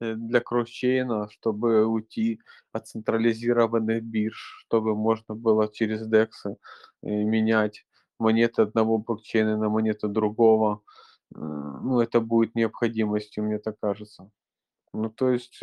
э, 0.00 0.14
для 0.14 0.40
кросчейна, 0.40 1.28
чтобы 1.30 1.86
уйти 1.86 2.40
от 2.72 2.86
централизированных 2.86 4.02
бирж, 4.02 4.64
чтобы 4.64 4.94
можно 4.94 5.34
было 5.34 5.72
через 5.72 6.06
дексы 6.06 6.56
э, 7.02 7.08
менять 7.08 7.84
монеты 8.18 8.62
одного 8.62 8.98
блокчейна 8.98 9.56
на 9.56 9.68
монеты 9.68 10.08
другого. 10.08 10.82
Ну, 11.34 12.00
это 12.00 12.20
будет 12.20 12.54
необходимостью, 12.54 13.42
мне 13.44 13.58
так 13.58 13.76
кажется. 13.80 14.30
Ну, 14.92 15.08
то 15.08 15.30
есть 15.30 15.60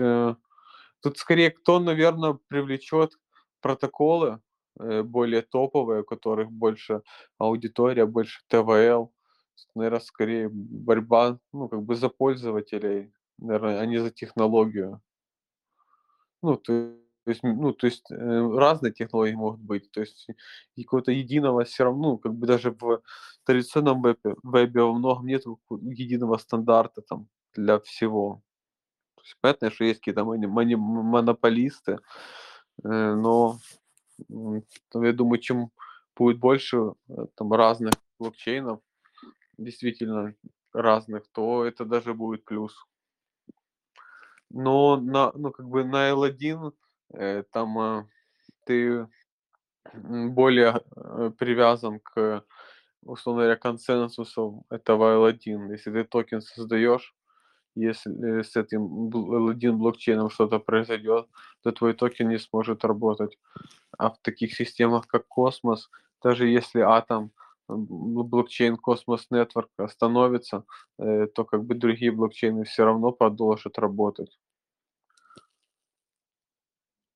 тут 1.02 1.18
скорее 1.18 1.52
кто, 1.52 1.80
наверное, 1.80 2.38
привлечет 2.48 3.14
протоколы 3.62 4.42
э, 4.80 5.04
более 5.04 5.42
топовые, 5.42 6.02
у 6.02 6.06
которых 6.06 6.52
больше 6.52 7.02
аудитория, 7.38 8.06
больше 8.06 8.42
ТВЛ. 8.48 9.12
Наверное, 9.76 10.00
скорее 10.00 10.50
борьба, 10.52 11.40
ну, 11.54 11.68
как 11.68 11.84
бы 11.84 11.96
за 11.96 12.10
пользователей, 12.10 13.12
наверное, 13.38 13.80
а 13.80 13.86
не 13.86 13.98
за 13.98 14.10
технологию. 14.12 15.02
Ну, 16.42 16.56
то 16.58 16.94
есть, 17.26 17.44
ну, 17.44 17.74
то 17.74 17.88
есть 17.88 18.10
э, 18.12 18.16
разные 18.16 18.94
технологии 18.94 19.36
могут 19.36 19.60
быть, 19.60 19.92
то 19.92 20.00
есть 20.02 20.28
какого-то 20.78 21.12
единого 21.12 21.64
все 21.66 21.84
равно, 21.84 22.12
ну, 22.12 22.18
как 22.18 22.34
бы 22.34 22.48
даже 22.48 22.72
в 22.72 23.02
традиционном 23.44 24.02
вебе, 24.02 24.36
вебе 24.44 24.82
во 24.82 24.94
многом 24.94 25.28
нет 25.28 25.44
единого 25.70 26.38
стандарта 26.38 27.02
там 27.02 27.28
для 27.54 27.80
всего. 27.80 28.42
Понятно, 29.42 29.72
что 29.72 29.86
есть 29.86 30.00
какие-то 30.00 30.24
монополисты, 30.26 32.00
э, 32.84 33.14
но 33.16 33.60
я 34.94 35.14
думаю, 35.14 35.40
чем 35.40 35.72
будет 36.16 36.40
больше 36.40 36.94
э, 37.10 37.26
там 37.36 37.54
разных 37.54 37.94
блокчейнов, 38.20 38.82
действительно 39.58 40.36
разных, 40.74 41.24
то 41.32 41.66
это 41.66 41.86
даже 41.86 42.14
будет 42.14 42.46
плюс. 42.46 42.76
Но 44.50 44.98
на, 44.98 45.32
ну, 45.36 45.52
как 45.52 45.68
бы 45.68 45.84
на 45.84 46.10
L1 46.10 46.74
э, 47.14 47.44
там 47.52 48.10
ты 48.66 49.08
более 49.94 50.82
привязан 51.38 52.00
к, 52.00 52.44
условно 53.02 53.44
говоря, 53.44 53.56
консенсусу 53.56 54.66
этого 54.70 55.32
L1. 55.32 55.72
Если 55.72 55.92
ты 55.92 56.04
токен 56.04 56.42
создаешь, 56.42 57.16
если 57.80 58.42
с 58.42 58.56
этим 58.56 59.10
бл- 59.10 59.54
L1 59.54 59.74
блокчейном 59.74 60.30
что-то 60.30 60.60
произойдет, 60.60 61.28
то 61.64 61.72
твой 61.72 61.94
токен 61.94 62.30
не 62.30 62.40
сможет 62.40 62.86
работать. 62.86 63.38
А 63.98 64.10
в 64.10 64.18
таких 64.22 64.56
системах, 64.56 65.08
как 65.08 65.28
Космос, 65.28 65.90
даже 66.24 66.48
если 66.48 66.82
атом 66.82 67.32
блокчейн 67.68 68.76
Cosmos 68.76 69.22
Network 69.32 69.70
остановится, 69.78 70.64
э, 70.98 71.28
то 71.28 71.46
как 71.46 71.64
бы 71.64 71.76
другие 71.76 72.12
блокчейны 72.12 72.64
все 72.64 72.84
равно 72.84 73.12
продолжат 73.12 73.78
работать. 73.78 74.40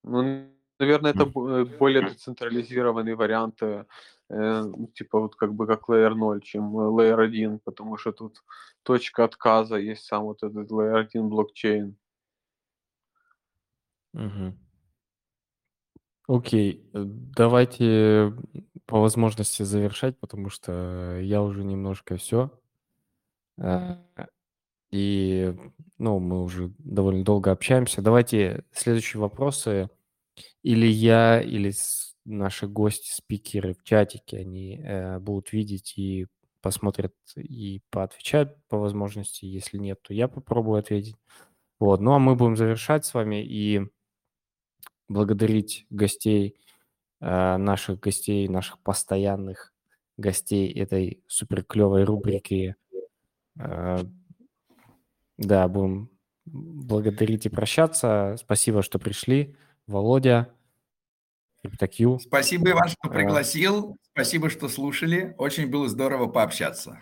Ну, 0.03 0.49
наверное, 0.80 1.11
это 1.11 1.23
э, 1.23 1.65
более 1.80 2.10
децентрализированный 2.10 3.15
вариант, 3.15 3.64
э, 3.64 3.85
э, 4.22 4.22
типа 4.93 5.19
вот 5.19 5.35
как 5.35 5.53
бы 5.53 5.68
как 5.68 5.89
Layer 5.89 6.14
0, 6.14 6.41
чем 6.41 6.77
э, 6.77 6.81
Layer 6.89 7.23
1, 7.23 7.60
потому 7.60 7.97
что 7.97 8.11
тут 8.11 8.43
точка 8.84 9.23
отказа 9.26 9.77
есть 9.77 10.05
сам 10.05 10.23
вот 10.23 10.43
этот 10.43 10.72
Layer 10.72 10.99
1 10.99 11.30
блокчейн. 11.30 11.95
Мгм. 14.14 14.57
Окей, 16.27 16.89
э, 16.93 17.03
давайте 17.05 18.34
по 18.85 18.99
возможности 18.99 19.64
завершать, 19.64 20.18
потому 20.19 20.49
что 20.49 21.19
я 21.19 21.41
уже 21.41 21.64
немножко 21.64 22.18
все. 22.18 22.51
И, 24.91 25.55
ну, 25.97 26.19
мы 26.19 26.43
уже 26.43 26.72
довольно 26.77 27.23
долго 27.23 27.51
общаемся. 27.51 28.03
Давайте 28.03 28.64
следующие 28.72 29.19
вопросы. 29.19 29.89
Или 30.61 30.85
я, 30.85 31.41
или 31.41 31.72
наши 32.25 32.67
гости, 32.67 33.11
спикеры 33.13 33.73
в 33.73 33.83
чатике, 33.83 34.37
они 34.39 34.77
э, 34.83 35.19
будут 35.19 35.51
видеть 35.53 35.97
и 35.97 36.27
посмотрят 36.61 37.13
и 37.35 37.81
поотвечают 37.89 38.57
по 38.69 38.77
возможности. 38.77 39.45
Если 39.45 39.77
нет, 39.77 40.01
то 40.01 40.13
я 40.13 40.27
попробую 40.27 40.79
ответить. 40.79 41.15
Вот. 41.79 42.01
Ну, 42.01 42.13
а 42.13 42.19
мы 42.19 42.35
будем 42.35 42.57
завершать 42.57 43.05
с 43.05 43.13
вами 43.13 43.43
и 43.45 43.81
благодарить 45.07 45.85
гостей, 45.89 46.57
э, 47.21 47.57
наших 47.57 47.99
гостей, 47.99 48.47
наших 48.47 48.79
постоянных 48.81 49.73
гостей 50.17 50.71
этой 50.73 51.23
супер 51.27 51.63
клевой 51.63 52.03
рубрики. 52.03 52.75
Э, 53.59 53.99
Да, 55.37 55.67
будем 55.67 56.09
благодарить 56.45 57.45
и 57.45 57.49
прощаться. 57.49 58.35
Спасибо, 58.39 58.81
что 58.83 58.99
пришли. 58.99 59.55
Володя, 59.87 60.53
CryptoQ. 61.64 62.19
Спасибо, 62.19 62.72
Иван, 62.72 62.90
что 62.90 63.10
пригласил. 63.10 63.98
Спасибо, 64.11 64.49
что 64.49 64.68
слушали. 64.69 65.34
Очень 65.38 65.69
было 65.69 65.88
здорово 65.88 66.27
пообщаться. 66.27 67.02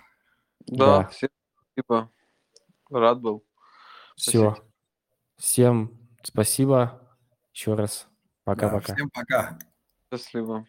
Да, 0.68 1.04
Да. 1.04 1.08
всем 1.10 1.30
спасибо. 1.74 2.12
Рад 2.90 3.20
был. 3.22 3.44
Все. 4.16 4.56
Всем 5.38 5.98
спасибо. 6.24 7.02
Еще 7.54 7.74
раз. 7.74 8.08
Да, 8.46 8.54
Пока-пока. 8.56 8.94
всем 8.96 9.10
пока. 9.10 9.60
Счастливо. 10.12 10.66